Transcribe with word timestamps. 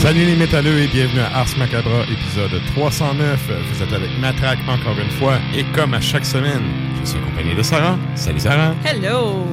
Salut 0.00 0.24
les 0.24 0.36
métalleux 0.36 0.78
et 0.78 0.86
bienvenue 0.86 1.20
à 1.20 1.40
Ars 1.40 1.58
Macabra, 1.58 2.04
épisode 2.04 2.62
309. 2.66 3.50
Vous 3.72 3.82
êtes 3.82 3.92
avec 3.92 4.08
Matraque 4.20 4.60
encore 4.68 4.96
une 4.96 5.10
fois 5.10 5.38
et 5.54 5.64
comme 5.74 5.92
à 5.92 6.00
chaque 6.00 6.24
semaine, 6.24 6.62
je 7.00 7.10
suis 7.10 7.18
accompagné 7.18 7.54
de 7.54 7.62
Sarah. 7.62 7.98
Salut 8.14 8.38
Sarah. 8.38 8.74
Hello! 8.84 9.44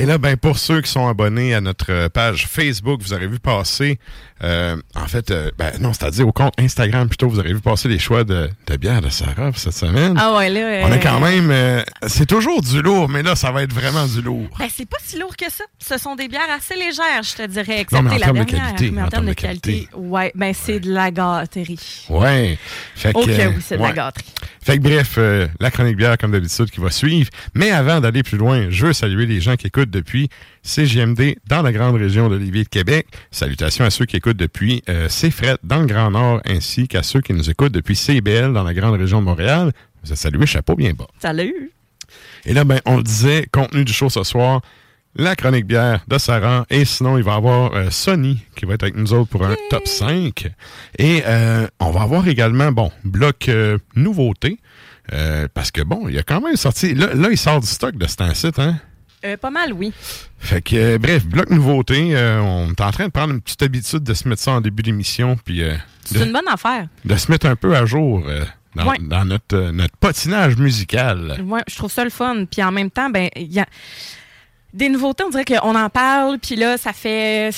Et 0.00 0.06
là, 0.06 0.16
ben 0.16 0.34
pour 0.34 0.56
ceux 0.56 0.80
qui 0.80 0.90
sont 0.90 1.06
abonnés 1.08 1.52
à 1.52 1.60
notre 1.60 2.08
page 2.08 2.46
Facebook, 2.46 3.02
vous 3.02 3.12
aurez 3.12 3.26
vu 3.26 3.38
passer, 3.38 3.98
euh, 4.42 4.74
en 4.94 5.06
fait, 5.06 5.30
euh, 5.30 5.50
ben 5.58 5.72
non, 5.78 5.92
c'est-à-dire 5.92 6.26
au 6.26 6.32
compte 6.32 6.54
Instagram 6.58 7.06
plutôt, 7.06 7.28
vous 7.28 7.38
aurez 7.38 7.52
vu 7.52 7.60
passer 7.60 7.86
les 7.86 7.98
choix 7.98 8.24
de, 8.24 8.48
de 8.66 8.76
bière 8.78 9.02
de 9.02 9.10
Sarah 9.10 9.50
pour 9.50 9.58
cette 9.58 9.74
semaine. 9.74 10.14
Ah 10.18 10.38
ouais, 10.38 10.48
là... 10.48 10.86
On 10.86 10.90
euh, 10.90 10.94
est 10.94 11.00
quand 11.00 11.20
même, 11.20 11.50
euh, 11.50 11.82
c'est 12.06 12.24
toujours 12.24 12.62
du 12.62 12.80
lourd, 12.80 13.10
mais 13.10 13.22
là, 13.22 13.36
ça 13.36 13.50
va 13.50 13.62
être 13.62 13.74
vraiment 13.74 14.06
du 14.06 14.22
lourd. 14.22 14.48
Ben, 14.58 14.68
c'est 14.74 14.88
pas 14.88 14.96
si 15.04 15.18
lourd 15.18 15.36
que 15.36 15.50
ça. 15.50 15.64
Ce 15.78 15.98
sont 15.98 16.16
des 16.16 16.28
bières 16.28 16.50
assez 16.50 16.76
légères, 16.76 17.22
je 17.22 17.34
te 17.34 17.46
dirais, 17.46 17.84
Non, 17.92 18.00
mais 18.00 18.12
en 18.12 18.14
excepté 18.14 18.18
la 18.18 18.24
termes 18.24 18.38
de 18.38 18.50
qualité, 18.50 18.90
mais 18.90 19.02
en, 19.02 19.08
termes 19.08 19.26
de 19.26 19.32
qualité, 19.34 19.88
ouais, 19.94 20.32
ben 20.34 20.54
c'est 20.54 20.80
de 20.80 20.90
la 20.90 21.10
gâterie. 21.10 22.06
Ouais. 22.08 22.58
Fait 22.94 23.12
que, 23.12 23.18
Ok, 23.18 23.28
euh, 23.28 23.48
oui, 23.48 23.62
c'est 23.62 23.76
de 23.76 23.82
ouais. 23.82 23.88
la 23.88 23.94
gâterie. 23.94 24.24
Fait 24.62 24.76
que 24.76 24.82
bref, 24.82 25.14
euh, 25.16 25.48
la 25.58 25.70
chronique 25.70 25.96
bière 25.96 26.18
comme 26.18 26.32
d'habitude 26.32 26.70
qui 26.70 26.80
va 26.80 26.90
suivre. 26.90 27.30
Mais 27.54 27.70
avant 27.70 28.00
d'aller 28.00 28.22
plus 28.22 28.36
loin, 28.36 28.66
je 28.68 28.86
veux 28.86 28.92
saluer 28.92 29.26
les 29.26 29.40
gens 29.40 29.56
qui 29.56 29.66
écoutent 29.66 29.89
depuis 29.90 30.28
CGMD 30.62 31.36
dans 31.48 31.62
la 31.62 31.72
grande 31.72 31.96
région 31.96 32.28
de 32.28 32.36
Lévis 32.36 32.64
de 32.64 32.68
Québec. 32.68 33.06
Salutations 33.30 33.84
à 33.84 33.90
ceux 33.90 34.04
qui 34.06 34.16
écoutent 34.16 34.36
depuis 34.36 34.82
euh, 34.88 35.08
CFRET 35.08 35.56
dans 35.62 35.80
le 35.80 35.86
Grand 35.86 36.10
Nord 36.10 36.40
ainsi 36.44 36.88
qu'à 36.88 37.02
ceux 37.02 37.20
qui 37.20 37.32
nous 37.32 37.50
écoutent 37.50 37.72
depuis 37.72 37.96
CBL 37.96 38.52
dans 38.52 38.62
la 38.62 38.74
grande 38.74 38.98
région 38.98 39.20
de 39.20 39.26
Montréal. 39.26 39.72
Vous 40.02 40.12
êtes 40.12 40.18
salués, 40.18 40.46
chapeau 40.46 40.74
bien 40.76 40.92
bas. 40.92 41.06
Salut! 41.18 41.72
Et 42.46 42.54
là, 42.54 42.64
ben, 42.64 42.80
on 42.86 42.96
le 42.96 43.02
disait, 43.02 43.46
contenu 43.52 43.84
du 43.84 43.92
show 43.92 44.08
ce 44.08 44.22
soir, 44.24 44.62
la 45.16 45.36
chronique 45.36 45.66
bière 45.66 46.04
de 46.08 46.18
Sarah. 46.18 46.64
Et 46.70 46.84
sinon, 46.84 47.18
il 47.18 47.24
va 47.24 47.32
y 47.32 47.36
avoir 47.36 47.74
euh, 47.74 47.90
Sony 47.90 48.42
qui 48.56 48.64
va 48.64 48.74
être 48.74 48.82
avec 48.84 48.96
nous 48.96 49.12
autres 49.12 49.28
pour 49.28 49.44
un 49.44 49.54
top 49.68 49.86
5. 49.86 50.50
Et 50.98 51.22
euh, 51.26 51.66
on 51.80 51.90
va 51.90 52.02
avoir 52.02 52.26
également, 52.28 52.72
bon, 52.72 52.90
bloc 53.04 53.48
euh, 53.48 53.78
nouveauté. 53.94 54.58
euh, 55.12 55.48
parce 55.52 55.70
que 55.70 55.82
bon, 55.82 56.08
il 56.08 56.18
a 56.18 56.22
quand 56.22 56.40
même 56.40 56.56
sorti. 56.56 56.94
Là, 56.94 57.14
là 57.14 57.28
il 57.30 57.38
sort 57.38 57.60
du 57.60 57.66
stock 57.66 57.96
de 57.96 58.06
cet 58.06 58.22
site, 58.34 58.58
hein? 58.58 58.76
Euh, 59.24 59.36
pas 59.36 59.50
mal, 59.50 59.72
oui. 59.72 59.92
Fait 60.38 60.62
que, 60.62 60.76
euh, 60.76 60.98
bref, 60.98 61.26
bloc 61.26 61.50
nouveauté. 61.50 62.16
euh, 62.16 62.40
on 62.40 62.70
est 62.70 62.80
en 62.80 62.90
train 62.90 63.04
de 63.06 63.10
prendre 63.12 63.34
une 63.34 63.40
petite 63.42 63.62
habitude 63.62 64.02
de 64.02 64.14
se 64.14 64.26
mettre 64.28 64.40
ça 64.42 64.52
en 64.52 64.60
début 64.60 64.82
d'émission, 64.82 65.36
puis 65.44 65.62
C'est 66.04 66.24
une 66.24 66.32
bonne 66.32 66.48
affaire. 66.48 66.86
de 67.04 67.16
se 67.16 67.30
mettre 67.30 67.46
un 67.46 67.56
peu 67.56 67.76
à 67.76 67.84
jour 67.84 68.24
dans, 68.74 68.86
Ouais. 68.88 68.96
dans 69.00 69.24
notre, 69.26 69.70
notre 69.72 69.96
patinage 69.98 70.56
musical. 70.56 71.42
Ouais, 71.46 71.60
je 71.68 71.76
trouve 71.76 71.90
ça 71.92 72.04
le 72.04 72.10
fun. 72.10 72.44
Puis 72.50 72.62
en 72.62 72.72
même 72.72 72.90
temps, 72.90 73.10
ben, 73.10 73.28
il 73.36 73.52
y 73.52 73.60
a 73.60 73.66
des 74.72 74.88
nouveautés, 74.88 75.24
on 75.24 75.30
dirait 75.30 75.44
qu'on 75.44 75.74
en 75.74 75.90
parle, 75.90 76.38
puis 76.38 76.56
là, 76.56 76.78
ça 76.78 76.92
fait. 76.92 77.50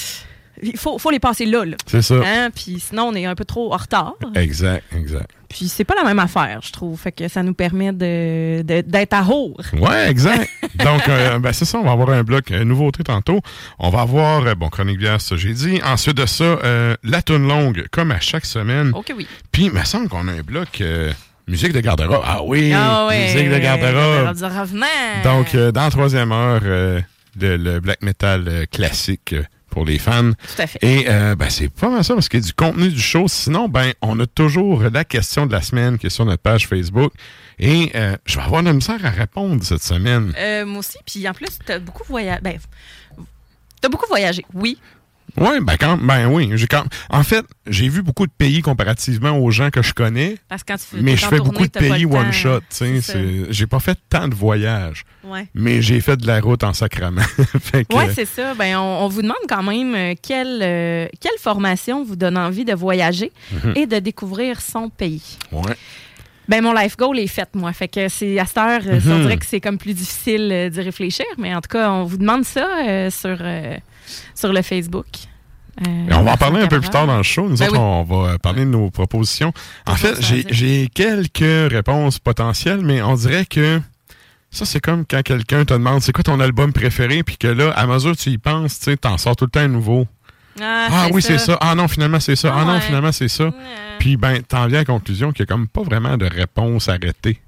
Il 0.62 0.76
faut, 0.76 0.98
faut 0.98 1.10
les 1.10 1.20
passer 1.20 1.44
là, 1.44 1.64
là. 1.64 1.76
C'est 1.86 2.02
ça. 2.02 2.20
Hein? 2.24 2.50
Puis 2.54 2.78
sinon, 2.80 3.08
on 3.08 3.14
est 3.14 3.26
un 3.26 3.34
peu 3.34 3.44
trop 3.44 3.74
en 3.74 3.76
retard. 3.76 4.14
Exact, 4.34 4.84
exact. 4.96 5.30
Puis 5.52 5.68
c'est 5.68 5.84
pas 5.84 5.94
la 5.94 6.04
même 6.04 6.18
affaire, 6.18 6.60
je 6.62 6.72
trouve. 6.72 6.98
Fait 6.98 7.12
que 7.12 7.28
ça 7.28 7.42
nous 7.42 7.52
permet 7.52 7.92
de, 7.92 8.62
d'être 8.62 9.12
à 9.12 9.22
jour. 9.22 9.60
Ouais, 9.74 10.08
exact. 10.08 10.48
Donc, 10.76 11.06
euh, 11.08 11.38
ben, 11.38 11.52
c'est 11.52 11.66
ça, 11.66 11.78
on 11.78 11.82
va 11.82 11.92
avoir 11.92 12.08
un 12.10 12.22
bloc 12.22 12.50
euh, 12.50 12.64
nouveauté 12.64 13.04
tantôt. 13.04 13.40
On 13.78 13.90
va 13.90 14.00
avoir, 14.00 14.46
euh, 14.46 14.54
bon, 14.54 14.70
chronique 14.70 14.98
bière, 14.98 15.20
ça 15.20 15.36
j'ai 15.36 15.52
dit. 15.52 15.80
Ensuite 15.84 16.16
de 16.16 16.24
ça, 16.24 16.44
euh, 16.44 16.96
la 17.02 17.20
toune 17.20 17.46
longue, 17.46 17.86
comme 17.90 18.12
à 18.12 18.20
chaque 18.20 18.46
semaine. 18.46 18.92
Ok, 18.94 19.12
oui. 19.14 19.26
Puis, 19.52 19.64
il 19.64 19.72
me 19.72 19.84
semble 19.84 20.08
qu'on 20.08 20.26
a 20.26 20.32
un 20.32 20.40
bloc 20.40 20.82
musique 21.46 21.72
de 21.72 21.80
garde-robe. 21.80 22.22
Ah 22.24 22.42
oui, 22.42 22.72
Ah 22.74 23.06
ouais, 23.08 23.34
musique 23.34 23.50
de 23.50 23.58
garde-robe. 23.58 24.34
Donc, 25.22 25.54
dans 25.54 25.82
la 25.82 25.90
troisième 25.90 26.32
heure, 26.32 26.62
de, 26.62 27.46
le 27.46 27.80
black 27.80 28.02
metal 28.02 28.66
classique 28.70 29.34
pour 29.72 29.86
les 29.86 29.98
fans. 29.98 30.32
Tout 30.32 30.62
à 30.62 30.66
fait. 30.66 30.78
Et 30.82 31.06
euh, 31.08 31.34
ben, 31.34 31.48
c'est 31.48 31.68
pas 31.68 31.88
mal 31.88 32.04
ça 32.04 32.14
parce 32.14 32.28
qu'il 32.28 32.40
y 32.40 32.42
a 32.42 32.46
du 32.46 32.52
contenu 32.52 32.90
du 32.90 33.00
show. 33.00 33.26
Sinon, 33.26 33.68
ben, 33.68 33.92
on 34.02 34.20
a 34.20 34.26
toujours 34.26 34.82
la 34.82 35.04
question 35.04 35.46
de 35.46 35.52
la 35.52 35.62
semaine 35.62 35.98
qui 35.98 36.06
est 36.06 36.10
sur 36.10 36.26
notre 36.26 36.42
page 36.42 36.68
Facebook. 36.68 37.12
Et 37.58 37.90
euh, 37.94 38.16
je 38.26 38.36
vais 38.36 38.44
avoir 38.44 38.62
de 38.62 38.68
la 38.68 38.74
misère 38.74 39.04
à 39.04 39.10
répondre 39.10 39.64
cette 39.64 39.82
semaine. 39.82 40.34
Euh, 40.38 40.66
moi 40.66 40.80
aussi, 40.80 40.98
puis 41.06 41.26
en 41.26 41.32
plus, 41.32 41.58
t'as 41.64 41.78
beaucoup 41.78 42.04
voyagé. 42.06 42.40
Ben, 42.42 42.58
t'as 43.80 43.88
beaucoup 43.88 44.06
voyagé, 44.08 44.44
oui. 44.52 44.78
Oui, 45.38 45.60
ben, 45.62 45.76
quand, 45.78 45.96
ben 45.96 46.26
oui. 46.26 46.50
J'ai 46.54 46.66
quand, 46.66 46.84
en 47.08 47.22
fait, 47.22 47.44
j'ai 47.66 47.88
vu 47.88 48.02
beaucoup 48.02 48.26
de 48.26 48.32
pays 48.36 48.60
comparativement 48.60 49.30
aux 49.38 49.50
gens 49.50 49.70
que 49.70 49.80
je 49.82 49.94
connais. 49.94 50.36
Parce 50.48 50.62
que 50.62 50.72
quand 50.72 50.78
tu 50.78 50.84
fais 50.96 51.02
Mais 51.02 51.16
je 51.16 51.26
fais 51.26 51.38
beaucoup 51.38 51.64
de 51.66 51.70
pays 51.70 52.04
one 52.04 52.32
shot. 52.32 52.60
J'ai 53.50 53.66
pas 53.66 53.80
fait 53.80 53.98
tant 54.10 54.28
de 54.28 54.34
voyages. 54.34 55.04
Ouais. 55.24 55.46
Mais 55.54 55.80
j'ai 55.80 56.00
fait 56.00 56.16
de 56.16 56.26
la 56.26 56.40
route 56.40 56.64
en 56.64 56.72
sacrament. 56.74 57.22
Oui, 57.94 58.04
c'est 58.14 58.26
ça. 58.26 58.54
Ben, 58.54 58.76
on, 58.76 59.04
on 59.04 59.08
vous 59.08 59.22
demande 59.22 59.36
quand 59.48 59.62
même 59.62 59.94
euh, 59.94 60.14
quelle, 60.20 60.60
euh, 60.62 61.06
quelle 61.20 61.38
formation 61.38 62.04
vous 62.04 62.16
donne 62.16 62.36
envie 62.36 62.64
de 62.64 62.74
voyager 62.74 63.32
Mhm. 63.52 63.72
et 63.76 63.86
de 63.86 63.98
découvrir 63.98 64.60
son 64.60 64.88
pays. 64.90 65.38
ouais. 65.52 65.76
Ben, 66.48 66.62
mon 66.62 66.72
life 66.72 66.96
goal 66.96 67.18
est 67.18 67.26
fait, 67.28 67.48
moi. 67.54 67.72
Fait 67.72 67.88
que 67.88 68.08
c'est 68.08 68.38
à 68.38 68.46
cette 68.46 68.58
heure, 68.58 68.80
euh, 68.86 69.00
on 69.06 69.08
Mhm. 69.16 69.22
dirait 69.22 69.36
que 69.38 69.46
c'est 69.46 69.60
comme 69.60 69.78
plus 69.78 69.94
difficile 69.94 70.48
euh, 70.52 70.68
d'y 70.68 70.80
réfléchir. 70.80 71.24
Mais 71.38 71.54
en 71.54 71.60
tout 71.60 71.68
cas, 71.68 71.90
on 71.90 72.04
vous 72.04 72.16
demande 72.18 72.44
ça 72.44 72.66
euh, 72.86 73.10
sur, 73.10 73.36
euh, 73.40 73.76
sur 74.34 74.52
le 74.52 74.62
Facebook. 74.62 75.06
On 76.10 76.22
va 76.22 76.32
en 76.32 76.36
parler 76.36 76.60
un 76.60 76.66
peu 76.68 76.80
plus 76.80 76.90
tard 76.90 77.06
dans 77.06 77.16
le 77.16 77.22
show. 77.22 77.48
Nous 77.48 77.56
Ben 77.56 77.68
autres, 77.68 77.72
oui. 77.72 77.78
on 77.80 78.02
va 78.02 78.38
parler 78.38 78.60
de 78.66 78.70
nos 78.70 78.90
propositions. 78.90 79.52
En 79.86 79.94
fait, 79.96 80.14
j'ai 80.20 80.88
quelques 80.88 81.72
réponses 81.72 82.18
potentielles, 82.18 82.82
mais 82.82 83.00
on 83.00 83.14
dirait 83.14 83.46
que 83.46 83.80
ça, 84.50 84.66
c'est 84.66 84.80
comme 84.80 85.06
quand 85.06 85.22
quelqu'un 85.22 85.64
te 85.64 85.72
demande 85.72 86.02
c'est 86.02 86.12
quoi 86.12 86.24
ton 86.24 86.40
album 86.40 86.74
préféré, 86.74 87.22
puis 87.22 87.38
que 87.38 87.48
là, 87.48 87.70
à 87.70 87.86
mesure 87.86 88.12
que 88.12 88.20
tu 88.20 88.28
y 88.30 88.36
penses, 88.38 88.80
tu 88.80 88.98
t'en 88.98 89.16
sors 89.16 89.34
tout 89.34 89.46
le 89.46 89.50
temps 89.50 89.60
un 89.60 89.68
nouveau. 89.68 90.06
Ah, 90.60 90.88
Ah 90.90 91.08
oui, 91.12 91.22
c'est 91.22 91.38
ça. 91.38 91.56
Ah 91.60 91.74
non, 91.74 91.88
finalement, 91.88 92.20
c'est 92.20 92.36
ça. 92.36 92.54
Ah, 92.56 92.64
non, 92.64 92.74
ouais. 92.74 92.80
finalement, 92.80 93.12
c'est 93.12 93.28
ça. 93.28 93.44
Ouais. 93.44 93.52
Puis, 93.98 94.16
ben, 94.16 94.42
t'en 94.42 94.66
viens 94.66 94.78
à 94.78 94.82
la 94.82 94.84
conclusion 94.84 95.32
qu'il 95.32 95.44
n'y 95.44 95.50
a 95.50 95.54
comme 95.54 95.68
pas 95.68 95.82
vraiment 95.82 96.16
de 96.16 96.26
réponse 96.26 96.88
arrêtée. 96.88 97.40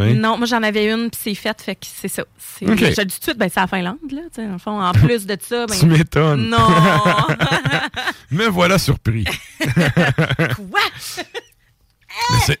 Non, 0.00 0.38
moi 0.38 0.46
j'en 0.46 0.62
avais 0.62 0.86
une, 0.92 1.10
puis 1.10 1.18
c'est 1.20 1.34
fait, 1.34 1.60
fait 1.60 1.74
que 1.74 1.80
c'est 1.82 2.06
ça. 2.06 2.22
C'est- 2.38 2.70
Ok. 2.70 2.78
Je 2.78 2.84
te 2.94 3.00
dis 3.02 3.14
tout 3.14 3.18
de 3.18 3.22
suite, 3.24 3.38
ben, 3.38 3.48
c'est 3.52 3.58
la 3.58 3.66
Finlande, 3.66 3.96
là. 4.12 4.20
tu 4.32 4.40
sais, 4.40 4.46
Dans 4.46 4.52
le 4.52 4.58
fond, 4.58 4.80
en 4.80 4.92
plus 4.92 5.26
de 5.26 5.36
ça, 5.40 5.66
ben. 5.66 5.74
Tu 5.80 5.86
m'étonnes. 5.86 6.48
Non! 6.48 6.58
Me 8.30 8.46
voilà 8.46 8.78
surpris. 8.78 9.24
Quoi? 9.58 10.80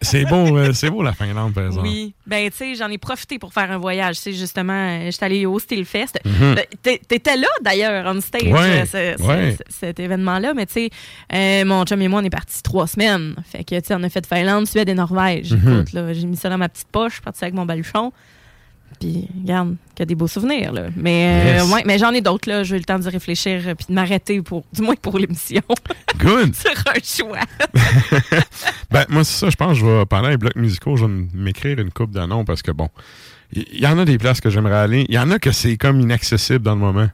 C'est- 0.02 0.24
beau, 0.26 0.56
euh, 0.56 0.72
c'est 0.72 0.90
beau 0.90 1.02
la 1.02 1.12
Finlande, 1.12 1.52
par 1.54 1.66
exemple. 1.66 1.86
Oui. 1.86 2.14
Ben, 2.26 2.50
tu 2.50 2.56
sais, 2.56 2.74
j'en 2.74 2.88
ai 2.88 2.98
profité 2.98 3.38
pour 3.38 3.52
faire 3.52 3.70
un 3.70 3.78
voyage. 3.78 4.16
C'est 4.16 4.32
justement, 4.32 4.72
euh, 4.72 5.10
j'étais 5.10 5.24
allée 5.24 5.46
au 5.46 5.58
Steelfest. 5.58 6.20
Euh, 6.26 6.56
t'é- 6.82 7.00
T'étais 7.06 7.36
là, 7.36 7.46
d'ailleurs, 7.62 8.04
on 8.14 8.20
stage, 8.20 8.42
Ouais, 8.44 8.84
ce- 8.86 9.14
ce- 9.18 9.22
ouais. 9.22 9.56
ce- 9.58 9.74
cet 9.80 10.00
événement-là. 10.00 10.54
Mais, 10.54 10.66
tu 10.66 10.72
sais, 10.74 10.90
euh, 11.34 11.64
mon 11.64 11.84
chum 11.84 12.00
et 12.02 12.08
moi, 12.08 12.20
on 12.20 12.24
est 12.24 12.30
partis 12.30 12.62
trois 12.62 12.86
semaines. 12.86 13.34
Fait 13.50 13.64
que, 13.64 13.74
tu 13.78 13.86
sais, 13.86 13.94
on 13.94 14.02
a 14.02 14.08
fait 14.08 14.26
Finlande, 14.26 14.66
Suède 14.66 14.88
et 14.88 14.94
Norvège. 14.94 15.52
Écoute, 15.52 15.92
là, 15.92 16.12
j'ai 16.12 16.26
mis 16.26 16.36
ça 16.36 16.48
dans 16.48 16.58
ma 16.58 16.68
petite 16.68 16.88
poche, 16.88 17.12
je 17.12 17.14
suis 17.16 17.22
partie 17.22 17.44
avec 17.44 17.54
mon 17.54 17.66
baluchon. 17.66 18.12
Puis, 19.00 19.28
regarde, 19.42 19.76
qu'il 19.94 20.00
y 20.00 20.02
a 20.02 20.06
des 20.06 20.14
beaux 20.16 20.26
souvenirs, 20.26 20.72
là. 20.72 20.86
Mais, 20.96 21.60
euh, 21.60 21.66
ouais, 21.72 21.82
mais 21.86 21.98
j'en 21.98 22.10
ai 22.12 22.20
d'autres, 22.20 22.48
là. 22.48 22.64
J'ai 22.64 22.74
eu 22.76 22.78
le 22.78 22.84
temps 22.84 22.98
d'y 22.98 23.08
réfléchir, 23.08 23.62
euh, 23.66 23.74
puis 23.74 23.86
de 23.88 23.92
m'arrêter, 23.94 24.42
pour, 24.42 24.64
du 24.72 24.82
moins 24.82 24.96
pour 25.00 25.18
l'émission, 25.18 25.60
Good. 26.18 26.54
sur 26.56 26.70
un 26.70 27.00
choix. 27.02 27.40
Ben, 28.90 29.04
moi, 29.10 29.22
c'est 29.22 29.38
ça, 29.38 29.50
je 29.50 29.56
pense 29.56 29.74
que 29.74 29.80
je 29.80 29.84
vais, 29.86 30.06
pendant 30.06 30.28
les 30.30 30.36
blocs 30.38 30.56
musicaux, 30.56 30.96
je 30.96 31.04
vais 31.04 31.12
m'écrire 31.34 31.78
une 31.78 31.90
coupe 31.90 32.10
de 32.10 32.20
noms 32.20 32.44
parce 32.44 32.62
que, 32.62 32.70
bon, 32.70 32.88
il 33.52 33.64
y, 33.72 33.82
y 33.82 33.86
en 33.86 33.98
a 33.98 34.04
des 34.06 34.16
places 34.18 34.40
que 34.40 34.48
j'aimerais 34.50 34.76
aller. 34.78 35.04
Il 35.08 35.14
y 35.14 35.18
en 35.18 35.30
a 35.30 35.38
que 35.38 35.52
c'est 35.52 35.76
comme 35.76 36.00
inaccessible 36.00 36.60
dans 36.64 36.74
le 36.74 36.80
moment. 36.80 37.08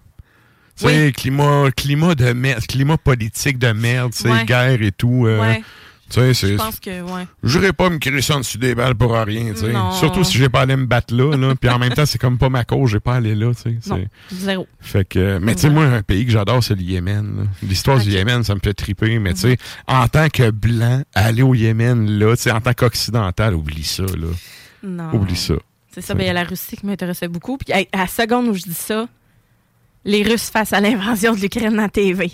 Tu 0.78 0.86
sais, 0.86 1.06
Oui. 1.06 1.12
climat, 1.12 1.70
climat 1.76 2.14
de 2.14 2.32
merde, 2.32 2.64
climat 2.66 2.96
politique 2.96 3.58
de 3.58 3.72
merde, 3.72 4.12
tu 4.12 4.22
sais, 4.22 4.30
Ouais. 4.30 4.44
guerre 4.44 4.80
et 4.82 4.92
tout. 4.92 5.26
euh, 5.26 5.40
ouais, 5.40 5.62
Tu 6.10 6.34
sais, 6.34 6.48
je 6.48 6.54
pense 6.56 6.78
que, 6.80 7.02
ouais. 7.02 7.26
J'irai 7.42 7.72
pas 7.72 7.90
me 7.90 7.98
créer 7.98 8.20
ça 8.20 8.36
en 8.36 8.40
dessus 8.40 8.58
des 8.58 8.74
balles 8.74 8.94
pour 8.94 9.12
rien, 9.12 9.52
tu 9.52 9.60
sais. 9.60 9.72
Surtout 9.98 10.22
si 10.24 10.38
j'ai 10.38 10.48
pas 10.48 10.60
allé 10.60 10.76
me 10.76 10.86
battre 10.86 11.14
là, 11.14 11.36
là. 11.36 11.54
Puis 11.54 11.70
en 11.70 11.78
même 11.78 11.92
temps, 11.92 12.06
c'est 12.06 12.18
comme 12.18 12.38
pas 12.38 12.48
ma 12.48 12.64
cause, 12.64 12.90
j'ai 12.90 13.00
pas 13.00 13.14
allé 13.14 13.34
là, 13.34 13.52
tu 13.54 13.78
sais. 13.80 13.90
Non, 13.90 14.04
zéro. 14.30 14.68
Fait 14.80 15.06
que, 15.06 15.38
mais 15.38 15.54
tu 15.54 15.62
sais, 15.62 15.70
moi, 15.70 15.84
un 15.84 16.02
pays 16.02 16.24
que 16.24 16.32
j'adore, 16.32 16.62
c'est 16.62 16.74
le 16.74 16.82
Yémen. 16.82 17.48
L'histoire 17.62 17.98
du. 17.98 18.10
Yémen, 18.10 18.44
ça 18.44 18.54
me 18.54 18.60
fait 18.62 18.74
triper. 18.74 19.18
Mais 19.18 19.34
tu 19.34 19.40
sais, 19.40 19.58
en 19.86 20.06
tant 20.08 20.28
que 20.28 20.50
blanc, 20.50 21.02
aller 21.14 21.42
au 21.42 21.54
Yémen, 21.54 22.10
là, 22.18 22.36
tu 22.36 22.42
sais, 22.42 22.50
en 22.50 22.60
tant 22.60 22.74
qu'occidental, 22.74 23.54
oublie 23.54 23.84
ça, 23.84 24.04
là. 24.04 24.28
Non. 24.82 25.14
Oublie 25.14 25.36
ça. 25.36 25.54
C'est 25.90 26.00
ça, 26.00 26.14
ben, 26.14 26.24
il 26.24 26.26
y 26.26 26.30
a 26.30 26.32
la 26.32 26.44
Russie 26.44 26.76
qui 26.76 26.86
m'intéressait 26.86 27.28
beaucoup. 27.28 27.56
Puis 27.56 27.72
hey, 27.72 27.88
à 27.92 27.98
la 27.98 28.06
seconde 28.06 28.48
où 28.48 28.54
je 28.54 28.62
dis 28.62 28.74
ça, 28.74 29.06
les 30.04 30.22
Russes 30.22 30.50
face 30.50 30.72
à 30.72 30.80
l'invasion 30.80 31.34
de 31.34 31.40
l'Ukraine 31.40 31.78
à 31.78 31.88
TV. 31.88 32.30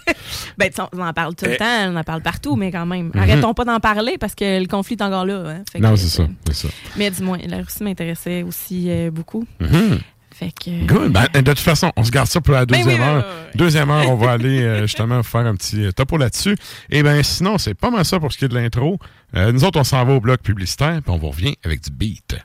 ben, 0.58 0.68
tu 0.68 0.76
sais, 0.76 0.82
on 0.92 1.00
en 1.00 1.12
parle 1.12 1.34
tout 1.34 1.44
le 1.44 1.52
Eh. 1.52 1.56
temps, 1.56 1.90
on 1.92 1.96
en 1.96 2.04
parle 2.04 2.22
partout, 2.22 2.56
mais 2.56 2.70
quand 2.72 2.86
même. 2.86 3.10
Arrêtons 3.14 3.54
pas 3.54 3.64
d'en 3.64 3.80
parler 3.80 4.16
parce 4.18 4.34
que 4.34 4.60
le 4.60 4.66
conflit 4.66 4.96
est 4.98 5.02
encore 5.02 5.24
là. 5.26 5.42
hein. 5.46 5.62
Fait 5.70 5.78
Non, 5.80 5.90
que, 5.92 5.96
c'est 5.96 6.08
ça. 6.52 6.68
Mais 6.96 7.10
dis-moi, 7.10 7.38
la 7.46 7.58
Russie 7.58 7.82
m'intéressait 7.84 8.42
aussi 8.42 8.86
euh, 8.90 9.10
beaucoup. 9.10 9.46
Mhm. 9.60 9.98
Fait 10.32 10.50
que. 10.52 10.84
Good. 10.86 11.12
Ben, 11.12 11.26
de 11.32 11.40
toute 11.42 11.60
façon, 11.60 11.92
on 11.96 12.02
se 12.02 12.10
garde 12.10 12.26
ça 12.26 12.40
pour 12.40 12.54
la 12.54 12.66
Ben 12.66 12.78
deuxième 12.82 13.00
oui, 13.00 13.06
heure. 13.06 13.24
Deuxième 13.54 13.90
heure, 13.90 14.10
on 14.10 14.16
va 14.16 14.32
aller 14.32 14.62
euh, 14.62 14.80
justement 14.82 15.22
faire 15.22 15.46
un 15.46 15.54
petit 15.54 15.84
euh, 15.84 15.92
topo 15.92 16.16
là-dessus. 16.16 16.56
Et 16.90 17.04
ben 17.04 17.22
sinon, 17.22 17.56
c'est 17.58 17.74
pas 17.74 17.90
mal 17.90 18.04
ça 18.04 18.18
pour 18.18 18.32
ce 18.32 18.38
qui 18.38 18.46
est 18.46 18.48
de 18.48 18.54
l'intro. 18.54 18.98
Euh, 19.36 19.52
nous 19.52 19.62
autres, 19.64 19.78
on 19.78 19.84
s'en 19.84 20.04
va 20.04 20.12
au 20.14 20.20
bloc 20.20 20.40
publicitaire, 20.42 21.00
puis 21.02 21.12
on 21.12 21.18
vous 21.18 21.30
revient 21.30 21.54
avec 21.64 21.82
du 21.82 21.90
beat. 21.92 22.36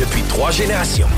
Depuis 0.00 0.22
trois 0.30 0.50
générations. 0.50 1.08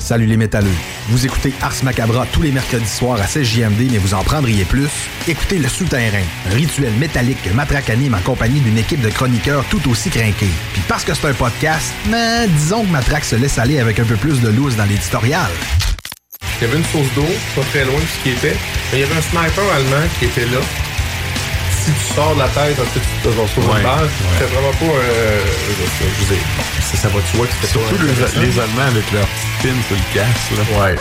Salut 0.00 0.24
les 0.24 0.38
métalleux. 0.38 0.74
Vous 1.08 1.26
écoutez 1.26 1.52
Ars 1.60 1.74
Macabra 1.82 2.26
tous 2.32 2.40
les 2.42 2.52
mercredis 2.52 2.88
soirs 2.88 3.20
à 3.20 3.26
16 3.26 3.46
JMD, 3.46 3.92
mais 3.92 3.98
vous 3.98 4.14
en 4.14 4.24
prendriez 4.24 4.64
plus? 4.64 4.88
Écoutez 5.28 5.58
Le 5.58 5.68
Souterrain, 5.68 6.24
rituel 6.46 6.92
métallique 6.94 7.42
que 7.42 7.50
Matraque 7.50 7.90
anime 7.90 8.14
en 8.14 8.20
compagnie 8.20 8.60
d'une 8.60 8.78
équipe 8.78 9.02
de 9.02 9.10
chroniqueurs 9.10 9.64
tout 9.66 9.88
aussi 9.90 10.08
crinqués. 10.08 10.48
Puis 10.72 10.82
parce 10.88 11.04
que 11.04 11.12
c'est 11.14 11.28
un 11.28 11.34
podcast, 11.34 11.92
mais 12.08 12.48
disons 12.48 12.84
que 12.84 12.90
Matraque 12.90 13.24
se 13.24 13.36
laisse 13.36 13.58
aller 13.58 13.78
avec 13.78 14.00
un 14.00 14.04
peu 14.04 14.16
plus 14.16 14.40
de 14.40 14.48
loose 14.48 14.74
dans 14.74 14.86
l'éditorial. 14.86 15.50
Il 16.60 16.66
y 16.66 16.70
avait 16.70 16.78
une 16.78 16.84
source 16.86 17.14
d'eau, 17.14 17.28
pas 17.54 17.62
très 17.70 17.84
loin 17.84 18.00
de 18.00 18.06
ce 18.06 18.22
qui 18.22 18.30
était. 18.30 18.56
Mais 18.92 18.98
il 18.98 19.00
y 19.00 19.04
avait 19.04 19.16
un 19.16 19.22
sniper 19.22 19.64
allemand 19.72 20.06
qui 20.18 20.24
était 20.24 20.46
là. 20.46 20.60
Si 21.80 21.92
tu 21.92 22.14
sors 22.14 22.34
de 22.34 22.40
la 22.40 22.48
tête, 22.48 22.78
en 22.78 22.84
fait, 22.84 23.00
tu 23.00 23.22
te 23.22 23.28
vas 23.28 23.48
sur 23.48 23.62
une 23.62 23.82
balle. 23.82 24.04
ouais. 24.04 24.08
C'était 24.34 24.52
vraiment 24.52 24.72
pas. 24.72 24.84
Euh, 24.84 25.40
je 25.66 26.04
je 26.04 26.24
veux 26.24 26.34
dire, 26.34 26.44
ça, 26.80 26.96
ça 26.96 27.08
va, 27.08 27.20
tu 27.30 27.36
vois 27.36 27.46
que 27.46 27.52
c'était 27.54 27.72
Surtout 27.72 27.96
pas 27.96 28.40
les, 28.40 28.58
Allemands 28.58 28.82
avec 28.82 29.12
leur 29.12 29.26
petite 29.26 29.62
pin 29.62 29.82
sur 29.88 29.96
le 29.96 30.14
casque. 30.14 30.50
Là. 30.56 30.84
Ouais. 30.84 30.96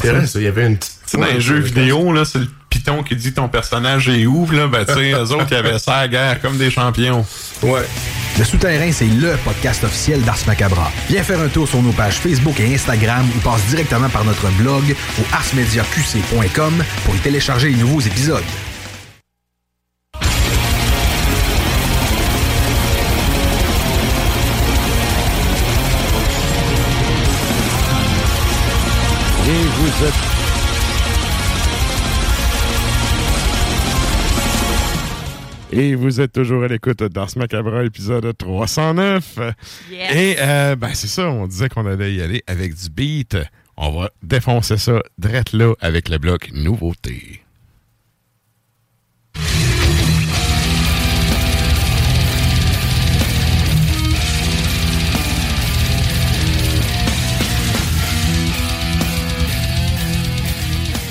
C'est 0.00 0.12
vrai, 0.12 0.26
ça. 0.26 0.38
Il 0.38 0.44
y 0.44 0.48
avait 0.48 0.66
une 0.66 0.76
petite. 0.76 0.92
Tu 1.06 1.10
sais, 1.10 1.18
dans 1.18 1.26
les 1.26 1.40
jeux 1.40 1.58
vidéo, 1.58 2.12
là, 2.12 2.24
c'est 2.24 2.38
le 2.38 2.48
piton 2.70 3.02
qui 3.02 3.16
dit 3.16 3.32
ton 3.32 3.48
personnage 3.48 4.08
est 4.08 4.26
où, 4.26 4.48
là, 4.50 4.66
ben, 4.68 4.84
tu 4.84 4.94
sais, 4.94 5.10
eux 5.12 5.32
autres, 5.32 5.48
ils 5.50 5.56
avaient 5.56 5.78
ça 5.78 5.96
à 5.96 6.00
la 6.02 6.08
guerre 6.08 6.40
comme 6.40 6.56
des 6.56 6.70
champions. 6.70 7.26
Ouais. 7.62 7.82
Le 8.38 8.44
Souterrain, 8.44 8.90
c'est 8.92 9.04
LE 9.04 9.36
podcast 9.44 9.84
officiel 9.84 10.22
d'Ars 10.22 10.38
Macabra. 10.46 10.90
Viens 11.10 11.22
faire 11.22 11.40
un 11.40 11.48
tour 11.48 11.68
sur 11.68 11.82
nos 11.82 11.92
pages 11.92 12.14
Facebook 12.14 12.58
et 12.60 12.74
Instagram 12.74 13.28
ou 13.36 13.40
passe 13.40 13.62
directement 13.66 14.08
par 14.08 14.24
notre 14.24 14.48
blog 14.52 14.96
au 15.20 15.34
arsmediaqc.com 15.34 16.84
pour 17.04 17.14
y 17.14 17.18
télécharger 17.18 17.68
les 17.68 17.76
nouveaux 17.76 18.00
épisodes. 18.00 18.42
Et 29.92 29.98
vous 29.98 30.06
êtes... 30.06 30.14
Et 35.72 35.94
vous 35.94 36.20
êtes 36.20 36.32
toujours 36.32 36.64
à 36.64 36.68
l'écoute 36.68 37.02
d'Ars 37.02 37.30
Macabra, 37.36 37.84
épisode 37.84 38.36
309. 38.36 39.38
Yes. 39.90 40.14
Et 40.14 40.36
euh, 40.38 40.76
ben 40.76 40.90
c'est 40.94 41.08
ça, 41.08 41.28
on 41.30 41.46
disait 41.46 41.68
qu'on 41.68 41.86
allait 41.86 42.14
y 42.14 42.22
aller 42.22 42.42
avec 42.46 42.74
du 42.74 42.90
beat. 42.90 43.36
On 43.76 43.90
va 43.90 44.10
défoncer 44.22 44.76
ça 44.76 45.02
drette 45.18 45.52
là 45.52 45.74
avec 45.80 46.08
le 46.08 46.18
bloc 46.18 46.50
nouveauté. 46.52 47.42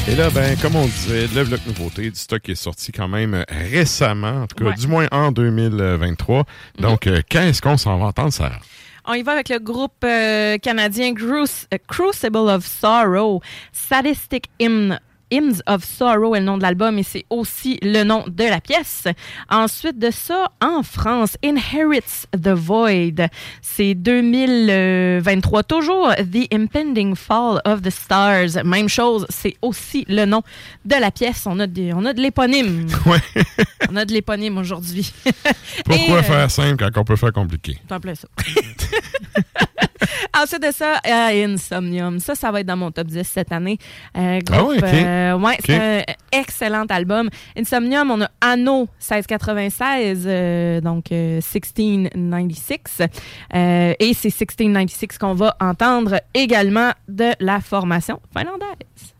Et 0.07 0.15
là, 0.15 0.29
ben, 0.31 0.57
comme 0.59 0.75
on 0.75 0.85
disait, 0.85 1.27
le 1.33 1.43
bloc 1.45 1.59
nouveauté 1.67 2.09
du 2.09 2.15
stock 2.19 2.47
est 2.49 2.55
sorti 2.55 2.91
quand 2.91 3.07
même 3.07 3.33
euh, 3.33 3.43
récemment, 3.71 4.43
en 4.43 4.47
tout 4.47 4.55
cas, 4.55 4.65
Ouais. 4.65 4.73
du 4.75 4.87
moins 4.87 5.07
en 5.11 5.31
2023. 5.31 6.43
Donc, 6.79 7.07
euh, 7.07 7.21
qu'est-ce 7.29 7.61
qu'on 7.61 7.77
s'en 7.77 7.97
va 7.97 8.07
entendre, 8.07 8.33
Sarah? 8.33 8.59
On 9.05 9.13
y 9.13 9.21
va 9.23 9.33
avec 9.33 9.49
le 9.49 9.59
groupe 9.59 10.03
euh, 10.03 10.57
canadien 10.57 11.13
euh, 11.13 11.77
Crucible 11.87 12.37
of 12.37 12.65
Sorrow. 12.65 13.41
Sadistic 13.71 14.45
Hymn. 14.59 14.99
Hymns 15.31 15.61
of 15.67 15.83
Sorrow 15.83 16.35
est 16.35 16.39
le 16.39 16.45
nom 16.45 16.57
de 16.57 16.63
l'album 16.63 16.99
et 16.99 17.03
c'est 17.03 17.25
aussi 17.29 17.79
le 17.81 18.03
nom 18.03 18.23
de 18.27 18.43
la 18.43 18.59
pièce. 18.59 19.05
Ensuite 19.49 19.97
de 19.97 20.11
ça, 20.11 20.51
en 20.61 20.83
France, 20.83 21.37
Inherits 21.43 22.27
the 22.33 22.49
Void. 22.49 23.27
C'est 23.61 23.95
2023 23.95 25.63
toujours. 25.63 26.11
The 26.15 26.53
Impending 26.53 27.15
Fall 27.15 27.61
of 27.65 27.81
the 27.81 27.89
Stars. 27.89 28.63
Même 28.65 28.89
chose, 28.89 29.25
c'est 29.29 29.55
aussi 29.61 30.05
le 30.07 30.25
nom 30.25 30.41
de 30.85 30.95
la 30.95 31.11
pièce. 31.11 31.43
On 31.45 31.59
a, 31.59 31.67
des, 31.67 31.93
on 31.93 32.05
a 32.05 32.13
de 32.13 32.21
l'éponyme. 32.21 32.87
Ouais. 33.05 33.17
on 33.89 33.95
a 33.95 34.05
de 34.05 34.13
l'éponyme 34.13 34.57
aujourd'hui. 34.59 35.11
Pourquoi 35.85 35.97
Et, 35.97 36.11
euh, 36.11 36.23
faire 36.23 36.51
simple 36.51 36.77
quand 36.77 37.01
on 37.01 37.03
peut 37.03 37.15
faire 37.15 37.33
compliqué? 37.33 37.77
C'est 37.87 37.93
en 37.93 37.99
plein 37.99 38.15
ça. 38.15 38.27
Ensuite 40.41 40.61
de 40.63 40.71
ça, 40.71 40.99
euh, 41.05 41.45
Insomnium. 41.45 42.19
Ça, 42.19 42.35
ça 42.35 42.51
va 42.51 42.61
être 42.61 42.67
dans 42.67 42.77
mon 42.77 42.91
top 42.91 43.07
10 43.07 43.23
cette 43.23 43.51
année. 43.51 43.77
Euh, 44.17 44.39
Ah 44.51 44.63
ouais, 44.63 44.77
ok. 44.77 44.83
euh, 44.83 45.37
ouais, 45.37 45.57
c'est 45.65 45.75
un 45.75 46.03
excellent 46.31 46.85
album. 46.85 47.29
Insomnium, 47.57 48.11
on 48.11 48.21
a 48.21 48.29
Anno 48.41 48.87
1696, 48.99 50.23
euh, 50.25 50.81
donc 50.81 51.11
euh, 51.11 51.39
1696. 51.41 53.07
Euh, 53.53 53.93
et 53.99 54.13
c'est 54.13 54.29
1696 54.29 55.17
qu'on 55.17 55.33
va 55.33 55.55
entendre 55.59 56.19
également 56.33 56.91
de 57.07 57.31
la 57.39 57.59
formation 57.59 58.19
finlandaise. 58.35 59.13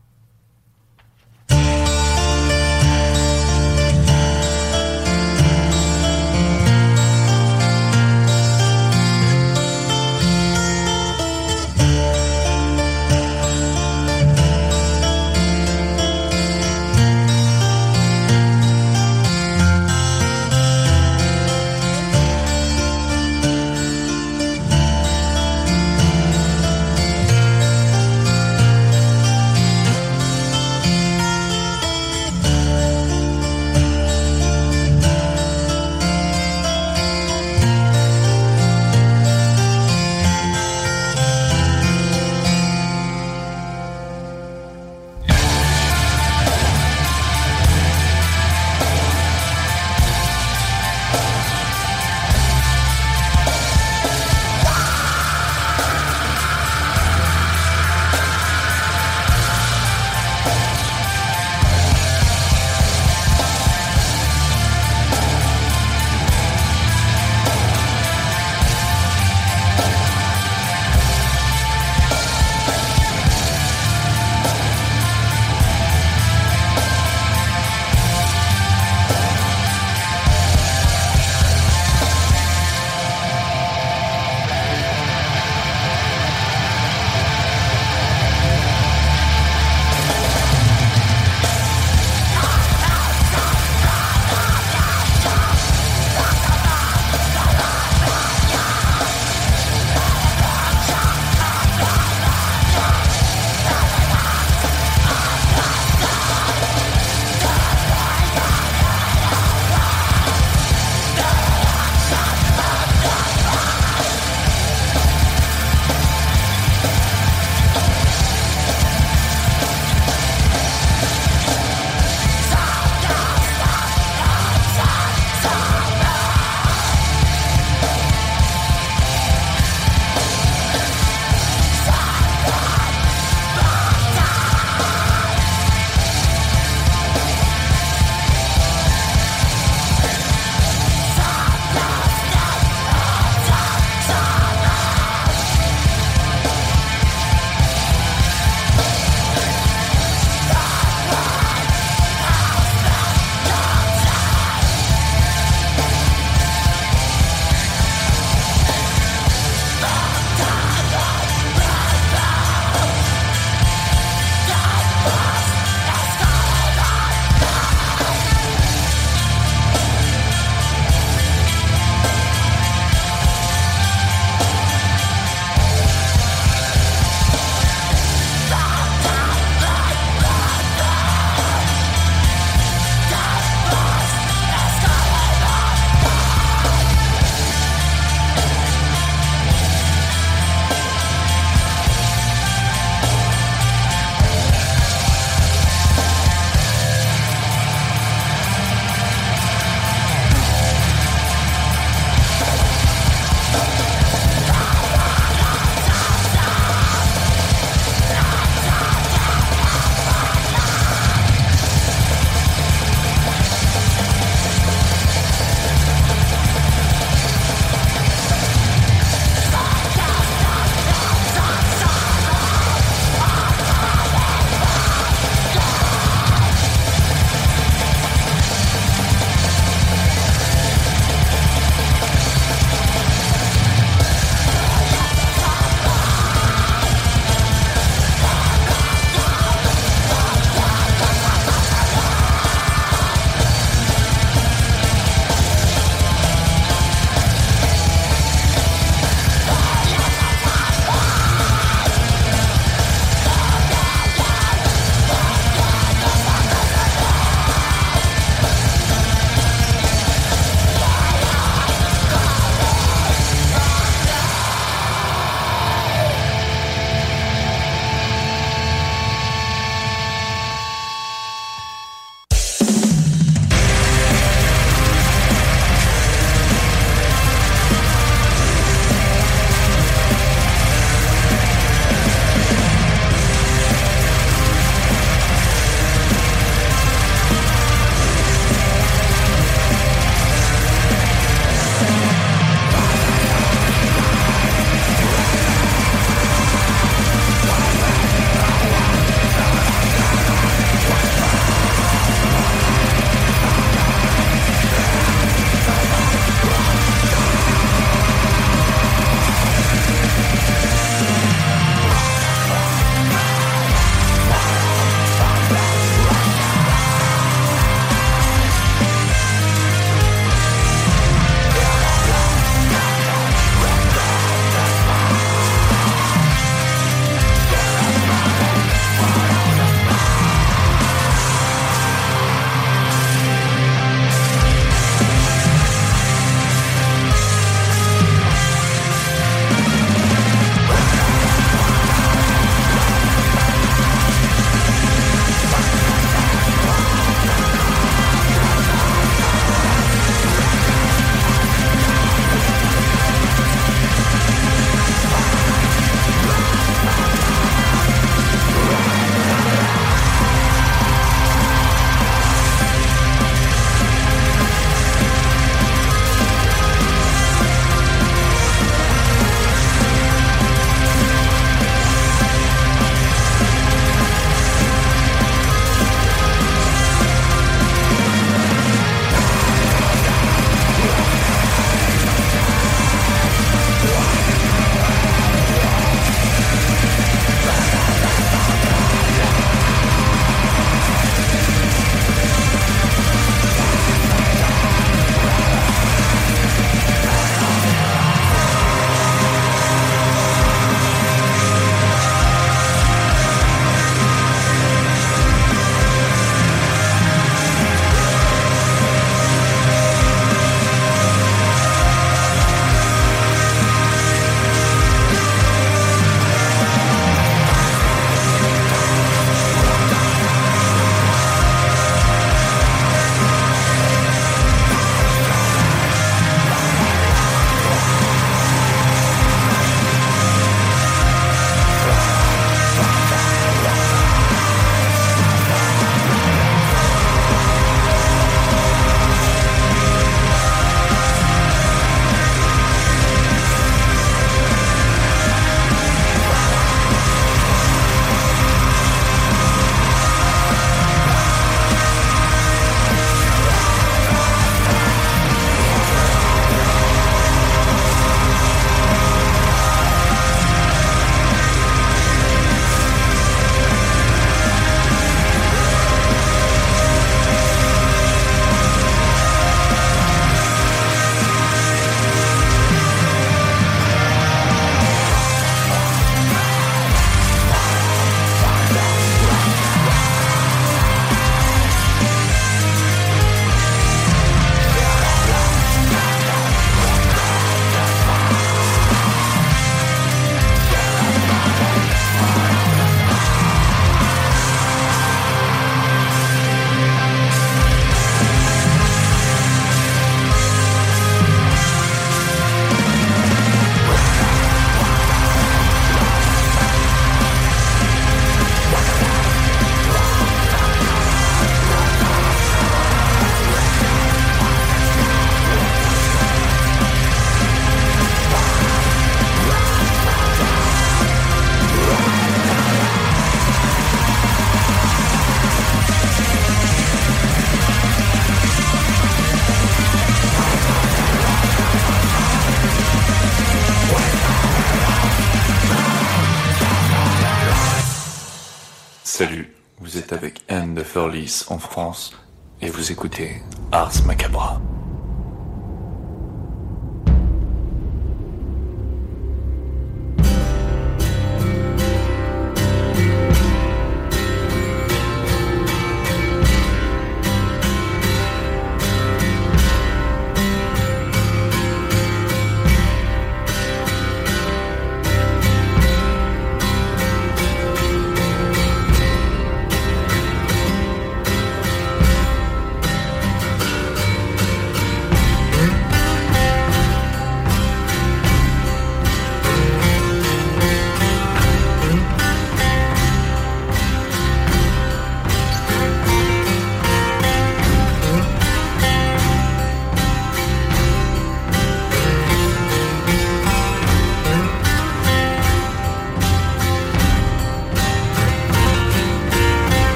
En 541.50 541.60
France 541.60 542.14
et 542.62 542.70
vous 542.70 542.92
écoutez 542.92 543.44
Ars 543.72 544.04
Macabra. 544.08 544.60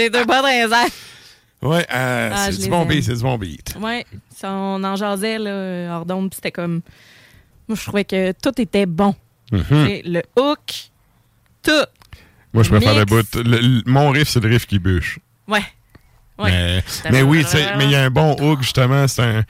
J'ai 0.00 0.10
deux 0.10 0.24
pas 0.26 0.42
dans 0.42 0.48
les 0.48 0.74
airs. 0.74 0.88
Ouais, 1.62 1.86
euh, 1.92 2.30
Ah, 2.34 2.46
c'est 2.50 2.56
du 2.58 2.62
les 2.64 2.68
bon 2.70 2.82
aime. 2.82 2.88
beat, 2.88 3.04
c'est 3.04 3.14
du 3.14 3.22
bon 3.22 3.36
beat. 3.36 3.74
Ouais, 3.78 4.06
ça, 4.34 4.50
on 4.52 4.82
en 4.82 4.96
jasait, 4.96 5.38
là, 5.38 5.96
hors 5.96 6.06
d'onde, 6.06 6.32
c'était 6.34 6.52
comme... 6.52 6.80
Moi, 7.68 7.76
je 7.76 7.82
trouvais 7.82 8.04
que 8.04 8.32
tout 8.32 8.58
était 8.60 8.86
bon. 8.86 9.14
Mhm. 9.52 10.00
Le 10.04 10.22
hook, 10.38 10.90
tout. 11.62 11.70
Moi, 12.54 12.62
je 12.64 12.70
préfère 12.70 12.94
le 12.96 13.04
bout. 13.04 13.26
le- 13.36 13.42
le- 13.60 13.82
mon 13.86 14.10
riff, 14.10 14.28
c'est 14.28 14.40
le 14.42 14.48
riff 14.48 14.66
qui 14.66 14.78
bûche. 14.78 15.18
Ouais. 15.46 15.62
Ouais. 16.38 16.50
Mais, 16.50 17.10
mais 17.12 17.22
oui, 17.22 17.44
mais 17.76 17.84
il 17.84 17.90
y 17.90 17.94
a 17.94 18.02
un 18.04 18.10
bon 18.10 18.34
hook, 18.40 18.62
justement. 18.62 19.06
C'est 19.06 19.22
un. 19.22 19.44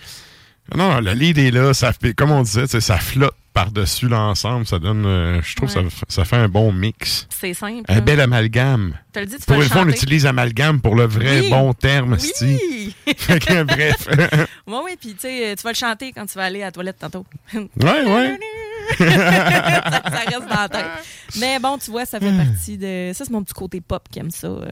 Non, 0.74 0.90
non, 0.94 1.00
le 1.00 1.12
lead 1.12 1.38
est 1.38 1.50
là. 1.50 1.72
Ça 1.72 1.92
fait, 1.92 2.12
comme 2.12 2.30
on 2.32 2.42
disait, 2.42 2.66
ça 2.66 2.98
flotte 2.98 3.34
par-dessus 3.52 4.08
l'ensemble. 4.08 4.66
Ça 4.66 4.78
donne. 4.78 5.04
euh, 5.06 5.42
je 5.42 5.56
trouve 5.56 5.68
Ouais. 5.76 5.84
que 5.84 5.90
ça, 5.90 5.96
ça 6.08 6.24
fait 6.24 6.36
un 6.36 6.48
bon 6.48 6.72
mix. 6.72 7.26
C'est 7.30 7.54
simple. 7.54 7.82
Un 7.88 8.00
bel 8.00 8.20
amalgame. 8.20 8.94
Le 9.16 9.26
dit, 9.26 9.36
tu 9.38 9.44
Pour 9.46 9.56
une 9.56 9.62
le 9.62 9.68
fois, 9.68 9.82
on 9.82 9.88
utilise 9.88 10.26
amalgame 10.26 10.80
pour 10.80 10.94
le 10.94 11.04
vrai 11.04 11.40
Oui. 11.40 11.50
bon 11.50 11.72
terme. 11.74 12.16
Oui! 12.42 12.94
Fait 13.16 13.38
que, 13.40 13.62
bref. 13.64 14.08
Oui, 14.66 14.76
oui, 14.84 14.92
puis 15.00 15.14
tu 15.14 15.20
sais, 15.22 15.54
tu 15.56 15.62
vas 15.64 15.70
le 15.70 15.76
chanter 15.76 16.12
quand 16.12 16.26
tu 16.26 16.34
vas 16.34 16.44
aller 16.44 16.62
à 16.62 16.66
la 16.66 16.72
toilette 16.72 16.98
tantôt. 16.98 17.26
ouais, 17.54 17.68
ouais. 17.82 18.38
ça, 18.98 19.04
ça 19.08 20.20
reste 20.26 20.48
dans 20.48 20.60
la 20.60 20.68
tête. 20.68 20.86
Mais 21.40 21.58
bon, 21.58 21.76
tu 21.78 21.90
vois, 21.90 22.04
ça 22.06 22.20
fait 22.20 22.30
partie 22.36 22.78
de. 22.78 23.10
Ça, 23.12 23.24
c'est 23.24 23.30
mon 23.32 23.42
petit 23.42 23.54
côté 23.54 23.80
pop 23.80 24.06
qui 24.10 24.20
aime 24.20 24.30
ça. 24.30 24.46
euh. 24.46 24.68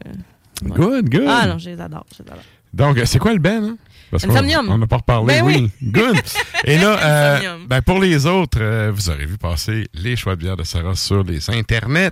Good, 0.63 1.09
good. 1.09 1.25
Ah 1.27 1.47
non, 1.47 1.57
je 1.57 1.69
les 1.71 1.81
adore. 1.81 2.05
Je 2.17 2.23
les 2.23 2.29
adore. 2.29 2.43
Donc, 2.73 2.97
c'est 3.05 3.19
quoi 3.19 3.33
le 3.33 3.39
ben? 3.39 3.63
Hein? 3.63 3.77
Parce 4.11 4.25
on 4.25 4.77
n'a 4.77 4.87
pas 4.87 4.97
reparlé. 4.97 5.27
Ben 5.27 5.45
oui. 5.45 5.71
oui. 5.81 5.91
Good. 5.91 6.17
Et 6.65 6.77
là, 6.77 6.97
euh, 7.01 7.57
ben 7.67 7.81
pour 7.81 7.99
les 7.99 8.25
autres, 8.25 8.59
euh, 8.61 8.91
vous 8.93 9.09
aurez 9.09 9.25
vu 9.25 9.37
passer 9.37 9.87
les 9.93 10.15
choix 10.15 10.35
de 10.35 10.41
bière 10.41 10.57
de 10.57 10.63
Sarah 10.63 10.95
sur 10.95 11.23
les 11.23 11.49
internets. 11.49 12.11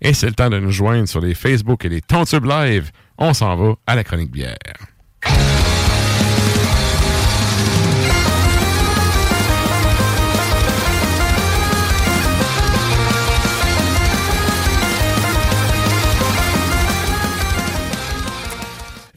Et 0.00 0.14
c'est 0.14 0.26
le 0.26 0.34
temps 0.34 0.50
de 0.50 0.58
nous 0.58 0.72
joindre 0.72 1.08
sur 1.08 1.20
les 1.20 1.34
Facebook 1.34 1.84
et 1.84 1.88
les 1.88 2.00
Tontubes 2.00 2.44
Live. 2.44 2.90
On 3.18 3.34
s'en 3.34 3.56
va 3.56 3.74
à 3.86 3.94
la 3.94 4.04
chronique 4.04 4.30
bière. 4.30 4.56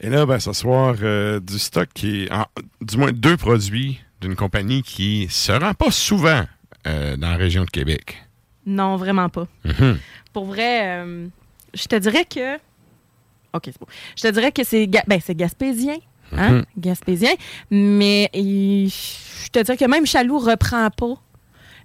Et 0.02 0.08
là, 0.10 0.26
ben, 0.26 0.40
ce 0.40 0.52
soir, 0.52 0.96
euh, 1.02 1.38
du 1.40 1.58
stock 1.58 1.88
qui 1.94 2.24
est, 2.24 2.32
en- 2.32 2.46
du 2.80 2.96
moins 2.96 3.12
deux 3.12 3.36
produits 3.36 4.00
d'une 4.20 4.34
compagnie 4.36 4.82
qui 4.82 5.28
se 5.30 5.52
rend 5.52 5.74
pas 5.74 5.90
souvent 5.90 6.42
euh, 6.86 7.16
dans 7.16 7.30
la 7.30 7.36
région 7.36 7.64
de 7.64 7.70
Québec. 7.70 8.16
Non, 8.66 8.96
vraiment 8.96 9.28
pas. 9.28 9.46
Mhm. 9.64 9.98
Pour 10.32 10.46
vrai, 10.46 10.98
euh, 10.98 11.26
je 11.74 11.84
te 11.86 11.96
dirais 11.96 12.24
que. 12.24 12.56
OK, 13.54 13.62
c'est 13.66 13.78
bon. 13.78 13.86
Je 14.16 14.22
te 14.22 14.28
dirais 14.28 14.50
que 14.52 14.64
c'est 14.64 14.86
ga- 14.88 15.04
ben, 15.06 15.20
c'est 15.24 15.34
gaspésien. 15.36 15.96
Hein? 16.36 16.50
Mhm. 16.50 16.64
Gaspésien. 16.78 17.32
Mais 17.70 18.28
il- 18.34 18.88
je 18.88 19.48
te 19.50 19.60
dirais 19.62 19.76
que 19.76 19.84
même 19.84 20.06
Chaloux 20.06 20.38
reprend 20.38 20.88
pas 20.90 21.14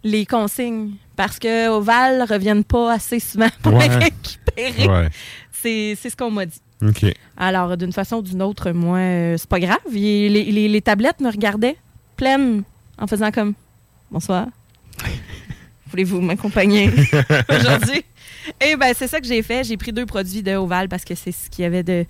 les 0.03 0.25
consignes 0.25 0.91
parce 1.15 1.37
que 1.39 1.69
Oval 1.69 2.23
reviennent 2.29 2.63
pas 2.63 2.93
assez 2.93 3.19
souvent 3.19 3.49
pour 3.61 3.73
Ouais. 3.73 3.89
les 3.89 3.95
récupérer. 4.05 4.87
Ouais. 4.87 5.09
C'est 5.51 5.95
ce 5.95 6.15
qu'on 6.15 6.31
m'a 6.31 6.45
dit. 6.45 6.61
OK. 6.83 7.05
Alors, 7.37 7.75
d'une 7.77 7.91
façon 7.93 8.17
ou 8.17 8.21
d'une 8.21 8.41
autre, 8.41 8.71
moi, 8.71 8.97
euh, 8.99 9.35
c'est 9.37 9.49
pas 9.49 9.59
grave. 9.59 9.79
Il- 9.91 10.31
les, 10.33 10.43
les- 10.51 10.67
les 10.69 10.81
tablettes 10.81 11.19
me 11.21 11.29
regardaient 11.31 11.75
pleines 12.15 12.63
en 12.99 13.07
faisant 13.07 13.31
comme 13.31 13.53
Bonsoir. 14.11 14.47
Voulez-vous 15.91 16.21
m'accompagner 16.21 16.89
aujourd'hui? 17.49 18.03
Et 18.61 18.75
ben 18.75 18.93
c'est 18.95 19.07
ça 19.07 19.19
que 19.19 19.27
j'ai 19.27 19.41
fait. 19.41 19.63
J'ai 19.63 19.77
pris 19.77 19.91
deux 19.91 20.05
produits 20.05 20.43
de 20.43 20.55
Oval 20.55 20.87
parce 20.89 21.03
que 21.05 21.15
c'est 21.15 21.31
ce 21.31 21.49
qu'il 21.49 21.63
y 21.63 21.65
avait 21.65 21.83
de. 21.83 22.05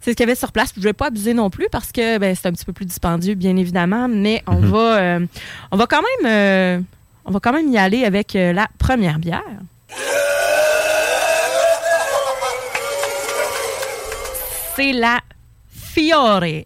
C'est 0.00 0.12
ce 0.12 0.16
qu'il 0.16 0.24
y 0.24 0.28
avait 0.28 0.34
sur 0.36 0.52
place. 0.52 0.70
Je 0.74 0.80
ne 0.80 0.84
vais 0.84 0.92
pas 0.92 1.06
abuser 1.08 1.34
non 1.34 1.50
plus 1.50 1.66
parce 1.70 1.90
que 1.92 2.18
ben, 2.18 2.34
c'est 2.34 2.46
un 2.48 2.52
petit 2.52 2.64
peu 2.64 2.72
plus 2.72 2.86
dispendieux, 2.86 3.34
bien 3.34 3.56
évidemment. 3.56 4.08
Mais 4.08 4.42
on 4.46 4.60
Mhm. 4.60 4.68
va 4.70 4.98
euh, 4.98 5.26
on 5.70 5.76
va 5.76 5.86
quand 5.86 6.02
même 6.02 6.32
euh, 6.32 6.80
on 7.24 7.30
va 7.32 7.40
quand 7.40 7.52
même 7.52 7.68
y 7.72 7.78
aller 7.78 8.04
avec 8.04 8.34
euh, 8.36 8.52
la 8.52 8.68
première 8.78 9.18
bière. 9.18 9.42
C'est 14.78 14.92
la 14.92 15.20
Fiore. 15.68 16.64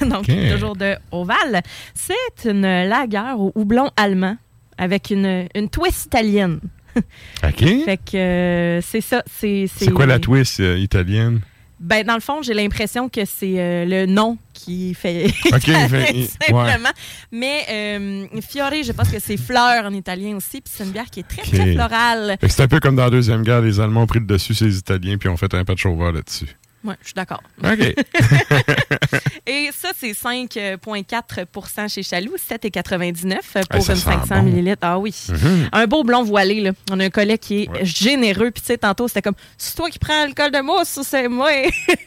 Donc, 0.00 0.26
toujours 0.26 0.76
de 0.76 0.96
Oval. 1.10 1.62
C'est 1.94 2.48
une 2.50 2.62
lagueur 2.62 3.40
au 3.40 3.52
houblon 3.54 3.90
allemand 3.96 4.36
avec 4.78 5.10
une, 5.10 5.46
une 5.54 5.68
twist 5.68 6.06
italienne. 6.06 6.60
OK. 6.96 7.58
Fait 7.84 7.96
que 7.98 8.16
euh, 8.16 8.80
c'est 8.80 9.00
ça. 9.00 9.22
C'est 9.30 9.66
C'est 9.74 9.90
quoi 9.90 10.06
la 10.06 10.18
twist 10.18 10.60
euh, 10.60 10.78
italienne? 10.78 11.40
Ben, 11.80 12.06
dans 12.06 12.14
le 12.14 12.20
fond, 12.20 12.42
j'ai 12.42 12.54
l'impression 12.54 13.08
que 13.08 13.24
c'est 13.24 13.58
euh, 13.58 13.84
le 13.84 14.06
nom 14.06 14.38
qui 14.52 14.94
fait. 14.94 15.26
OK, 15.52 15.62
fait- 15.62 16.28
Simplement. 16.46 16.90
Mais 17.32 17.64
euh, 17.70 18.26
Fiore, 18.48 18.70
je 18.84 18.92
pense 18.92 19.08
que 19.10 19.18
c'est 19.18 19.36
fleur 19.36 19.84
en 19.84 19.92
italien 19.92 20.36
aussi. 20.36 20.60
Puis 20.60 20.72
c'est 20.76 20.84
une 20.84 20.90
bière 20.92 21.10
qui 21.10 21.20
est 21.20 21.28
très, 21.28 21.42
très 21.42 21.72
florale. 21.74 22.36
Fait 22.40 22.46
que 22.46 22.52
C'est 22.52 22.62
un 22.62 22.68
peu 22.68 22.78
comme 22.78 22.94
dans 22.94 23.04
la 23.04 23.10
Deuxième 23.10 23.42
Guerre, 23.42 23.62
les 23.62 23.80
Allemands 23.80 24.02
ont 24.02 24.06
pris 24.06 24.20
le 24.20 24.26
dessus 24.26 24.52
les 24.64 24.78
Italiens 24.78 25.16
puis 25.18 25.28
ont 25.28 25.36
fait 25.36 25.52
un 25.54 25.64
patch 25.64 25.84
over 25.86 26.12
là-dessus. 26.12 26.56
Ouais, 26.84 26.94
je 27.00 27.06
suis 27.06 27.14
d'accord. 27.14 27.42
OK. 27.62 27.78
Et 29.46 29.70
ça, 29.72 29.90
c'est 29.96 30.12
5,4% 30.12 31.88
chez 31.92 32.02
Chaloux, 32.02 32.34
7,99 32.36 33.36
pour 33.68 33.80
Hey, 33.80 33.88
une 33.88 33.96
sent 33.96 33.96
500 33.96 34.42
bon. 34.42 34.48
ml. 34.56 34.76
Ah 34.82 34.98
oui. 34.98 35.14
Mhm. 35.28 35.68
Un 35.72 35.86
beau 35.86 36.02
blond 36.04 36.22
voilé, 36.24 36.60
là. 36.60 36.72
On 36.90 36.98
a 37.00 37.04
un 37.04 37.10
collet 37.10 37.38
qui 37.38 37.62
est 37.72 37.84
généreux. 37.84 38.50
Puis, 38.50 38.62
tu 38.62 38.66
sais, 38.68 38.78
tantôt, 38.78 39.06
c'était 39.08 39.22
comme, 39.22 39.34
c'est 39.56 39.76
toi 39.76 39.90
qui 39.90 39.98
prends 39.98 40.26
le 40.26 40.32
col 40.34 40.50
de 40.50 40.60
mousse 40.60 40.96
ou 40.96 41.04
c'est 41.04 41.28
moi? 41.28 41.50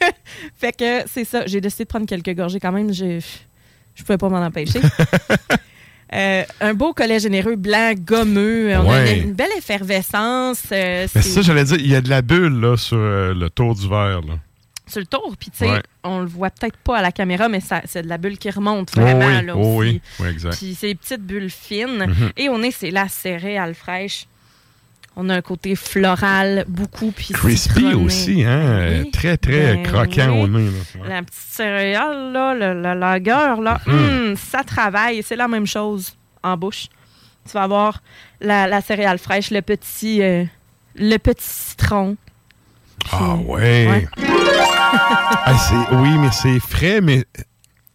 fait 0.58 0.72
que 0.72 1.02
c'est 1.10 1.24
ça. 1.24 1.46
J'ai 1.46 1.60
décidé 1.60 1.84
de 1.84 1.88
prendre 1.88 2.06
quelques 2.06 2.34
gorgées 2.34 2.60
quand 2.60 2.72
même. 2.72 2.92
Je 2.92 3.20
je 3.94 4.02
pouvais 4.02 4.18
pas 4.18 4.28
m'en 4.28 4.44
empêcher. 4.44 4.80
Euh, 6.14 6.44
un 6.60 6.72
beau 6.72 6.94
collet 6.94 7.18
généreux, 7.18 7.56
blanc, 7.56 7.92
gommeux. 7.98 8.72
On 8.78 8.88
a 8.92 9.10
une, 9.10 9.22
une 9.24 9.32
belle 9.32 9.50
effervescence. 9.58 10.62
euh, 10.70 11.08
Mais 11.12 11.20
ça, 11.20 11.42
j'allais 11.42 11.64
dire, 11.64 11.78
il 11.80 11.88
y 11.88 11.96
a 11.96 12.00
de 12.00 12.08
la 12.08 12.22
bulle 12.22 12.60
là, 12.60 12.76
sur 12.76 12.96
euh, 12.96 13.34
le 13.34 13.50
tour 13.50 13.74
du 13.74 13.88
verre. 13.88 14.20
Là. 14.20 14.34
Sur 14.86 15.00
le 15.00 15.06
tour. 15.06 15.34
Puis, 15.38 15.50
tu 15.50 15.58
sais, 15.58 15.70
Ouais. 15.70 15.82
on 16.04 16.20
le 16.20 16.26
voit 16.26 16.50
peut-être 16.50 16.76
pas 16.76 16.98
à 16.98 17.02
la 17.02 17.12
caméra, 17.12 17.48
mais 17.48 17.60
c'est 17.60 18.02
de 18.02 18.08
la 18.08 18.18
bulle 18.18 18.38
qui 18.38 18.50
remonte 18.50 18.92
Oh 18.96 19.00
vraiment. 19.00 19.26
oui, 19.26 19.44
là, 19.46 19.56
oh 19.56 19.60
aussi. 19.60 19.88
oui, 19.88 20.00
oui, 20.20 20.28
exact. 20.28 20.56
Puis, 20.56 20.74
c'est 20.78 20.88
des 20.88 20.94
petites 20.94 21.22
bulles 21.22 21.50
fines. 21.50 22.06
Mhm. 22.06 22.30
Et 22.36 22.48
on 22.48 22.62
est, 22.62 22.70
c'est 22.70 22.90
la 22.90 23.08
céréale 23.08 23.74
fraîche. 23.74 24.26
On 25.18 25.30
a 25.30 25.34
un 25.36 25.40
côté 25.40 25.74
floral, 25.76 26.66
beaucoup. 26.68 27.10
Puis 27.10 27.32
Crispy 27.32 27.94
aussi, 27.94 28.44
hein? 28.44 29.00
Oui. 29.02 29.10
Très, 29.10 29.38
très 29.38 29.74
Ben 29.76 29.82
croquant 29.82 30.28
oui. 30.34 30.42
au 30.42 30.46
nez. 30.46 30.66
Là. 31.00 31.08
La 31.08 31.22
petite 31.22 31.40
céréale, 31.48 32.32
là, 32.32 32.54
la, 32.54 32.74
la 32.74 32.94
lagueur, 32.94 33.62
là, 33.62 33.80
Mhm. 33.86 33.94
hum, 33.94 34.36
ça 34.36 34.62
travaille. 34.62 35.22
C'est 35.22 35.36
la 35.36 35.48
même 35.48 35.66
chose 35.66 36.14
en 36.42 36.56
bouche. 36.58 36.88
Tu 37.46 37.52
vas 37.52 37.62
avoir 37.62 38.02
la, 38.42 38.66
la 38.66 38.82
céréale 38.82 39.16
fraîche, 39.18 39.50
le 39.50 39.62
petit, 39.62 40.20
euh, 40.22 40.44
le 40.96 41.16
petit 41.16 41.46
citron. 41.48 42.16
Ah 43.12 43.34
ouais. 43.36 43.86
Ouais. 43.88 44.08
Ah, 45.48 45.88
oui, 45.92 46.16
mais 46.18 46.30
c'est 46.32 46.58
frais, 46.60 47.00
mais 47.00 47.24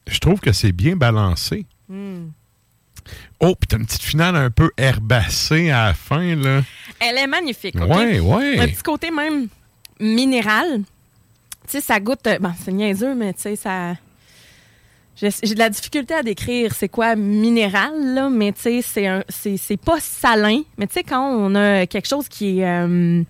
je 0.08 0.20
trouve 0.20 0.40
que 0.40 0.52
c'est 0.52 0.72
bien 0.72 0.96
balancé. 0.96 1.66
Hum. 1.90 2.32
Oh, 3.40 3.56
puis 3.60 3.68
t'as 3.68 3.78
une 3.78 3.86
petite 3.86 4.04
finale 4.04 4.36
un 4.36 4.50
peu 4.50 4.72
herbacée 4.78 5.70
à 5.72 5.88
la 5.88 5.94
fin, 5.94 6.36
là. 6.36 6.62
Elle 7.00 7.18
est 7.18 7.28
magnifique. 7.28 7.76
OK? 7.82 7.90
Ouais, 7.90 8.20
ouais. 8.20 8.60
Un 8.60 8.68
petit 8.68 8.84
côté 8.84 9.12
même 9.12 9.48
minéral. 10.00 10.82
Tu 11.66 11.72
sais, 11.72 11.82
ça 11.82 12.00
goûte. 12.00 12.26
euh, 12.28 12.38
Bon, 12.40 12.52
c'est 12.64 12.72
niaiseux, 12.72 13.16
mais 13.16 13.34
tu 13.34 13.42
sais, 13.42 13.56
ça. 13.56 13.96
J'ai 15.16 15.30
de 15.30 15.60
la 15.60 15.70
difficulté 15.70 16.14
à 16.16 16.24
décrire 16.24 16.74
c'est 16.74 16.90
quoi 16.90 17.16
minéral, 17.16 17.92
là, 18.16 18.30
mais 18.30 18.52
tu 18.54 18.62
sais, 18.62 18.82
c'est 18.82 19.08
un- 19.08 19.24
c'est 19.30 19.58
c'est 19.58 19.78
pas 19.78 20.00
salin. 20.00 20.62
Mais 20.78 20.88
tu 20.88 20.94
sais, 20.94 21.04
quand 21.04 21.22
on 21.36 21.54
a 21.56 21.86
quelque 21.86 22.08
chose 22.08 22.28
qui 22.28 22.60
est. 22.60 22.66
euh, 22.68 23.24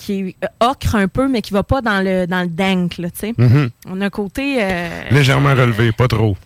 qui 0.00 0.12
est 0.20 0.36
euh, 0.44 0.68
ocre 0.68 0.94
un 0.94 1.08
peu, 1.08 1.28
mais 1.28 1.42
qui 1.42 1.52
va 1.52 1.62
pas 1.62 1.80
dans 1.82 2.02
le, 2.02 2.26
dans 2.26 2.40
le 2.40 2.48
dank, 2.48 2.98
là, 2.98 3.10
tu 3.10 3.18
sais. 3.20 3.34
Mhm. 3.36 3.70
On 3.88 4.00
a 4.00 4.06
un 4.06 4.10
côté... 4.10 4.56
euh, 4.60 5.02
Légèrement 5.10 5.50
relevé, 5.54 5.92
pas 5.92 6.08
trop. 6.08 6.36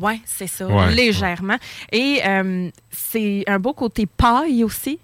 oui, 0.00 0.20
c'est 0.26 0.46
ça, 0.46 0.66
Ouais. 0.66 0.92
légèrement. 0.94 1.56
Et 1.90 2.20
euh, 2.26 2.68
c'est 2.90 3.44
un 3.46 3.58
beau 3.58 3.72
côté 3.72 4.06
paille 4.06 4.62
aussi. 4.64 4.98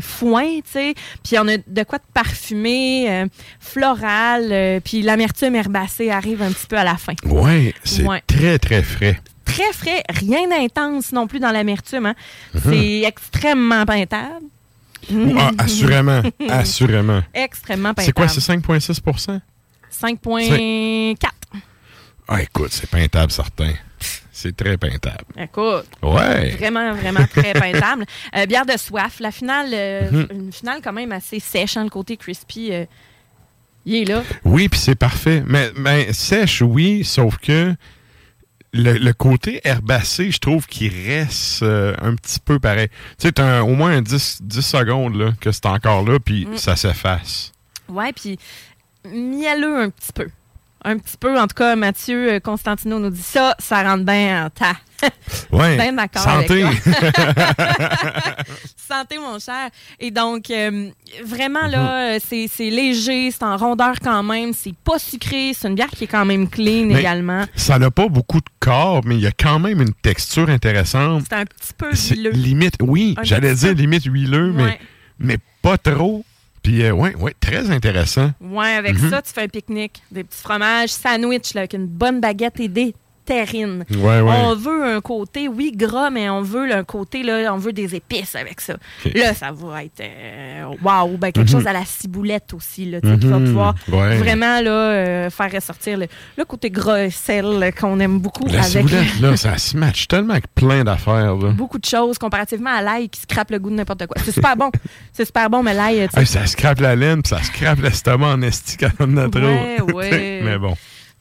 foin, 0.00 0.56
tu 0.56 0.70
sais. 0.72 0.94
Puis 1.24 1.38
on 1.38 1.48
a 1.48 1.56
de 1.56 1.82
quoi 1.84 1.98
de 1.98 2.04
parfumé, 2.12 3.24
floral, 3.58 4.80
puis 4.84 5.02
l'amertume 5.02 5.54
herbacée 5.54 6.10
arrive 6.10 6.42
un 6.42 6.50
petit 6.52 6.66
peu 6.66 6.76
à 6.76 6.84
la 6.84 6.96
fin. 6.96 7.14
Ouais, 7.24 7.74
c'est 7.84 8.04
Ouais. 8.04 8.22
très, 8.26 8.58
très 8.58 8.82
frais. 8.82 9.18
Très 9.44 9.72
frais, 9.72 10.02
rien 10.10 10.48
d'intense 10.48 11.12
non 11.12 11.26
plus 11.26 11.38
dans 11.40 11.52
l'amertume. 11.52 12.06
hein. 12.06 12.14
Mhm. 12.54 12.60
C'est 12.64 13.00
extrêmement 13.02 13.84
peintable. 13.86 14.44
Ah, 15.38 15.50
assurément, 15.58 16.22
assurément. 16.48 17.22
Extrêmement 17.34 17.94
peintable. 17.94 18.06
C'est 18.06 18.12
quoi, 18.12 18.28
c'est 18.28 18.40
5,6% 18.40 19.40
5,4. 19.92 21.16
Ah, 22.28 22.42
écoute, 22.42 22.68
c'est 22.72 22.90
peintable, 22.90 23.30
certain. 23.32 23.72
C'est 24.32 24.54
très 24.54 24.76
peintable. 24.76 25.24
Écoute. 25.38 25.86
Ouais. 26.02 26.50
Vraiment, 26.58 26.92
vraiment 26.94 27.26
très 27.26 27.52
peintable. 27.58 28.04
Euh, 28.36 28.44
bière 28.46 28.66
de 28.66 28.76
soif. 28.76 29.18
La 29.20 29.30
finale, 29.30 29.68
euh, 29.72 30.10
Mhm. 30.10 30.26
une 30.32 30.52
finale 30.52 30.80
quand 30.84 30.92
même 30.92 31.12
assez 31.12 31.40
sèche, 31.40 31.76
hein, 31.76 31.84
le 31.84 31.90
côté 31.90 32.16
crispy. 32.16 32.72
euh, 32.72 32.84
il 33.86 33.94
est 33.94 34.04
là. 34.04 34.22
Oui, 34.44 34.68
puis 34.68 34.78
c'est 34.80 34.96
parfait. 34.96 35.42
Mais, 35.46 35.70
mais 35.76 36.12
sèche, 36.12 36.60
oui, 36.60 37.04
sauf 37.04 37.38
que 37.38 37.74
le, 38.72 38.92
le 38.98 39.12
côté 39.12 39.60
herbacé, 39.64 40.30
je 40.30 40.38
trouve 40.38 40.66
qu'il 40.66 40.92
reste 41.08 41.62
euh, 41.62 41.94
un 42.02 42.14
petit 42.14 42.38
peu 42.40 42.58
pareil. 42.58 42.88
Tu 43.18 43.26
sais, 43.28 43.32
t'as 43.32 43.62
au 43.62 43.74
moins 43.74 43.92
un 43.96 44.02
10, 44.02 44.38
10 44.42 44.60
secondes 44.60 45.16
là, 45.16 45.32
que 45.40 45.50
c'est 45.52 45.66
encore 45.66 46.02
là, 46.04 46.18
puis 46.18 46.46
Mm. 46.46 46.56
ça 46.58 46.76
s'efface. 46.76 47.52
Ouais, 47.88 48.12
puis 48.12 48.38
mielleux 49.10 49.78
un 49.78 49.90
petit 49.90 50.12
peu. 50.12 50.28
Un 50.88 50.98
petit 50.98 51.16
peu, 51.18 51.36
en 51.36 51.48
tout 51.48 51.54
cas, 51.56 51.74
Mathieu 51.74 52.34
euh, 52.34 52.38
Constantino 52.38 53.00
nous 53.00 53.10
dit 53.10 53.20
ça, 53.20 53.56
ça 53.58 53.82
rentre 53.82 54.04
bien 54.04 54.46
en 54.46 54.50
tas. 54.50 54.76
Ouais. 55.50 55.76
Bien 55.80 55.92
d'accord 55.92 56.22
Santé. 56.22 56.62
avec. 56.62 56.80
Santé, 58.76 59.18
mon 59.18 59.38
cher. 59.40 59.68
Et 59.98 60.12
donc, 60.12 60.48
euh, 60.48 60.88
vraiment, 61.24 61.66
là, 61.66 62.14
euh, 62.14 62.18
c'est 62.22 62.70
léger, 62.70 63.32
c'est 63.32 63.42
en 63.42 63.56
rondeur 63.56 63.96
quand 64.00 64.22
même, 64.22 64.52
c'est 64.52 64.74
pas 64.76 64.98
sucré, 65.00 65.52
c'est 65.54 65.66
une 65.66 65.74
bière 65.74 65.90
qui 65.90 66.04
est 66.04 66.06
quand 66.06 66.24
même 66.24 66.48
clean 66.48 66.86
Mais 66.86 67.00
également. 67.00 67.44
Ça 67.56 67.80
n'a 67.80 67.90
pas 67.90 68.08
beaucoup 68.08 68.38
de 68.38 68.48
corps, 68.60 69.00
mais 69.04 69.16
il 69.16 69.22
y 69.22 69.26
a 69.26 69.32
quand 69.32 69.58
même 69.58 69.82
une 69.82 69.92
texture 69.92 70.48
intéressante. 70.48 71.24
C'est 71.28 71.34
un 71.36 71.44
petit 71.44 71.72
peu 71.76 71.90
huileux. 71.92 72.30
limite, 72.30 72.74
oui, 72.80 73.16
j'allais 73.24 73.54
dire 73.54 73.74
limite 73.74 74.04
huileux, 74.04 74.52
Ouais. 74.52 74.78
mais, 75.18 75.34
mais 75.34 75.38
pas 75.62 75.78
trop. 75.78 76.24
Puis, 76.66 76.82
euh, 76.82 76.90
ouais, 76.90 77.14
ouais, 77.14 77.32
très 77.38 77.70
intéressant. 77.70 78.32
Ouais, 78.40 78.74
avec 78.74 78.98
Mhm. 79.00 79.10
ça, 79.10 79.22
tu 79.22 79.32
fais 79.32 79.42
un 79.42 79.46
pique-nique, 79.46 80.02
des 80.10 80.24
petits 80.24 80.40
fromages, 80.42 80.88
sandwich 80.88 81.54
là, 81.54 81.60
avec 81.60 81.74
une 81.74 81.86
bonne 81.86 82.18
baguette 82.20 82.58
et 82.58 82.66
des 82.66 82.92
terrines. 83.26 83.84
Ouais, 83.90 84.20
ouais. 84.20 84.32
On 84.44 84.54
veut 84.54 84.84
un 84.96 85.00
côté, 85.00 85.48
oui, 85.48 85.72
gras, 85.74 86.08
mais 86.10 86.30
on 86.30 86.42
veut 86.42 86.66
le 86.66 86.82
côté, 86.84 87.22
là, 87.22 87.52
on 87.52 87.58
veut 87.58 87.72
des 87.72 87.94
épices 87.94 88.34
avec 88.36 88.60
ça. 88.60 88.74
Là, 89.14 89.34
ça 89.34 89.50
va 89.52 89.84
être 89.84 90.00
euh, 90.00 90.64
wow, 90.82 91.16
ben, 91.18 91.32
quelque 91.32 91.40
Mhm. 91.46 91.48
chose 91.58 91.66
à 91.66 91.72
la 91.72 91.84
ciboulette 91.84 92.54
aussi, 92.54 92.86
là, 92.86 93.00
sais, 93.02 93.18
qui 93.18 93.26
va 93.26 93.38
Mhm. 93.38 93.44
pouvoir 93.46 93.74
Ouais. 93.92 94.16
vraiment 94.16 94.60
là, 94.60 94.70
euh, 94.70 95.30
faire 95.30 95.52
ressortir 95.52 95.98
le, 95.98 96.06
le 96.38 96.44
côté 96.44 96.70
gras 96.70 97.02
et 97.04 97.10
sel 97.10 97.72
qu'on 97.78 97.98
aime 98.00 98.18
beaucoup 98.20 98.46
La 98.46 98.60
avec 98.60 98.68
ciboulette, 98.68 99.20
là, 99.20 99.36
ça 99.36 99.58
se 99.58 99.76
match 99.76 100.06
tellement 100.08 100.32
avec 100.34 100.46
plein 100.54 100.84
d'affaires. 100.84 101.34
beaucoup 101.36 101.78
de 101.78 101.84
choses 101.84 102.16
comparativement 102.18 102.70
à 102.70 102.82
l'ail 102.82 103.08
qui 103.08 103.20
scrape 103.20 103.50
le 103.50 103.58
goût 103.58 103.70
de 103.70 103.74
n'importe 103.74 104.06
quoi. 104.06 104.16
C'est 104.24 104.32
super 104.32 104.56
bon. 104.56 104.70
C'est 105.12 105.24
super 105.24 105.50
bon, 105.50 105.62
mais 105.62 105.74
l'ail, 105.74 106.06
Hey, 106.16 106.26
ça 106.26 106.46
scrape 106.46 106.80
la 106.80 106.94
laine, 106.94 107.22
puis 107.22 107.30
ça 107.30 107.42
scrape 107.42 107.80
l'estomac 107.80 108.28
en 108.28 108.42
esti 108.42 108.76
quand 108.76 108.90
on 109.00 109.16
a 109.16 109.28
trop. 109.28 109.40
Ouais, 109.40 109.80
ouais. 109.94 110.40
mais 110.44 110.58
bon. 110.58 110.76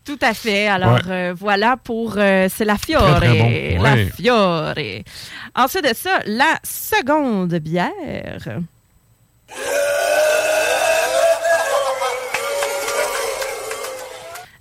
Tout 0.05 0.19
à 0.21 0.33
fait. 0.35 0.67
Alors 0.67 0.93
Ouais. 0.95 1.01
euh, 1.09 1.33
voilà 1.35 1.77
pour 1.77 2.13
euh, 2.17 2.47
c'est 2.53 2.63
la 2.65 2.77
Fiore, 2.77 3.15
Très, 3.17 3.27
très 3.37 3.75
bon. 3.77 3.83
la. 3.83 4.05
Fiore. 4.11 4.73
Ensuite 5.55 5.83
de 5.89 5.95
ça, 5.95 6.19
la 6.27 6.59
seconde 6.63 7.55
bière. 7.55 7.91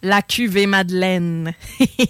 La 0.02 0.20
cuvée 0.20 0.66
Madeleine. 0.66 1.54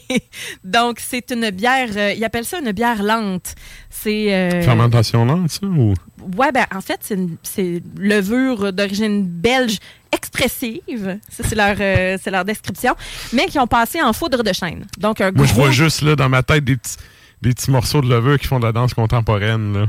Donc, 0.65 0.99
c'est 0.99 1.31
une 1.31 1.51
bière, 1.51 1.91
euh, 1.97 2.13
ils 2.13 2.25
appellent 2.25 2.45
ça 2.45 2.59
une 2.59 2.73
bière 2.73 3.05
lente. 3.05 3.55
C'est. 3.89 4.61
Fermentation 4.65 5.25
lente, 5.25 5.51
ça? 5.51 5.65
Ou... 5.67 5.95
Ouais, 6.37 6.51
ben 6.51 6.67
en 6.75 6.81
fait, 6.81 7.15
c'est 7.45 7.83
levure 7.97 8.73
d'origine 8.73 9.25
belge 9.25 9.79
expressive. 10.15 11.19
Ça, 11.29 11.43
c'est 11.47 11.55
leur, 11.55 11.77
euh, 11.79 12.17
c'est 12.23 12.31
leur 12.31 12.45
description. 12.45 12.95
Mais 13.33 13.47
qui 13.47 13.59
ont 13.59 13.67
passé 13.67 14.01
en 14.01 14.13
foudre 14.13 14.43
de 14.43 14.53
chêne. 14.53 14.87
Donc, 14.99 15.21
un 15.21 15.33
Moi, 15.33 15.47
je 15.47 15.55
vois 15.55 15.71
juste 15.71 16.03
là 16.03 16.17
dans 16.17 16.29
ma 16.29 16.43
tête 16.43 16.65
des 16.65 16.77
petits, 16.77 16.97
des 17.43 17.53
petits 17.53 17.71
morceaux 17.71 18.01
de 18.01 18.09
levure 18.09 18.39
qui 18.39 18.47
font 18.47 18.61
de 18.61 18.67
la 18.67 18.73
danse 18.73 18.95
contemporaine. 18.95 19.75
Là. 19.75 19.87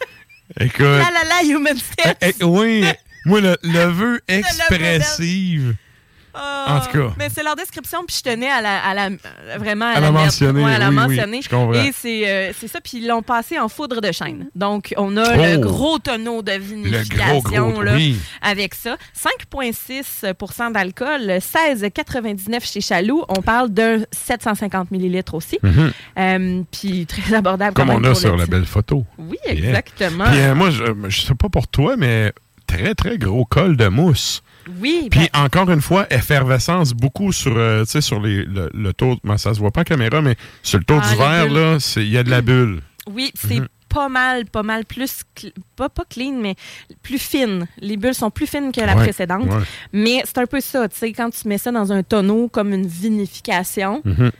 Écoute. 0.60 0.80
La 0.80 1.10
la 1.10 1.42
la, 1.42 1.48
human. 1.48 1.76
Eh, 2.04 2.32
eh, 2.40 2.44
oui, 2.44 2.84
moi, 3.24 3.40
le 3.40 3.56
levure 3.62 4.18
expressive. 4.28 5.74
Ah, 6.34 6.80
en 6.82 6.86
tout 6.86 6.98
cas. 6.98 7.14
Mais 7.18 7.28
c'est 7.32 7.42
leur 7.42 7.56
description, 7.56 8.00
puis 8.06 8.16
je 8.18 8.22
tenais 8.30 8.50
à 8.50 8.60
la, 8.60 8.78
à 8.84 8.94
la- 8.94 9.10
vraiment 9.58 9.86
à, 9.86 9.90
À 9.96 10.00
la 10.00 10.10
mentionner, 10.10 10.64
Ouais, 10.64 10.74
à 10.74 10.78
la 10.78 10.88
oui, 10.90 10.96
oui, 10.98 11.16
mentionner. 11.16 11.42
je 11.42 11.48
comprends. 11.48 11.72
Et 11.74 11.92
c'est 11.96 12.28
euh, 12.28 12.52
c'est 12.58 12.68
ça, 12.68 12.80
puis 12.80 12.98
ils 12.98 13.06
l'ont 13.06 13.22
passé 13.22 13.58
en 13.58 13.68
foudre 13.68 14.00
de 14.00 14.10
chêne. 14.12 14.48
Donc, 14.54 14.92
on 14.96 15.16
a 15.16 15.24
Oh. 15.36 15.42
le 15.42 15.56
gros 15.58 15.98
tonneau 15.98 16.42
de 16.42 16.52
vinification 16.52 17.38
gros, 17.40 17.70
gros, 17.72 17.82
là, 17.82 17.94
oui. 17.94 18.16
avec 18.42 18.74
ça. 18.74 18.96
5,6% 19.14 20.70
d'alcool, 20.72 21.38
16,99 21.40 22.64
chez 22.70 22.80
Chaloux. 22.80 23.24
On 23.28 23.42
parle 23.42 23.70
d'un 23.70 23.98
750 24.12 24.90
millilitres 24.90 25.34
aussi. 25.34 25.58
Mhm. 25.62 25.92
Euh, 26.18 26.62
puis 26.70 27.06
très 27.06 27.34
abordable 27.34 27.74
Comme 27.74 27.88
quand 27.88 28.00
on 28.00 28.04
a 28.04 28.14
sur 28.14 28.36
la 28.36 28.46
belle 28.46 28.66
photo. 28.66 29.04
Oui, 29.18 29.36
Yeah. 29.46 29.54
exactement. 29.68 30.24
Puis 30.24 30.40
euh, 30.40 30.54
moi, 30.54 30.70
je, 30.70 30.84
je 31.08 31.20
sais 31.20 31.34
pas 31.34 31.48
pour 31.48 31.68
toi, 31.68 31.96
mais 31.96 32.32
très, 32.66 32.94
très 32.94 33.18
gros 33.18 33.44
col 33.44 33.76
de 33.76 33.88
mousse. 33.88 34.42
Oui, 34.80 35.08
Puis 35.10 35.28
ben, 35.32 35.44
encore 35.44 35.70
une 35.70 35.80
fois, 35.80 36.06
effervescence 36.10 36.92
beaucoup 36.92 37.32
sur, 37.32 37.56
euh, 37.56 37.84
sur 37.84 38.20
les, 38.20 38.44
le, 38.44 38.70
le 38.72 38.92
tour. 38.92 39.18
ben, 39.24 39.36
ça 39.38 39.52
se 39.54 39.58
voit 39.58 39.70
pas 39.70 39.82
en 39.82 39.84
caméra, 39.84 40.20
mais 40.22 40.36
sur 40.62 40.78
le 40.78 40.84
tour 40.84 41.00
Ah, 41.02 41.14
verre, 41.16 41.50
là, 41.52 41.78
c'est- 41.80 42.02
il 42.02 42.10
y 42.10 42.18
a 42.18 42.22
de 42.22 42.30
la 42.30 42.40
bulle. 42.42 42.80
Oui, 43.06 43.30
c'est 43.34 43.60
Mhm. 43.60 43.68
pas 43.88 44.08
mal, 44.08 44.46
pas 44.46 44.62
mal 44.62 44.84
plus, 44.84 45.22
pas, 45.76 45.88
pas 45.88 46.04
clean, 46.08 46.38
mais 46.40 46.54
plus 47.02 47.18
fine. 47.18 47.66
Les 47.80 47.96
bulles 47.96 48.14
sont 48.14 48.30
plus 48.30 48.46
fines 48.46 48.72
que 48.72 48.80
la 48.80 48.96
Ouais, 48.96 49.02
précédente. 49.04 49.44
ouais. 49.46 49.62
Mais 49.92 50.22
c'est 50.24 50.38
un 50.38 50.46
peu 50.46 50.60
ça, 50.60 50.88
tu 50.88 50.96
sais, 50.96 51.12
quand 51.12 51.30
tu 51.30 51.46
mets 51.46 51.58
ça 51.58 51.70
dans 51.70 51.92
un 51.92 52.02
tonneau 52.02 52.48
comme 52.48 52.72
une 52.72 52.86
vinification, 52.86 54.00
Mhm. 54.04 54.30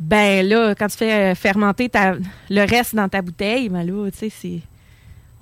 ben 0.00 0.46
là, 0.48 0.74
quand 0.74 0.88
tu 0.88 0.96
fais 0.96 1.12
euh, 1.12 1.34
fermenter 1.34 1.88
ta- 1.88 2.16
le 2.50 2.64
reste 2.68 2.94
dans 2.94 3.08
ta 3.08 3.22
bouteille, 3.22 3.68
ben 3.68 3.84
là, 3.86 4.10
tu 4.10 4.18
sais, 4.18 4.30
c'est... 4.30 4.60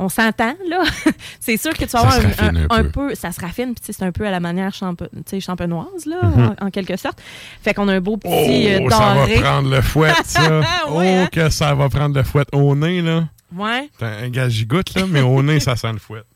On 0.05 0.09
s'entend, 0.09 0.55
là. 0.69 0.83
c'est 1.41 1.57
sûr 1.57 1.73
que 1.75 1.85
tu 1.85 1.91
vas 1.93 2.01
avoir 2.01 2.15
un, 2.15 2.23
raffine 2.23 2.67
un 2.71 2.77
un 2.77 2.83
peu. 2.85 2.91
peu... 2.91 3.15
Ça 3.15 3.31
se 3.31 3.41
raffine, 3.41 3.73
puis 3.75 3.85
c'est 3.93 4.03
un 4.03 4.11
peu 4.11 4.27
à 4.27 4.31
la 4.33 4.41
manière 4.41 4.75
champe, 4.75 5.05
champenoise, 5.41 6.07
là, 6.07 6.17
Mhm. 6.25 6.57
en, 6.61 6.67
en 6.67 6.71
quelque 6.71 6.97
sorte. 6.97 7.21
Fait 7.63 7.73
qu'on 7.73 7.87
a 7.87 7.95
un 7.95 8.01
beau 8.01 8.17
petit 8.17 8.29
Oh, 8.33 8.87
euh, 8.87 8.91
ça 8.91 9.15
va 9.15 9.41
prendre 9.41 9.71
le 9.71 9.81
fouet, 9.81 10.13
ça. 10.25 10.59
Ouais, 10.59 10.65
oh, 10.89 10.99
hein? 10.99 11.29
que 11.31 11.49
ça 11.51 11.73
va 11.75 11.89
prendre 11.89 12.17
le 12.17 12.25
fouet 12.25 12.45
au 12.53 12.75
nez, 12.75 13.01
là. 13.01 13.29
Ouais. 13.55 13.89
T'as 13.99 14.09
un 14.09 14.29
gars 14.31 14.49
gigoute, 14.49 14.93
là, 14.95 15.05
mais 15.09 15.21
au 15.21 15.41
nez, 15.43 15.61
ça 15.61 15.77
sent 15.77 15.93
le 15.93 15.99
fouet. 15.99 16.23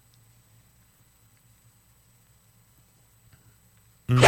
Mhm. 4.09 4.23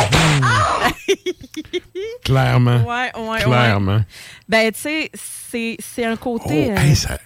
Clairement. 2.24 2.83
Ouais, 2.85 3.11
ouais, 3.16 3.29
ouais. 3.29 3.42
Clairement. 3.42 4.01
Ben, 4.48 4.72
tu 4.72 4.81
sais, 4.81 5.11
c'est 5.14 5.77
c'est 5.79 6.05
un 6.05 6.14
Oh, 6.14 6.16
côté... 6.16 6.72
euh, 6.72 6.77
hey, 6.77 6.96
ça- 6.96 7.18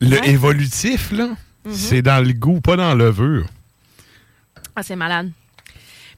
Le 0.00 0.18
Ouais. 0.20 0.30
évolutif, 0.30 1.12
là, 1.12 1.28
Mhm. 1.64 1.72
c'est 1.72 2.02
dans 2.02 2.24
le 2.24 2.32
goût, 2.32 2.60
pas 2.60 2.76
dans 2.76 2.94
le 2.94 3.06
levure. 3.06 3.46
Ah, 4.76 4.82
c'est 4.82 4.96
malade. 4.96 5.30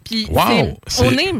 Puis, 0.04 0.26
Wow, 0.30 0.78
nez, 1.10 1.32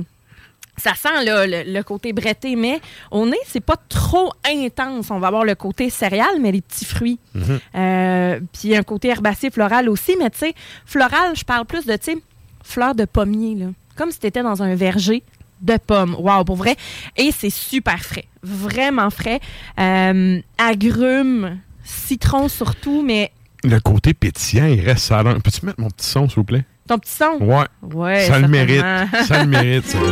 ça 0.77 0.95
sent 0.95 1.25
là, 1.25 1.47
le, 1.47 1.73
le 1.73 1.83
côté 1.83 2.13
bretté, 2.13 2.57
mais 2.57 2.81
au 3.11 3.25
nez, 3.27 3.39
c'est 3.47 3.61
pas 3.65 3.77
trop 3.89 4.33
intense. 4.47 5.11
On 5.11 5.19
va 5.19 5.29
avoir 5.29 5.45
le 5.45 5.55
côté 5.55 5.89
céréal, 5.89 6.29
mais 6.41 6.53
les 6.53 6.61
petits 6.61 6.85
fruits. 6.85 7.19
Mhm. 7.35 7.61
Euh, 7.75 8.41
puis 8.53 8.77
un 8.77 8.83
côté 8.83 9.09
herbacé, 9.09 9.51
floral 9.51 9.89
aussi, 9.89 10.17
mais 10.19 10.31
tu 10.31 10.39
sais, 10.39 10.55
floral, 10.85 11.35
je 11.37 11.45
parle 11.45 11.65
plus 11.65 11.87
de, 11.87 11.95
tu 11.97 12.13
sais, 12.13 12.17
fleurs 12.63 12.95
de 12.95 13.05
pommier, 13.07 13.55
là. 13.55 13.67
Comme 13.97 14.11
si 14.11 14.19
tu 14.19 14.27
étais 14.27 14.43
dans 14.43 14.63
un 14.63 14.75
verger 14.75 15.23
de 15.63 15.79
pommes. 15.79 16.15
Wow, 16.19 16.45
pour 16.45 16.57
vrai. 16.57 16.77
Et 17.17 17.31
c'est 17.33 17.49
super 17.51 17.99
frais. 18.05 18.27
Vraiment 18.43 19.09
frais. 19.09 19.41
Euh, 19.81 20.39
agrumes, 20.59 21.59
citron 21.87 22.49
surtout, 22.49 23.03
mais 23.03 23.33
Le 23.65 23.79
côté 23.81 24.13
pétillant, 24.15 24.67
il 24.67 24.81
reste 24.81 25.07
ça. 25.07 25.23
Peux-tu 25.25 25.65
mettre 25.67 25.81
mon 25.81 25.89
petit 25.91 26.07
son, 26.07 26.29
s'il 26.29 26.37
vous 26.37 26.45
plaît? 26.45 26.65
ton 26.87 26.99
petit 26.99 27.13
son? 27.13 27.39
Ouais. 27.41 27.67
Ouais, 27.83 28.27
ça 28.27 28.39
le 28.39 28.47
mérite. 28.49 28.85
Ça 29.27 29.43
le 29.43 29.49
mérite, 29.49 29.87
ça. 29.87 29.99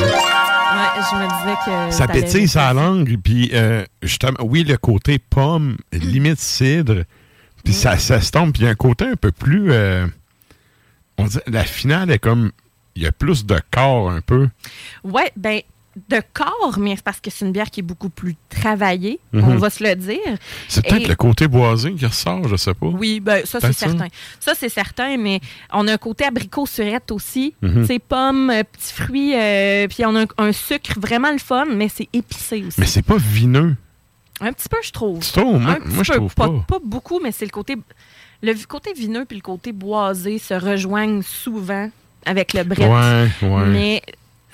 Ouais, 0.75 1.03
je 1.09 1.17
me 1.17 1.29
disais 1.29 1.57
que. 1.65 1.95
Ça 1.95 2.09
pétille 2.09 2.49
sa 2.49 2.73
langue, 2.73 3.17
puis 3.23 3.51
euh, 3.53 3.85
justement, 4.03 4.39
oui, 4.43 4.65
le 4.65 4.77
côté 4.77 5.21
pomme, 5.21 5.77
limite 5.93 6.41
cidre, 6.41 7.05
puis 7.63 7.73
ça 7.73 7.97
s'estompe, 7.97 8.55
puis 8.55 8.63
il 8.63 8.65
y 8.65 8.69
a 8.69 8.71
un 8.73 8.75
côté 8.75 9.05
un 9.05 9.15
peu 9.15 9.31
plus... 9.31 9.71
euh, 9.71 10.05
on 11.17 11.27
dit, 11.27 11.39
la 11.47 11.63
finale 11.63 12.11
est 12.11 12.19
comme... 12.19 12.51
Il 12.97 13.05
y 13.05 13.07
a 13.07 13.13
plus 13.13 13.47
de 13.47 13.61
corps, 13.71 14.11
un 14.11 14.21
peu. 14.21 14.49
Ouais, 15.05 15.31
ben 15.37 15.61
de 16.09 16.21
corps, 16.33 16.77
mais 16.79 16.97
c'est 16.97 17.05
parce 17.05 17.21
que 17.21 17.31
c'est 17.31 17.45
une 17.45 17.53
bière 17.53 17.71
qui 17.71 17.81
est 17.81 17.85
beaucoup 17.85 18.09
plus 18.09 18.35
travaillée, 18.49 19.21
Mhm. 19.33 19.45
on 19.45 19.57
va 19.57 19.71
se 19.71 19.83
le 19.85 19.95
dire. 19.95 20.19
C'est 20.69 20.85
peut-être 20.87 21.07
le 21.09 21.15
côté 21.15 21.47
boisé 21.47 21.93
qui 21.95 22.05
ressort, 22.05 22.49
je 22.49 22.57
sais 22.57 22.75
pas. 22.75 22.87
Oui, 22.87 23.21
ben 23.21 23.45
ça 23.47 23.61
c'est 23.61 23.73
certain. 23.73 24.09
Ça 24.41 24.55
c'est 24.57 24.69
certain, 24.69 25.17
mais 25.17 25.41
on 25.73 25.87
a 25.89 25.93
un 25.95 25.97
côté 25.99 26.25
abricot 26.25 26.67
surette 26.67 27.11
aussi. 27.13 27.55
Mhm. 27.63 27.87
Pommes, 28.09 28.51
euh, 28.51 28.63
petits 28.65 28.93
fruits, 28.93 29.35
euh, 29.35 29.87
puis 29.89 30.05
on 30.05 30.15
a 30.17 30.23
un, 30.23 30.27
un 30.39 30.53
sucre 30.53 30.99
vraiment 31.01 31.31
le 31.31 31.39
fun, 31.39 31.65
mais 31.71 31.89
c'est 31.89 32.09
épicé 32.13 32.65
aussi. 32.67 32.81
Mais 32.81 32.87
c'est 32.87 33.03
pas 33.03 33.17
vineux. 33.17 33.77
Un 34.41 34.53
petit 34.53 34.69
peu, 34.69 34.77
je 34.83 34.91
trouve. 34.91 35.21
Tu 35.25 35.31
trouves? 35.33 35.61
Moi- 35.61 35.79
moi, 35.85 36.03
je 36.03 36.13
trouve 36.13 36.35
pas. 36.35 36.49
pas. 36.49 36.65
Pas 36.67 36.79
beaucoup, 36.85 37.21
mais 37.21 37.31
c'est 37.31 37.45
le 37.45 37.51
côté. 37.53 37.77
Le 38.43 38.53
côté 38.67 38.93
vineux 38.93 39.25
puis 39.25 39.37
le 39.39 39.43
côté 39.43 39.71
boisé 39.73 40.39
se 40.39 40.55
rejoignent 40.55 41.23
souvent 41.23 41.89
avec 42.27 42.53
le. 42.53 42.63
Ouais, 42.63 43.29
ouais. 43.49 43.67
Mais 43.69 44.03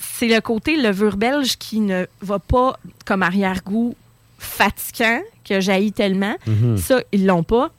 c'est 0.00 0.28
le 0.28 0.40
côté 0.40 0.76
levure 0.80 1.16
belge 1.16 1.56
qui 1.58 1.80
ne 1.80 2.06
va 2.22 2.38
pas 2.38 2.78
comme 3.04 3.22
arrière-goût 3.22 3.94
fatigant 4.38 5.20
que 5.44 5.60
j'haïs 5.60 5.92
tellement. 5.92 6.36
Mhm. 6.46 6.76
Ça, 6.78 7.02
ils 7.12 7.26
l'ont 7.26 7.42
pas. 7.42 7.70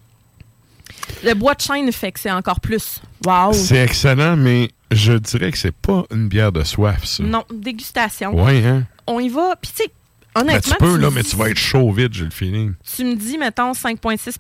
Le 1.24 1.34
bois 1.34 1.54
de 1.56 1.62
chêne 1.62 1.92
fait 1.92 2.12
que 2.12 2.20
c'est 2.20 2.32
encore 2.32 2.60
plus. 2.60 3.00
Wow! 3.26 3.54
C'est 3.54 3.78
excellent, 3.78 4.36
mais 4.36 4.70
je 4.92 5.14
dirais 5.14 5.52
que 5.52 5.58
c'est 5.58 5.76
pas 5.76 6.04
une 6.12 6.28
bière 6.28 6.52
de 6.52 6.64
soif, 6.64 7.06
ça. 7.06 7.24
Non, 7.24 7.44
dégustation. 7.54 8.34
Ouais, 8.44 8.64
hein? 8.66 8.84
On 9.08 9.20
y 9.20 9.30
va. 9.30 9.56
Puis, 9.62 9.72
tu 9.76 9.84
sais, 9.84 9.92
Ben, 10.36 10.42
honnêtement. 10.42 10.76
tu 10.78 10.84
peux, 10.84 10.98
là, 10.98 11.10
dis- 11.10 11.16
mais 11.16 11.24
tu 11.24 11.36
vas 11.36 11.50
être 11.50 11.58
chaud 11.58 11.92
vite, 11.92 12.14
j'ai 12.14 12.26
le 12.26 12.30
feeling. 12.32 12.74
Tu 12.96 13.04
me 13.06 13.16
dis, 13.16 13.38
mettons, 13.38 13.74
5,6 13.74 14.38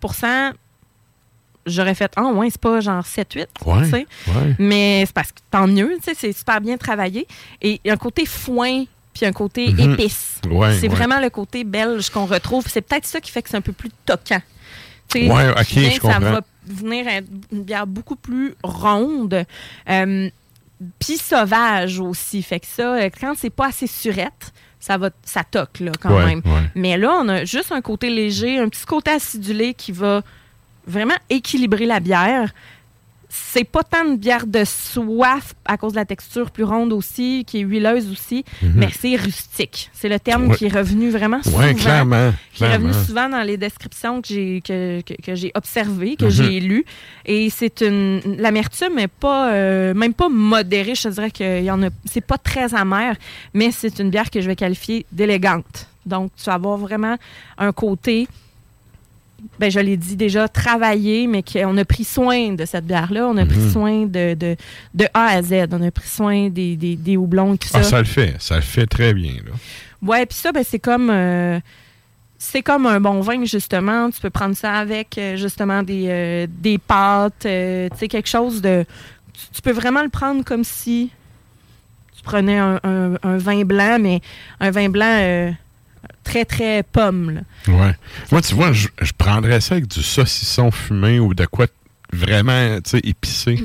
J'aurais 1.65 1.93
fait, 1.95 2.11
ah, 2.15 2.23
ouais, 2.33 2.49
c'est 2.49 2.59
pas 2.61 2.79
genre 2.81 3.03
7-8. 3.03 3.47
Ouais, 3.65 3.83
tu 3.83 3.89
sais. 3.91 4.07
ouais. 4.27 4.55
Mais 4.59 5.03
c'est 5.05 5.13
parce 5.13 5.31
que 5.31 5.39
tant 5.51 5.67
mieux, 5.67 5.97
c'est 6.01 6.33
super 6.33 6.59
bien 6.61 6.77
travaillé. 6.77 7.27
Et 7.61 7.79
un 7.87 7.97
côté 7.97 8.25
foin 8.25 8.83
puis 9.13 9.25
un 9.25 9.31
côté 9.33 9.71
Mhm. 9.73 9.91
épice. 9.93 10.39
Ouais, 10.49 10.73
c'est 10.79 10.87
ouais. 10.87 10.95
vraiment 10.95 11.19
le 11.19 11.29
côté 11.29 11.63
belge 11.63 12.09
qu'on 12.09 12.25
retrouve. 12.25 12.65
C'est 12.67 12.81
peut-être 12.81 13.05
ça 13.05 13.19
qui 13.19 13.29
fait 13.29 13.41
que 13.41 13.49
c'est 13.49 13.57
un 13.57 13.61
peu 13.61 13.73
plus 13.73 13.91
toquant. 14.05 14.41
Ok, 15.13 15.19
Ça 16.01 16.19
va 16.19 16.41
venir 16.65 17.05
une 17.51 17.63
bière 17.63 17.85
beaucoup 17.87 18.15
plus 18.15 18.55
ronde. 18.63 19.45
Euh, 19.89 20.29
puis 20.99 21.17
sauvage 21.17 21.99
aussi. 21.99 22.41
Fait 22.41 22.59
que 22.61 22.67
ça, 22.67 22.95
euh, 22.95 23.09
quand 23.19 23.33
c'est 23.37 23.49
pas 23.49 23.67
assez 23.67 23.87
surette, 23.87 24.53
ça 24.79 24.97
va 24.97 25.09
ça 25.23 25.43
toque 25.43 25.79
là, 25.81 25.91
quand 26.01 26.15
Ouais, 26.15 26.25
même. 26.25 26.41
Mais 26.75 26.97
là, 26.97 27.17
on 27.21 27.27
a 27.29 27.43
juste 27.45 27.71
un 27.71 27.81
côté 27.81 28.09
léger, 28.09 28.57
un 28.57 28.69
petit 28.69 28.85
côté 28.85 29.11
acidulé 29.11 29.73
qui 29.73 29.91
va 29.91 30.21
vraiment 30.87 31.15
équilibrer 31.29 31.85
la 31.85 31.99
bière. 31.99 32.53
C'est 33.33 33.63
pas 33.63 33.81
tant 33.81 34.05
une 34.05 34.17
bière 34.17 34.45
de 34.45 34.65
soif 34.65 35.53
à 35.63 35.77
cause 35.77 35.93
de 35.93 35.97
la 35.97 36.03
texture 36.03 36.51
plus 36.51 36.65
ronde 36.65 36.91
aussi, 36.91 37.45
qui 37.47 37.59
est 37.59 37.61
huileuse 37.61 38.11
aussi, 38.11 38.43
Mhm. 38.61 38.73
mais 38.75 38.89
c'est 38.91 39.15
rustique. 39.15 39.89
C'est 39.93 40.09
le 40.09 40.19
terme 40.19 40.47
Ouais. 40.49 40.55
qui 40.57 40.65
est 40.65 40.75
revenu 40.75 41.09
vraiment 41.11 41.41
souvent. 41.41 41.59
Ouais, 41.59 41.73
clairement. 41.73 42.33
Qui 42.53 42.65
est 42.65 42.73
revenu 42.75 42.91
souvent 42.93 43.29
dans 43.29 43.41
les 43.43 43.55
descriptions 43.55 44.21
que 44.21 44.27
j'ai 44.27 44.59
que, 44.59 44.99
que, 44.99 45.13
que 45.21 45.33
j'ai 45.35 45.49
observées, 45.55 46.17
que 46.17 46.25
Mhm. 46.25 46.29
j'ai 46.31 46.59
lues. 46.59 46.83
Et 47.25 47.49
c'est 47.49 47.79
une 47.83 48.19
l'amertume 48.37 48.99
est 48.99 49.07
pas 49.07 49.53
euh, 49.53 49.93
même 49.93 50.13
pas 50.13 50.27
modérée, 50.27 50.93
je 50.95 51.03
te 51.03 51.07
dirais 51.07 51.31
qu'il 51.31 51.63
y 51.63 51.71
en 51.71 51.81
a 51.83 51.87
c'est 52.03 52.19
pas 52.25 52.37
très 52.37 52.75
amer, 52.75 53.15
mais 53.53 53.71
c'est 53.71 53.97
une 53.99 54.09
bière 54.09 54.29
que 54.29 54.41
je 54.41 54.47
vais 54.47 54.57
qualifier 54.57 55.05
d'élégante. 55.13 55.87
Donc 56.05 56.31
tu 56.35 56.43
vas 56.45 56.55
avoir 56.55 56.75
vraiment 56.77 57.15
un 57.57 57.71
côté 57.71 58.27
ben, 59.59 59.69
je 59.71 59.79
l'ai 59.79 59.97
dit 59.97 60.15
déjà, 60.15 60.47
travaillé, 60.47 61.27
mais 61.27 61.43
qu'on 61.43 61.77
a 61.77 61.85
pris 61.85 62.03
soin 62.03 62.53
de 62.53 62.65
cette 62.65 62.85
bière-là. 62.85 63.27
On 63.27 63.37
a 63.37 63.45
pris 63.45 63.57
Mhm. 63.59 63.71
soin 63.71 64.05
de, 64.05 64.33
de, 64.33 64.55
de 64.93 65.05
A 65.13 65.25
à 65.27 65.41
Z. 65.41 65.67
On 65.71 65.81
a 65.85 65.91
pris 65.91 66.07
soin 66.09 66.49
des, 66.49 66.75
des, 66.75 66.95
des 66.95 67.17
houblons 67.17 67.53
et 67.53 67.57
tout 67.57 67.67
ça. 67.67 67.79
Ah, 67.79 67.83
ça 67.83 67.99
le 67.99 68.05
fait. 68.05 68.35
Ça 68.39 68.55
le 68.55 68.61
fait 68.61 68.85
très 68.87 69.13
bien, 69.13 69.33
là. 69.45 69.51
Ouais, 70.01 70.25
puis 70.25 70.37
ça, 70.37 70.51
ben, 70.51 70.63
c'est 70.67 70.79
comme 70.79 71.09
euh, 71.11 71.59
c'est 72.39 72.63
comme 72.63 72.87
un 72.87 72.99
bon 72.99 73.19
vin, 73.21 73.45
justement. 73.45 74.09
Tu 74.09 74.19
peux 74.19 74.31
prendre 74.31 74.55
ça 74.55 74.73
avec 74.73 75.17
euh, 75.19 75.35
justement 75.37 75.83
des, 75.83 76.05
euh, 76.09 76.47
des 76.49 76.79
pâtes, 76.79 77.45
euh, 77.45 77.87
tu 77.91 77.97
sais, 77.99 78.07
quelque 78.07 78.29
chose 78.29 78.61
de. 78.63 78.83
Tu, 79.33 79.41
tu 79.53 79.61
peux 79.61 79.71
vraiment 79.71 80.01
le 80.01 80.09
prendre 80.09 80.43
comme 80.43 80.63
si 80.63 81.11
tu 82.17 82.23
prenais 82.23 82.57
un, 82.57 82.79
un- 82.83 83.13
un 83.23 83.37
vin 83.37 83.63
blanc, 83.63 83.97
mais 83.99 84.21
un 84.59 84.71
vin 84.71 84.89
blanc 84.89 85.05
très, 86.23 86.45
très 86.45 86.83
pomme. 86.83 87.31
là. 87.31 87.41
Ouais. 87.73 87.95
Moi, 88.31 88.41
tu 88.41 88.55
vois, 88.55 88.71
je, 88.71 88.87
je 89.01 89.11
prendrais 89.17 89.61
ça 89.61 89.75
avec 89.75 89.87
du 89.87 90.01
saucisson 90.03 90.71
fumé 90.71 91.19
ou 91.19 91.33
de 91.33 91.45
quoi 91.45 91.67
vraiment, 92.13 92.75
tu 92.81 92.89
sais, 92.91 92.99
épicé. 93.03 93.57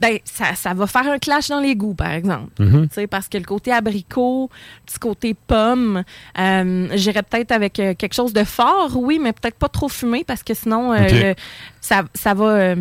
Ben, 0.00 0.18
ça, 0.24 0.56
ça 0.56 0.74
va 0.74 0.88
faire 0.88 1.06
un 1.06 1.18
clash 1.20 1.48
dans 1.48 1.60
les 1.60 1.76
goûts, 1.76 1.94
par 1.94 2.10
exemple. 2.10 2.50
Mhm. 2.60 2.88
Tu 2.88 2.94
sais, 2.94 3.06
Parce 3.06 3.28
que 3.28 3.38
le 3.38 3.44
côté 3.44 3.70
abricot, 3.70 4.50
petit 4.84 4.98
côté 4.98 5.34
pomme, 5.34 6.02
euh, 6.40 6.88
j'irais 6.94 7.22
peut-être 7.22 7.52
avec 7.52 7.78
euh, 7.78 7.94
quelque 7.94 8.14
chose 8.14 8.32
de 8.32 8.42
fort, 8.42 8.90
oui, 8.96 9.20
mais 9.22 9.32
peut-être 9.32 9.56
pas 9.58 9.68
trop 9.68 9.88
fumé 9.88 10.24
parce 10.26 10.42
que 10.42 10.54
sinon, 10.54 10.92
euh, 10.92 11.06
le- 11.08 11.34
ça, 11.80 12.02
ça 12.14 12.34
va. 12.34 12.74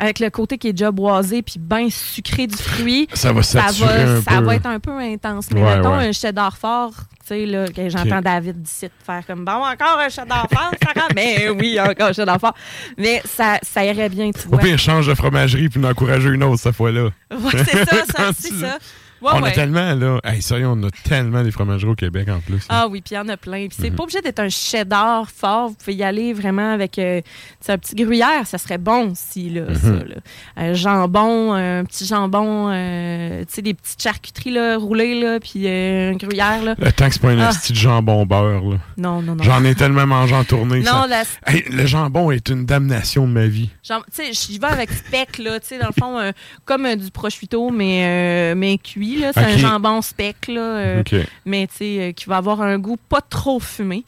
Avec 0.00 0.18
le 0.18 0.30
côté 0.30 0.58
qui 0.58 0.68
est 0.68 0.72
déjà 0.72 0.90
boisé 0.90 1.42
puis 1.42 1.56
bien 1.58 1.88
sucré 1.90 2.46
du 2.46 2.56
fruit, 2.56 3.06
Ça 3.12 3.32
va 3.32 3.42
ça 3.42 3.60
va, 3.60 3.66
un 3.68 4.20
ça 4.22 4.38
peu. 4.38 4.44
va 4.44 4.54
être 4.56 4.66
un 4.66 4.80
peu 4.80 4.98
intense. 4.98 5.46
Mais 5.52 5.62
Ouais, 5.62 5.76
mettons 5.76 5.96
ouais. 5.98 6.08
un 6.08 6.12
cheddar 6.12 6.56
fort, 6.56 6.90
tu 7.20 7.26
sais, 7.26 7.46
là, 7.46 7.66
que 7.68 7.88
j'entends. 7.88 8.20
David 8.22 8.62
d'ici 8.62 8.88
faire 9.06 9.24
comme 9.26 9.44
bon, 9.44 9.52
encore 9.52 9.98
un 10.00 10.08
cheddar 10.08 10.46
fort, 10.52 10.70
ça 10.82 11.00
rentre. 11.00 11.14
Mais 11.14 11.48
oui, 11.50 11.78
encore 11.78 12.08
un 12.08 12.12
cheddar 12.12 12.40
fort. 12.40 12.54
Mais 12.98 13.22
ça, 13.24 13.58
ça 13.62 13.84
irait 13.84 14.08
bien, 14.08 14.30
tu 14.32 14.46
Ou 14.48 14.50
vois. 14.52 14.62
bien 14.62 14.76
change 14.76 15.06
de 15.06 15.14
fromagerie 15.14 15.68
puis 15.68 15.80
d'encourager 15.80 16.30
une 16.30 16.42
autre 16.42 16.60
cette 16.62 16.74
fois-là. 16.74 17.10
Ouais, 17.30 17.50
c'est 17.64 17.84
ça, 17.84 17.96
ça, 18.16 18.30
c'est 18.38 18.54
ça. 18.54 18.78
Ouais, 19.22 19.30
on 19.34 19.42
a 19.42 19.50
tellement, 19.50 19.94
là. 19.94 20.18
Hey, 20.24 20.40
sérieux, 20.42 20.66
on 20.68 20.82
a 20.84 20.90
tellement 20.90 21.42
des 21.42 21.50
fromageries 21.50 21.90
au 21.92 21.94
Québec 21.94 22.28
en 22.28 22.40
plus. 22.40 22.56
là. 22.56 22.64
Ah 22.70 22.88
oui, 22.88 23.00
puis 23.00 23.14
il 23.14 23.16
y 23.16 23.18
en 23.18 23.28
a 23.28 23.36
plein. 23.36 23.66
Puis 23.68 23.76
c'est 23.80 23.90
pas 23.90 24.02
obligé 24.04 24.20
d'être 24.20 24.40
un 24.40 24.48
cheddar 24.48 25.30
fort. 25.30 25.68
Vous 25.68 25.74
pouvez 25.74 25.94
y 25.94 26.02
aller 26.02 26.32
vraiment 26.32 26.72
avec 26.72 26.98
euh, 26.98 27.20
un 27.68 27.78
petit 27.78 27.94
gruyère. 27.94 28.46
Ça 28.46 28.58
serait 28.58 28.78
bon 28.78 29.10
aussi, 29.12 29.50
là, 29.50 29.62
Mhm. 29.68 29.74
ça. 29.76 29.90
Là. 30.04 30.14
Un 30.56 30.72
jambon, 30.74 31.52
un 31.52 31.84
petit 31.84 32.06
jambon, 32.06 32.70
euh, 32.70 33.40
tu 33.40 33.54
sais, 33.54 33.62
des 33.62 33.74
petites 33.74 34.00
charcuteries 34.02 34.52
là, 34.52 34.76
roulées, 34.78 35.20
là, 35.20 35.38
puis 35.40 35.66
euh, 35.66 36.12
un 36.12 36.16
gruyère. 36.16 36.62
Là. 36.62 36.74
Le 36.78 36.92
temps 36.92 37.06
que 37.08 37.12
c'est 37.12 37.22
pas 37.22 37.30
un 37.30 37.38
Ah. 37.40 37.52
de 37.68 37.74
jambon 37.74 38.24
beurre, 38.26 38.64
là. 38.70 38.76
Non, 38.96 39.22
non, 39.22 39.34
non. 39.34 39.44
J'en 39.44 39.62
ai 39.64 39.74
tellement 39.74 40.06
mangé 40.06 40.34
en 40.34 40.44
tournée. 40.44 40.80
Non, 40.80 40.84
ça- 40.84 41.06
la- 41.08 41.52
Hey, 41.52 41.64
le 41.70 41.86
jambon 41.86 42.30
est 42.30 42.48
une 42.48 42.64
damnation 42.66 43.26
de 43.26 43.32
ma 43.32 43.46
vie. 43.46 43.70
Tu 43.82 43.92
sais, 44.10 44.32
j'y 44.32 44.58
vais 44.58 44.66
avec 44.68 44.90
spec, 44.90 45.38
là, 45.38 45.58
tu 45.60 45.66
sais, 45.68 45.78
dans 45.78 45.88
le 45.88 45.92
fond, 45.98 46.18
euh, 46.18 46.32
comme 46.64 46.94
du 46.96 47.10
prosciutto, 47.10 47.70
mais, 47.70 48.52
euh, 48.52 48.54
mais 48.56 48.78
cuit, 48.78 49.09
C'est 49.34 49.40
un 49.40 49.56
jambon 49.56 50.02
spec, 50.02 50.48
là. 50.48 50.60
euh, 50.60 51.00
OK. 51.00 51.14
Mais, 51.44 51.66
tu 51.66 51.76
sais, 51.76 51.98
euh, 52.00 52.12
qui 52.12 52.26
va 52.26 52.36
avoir 52.38 52.60
un 52.62 52.78
goût 52.78 52.98
pas 53.08 53.20
trop 53.20 53.60
fumé. 53.60 54.04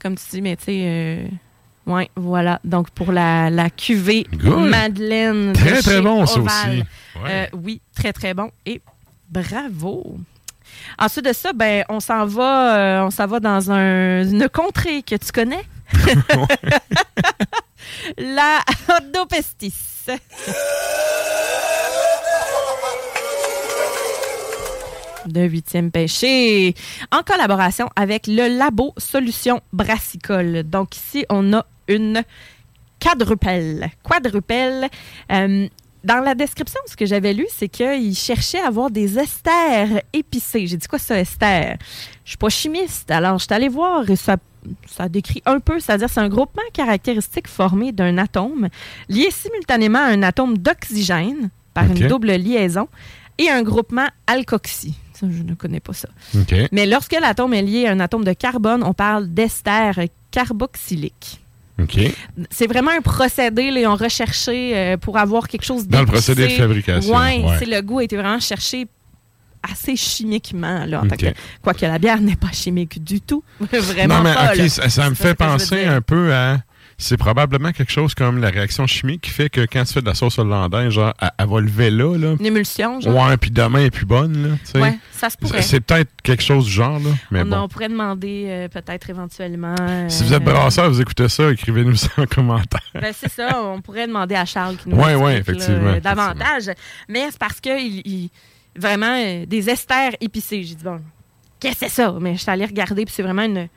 Comme 0.00 0.16
tu 0.16 0.24
dis, 0.30 0.42
mais 0.42 0.56
tu 0.56 0.64
sais, 0.64 0.80
euh, 0.84 1.26
ouais, 1.86 2.10
voilà. 2.16 2.60
Donc, 2.64 2.90
pour 2.90 3.12
la, 3.12 3.50
la 3.50 3.70
cuvée 3.70 4.26
Good. 4.32 4.68
Madeleine. 4.70 5.52
de 5.52 5.58
Très, 5.58 5.82
très 5.82 5.94
chez 5.96 6.00
bon, 6.00 6.26
ça 6.26 6.40
aussi. 6.40 6.78
Ouais. 7.22 7.28
Euh, 7.28 7.46
oui, 7.54 7.80
très, 7.94 8.12
très 8.12 8.34
bon. 8.34 8.50
Et 8.66 8.80
bravo. 9.30 10.16
Ensuite 10.98 11.24
de 11.26 11.32
ça, 11.32 11.52
ben, 11.52 11.84
on 11.88 12.00
s'en 12.00 12.26
va, 12.26 13.04
on 13.06 13.10
s'en 13.10 13.26
va 13.26 13.40
dans 13.40 13.70
un- 13.70 14.22
une 14.24 14.48
contrée 14.48 15.02
que 15.02 15.14
tu 15.16 15.30
connais. 15.32 15.64
la 18.18 18.60
Pestis. 19.28 19.74
De 25.26 25.42
huitième 25.42 25.90
péché, 25.90 26.74
en 27.10 27.22
collaboration 27.22 27.88
avec 27.96 28.26
le 28.26 28.56
Labo 28.58 28.94
Solutions 28.98 29.60
Brassicole. 29.72 30.62
Donc 30.64 30.96
ici, 30.96 31.24
on 31.28 31.52
a 31.52 31.64
une 31.88 32.22
quadrupelle. 33.00 33.90
Quadrupelle. 34.02 34.88
euh, 35.30 35.68
dans 36.04 36.18
la 36.18 36.34
description, 36.34 36.80
ce 36.86 36.96
que 36.96 37.06
j'avais 37.06 37.32
lu, 37.32 37.46
c'est 37.48 37.68
qu'il 37.68 38.16
cherchait 38.16 38.60
à 38.60 38.66
avoir 38.66 38.90
des 38.90 39.18
esters 39.18 40.02
épicés. 40.12 40.66
J'ai 40.66 40.76
dit 40.76 40.88
quoi 40.88 40.98
ça, 40.98 41.18
ester? 41.18 41.76
Je 42.24 42.30
suis 42.30 42.38
pas 42.38 42.48
chimiste, 42.48 43.10
alors 43.10 43.38
je 43.38 43.44
suis 43.44 43.54
allée 43.54 43.68
voir 43.68 44.08
et 44.10 44.16
ça, 44.16 44.36
ça 44.88 45.08
décrit 45.08 45.42
un 45.46 45.60
peu, 45.60 45.78
c'est-à-dire 45.78 46.08
c'est 46.10 46.20
un 46.20 46.28
groupement 46.28 46.62
caractéristique 46.72 47.46
formé 47.46 47.92
d'un 47.92 48.18
atome 48.18 48.68
lié 49.08 49.28
simultanément 49.30 50.00
à 50.00 50.06
un 50.06 50.22
atome 50.24 50.58
d'oxygène 50.58 51.50
par 51.72 51.84
une 51.84 52.08
double 52.08 52.32
liaison 52.32 52.88
et 53.38 53.48
un 53.48 53.62
groupement 53.62 54.08
alkoxy. 54.26 54.96
Ça, 55.14 55.26
je 55.30 55.42
ne 55.42 55.54
connais 55.54 55.80
pas 55.80 55.92
ça. 55.92 56.08
Mais 56.72 56.86
lorsque 56.86 57.12
l'atome 57.20 57.54
est 57.54 57.62
lié 57.62 57.86
à 57.86 57.92
un 57.92 58.00
atome 58.00 58.24
de 58.24 58.32
carbone, 58.32 58.82
on 58.82 58.94
parle 58.94 59.28
d'ester 59.28 59.90
carboxylique. 60.30 61.40
C'est 62.50 62.66
vraiment 62.68 62.92
un 62.92 63.00
procédé, 63.00 63.70
là, 63.70 63.80
ils 63.80 63.86
ont 63.86 63.96
recherché 63.96 64.72
euh, 64.76 64.96
pour 64.96 65.18
avoir 65.18 65.48
quelque 65.48 65.64
chose 65.64 65.88
Dans 65.88 66.00
le 66.00 66.06
procédé 66.06 66.44
de 66.46 66.52
fabrication, 66.52 67.12
Ouais, 67.16 67.42
ouais. 67.42 67.56
c'est 67.58 67.66
le 67.66 67.80
goût 67.82 67.98
a 67.98 68.04
été 68.04 68.16
vraiment 68.16 68.38
cherché 68.38 68.86
assez 69.68 69.96
chimiquement. 69.96 70.84
Là, 70.86 71.00
en 71.00 71.04
Ok. 71.04 71.08
tant 71.10 71.16
que- 71.16 71.34
quoique 71.60 71.84
la 71.86 71.98
bière 71.98 72.20
n'est 72.20 72.36
pas 72.36 72.52
chimique 72.52 73.02
du 73.02 73.20
tout. 73.20 73.42
Vraiment 73.60 74.18
non, 74.18 74.22
mais 74.22 74.34
pas. 74.34 74.52
OK, 74.52 74.56
là. 74.58 74.68
ça, 74.68 74.88
ça 74.88 75.10
me 75.10 75.14
fait 75.14 75.34
penser 75.34 75.84
un 75.84 76.00
peu 76.00 76.32
à. 76.32 76.58
C'est 77.02 77.16
probablement 77.16 77.72
quelque 77.72 77.90
chose 77.90 78.14
comme 78.14 78.40
la 78.40 78.48
réaction 78.50 78.86
chimique 78.86 79.22
qui 79.22 79.30
fait 79.30 79.50
que 79.50 79.62
quand 79.62 79.84
tu 79.84 79.92
fais 79.92 80.00
de 80.00 80.06
la 80.06 80.14
sauce 80.14 80.38
hollandaise, 80.38 80.90
genre, 80.90 81.12
elle, 81.20 81.30
elle 81.38 81.46
va 81.48 81.60
lever 81.60 81.90
là, 81.90 82.16
là. 82.16 82.36
Une 82.38 82.46
émulsion, 82.46 83.00
genre. 83.00 83.28
Ouais, 83.28 83.36
puis 83.36 83.50
demain, 83.50 83.80
elle 83.80 83.86
est 83.86 83.90
plus 83.90 84.06
bonne, 84.06 84.56
là. 84.74 84.80
Ouais, 84.80 84.98
ça 85.10 85.28
se 85.30 85.36
pourrait. 85.36 85.62
C'est 85.62 85.80
peut-être 85.80 86.10
quelque 86.22 86.42
chose 86.42 86.66
du 86.66 86.70
genre, 86.70 86.98
là. 87.00 87.10
Mais 87.32 87.42
on, 87.42 87.46
bon. 87.46 87.56
on 87.62 87.68
pourrait 87.68 87.88
demander 87.88 88.44
euh, 88.48 88.68
peut-être 88.68 89.10
éventuellement. 89.10 89.74
Si 90.08 90.22
vous 90.22 90.32
êtes 90.32 90.42
euh, 90.42 90.44
brasseur, 90.52 90.88
vous 90.90 91.00
écoutez 91.00 91.28
ça, 91.28 91.50
écrivez-nous 91.50 91.96
ça 91.96 92.08
en 92.18 92.26
commentaire. 92.26 92.80
Ben, 92.94 93.12
c'est 93.12 93.30
ça, 93.30 93.60
on 93.62 93.80
pourrait 93.80 94.06
demander 94.06 94.36
à 94.36 94.44
Charles 94.44 94.76
qui 94.76 94.88
nous 94.88 94.96
Ouais, 94.96 95.38
effectivement, 95.38 95.96
davantage. 96.02 96.70
Mais 97.08 97.26
c'est 97.30 97.38
parce 97.38 97.60
que 97.60 97.80
il, 97.80 98.02
il- 98.06 98.30
vraiment 98.76 99.16
euh, 99.18 99.44
des 99.44 99.68
esters 99.68 100.12
épicés. 100.20 100.62
J'ai 100.62 100.76
dit 100.76 100.84
bon, 100.84 101.00
qu'est-ce 101.60 101.72
que 101.74 101.78
c'est 101.80 101.88
ça? 101.88 102.14
Mais 102.20 102.34
je 102.34 102.42
suis 102.42 102.50
allée 102.50 102.64
regarder, 102.64 103.04
puis 103.04 103.12
c'est 103.14 103.22
vraiment 103.22 103.42
une, 103.42 103.68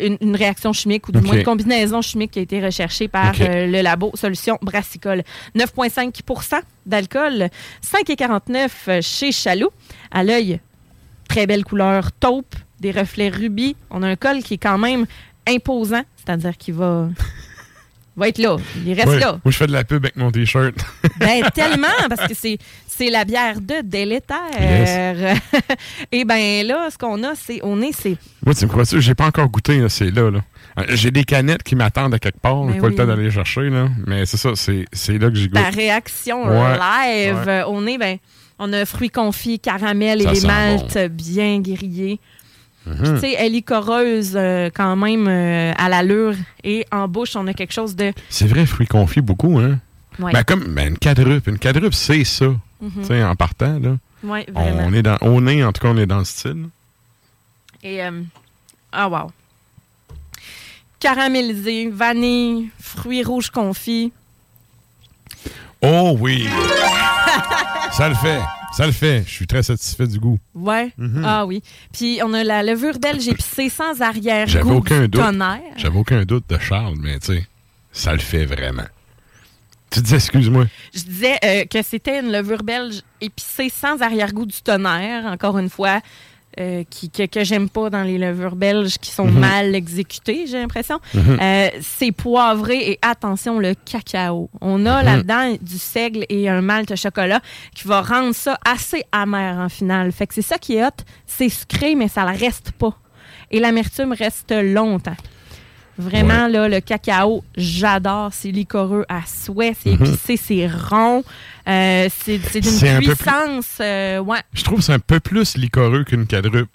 une, 0.00 0.16
une 0.20 0.36
réaction 0.36 0.72
chimique 0.72 1.08
ou 1.08 1.12
du 1.12 1.20
moins 1.20 1.36
une 1.36 1.44
combinaison 1.44 2.02
chimique 2.02 2.32
qui 2.32 2.38
a 2.38 2.42
été 2.42 2.64
recherchée 2.64 3.08
par 3.08 3.34
euh, 3.40 3.66
le 3.66 3.80
labo 3.82 4.12
Solution 4.14 4.58
Brassicole. 4.62 5.22
9,5% 5.56 6.60
d'alcool, 6.86 7.48
5,49 7.84 9.02
chez 9.02 9.32
Chaloux. 9.32 9.70
À 10.10 10.24
l'œil, 10.24 10.60
très 11.28 11.46
belle 11.46 11.64
couleur 11.64 12.12
taupe, 12.12 12.54
des 12.80 12.90
reflets 12.90 13.28
rubis. 13.28 13.76
On 13.90 14.02
a 14.02 14.08
un 14.08 14.16
col 14.16 14.42
qui 14.42 14.54
est 14.54 14.58
quand 14.58 14.78
même 14.78 15.06
imposant, 15.46 16.02
c'est-à-dire 16.16 16.56
qu'il 16.56 16.74
va, 16.74 17.08
va 18.20 18.28
être 18.28 18.38
là. 18.38 18.56
Il 18.86 18.92
reste 18.94 19.18
là. 19.20 19.32
Moi, 19.44 19.50
je 19.50 19.56
fais 19.56 19.66
de 19.66 19.72
la 19.72 19.82
pub 19.84 20.04
avec 20.04 20.16
mon 20.16 20.30
T-shirt. 20.30 20.74
Ben, 21.18 21.42
tellement, 21.54 21.88
parce 22.08 22.26
que 22.28 22.34
c'est, 22.34 22.56
c'est 22.86 23.10
la 23.10 23.24
bière 23.24 23.60
de 23.60 23.82
délétère. 23.82 25.36
Et 26.12 26.24
ben 26.24 26.66
là, 26.66 26.88
ce 26.90 26.96
qu'on 26.96 27.22
a, 27.24 27.34
c'est, 27.34 27.60
on 27.62 27.82
est, 27.82 27.92
c'est 27.92 28.16
Moi, 28.44 28.54
tu 28.54 28.64
me 28.64 28.70
crois 28.70 28.84
ça? 28.84 28.98
J'ai 29.00 29.14
pas 29.14 29.26
encore 29.26 29.48
goûté, 29.48 29.84
c'est 29.88 30.10
là, 30.10 30.30
là. 30.30 30.40
Euh, 30.78 30.84
J'ai 30.90 31.10
des 31.10 31.24
canettes 31.24 31.62
qui 31.62 31.74
m'attendent 31.76 32.14
à 32.14 32.18
quelque 32.18 32.38
part. 32.40 32.62
J'ai 32.68 32.74
Ben 32.74 32.80
pas 32.80 32.86
oui. 32.86 32.92
le 32.92 32.96
temps 32.96 33.06
d'aller 33.06 33.30
chercher, 33.30 33.68
là. 33.70 33.88
Mais 34.06 34.24
c'est 34.24 34.36
ça, 34.36 34.50
c'est 34.54 34.84
c'est 34.92 35.18
là 35.18 35.28
que 35.28 35.34
j'ai 35.36 35.48
goûté. 35.48 35.62
ta 35.62 35.70
réaction 35.70 36.44
Ouais. 36.44 36.78
live. 36.78 37.36
Ouais. 37.46 37.62
On 37.66 37.86
est, 37.86 37.98
ben, 37.98 38.16
on 38.58 38.72
a 38.72 38.84
fruits 38.86 39.10
confits, 39.10 39.58
caramel 39.58 40.20
et 40.20 40.24
Ça 40.24 40.32
les 40.32 40.40
maltes 40.46 40.98
bien 41.10 41.60
grillés. 41.60 42.20
Tu 42.86 43.18
sais, 43.18 43.34
elle 43.38 43.54
est 43.54 43.62
coreuse 43.62 44.32
euh, 44.34 44.70
quand 44.74 44.96
même 44.96 45.28
euh, 45.28 45.72
à 45.76 45.88
l'allure. 45.88 46.34
Et 46.64 46.86
en 46.90 47.06
bouche, 47.08 47.36
on 47.36 47.46
a 47.46 47.52
quelque 47.54 47.72
chose 47.72 47.94
de. 47.94 48.12
C'est 48.30 48.46
vrai, 48.46 48.64
fruits 48.66 48.86
confits, 48.86 49.20
beaucoup, 49.20 49.58
hein? 49.58 49.78
Ouais. 50.18 50.32
Ben, 50.32 50.42
comme 50.44 50.64
ben, 50.74 50.88
une 50.88 50.98
quadruple. 50.98 51.50
Une 51.50 51.58
quadruple, 51.58 51.94
c'est 51.94 52.24
ça. 52.24 52.46
Mhm. 52.80 52.90
Tu 52.96 53.04
sais, 53.04 53.22
en 53.22 53.36
partant, 53.36 53.78
là. 53.78 53.96
Ouais, 54.24 54.46
vraiment. 54.52 54.84
On 54.86 54.92
est 54.92 55.02
dans, 55.02 55.18
on 55.20 55.46
est, 55.46 55.62
en 55.62 55.72
tout 55.72 55.82
cas, 55.82 55.88
on 55.88 55.96
est 55.98 56.06
dans 56.06 56.18
le 56.18 56.24
style. 56.24 56.68
Et. 57.82 58.02
euh, 58.02 58.22
ah, 58.92 59.08
wow. 59.08 59.30
Caramélisé, 60.98 61.88
vanille, 61.90 62.70
fruits 62.78 63.22
rouges 63.22 63.50
confits. 63.50 64.12
Oh 65.80 66.16
oui! 66.20 66.46
ça 67.92 68.08
le 68.10 68.14
fait. 68.16 68.40
Ça 68.72 68.86
le 68.86 68.92
fait. 68.92 69.24
Je 69.26 69.30
suis 69.32 69.46
très 69.46 69.62
satisfait 69.62 70.06
du 70.06 70.18
goût. 70.20 70.38
Ouais. 70.54 70.92
Mhm. 70.96 71.22
Ah 71.24 71.44
oui. 71.46 71.62
Puis 71.92 72.20
on 72.24 72.32
a 72.32 72.44
la 72.44 72.62
levure 72.62 72.98
belge 72.98 73.26
épicée 73.28 73.68
sans 73.68 73.94
J'avais 73.96 74.18
arrière-goût 74.18 74.74
aucun 74.74 75.02
du 75.02 75.08
doute. 75.08 75.22
tonnerre. 75.22 75.60
J'avais 75.76 75.98
aucun 75.98 76.24
doute 76.24 76.44
de 76.48 76.58
Charles, 76.58 76.96
mais 77.00 77.18
tu 77.18 77.26
sais, 77.34 77.46
ça 77.92 78.12
le 78.12 78.18
fait 78.20 78.44
vraiment. 78.46 78.86
Tu 79.90 80.00
dis, 80.00 80.14
excuse-moi. 80.14 80.66
Je 80.94 81.02
disais 81.02 81.36
euh, 81.44 81.64
que 81.64 81.82
c'était 81.82 82.20
une 82.20 82.30
levure 82.30 82.62
belge 82.62 83.02
épicée 83.20 83.68
sans 83.70 84.00
arrière-goût 84.00 84.46
du 84.46 84.62
tonnerre, 84.62 85.26
encore 85.26 85.58
une 85.58 85.68
fois, 85.68 86.00
euh, 86.58 86.82
qui, 86.90 87.10
que, 87.10 87.26
que 87.26 87.44
j'aime 87.44 87.68
pas 87.68 87.90
dans 87.90 88.02
les 88.02 88.18
levures 88.18 88.56
belges 88.56 88.98
qui 88.98 89.10
sont 89.12 89.26
Mhm. 89.26 89.38
mal 89.38 89.74
exécutées, 89.74 90.46
j'ai 90.48 90.58
l'impression. 90.58 90.98
Mhm. 91.14 91.38
Euh, 91.40 91.68
c'est 91.80 92.10
poivré 92.12 92.90
et 92.90 92.98
attention, 93.02 93.58
le 93.60 93.74
cacao. 93.84 94.50
On 94.60 94.84
a 94.86 94.98
Mhm. 95.00 95.04
là-dedans 95.06 95.56
du 95.62 95.78
seigle 95.78 96.24
et 96.28 96.48
un 96.48 96.60
malt 96.60 96.94
chocolat 96.96 97.40
qui 97.74 97.86
va 97.86 98.02
rendre 98.02 98.34
ça 98.34 98.58
assez 98.64 99.04
amer 99.12 99.58
en 99.58 99.68
finale. 99.68 100.10
Fait 100.12 100.26
que 100.26 100.34
c'est 100.34 100.42
ça 100.42 100.58
qui 100.58 100.74
est 100.76 100.84
hot. 100.84 100.90
C'est 101.26 101.48
sucré, 101.48 101.94
mais 101.94 102.08
ça 102.08 102.24
ne 102.24 102.36
reste 102.36 102.72
pas. 102.72 102.96
Et 103.52 103.60
l'amertume 103.60 104.12
reste 104.12 104.52
longtemps. 104.52 105.16
Vraiment, 106.00 106.48
là, 106.48 106.68
le 106.68 106.80
cacao, 106.80 107.44
j'adore. 107.56 108.30
C'est 108.32 108.50
liquoreux 108.50 109.04
à 109.08 109.20
souhait. 109.26 109.74
C'est 109.80 109.90
Mhm. 109.98 110.06
épicé, 110.06 110.36
c'est 110.36 110.66
rond. 110.66 111.22
Euh, 111.68 112.08
c'est 112.24 112.40
c'est 112.50 112.62
C'est 112.64 112.88
un 112.88 112.98
d'une 112.98 113.08
plus- 113.08 113.16
puissance. 113.16 113.78
euh, 113.80 114.18
ouais. 114.18 114.40
Je 114.54 114.62
trouve 114.64 114.78
que 114.78 114.84
c'est 114.84 114.92
un 114.94 114.98
peu 114.98 115.20
plus 115.20 115.56
liquoreux 115.56 116.04
qu'une 116.04 116.26
quadruple. 116.26 116.66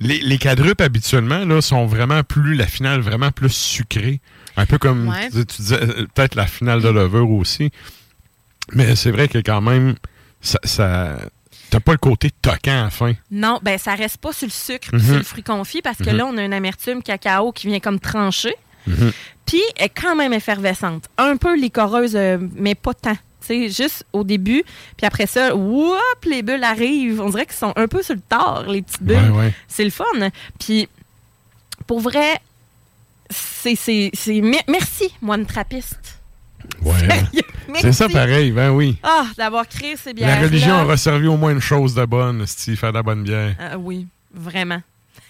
Les, 0.00 0.18
les 0.20 0.38
quadruples, 0.38 0.82
habituellement, 0.82 1.44
là, 1.44 1.60
sont 1.60 1.86
vraiment 1.86 2.22
plus, 2.22 2.54
la 2.54 2.66
finale, 2.66 3.00
vraiment 3.00 3.30
plus 3.32 3.52
sucrée. 3.52 4.20
Un 4.56 4.66
peu 4.66 4.78
comme, 4.78 5.08
Ouais. 5.08 5.28
tu, 5.30 5.44
tu 5.46 5.62
disais, 5.62 5.80
euh, 5.82 6.06
peut-être 6.14 6.34
la 6.34 6.46
finale 6.46 6.82
de 6.82 6.88
levure 6.88 7.30
aussi. 7.30 7.70
Mais 8.72 8.96
c'est 8.96 9.10
vrai 9.10 9.28
que 9.28 9.38
quand 9.38 9.60
même, 9.60 9.94
ça, 10.40 10.58
ça 10.64 11.18
t'as 11.78 11.84
pas 11.84 11.92
le 11.92 11.98
côté 11.98 12.30
toquant 12.42 12.80
à 12.80 12.84
la 12.84 12.90
fin. 12.90 13.12
Non, 13.30 13.58
ben 13.62 13.78
ça 13.78 13.94
reste 13.94 14.16
pas 14.18 14.32
sur 14.32 14.46
le 14.46 14.52
sucre 14.52 14.88
puis 14.90 15.00
Mhm. 15.00 15.06
sur 15.06 15.16
le 15.16 15.22
fruit 15.22 15.42
confit 15.42 15.82
parce 15.82 15.98
que 15.98 16.10
Mhm. 16.10 16.16
là, 16.16 16.26
on 16.26 16.36
a 16.36 16.42
une 16.44 16.52
amertume 16.52 17.02
cacao 17.02 17.52
qui 17.52 17.66
vient 17.68 17.80
comme 17.80 18.00
trancher. 18.00 18.54
Mhm. 18.86 19.12
Puis 19.46 19.60
elle 19.76 19.86
est 19.86 19.88
quand 19.88 20.16
même 20.16 20.32
effervescente. 20.32 21.04
Un 21.18 21.36
peu 21.36 21.56
liquoreuse, 21.56 22.16
euh, 22.16 22.38
mais 22.56 22.74
pas 22.74 22.94
tant. 22.94 23.16
Sais, 23.40 23.68
juste 23.70 24.04
au 24.12 24.24
début. 24.24 24.62
Puis 24.96 25.06
après 25.06 25.26
ça, 25.26 25.54
whoop, 25.56 26.24
les 26.26 26.42
bulles 26.42 26.64
arrivent. 26.64 27.20
On 27.20 27.30
dirait 27.30 27.46
qu'ils 27.46 27.54
sont 27.54 27.72
un 27.76 27.86
peu 27.88 28.02
sur 28.02 28.14
le 28.14 28.20
tard, 28.20 28.64
les 28.68 28.82
petites 28.82 29.02
bulles. 29.02 29.30
Ouais, 29.32 29.38
ouais. 29.38 29.54
C'est 29.68 29.84
le 29.84 29.90
fun. 29.90 30.04
Puis 30.58 30.88
pour 31.86 32.00
vrai, 32.00 32.40
c'est. 33.30 33.74
c'est- 33.76 34.10
c'est- 34.12 34.40
me- 34.40 34.56
Merci, 34.70 35.14
moine 35.22 35.46
trappiste. 35.46 36.17
Ouais. 36.82 36.92
Sérieux, 36.98 37.42
c'est 37.80 37.92
ça 37.92 38.08
pareil, 38.08 38.50
ben 38.52 38.70
oui. 38.70 38.96
Ah, 39.02 39.26
d'avoir 39.36 39.66
créé 39.68 39.96
ces 39.96 40.12
bières. 40.14 40.28
La 40.40 40.46
religion 40.46 40.82
aura 40.82 40.96
servi 40.96 41.26
au 41.26 41.36
moins 41.36 41.52
une 41.52 41.60
chose 41.60 41.94
de 41.94 42.04
bonne, 42.04 42.44
si 42.46 42.76
faire 42.76 42.90
de 42.92 42.96
la 42.98 43.02
bonne 43.02 43.22
bière. 43.24 43.54
oui, 43.78 44.06
vraiment. 44.32 44.80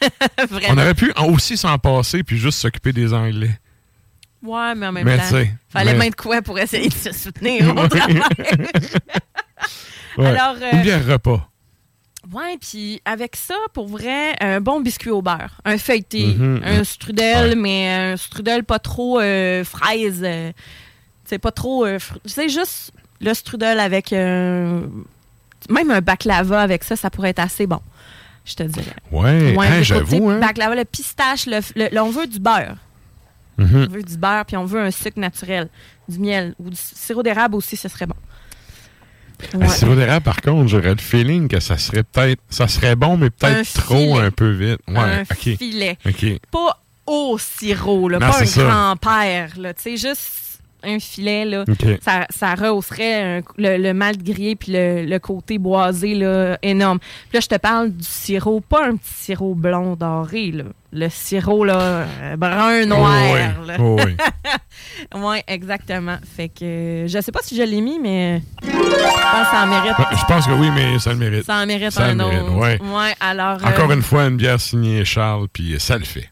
vraiment. 0.51 0.75
On 0.75 0.79
aurait 0.79 0.95
pu 0.95 1.13
aussi 1.29 1.57
s'en 1.57 1.77
passer 1.79 2.23
puis 2.23 2.39
juste 2.39 2.59
s'occuper 2.61 2.93
des 2.93 3.13
Anglais. 3.13 3.59
Ouais, 4.43 4.75
mais 4.77 4.87
en 4.87 4.93
même 4.93 5.05
Mais 5.05 5.17
temps, 5.19 5.25
fallait 5.69 5.93
mais- 5.95 5.99
mettre 5.99 6.17
quoi 6.23 6.41
pour 6.43 6.59
essayer 6.61 6.89
de 6.89 6.95
se 6.95 7.13
soutenir 7.13 7.75
au 7.77 7.89
travail. 7.89 8.21
Ouais. 10.17 10.27
Alors, 10.27 10.57
euh, 10.63 10.71
Une 10.73 10.83
bière 10.83 11.05
repas. 11.07 11.49
Ouais, 12.33 12.59
puis 12.61 13.01
avec 13.05 13.37
ça, 13.37 13.55
pour 13.73 13.89
vrai, 13.89 14.35
un 14.41 14.61
bon 14.61 14.81
biscuit 14.81 15.11
au 15.11 15.23
beurre, 15.23 15.61
un 15.65 15.79
feuilleté, 15.79 16.27
Mhm. 16.37 16.61
un 16.65 16.85
strudel, 16.85 17.57
mais 17.59 17.89
un 18.13 18.17
strudel 18.17 18.65
pas 18.65 18.79
trop 18.79 19.19
euh, 19.21 19.65
fraise, 19.65 20.21
euh, 20.25 20.53
c'est 21.29 21.39
pas 21.39 21.53
trop, 21.53 21.85
euh, 21.85 21.99
c'est 22.25 22.49
juste 22.49 22.93
le 23.21 23.35
strudel 23.35 23.81
avec 23.81 24.13
euh, 24.13 24.81
même 25.71 25.91
un 25.91 26.01
baklava 26.01 26.61
avec 26.61 26.85
ça, 26.85 26.97
ça 26.97 27.11
pourrait 27.11 27.31
être 27.31 27.39
assez 27.41 27.67
bon, 27.67 27.81
je 28.45 28.55
te 28.55 28.63
dirais. 28.63 28.87
Ouais, 29.11 29.57
hein, 29.59 29.83
j'avoue. 29.83 30.31
Hein. 30.31 30.39
Baklava, 30.39 30.75
le 30.75 30.85
pistache, 30.85 31.47
le, 31.47 31.59
le- 31.77 31.89
le- 31.93 32.01
on 32.01 32.11
veut 32.11 32.27
du 32.27 32.39
beurre. 32.39 32.77
Mhm. 33.59 33.87
On 33.89 33.93
veut 33.93 34.03
du 34.05 34.17
beurre, 34.17 34.45
puis 34.47 34.57
on 34.57 34.65
veut 34.65 34.81
un 34.81 34.91
sucre 34.93 35.19
naturel, 35.19 35.69
du 36.09 36.19
miel 36.21 36.55
ou 36.61 36.71
du 36.71 36.77
sirop 36.77 37.23
d'érable 37.25 37.57
aussi, 37.57 37.77
ce 37.77 37.89
serait 37.89 38.07
bon. 38.07 38.15
Le 39.55 39.69
sirop 39.69 39.95
d'érable, 39.95 40.25
par 40.25 40.41
contre, 40.41 40.69
j'aurais 40.69 40.91
le 40.91 41.01
feeling 41.01 41.47
que 41.49 41.61
ça 41.61 41.79
serait 41.79 42.03
peut-être. 42.03 42.41
Ça 42.51 42.67
serait 42.67 42.97
bon, 42.97 43.17
mais 43.17 43.27
Un 43.27 43.31
peut-être 43.31 43.73
trop 43.73 44.15
filet. 44.17 44.27
un 44.27 44.31
peu 44.33 44.51
vite. 44.51 44.81
Ouais, 44.89 44.99
un 44.99 45.25
filet. 45.25 45.97
Pas 46.51 46.83
au 47.07 47.39
sirop, 47.39 48.09
là, 48.09 48.19
Non, 48.19 48.27
pas 48.29 48.41
un 48.41 48.45
grand-père. 48.95 49.51
Tu 49.55 49.63
sais, 49.77 49.97
juste 49.97 50.29
un 50.85 50.99
filet, 51.01 51.45
là, 51.45 51.65
ça, 52.01 52.27
ça 52.31 52.55
rehausserait 52.55 53.39
un- 53.39 53.41
le, 53.57 53.77
le 53.79 53.93
malt 53.95 54.23
grillé 54.23 54.55
puis 54.57 54.73
le, 54.73 55.05
le 55.07 55.19
côté 55.19 55.59
boisé 55.59 56.15
là, 56.15 56.57
énorme. 56.63 56.99
Puis 57.01 57.35
là, 57.35 57.41
je 57.41 57.49
te 57.49 57.57
parle 57.57 57.91
du 57.91 58.05
sirop, 58.05 58.61
pas 58.61 58.87
un 58.87 58.97
petit 58.97 59.13
sirop 59.15 59.55
blond 59.55 59.97
doré, 59.97 60.53
là. 60.53 60.65
le 60.93 61.09
sirop 61.09 61.65
là, 61.65 61.79
euh, 62.23 62.37
brun 62.37 62.87
noir. 62.87 63.55
Oh 63.79 63.97
oui, 64.05 64.17
oh 65.15 65.33
exactement. 65.49 66.17
Fait 66.37 66.49
que 66.49 66.65
euh, 66.65 67.09
je 67.09 67.21
sais 67.21 67.33
pas 67.33 67.41
si 67.43 67.57
je 67.57 67.63
l'ai 67.63 67.81
mis, 67.81 67.99
mais 67.99 68.43
je 68.63 68.71
pense 68.71 68.85
que 68.85 69.51
ça 69.51 69.65
en 69.65 69.67
mérite. 69.67 69.99
Ouais, 69.99 70.05
Je 70.19 70.25
pense 70.27 70.47
que 70.47 70.53
oui, 70.53 70.71
mais 70.75 70.99
ça 70.99 71.11
le 71.13 71.19
mérite. 71.19 71.45
Ça 71.45 71.57
en 71.57 71.67
mérite 71.67 71.91
Ça 71.91 72.05
un 72.07 72.15
mérite, 72.15 72.41
autre. 72.43 72.57
ouais. 72.57 72.79
Ouais, 72.81 73.15
alors. 73.21 73.59
Encore 73.67 73.91
euh, 73.91 73.95
une 73.95 74.03
fois, 74.03 74.27
une 74.27 74.37
bière 74.37 74.61
signée 74.61 75.05
Charles, 75.05 75.49
puis 75.53 75.75
ça 75.81 75.99
le 75.99 76.05
fait. 76.05 76.29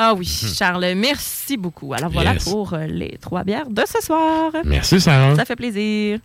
Ah 0.00 0.14
oui, 0.14 0.26
Charles, 0.26 0.92
merci 0.94 1.56
beaucoup. 1.56 1.92
Alors 1.92 2.10
voilà 2.10 2.34
Yes. 2.34 2.44
pour 2.44 2.72
euh, 2.72 2.86
les 2.86 3.18
trois 3.20 3.42
bières 3.42 3.68
de 3.68 3.82
ce 3.84 4.00
soir. 4.00 4.52
Merci, 4.64 5.00
Sarah. 5.00 5.34
Ça 5.34 5.44
fait 5.44 5.56
plaisir. 5.56 6.20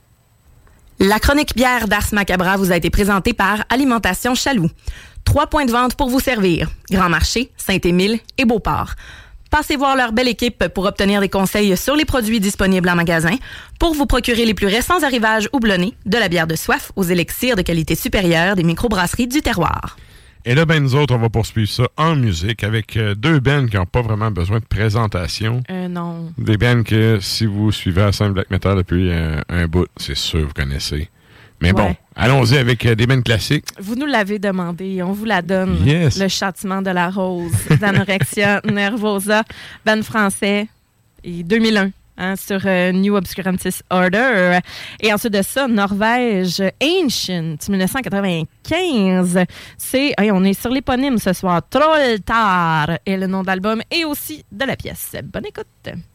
La 0.99 1.19
chronique 1.19 1.55
bière 1.55 1.87
d'Ars 1.87 2.13
Macabra 2.13 2.55
vous 2.55 2.71
a 2.71 2.75
été 2.77 2.91
présentée 2.91 3.33
par 3.33 3.63
Alimentation 3.69 4.35
Chaloux. 4.35 4.69
Trois 5.25 5.47
points 5.47 5.65
de 5.65 5.71
vente 5.71 5.95
pour 5.95 6.07
vous 6.09 6.19
servir. 6.19 6.69
Grand 6.91 7.09
Marché, 7.09 7.51
Saint-Émile 7.57 8.19
et 8.37 8.45
Beauport. 8.45 8.91
Passez 9.49 9.75
voir 9.75 9.95
leur 9.95 10.11
belle 10.11 10.27
équipe 10.27 10.67
pour 10.67 10.85
obtenir 10.85 11.19
des 11.21 11.29
conseils 11.29 11.75
sur 11.75 11.95
les 11.95 12.05
produits 12.05 12.39
disponibles 12.39 12.89
en 12.89 12.95
magasin, 12.95 13.35
pour 13.79 13.93
vous 13.95 14.05
procurer 14.05 14.45
les 14.45 14.53
plus 14.53 14.67
récents 14.67 15.01
arrivages 15.03 15.49
houblonnés, 15.51 15.93
de 16.05 16.17
la 16.19 16.27
bière 16.27 16.47
de 16.47 16.55
soif 16.55 16.91
aux 16.95 17.03
élixirs 17.03 17.55
de 17.55 17.61
qualité 17.63 17.95
supérieure 17.95 18.55
des 18.55 18.63
microbrasseries 18.63 19.27
du 19.27 19.41
terroir. 19.41 19.97
Et 20.45 20.55
là, 20.55 20.65
ben, 20.65 20.83
nous 20.83 20.95
autres, 20.95 21.15
on 21.15 21.19
va 21.19 21.29
poursuivre 21.29 21.69
ça 21.69 21.83
en 21.95 22.15
musique 22.15 22.63
avec 22.63 22.97
euh, 22.97 23.15
deux 23.15 23.39
bands 23.39 23.65
qui 23.65 23.77
n'ont 23.77 23.85
pas 23.85 24.01
vraiment 24.01 24.29
besoin 24.29 24.59
de 24.59 24.65
présentation. 24.65 25.63
Euh, 25.69 25.87
non. 25.87 26.33
Des 26.37 26.57
bands 26.57 26.83
que, 26.83 27.19
si 27.21 27.45
vous 27.45 27.71
suivez 27.71 28.11
scène 28.11 28.33
black 28.33 28.51
metal 28.51 28.75
depuis 28.77 29.09
euh, 29.09 29.39
un 29.47 29.67
bout, 29.67 29.87
c'est 29.97 30.17
sûr 30.17 30.41
vous 30.41 30.53
connaissez. 30.53 31.09
Mais 31.63 31.71
bon, 31.71 31.95
allons-y 32.17 32.57
avec 32.57 32.85
euh, 32.85 32.93
des 32.93 33.07
bands 33.07 33.21
classiques. 33.21 33.67
Vous 33.79 33.95
nous 33.95 34.05
l'avez 34.05 34.37
demandé, 34.37 35.01
on 35.01 35.13
vous 35.13 35.23
la 35.23 35.41
donne. 35.41 35.77
Yes. 35.85 36.19
Le 36.19 36.27
châtiment 36.27 36.81
de 36.81 36.89
la 36.89 37.09
rose 37.09 37.53
d'Anorexia 37.79 38.59
Nervosa, 38.65 39.43
band 39.85 40.01
français, 40.01 40.67
et 41.23 41.43
2001. 41.43 41.91
Hein, 42.17 42.35
sur 42.35 42.61
euh, 42.65 42.91
New 42.91 43.15
Obscurantis 43.15 43.81
Order. 43.89 44.59
Et 44.99 45.13
ensuite 45.13 45.33
de 45.33 45.41
ça, 45.41 45.67
Norvège, 45.67 46.61
Ancient, 46.81 47.57
1995. 47.69 49.45
C'est, 49.77 50.13
hey, 50.17 50.31
on 50.31 50.43
est 50.43 50.59
sur 50.59 50.71
l'éponyme 50.71 51.17
ce 51.17 51.33
soir, 51.33 51.61
Trolltar 51.69 52.97
est 53.05 53.17
le 53.17 53.27
nom 53.27 53.41
de 53.41 53.47
l'album 53.47 53.81
et 53.91 54.05
aussi 54.05 54.45
de 54.51 54.65
la 54.65 54.75
pièce. 54.75 55.15
Bonne 55.23 55.45
écoute. 55.45 56.12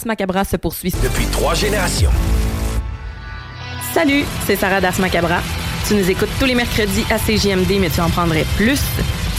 Ars 0.00 0.06
Macabra 0.06 0.44
se 0.44 0.56
poursuit. 0.56 0.94
Depuis 1.02 1.26
trois 1.26 1.54
générations. 1.54 2.10
Salut, 3.92 4.24
c'est 4.46 4.56
Sarah 4.56 4.80
d'Ars 4.80 4.98
Macabra. 4.98 5.40
Tu 5.86 5.94
nous 5.94 6.08
écoutes 6.08 6.30
tous 6.38 6.46
les 6.46 6.54
mercredis 6.54 7.04
à 7.10 7.18
CJMD, 7.18 7.78
mais 7.80 7.90
tu 7.90 8.00
en 8.00 8.08
prendrais 8.08 8.46
plus. 8.56 8.80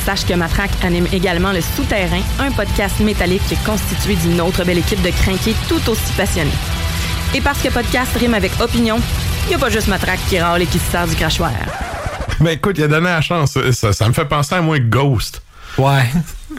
Sache 0.06 0.26
que 0.26 0.34
Matraque 0.36 0.70
anime 0.84 1.08
également 1.14 1.52
Le 1.52 1.62
Souterrain, 1.62 2.22
un 2.40 2.52
podcast 2.52 3.00
métallique 3.00 3.42
constitué 3.66 4.16
d'une 4.16 4.40
autre 4.42 4.64
belle 4.64 4.78
équipe 4.78 5.02
de 5.02 5.10
crinqués 5.10 5.56
tout 5.68 5.82
aussi 5.90 6.14
passionnés. 6.16 6.52
Et 7.34 7.42
parce 7.42 7.60
que 7.62 7.70
podcast 7.70 8.12
rime 8.20 8.34
avec 8.36 8.52
opinion, 8.60 9.00
il 9.46 9.50
n'y 9.50 9.56
a 9.56 9.58
pas 9.60 9.70
juste 9.70 9.88
Matraque 9.88 10.20
qui 10.30 10.40
râle 10.40 10.62
et 10.62 10.68
qui 10.68 10.78
se 10.78 10.92
sert 10.92 11.08
du 11.08 11.16
crachoir. 11.16 11.52
Mais 12.40 12.54
écoute, 12.56 12.76
il 12.78 12.84
a 12.84 12.88
donné 12.88 13.06
la 13.08 13.22
chance. 13.22 13.58
Ça, 13.72 13.94
ça 13.94 14.08
me 14.08 14.14
fait 14.14 14.26
penser 14.26 14.54
à 14.56 14.62
moi 14.62 14.78
Ghost. 14.80 15.42
Ouais. 15.80 16.06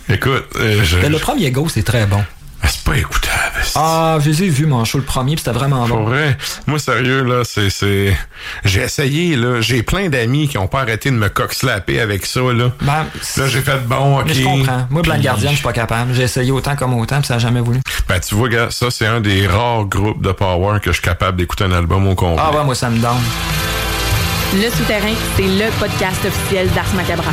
Écoute, 0.09 0.45
euh, 0.57 0.83
je- 0.83 0.99
Mais 0.99 1.09
le 1.09 1.19
premier 1.19 1.51
Ghost 1.53 1.77
est 1.77 1.83
très 1.87 2.07
bon. 2.07 2.25
c'est 2.65 2.83
pas 2.85 2.97
écoutable. 2.97 3.22
Ah, 3.77 4.18
je 4.20 4.31
les 4.31 4.45
ai 4.45 4.49
vus, 4.49 4.66
mon 4.66 4.85
show, 4.85 4.99
le 4.99 5.05
premier, 5.05 5.35
puis 5.37 5.45
c'était 5.45 5.57
vraiment 5.57 5.87
Pour 5.87 5.99
bon. 5.99 6.05
vrai, 6.05 6.37
moi 6.66 6.79
sérieux 6.79 7.23
là, 7.25 7.43
c'est 7.45 7.68
j'ai 8.64 8.81
essayé 8.83 9.37
là, 9.37 9.61
j'ai 9.61 9.83
plein 9.83 10.09
d'amis 10.09 10.49
qui 10.49 10.59
ont 10.59 10.66
pas 10.66 10.81
arrêté 10.81 11.11
de 11.11 11.16
me 11.16 11.29
cock-slapper 11.29 12.01
avec 12.01 12.27
ça 12.27 12.41
là. 12.41 12.73
Ben, 12.81 13.07
là 13.37 13.49
j'ai 13.49 13.61
fait 13.61 13.79
bon, 13.87 14.18
OK. 14.20 14.25
Mais 14.27 14.35
je 14.35 14.45
comprends. 14.45 14.87
Moi, 14.91 15.03
Blind 15.03 15.16
Puis- 15.18 15.25
Guardian, 15.25 15.51
je 15.51 15.55
suis 15.57 15.62
pas 15.64 15.73
capable. 15.73 16.12
J'ai 16.14 16.23
essayé 16.23 16.51
autant 16.51 16.77
comme 16.77 16.95
autant, 16.95 17.18
puis 17.18 17.27
ça 17.27 17.35
n'a 17.35 17.41
jamais 17.41 17.61
voulu. 17.61 17.81
Ben 18.09 18.18
tu 18.20 18.35
vois 18.35 18.49
gars, 18.49 18.68
ça 18.70 18.91
c'est 18.91 19.07
un 19.07 19.20
des 19.20 19.47
rares 19.47 19.85
groupes 19.87 20.23
de 20.23 20.33
power 20.33 20.79
que 20.81 20.91
je 20.91 20.95
suis 20.95 21.03
capable 21.03 21.39
d'écouter 21.39 21.64
un 21.64 21.73
album 21.73 22.07
au 22.09 22.14
complet. 22.14 22.43
Ah 22.47 22.57
ouais, 22.57 22.64
moi, 22.64 22.75
ça 22.75 22.91
me 22.91 22.99
donne. 22.99 23.11
Le 24.55 24.68
Souterrain, 24.70 25.14
c'est 25.37 25.43
le 25.47 25.70
podcast 25.81 26.25
officiel 26.27 26.68
d'Ars 26.75 26.93
Macabra. 26.95 27.33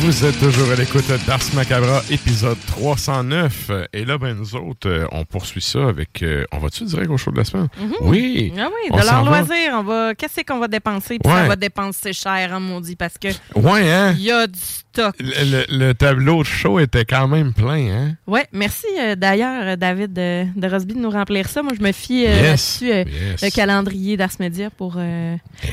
Vous 0.00 0.24
êtes 0.24 0.38
toujours 0.38 0.70
à 0.70 0.76
l'écoute 0.76 1.04
d'Ars 1.26 1.40
Macabra, 1.54 2.02
épisode 2.10 2.56
309. 2.66 3.70
Et 3.92 4.04
là, 4.04 4.16
ben, 4.16 4.34
nous 4.36 4.54
autres, 4.54 4.88
euh, 4.88 5.06
on 5.12 5.24
poursuit 5.24 5.60
ça 5.60 5.88
avec... 5.88 6.22
euh, 6.22 6.44
on 6.52 6.58
va-tu 6.58 6.84
direct 6.84 7.10
au 7.10 7.16
show 7.16 7.30
de 7.32 7.38
la 7.38 7.44
semaine? 7.44 7.68
Oui! 8.00 8.52
Ah 8.58 8.68
oui, 8.68 8.90
de 8.96 9.04
leur 9.04 9.24
loisir, 9.24 9.72
on 9.74 9.82
va. 9.82 10.14
Qu'est-ce 10.14 10.42
qu'on 10.46 10.58
va 10.60 10.68
dépenser? 10.68 11.18
Puis 11.18 11.32
Ouais. 11.32 11.40
ça 11.42 11.48
va 11.48 11.56
dépenser 11.56 12.12
cher, 12.12 12.54
hein, 12.54 12.60
maudit, 12.60 12.96
parce 12.96 13.18
que. 13.18 13.28
Ouais, 13.56 13.90
hein? 13.90 14.14
Il 14.16 14.22
y 14.24 14.30
a 14.30 14.46
du 14.46 14.58
stock. 14.58 15.14
Le, 15.18 15.66
le- 15.66 15.86
le 15.86 15.94
tableau 15.94 16.42
de 16.42 16.48
show 16.48 16.78
était 16.78 17.04
quand 17.04 17.26
même 17.28 17.52
plein, 17.52 17.88
hein? 17.90 18.14
Ouais, 18.26 18.46
merci 18.52 18.86
euh, 19.00 19.16
d'ailleurs, 19.16 19.76
David 19.76 20.12
de, 20.12 20.44
de 20.54 20.68
Rosby, 20.68 20.94
de 20.94 21.00
nous 21.00 21.10
remplir 21.10 21.48
ça. 21.48 21.62
Moi, 21.62 21.72
je 21.76 21.82
me 21.82 21.92
fie 21.92 22.20
Yes, 22.20 22.42
là-dessus, 22.80 22.86
yes. 22.86 23.42
le 23.42 23.50
calendrier 23.50 24.16
d'Ars 24.16 24.30
Media 24.38 24.70
pour 24.70 24.96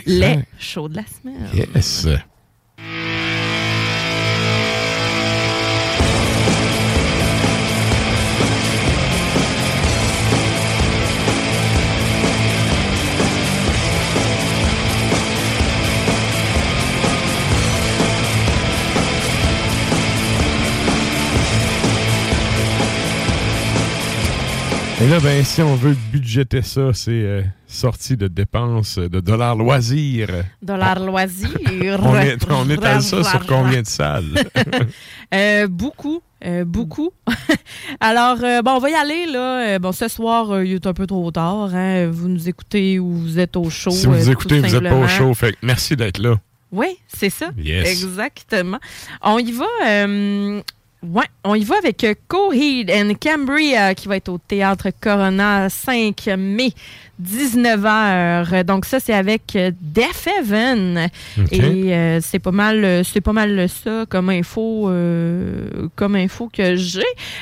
les 0.06 0.40
shows 0.60 0.90
de 0.90 0.96
la 0.98 1.04
semaine. 1.04 1.48
Yes! 1.76 2.08
Et 25.06 25.08
là, 25.08 25.20
ben, 25.20 25.46
si 25.46 25.62
on 25.62 25.76
veut 25.76 25.96
budgéter 26.12 26.64
ça, 26.64 26.92
c'est 26.92 27.12
euh, 27.12 27.44
sorti 27.68 28.18
de 28.18 28.28
dépenses 28.28 28.98
de 28.98 29.20
dollars 29.20 29.56
loisirs. 29.56 30.32
Dollars 30.64 31.00
loisirs. 31.00 32.00
On, 32.02 32.16
est, 32.16 32.52
on 32.52 32.68
étale 32.68 33.04
ça 33.04 33.24
sur 33.24 33.46
combien 33.46 33.84
de 33.84 33.88
salles? 33.88 34.34
Euh, 35.34 35.68
beaucoup, 35.68 36.22
euh, 36.46 36.66
beaucoup. 36.66 37.12
Alors, 38.00 38.38
euh, 38.44 38.62
bon, 38.62 38.72
on 38.72 38.80
va 38.80 38.90
y 38.90 38.94
aller, 38.94 39.26
là. 39.26 39.68
Euh, 39.68 39.80
bon, 39.80 39.92
ce 39.92 40.08
soir, 40.08 40.64
il 40.64 40.74
est 40.74 40.88
un 40.88 40.94
peu 40.94 41.06
trop 41.08 41.30
tard. 41.32 41.74
Hein. 41.74 42.10
Vous 42.10 42.28
nous 42.28 42.48
écoutez 42.48 43.00
ou 43.00 43.12
vous 43.12 43.40
êtes 43.40 43.58
au 43.58 43.70
show. 43.70 43.92
si 43.92 44.06
vous 44.06 44.24
tout 44.24 44.32
écoutez, 44.32 44.60
vous 44.60 44.80
n'êtes 44.80 44.84
pas 44.84 44.96
au 44.96 45.08
show. 45.08 45.34
Fait 45.34 45.56
merci 45.62 45.96
d'être 45.96 46.20
là. 46.20 46.40
Oui, 46.72 46.98
c'est 47.08 47.30
ça. 47.30 47.50
Yes. 47.58 47.90
Exactement. 47.90 48.80
On 49.22 49.40
y 49.40 49.52
va. 49.52 49.66
Ouais, 51.12 51.26
on 51.44 51.56
y 51.56 51.64
va 51.64 51.78
avec 51.78 52.04
euh, 52.04 52.14
Coheed 52.28 52.92
and 52.92 53.14
Cambria 53.22 53.94
qui 53.96 54.08
va 54.08 54.18
être 54.18 54.30
au 54.30 54.38
Théâtre 54.38 54.90
Corona 55.02 55.70
5 55.70 56.28
mai, 56.38 56.72
19h. 57.22 58.64
Donc 58.64 58.86
ça, 58.86 59.00
c'est 59.00 59.14
avec 59.14 59.56
euh, 59.56 59.72
Deaf 59.82 60.28
Heaven. 60.28 61.10
Et 61.52 61.94
euh, 61.94 62.20
c'est 62.22 62.40
pas 62.40 62.52
mal 62.52 63.04
c'est 63.06 63.22
pas 63.22 63.34
mal 63.34 63.68
ça 63.70 64.06
comme 64.10 64.30
info 64.30 64.90
euh, 64.90 65.88
comme 65.96 66.16
info 66.16 66.50
que 66.52 66.76
j'ai. 66.76 67.02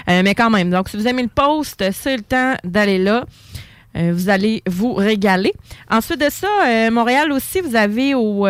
Euh, 0.09 0.21
mais 0.23 0.35
quand 0.35 0.49
même, 0.49 0.69
donc 0.69 0.89
si 0.89 0.97
vous 0.97 1.07
aimez 1.07 1.23
le 1.23 1.29
post, 1.29 1.83
c'est 1.91 2.17
le 2.17 2.23
temps 2.23 2.55
d'aller 2.63 2.97
là. 2.97 3.25
Vous 3.95 4.29
allez 4.29 4.63
vous 4.65 4.95
régaler. 4.95 5.53
Ensuite 5.87 6.19
de 6.19 6.31
ça, 6.31 6.89
Montréal 6.89 7.31
aussi, 7.31 7.61
vous 7.61 7.75
avez 7.75 8.15
au, 8.15 8.47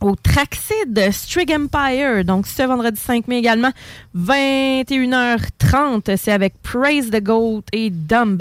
au 0.00 0.16
Traxid 0.16 1.12
Strig 1.12 1.52
Empire. 1.52 2.24
Donc, 2.24 2.46
ce 2.46 2.62
vendredi 2.62 2.98
5 3.00 3.28
mai 3.28 3.38
également, 3.38 3.72
21h30. 4.16 6.16
C'est 6.16 6.32
avec 6.32 6.54
Praise 6.62 7.10
the 7.10 7.22
Goat 7.22 7.64
et 7.72 7.90
Dumb 7.90 8.36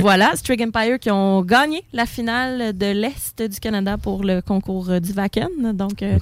Voilà, 0.00 0.34
Strig 0.36 0.62
Empire 0.62 0.98
qui 0.98 1.10
ont 1.10 1.42
gagné 1.42 1.82
la 1.92 2.06
finale 2.06 2.76
de 2.76 2.86
l'Est 2.86 3.42
du 3.42 3.58
Canada 3.60 3.96
pour 3.98 4.22
le 4.24 4.40
concours 4.40 5.00
du 5.00 5.12
Vaken. 5.12 5.72
Donc, 5.74 6.02
euh, 6.02 6.18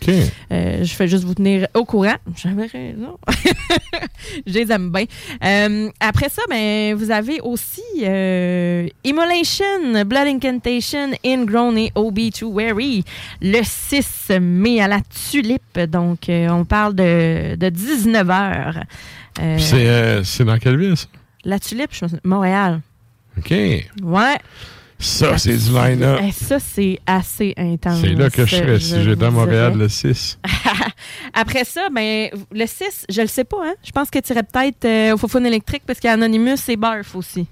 euh, 0.52 0.84
je 0.84 0.94
fais 0.94 1.08
juste 1.08 1.24
vous 1.24 1.34
tenir 1.34 1.66
au 1.74 1.84
courant. 1.84 2.16
J'avais 2.36 2.66
raison. 2.66 3.18
je 4.46 4.52
les 4.52 4.72
aime 4.72 4.90
bien. 4.90 5.04
Euh, 5.44 5.90
après 6.00 6.28
ça, 6.28 6.42
ben, 6.48 6.94
vous 6.94 7.10
avez 7.10 7.40
aussi 7.40 7.82
euh, 8.02 8.88
Immolation, 9.04 10.04
Blood 10.06 10.26
Incantation, 10.26 11.10
Ingrown 11.24 11.76
et 11.78 11.92
Obituary 11.94 13.04
le 13.40 13.60
6 13.62 14.32
mai 14.40 14.80
à 14.80 14.88
la 14.88 15.00
Tulipe. 15.30 15.78
Donc, 15.88 16.28
on 16.28 16.64
parle 16.64 16.94
de, 16.94 17.56
de 17.56 17.66
19h. 17.66 18.82
Puis 19.34 19.62
C'est 19.62 20.24
c'est 20.24 20.44
dans 20.44 20.58
quelle 20.58 20.78
ville, 20.78 20.96
ça? 20.96 21.06
la 21.44 21.58
Tulipe, 21.58 21.90
je 21.92 22.04
me 22.04 22.10
Montréal. 22.24 22.80
OK. 23.38 23.50
Ouais. 24.02 24.38
Ça, 24.98 25.36
c'est 25.36 25.56
du 25.56 25.70
line-up. 25.70 26.20
Eh, 26.22 26.32
ça, 26.32 26.58
c'est 26.58 26.98
assez 27.06 27.52
intense. 27.56 28.00
C'est 28.00 28.14
là 28.14 28.30
que 28.30 28.46
je 28.46 28.56
serais 28.56 28.80
si 28.80 29.02
j'étais 29.02 29.24
à 29.24 29.30
Montréal 29.30 29.76
le 29.76 29.88
6. 29.88 30.38
Après 31.34 31.64
ça, 31.64 31.88
ben, 31.92 32.30
le 32.52 32.66
6, 32.66 33.06
je 33.10 33.20
le 33.20 33.26
sais 33.26 33.44
pas, 33.44 33.58
hein. 33.62 33.74
Je 33.84 33.90
pense 33.90 34.08
que 34.08 34.18
tu 34.18 34.32
irais 34.32 34.44
peut-être 34.44 34.84
euh, 34.84 35.14
au 35.14 35.18
Fofone 35.18 35.46
électrique 35.46 35.82
parce 35.86 35.98
qu'il 35.98 36.08
y 36.08 36.10
a 36.10 36.14
Anonymous 36.14 36.56
et 36.68 36.76
Barf 36.76 37.14
aussi. 37.16 37.46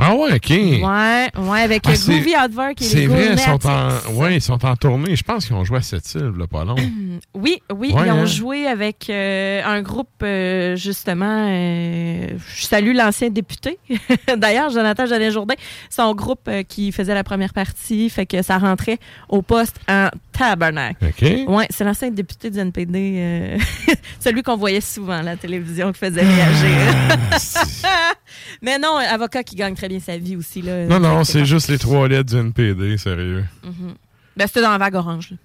Ah 0.00 0.14
ouais, 0.14 0.34
OK. 0.34 0.50
Ouais, 0.50 1.28
ouais, 1.36 1.60
avec 1.60 1.82
Ah, 1.84 1.92
Groovy 1.92 2.30
et 2.32 2.74
les 2.78 2.86
C'est 2.86 3.06
vrai, 3.06 3.30
ils 3.32 3.38
sont, 3.38 3.66
en, 3.66 4.12
ouais, 4.14 4.36
ils 4.36 4.40
sont 4.40 4.64
en 4.64 4.76
tournée. 4.76 5.16
Je 5.16 5.24
pense 5.24 5.46
qu'ils 5.46 5.56
ont 5.56 5.64
joué 5.64 5.78
à 5.78 5.82
cette 5.82 6.14
île, 6.14 6.32
là, 6.38 6.46
pas 6.46 6.64
long. 6.64 6.76
Oui, 7.34 7.60
oui, 7.74 7.92
Ouais, 7.92 8.02
ils 8.06 8.12
ont 8.12 8.20
hein. 8.20 8.26
joué 8.26 8.66
avec 8.66 9.10
euh, 9.10 9.60
un 9.64 9.82
groupe, 9.82 10.08
euh, 10.22 10.76
justement, 10.76 11.46
euh, 11.48 12.28
je 12.54 12.64
salue 12.64 12.94
l'ancien 12.94 13.28
député, 13.30 13.78
d'ailleurs, 14.36 14.70
Jonathan 14.70 15.06
Jeannet 15.06 15.32
Jourdain, 15.32 15.54
son 15.90 16.14
groupe 16.14 16.48
qui 16.68 16.92
faisait 16.92 17.14
la 17.14 17.24
première 17.24 17.52
partie, 17.52 18.08
fait 18.08 18.26
que 18.26 18.42
ça 18.42 18.58
rentrait 18.58 18.98
au 19.28 19.42
poste 19.42 19.80
en 19.88 20.08
tabernacle. 20.38 21.04
OK. 21.06 21.28
Oui, 21.48 21.64
c'est 21.70 21.84
l'ancien 21.84 22.10
député 22.10 22.50
du 22.50 22.58
NPD, 22.58 23.14
euh, 23.16 23.58
celui 24.20 24.42
qu'on 24.42 24.56
voyait 24.56 24.80
souvent 24.80 25.18
à 25.18 25.22
la 25.22 25.36
télévision 25.36 25.92
qui 25.92 25.98
faisait 25.98 26.22
réagir. 26.22 26.94
Mais 28.62 28.78
non, 28.78 28.96
avocat 28.96 29.42
qui 29.42 29.56
gagne 29.56 29.74
très 29.74 29.88
bien 29.88 30.00
sa 30.00 30.16
vie 30.16 30.36
aussi. 30.36 30.62
Là, 30.62 30.86
Non, 30.86 31.00
non, 31.00 31.24
c'est 31.24 31.44
juste 31.44 31.68
les 31.68 31.78
trois 31.78 32.08
lettres 32.08 32.30
du 32.30 32.36
NPD, 32.38 32.96
sérieux. 32.98 33.44
Mhm. 33.64 33.94
Ben, 34.36 34.46
c'était 34.46 34.62
dans 34.62 34.70
la 34.70 34.78
vague 34.78 34.94
orange. 34.94 35.30
là. 35.32 35.36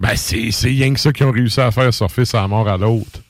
Ben, 0.00 0.16
c'est 0.16 0.50
c'est 0.50 0.68
rien 0.68 0.92
que 0.92 0.98
ça 1.00 1.12
qu'ils 1.12 1.24
ont 1.26 1.30
réussi 1.30 1.60
à 1.60 1.70
faire 1.70 1.94
surfer 1.94 2.24
sa 2.24 2.46
mort 2.48 2.68
à 2.68 2.76
l'autre. 2.76 3.20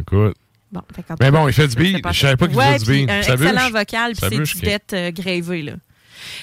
Écoute. 0.00 0.36
Bon, 0.72 0.82
Mais 1.20 1.30
bon, 1.32 1.48
il 1.48 1.52
fait 1.52 1.66
du 1.66 1.74
beat. 1.74 2.06
Je 2.12 2.18
savais 2.18 2.36
pas 2.36 2.46
qu'il 2.46 2.56
Ouais, 2.56 2.74
faisait 2.74 2.84
du 2.84 3.00
beat. 3.00 3.10
Un 3.10 3.18
excellent 3.20 3.70
vocal, 3.70 4.12
puis 4.12 4.20
c'est 4.46 4.58
du 4.58 4.64
dette 4.64 4.92
euh, 4.92 5.62
là. 5.64 5.72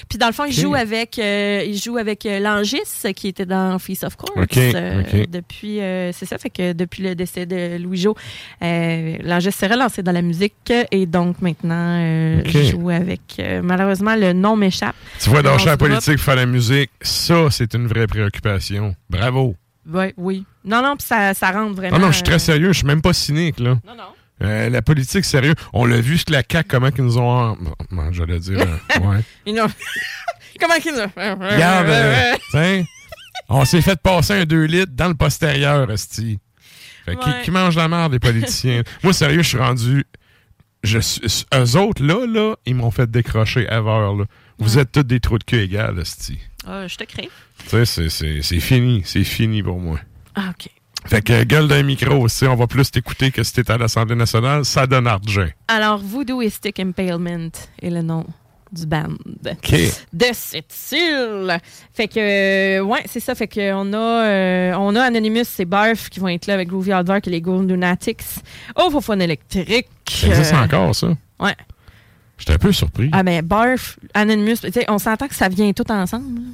Puis 0.08 0.18
dans 0.18 0.26
le 0.26 0.32
fond, 0.32 0.44
il 0.44 0.52
joue 0.52 0.74
avec, 0.74 1.18
euh, 1.18 1.62
il 1.66 1.76
joue 1.78 1.96
avec 1.96 2.24
euh, 2.26 2.38
Langis, 2.40 3.12
qui 3.14 3.28
était 3.28 3.46
dans 3.46 3.78
Feast 3.78 4.04
of 4.04 4.16
Course. 4.16 4.32
Euh. 4.56 5.02
Depuis, 5.28 5.80
euh, 5.80 6.12
c'est 6.12 6.26
ça, 6.26 6.38
fait 6.38 6.50
que 6.50 6.72
depuis 6.72 7.02
le 7.02 7.14
décès 7.14 7.46
de 7.46 7.76
Louis-Jo, 7.78 8.14
euh, 8.62 9.16
Langis 9.22 9.52
s'est 9.52 9.66
relancé 9.66 10.02
dans 10.02 10.12
la 10.12 10.22
musique 10.22 10.72
et 10.90 11.06
donc 11.06 11.40
maintenant, 11.40 11.98
il 12.44 12.66
joue 12.70 12.90
avec, 12.90 13.40
malheureusement, 13.62 14.14
le 14.16 14.32
nom 14.32 14.56
m'échappe. 14.56 14.96
Tu 15.20 15.30
vois, 15.30 15.42
Le 15.42 15.50
du 15.50 15.64
groupe. 15.64 15.78
politique, 15.78 16.18
faire 16.18 16.36
la 16.36 16.46
musique, 16.46 16.90
ça, 17.00 17.48
c'est 17.50 17.74
une 17.74 17.86
vraie 17.86 18.06
préoccupation. 18.06 18.94
Bravo. 19.10 19.54
Ouais, 19.90 20.12
oui. 20.18 20.44
Non, 20.64 20.82
non, 20.82 20.96
puis 20.96 21.06
ça, 21.06 21.32
ça 21.32 21.50
rentre 21.50 21.74
vraiment. 21.74 21.98
Non, 21.98 22.06
non, 22.06 22.10
je 22.12 22.16
suis 22.16 22.22
très 22.24 22.38
sérieux. 22.38 22.72
Je 22.72 22.78
suis 22.78 22.86
même 22.86 23.00
pas 23.00 23.14
cynique, 23.14 23.58
là. 23.58 23.70
Non, 23.86 23.94
non. 23.96 24.02
Euh, 24.42 24.68
la 24.70 24.82
politique, 24.82 25.24
sérieux. 25.24 25.54
On 25.72 25.84
l'a 25.84 26.00
vu, 26.00 26.18
ce 26.18 26.24
que 26.24 26.32
la 26.32 26.42
CAQ, 26.48 26.68
comment 26.68 26.90
qu'ils 26.90 27.04
nous 27.04 27.18
ont... 27.18 27.56
Bon, 27.90 28.12
j'allais 28.12 28.38
dire... 28.38 28.60
euh, 28.60 29.00
ouais. 29.00 29.20
Ils 29.46 29.54
n'ont- 29.54 29.66
Comment 30.60 30.74
qu'ils 30.80 30.94
ont. 30.94 31.10
Regarde, 31.16 31.88
euh, 31.88 32.82
on 33.48 33.64
s'est 33.64 33.80
fait 33.82 34.00
passer 34.00 34.32
un 34.34 34.44
2 34.44 34.64
litres 34.64 34.92
dans 34.94 35.08
le 35.08 35.14
postérieur, 35.14 35.90
Esti. 35.90 36.38
Fait 37.04 37.16
Ouais. 37.16 37.42
qui 37.44 37.50
mange 37.50 37.76
la 37.76 37.88
merde 37.88 38.12
des 38.12 38.18
politiciens? 38.18 38.82
Moi, 39.02 39.12
sérieux, 39.12 39.42
je 39.42 39.48
suis 39.48 39.58
rendu. 39.58 40.04
Je 40.84 40.98
suis, 40.98 41.20
eux 41.54 41.76
autres, 41.76 42.04
là, 42.04 42.26
là, 42.26 42.54
ils 42.66 42.74
m'ont 42.74 42.90
fait 42.90 43.10
décrocher 43.10 43.66
ever, 43.70 44.14
là. 44.18 44.24
Vous 44.58 44.78
êtes 44.78 44.92
tous 44.92 45.02
des 45.04 45.20
trous 45.20 45.38
de 45.38 45.44
cul 45.44 45.58
égales, 45.60 45.98
Esti. 46.00 46.38
Ah, 46.66 46.86
je 46.88 46.96
te 46.96 47.04
crée. 47.04 47.30
Tu 47.68 47.86
sais, 47.86 48.08
c'est 48.42 48.60
fini. 48.60 49.02
C'est 49.04 49.24
fini 49.24 49.62
pour 49.62 49.78
moi. 49.80 49.98
Ah, 50.34 50.50
OK. 50.50 50.68
Fait 51.06 51.22
que 51.22 51.44
gueule 51.44 51.68
d'un 51.68 51.82
micro 51.82 52.16
aussi, 52.16 52.44
on 52.46 52.54
va 52.56 52.66
plus 52.66 52.90
t'écouter 52.90 53.30
que 53.30 53.42
si 53.42 53.52
t'étais 53.54 53.72
à 53.72 53.78
l'Assemblée 53.78 54.16
nationale, 54.16 54.64
ça 54.64 54.86
donne 54.86 55.06
argent. 55.06 55.46
Alors, 55.68 55.98
Voodooistic 55.98 56.78
Impalement 56.80 57.50
est 57.80 57.90
le 57.90 58.02
nom 58.02 58.26
du 58.70 58.84
band 58.84 59.14
OK. 59.50 59.74
de 60.12 60.26
cette 60.34 60.74
île. 60.92 61.58
Fait 61.94 62.06
que, 62.08 62.18
euh, 62.80 62.82
ouais, 62.82 63.00
c'est 63.06 63.20
ça. 63.20 63.34
Fait 63.34 63.46
que 63.48 63.72
on 63.72 63.90
a, 63.94 63.96
euh, 64.26 64.74
on 64.78 64.94
a 64.96 65.02
Anonymous 65.04 65.44
et 65.58 65.64
Barf 65.64 66.10
qui 66.10 66.20
vont 66.20 66.28
être 66.28 66.46
là 66.46 66.54
avec 66.54 66.68
Groovy 66.68 66.92
Hardware 66.92 67.20
et 67.24 67.30
les 67.30 67.40
Gold 67.40 67.70
Lunatics 67.70 68.20
au 68.76 68.90
Fofone 68.90 69.22
électrique. 69.22 69.86
Ça 70.10 70.26
existe 70.26 70.52
Euh, 70.52 70.62
encore, 70.64 70.94
ça? 70.94 71.08
Ouais. 71.40 71.56
J'étais 72.36 72.52
un 72.52 72.58
peu 72.58 72.72
surpris. 72.72 73.08
Ah, 73.12 73.22
mais 73.22 73.40
Barf, 73.40 73.98
Anonymous, 74.12 74.56
tu 74.62 74.70
sais, 74.72 74.84
on 74.88 74.98
s'entend 74.98 75.28
que 75.28 75.34
ça 75.34 75.48
vient 75.48 75.72
tout 75.72 75.90
ensemble. 75.90 76.34
là. 76.38 76.46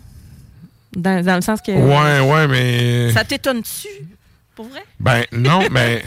Dans, 0.96 1.24
dans 1.24 1.34
le 1.34 1.40
sens 1.42 1.60
que. 1.60 1.72
Ouais, 1.72 2.20
ouais, 2.32 2.46
mais. 2.46 3.10
Ça 3.12 3.24
t'étonne-tu? 3.24 3.88
Pour 4.54 4.66
vrai? 4.68 4.84
Ben, 5.00 5.24
non, 5.32 5.60
mais. 5.70 6.02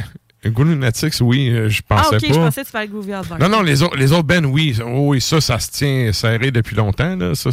Good 0.45 0.67
Lunatics, 0.67 1.15
oui, 1.19 1.49
euh, 1.49 1.67
je 1.67 1.81
pensais 1.81 2.09
ah, 2.13 2.15
ok, 2.15 2.21
pas. 2.21 2.27
je 2.27 2.39
pensais 2.39 2.61
que 2.61 2.67
tu 2.67 2.71
parlais 2.71 2.87
de 2.87 2.93
Groovy. 2.93 3.11
Non, 3.39 3.49
non, 3.49 3.61
les 3.61 3.81
autres, 3.83 3.97
les 3.97 4.11
autres 4.13 4.23
Ben, 4.23 4.45
oui. 4.45 4.77
Oh, 4.85 5.09
oui, 5.09 5.19
ça, 5.19 5.41
ça 5.41 5.59
se 5.59 5.71
tient 5.71 6.13
serré 6.13 6.51
depuis 6.51 6.75
longtemps. 6.75 7.15
Là. 7.15 7.35
Ça, 7.35 7.49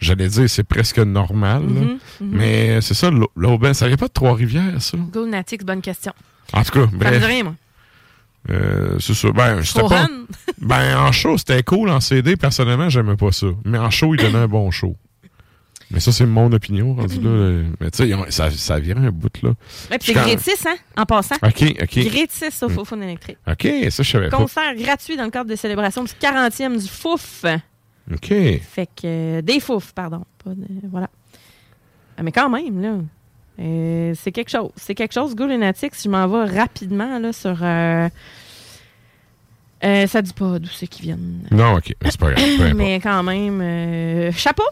j'allais 0.00 0.28
dire, 0.28 0.48
c'est 0.48 0.64
presque 0.64 0.98
normal. 0.98 1.62
Mhm, 1.62 1.80
mhm. 1.82 1.98
Mais 2.20 2.80
c'est 2.80 2.94
ça, 2.94 3.10
l'autre 3.10 3.58
Ben, 3.58 3.74
ça 3.74 3.86
vient 3.86 3.96
pas 3.96 4.08
de 4.08 4.12
Trois-Rivières, 4.12 4.80
ça? 4.80 4.96
Gold 4.96 5.26
Lunatics, 5.26 5.64
bonne 5.64 5.82
question. 5.82 6.12
En 6.52 6.62
tout 6.64 6.72
cas, 6.72 6.86
Ça 6.86 6.92
me 6.92 6.98
bref. 6.98 7.24
rien, 7.24 7.44
moi. 7.44 7.54
Euh, 8.50 8.98
c'est 9.00 9.14
ça. 9.14 9.30
Ben, 9.30 9.62
c'était 9.62 9.86
pas. 9.86 10.08
Ben, 10.60 10.98
en 10.98 11.12
show, 11.12 11.38
c'était 11.38 11.62
cool. 11.62 11.90
En 11.90 12.00
CD, 12.00 12.36
personnellement, 12.36 12.88
j'aimais 12.88 13.16
pas 13.16 13.32
ça. 13.32 13.46
Mais 13.64 13.78
en 13.78 13.90
show, 13.90 14.14
il 14.14 14.20
donnait 14.20 14.38
un 14.38 14.48
bon 14.48 14.70
show. 14.70 14.96
Mais 15.94 16.00
ça, 16.00 16.12
c'est 16.12 16.26
mon 16.26 16.52
opinion, 16.52 16.94
rendu 16.94 17.20
là. 17.20 17.30
là. 17.30 17.62
Mais 17.80 17.90
tu 17.90 18.06
sais, 18.08 18.30
ça, 18.30 18.50
ça 18.50 18.78
virait 18.78 19.00
un 19.06 19.10
bout, 19.10 19.30
là. 19.42 19.50
Ouais, 19.90 19.98
puis 19.98 20.08
c'est 20.08 20.14
quand- 20.14 20.26
gratis, 20.26 20.66
hein, 20.66 20.74
en 20.96 21.06
passant. 21.06 21.36
OK, 21.36 21.62
OK. 21.82 21.98
Gratis 22.06 22.62
au 22.62 22.68
Fofone 22.68 23.02
électrique. 23.04 23.38
OK, 23.46 23.62
ça, 23.90 24.02
je 24.02 24.10
savais 24.10 24.28
pas. 24.28 24.36
Concert 24.36 24.74
gratuit 24.76 25.16
dans 25.16 25.24
le 25.24 25.30
cadre 25.30 25.48
des 25.48 25.56
célébrations 25.56 26.04
du 26.04 26.12
40e 26.20 26.76
du 26.80 26.88
Fouf. 26.88 27.44
OK. 28.12 28.28
Fait 28.28 28.86
que. 28.86 29.06
euh, 29.38 29.42
des 29.42 29.60
Fouf, 29.60 29.92
pardon. 29.92 30.24
Pas 30.44 30.50
de- 30.50 30.66
voilà. 30.90 31.08
Ah, 32.18 32.22
mais 32.22 32.32
quand 32.32 32.50
même, 32.50 32.80
là. 32.82 32.96
euh, 33.60 34.12
c'est 34.16 34.32
quelque 34.32 34.50
chose. 34.50 34.70
C'est 34.76 34.94
quelque 34.94 35.14
chose. 35.14 35.34
Go 35.34 35.46
Lunatics, 35.46 35.94
je 36.02 36.08
m'en 36.08 36.26
vais 36.28 36.58
rapidement 36.58 37.18
là, 37.18 37.32
sur. 37.32 37.56
euh, 37.62 38.08
euh, 39.84 40.06
ça 40.06 40.22
dit 40.22 40.32
pas 40.32 40.58
d'où 40.58 40.68
c'est 40.68 40.86
qu'ils 40.86 41.04
viennent. 41.04 41.46
Non, 41.50 41.74
OK. 41.76 41.94
Mais 42.02 42.10
c'est 42.10 42.20
pas 42.20 42.32
grave. 42.32 42.74
Mais 42.76 43.00
quand 43.00 43.22
même, 43.22 43.60
euh, 43.60 44.32
chapeau. 44.32 44.62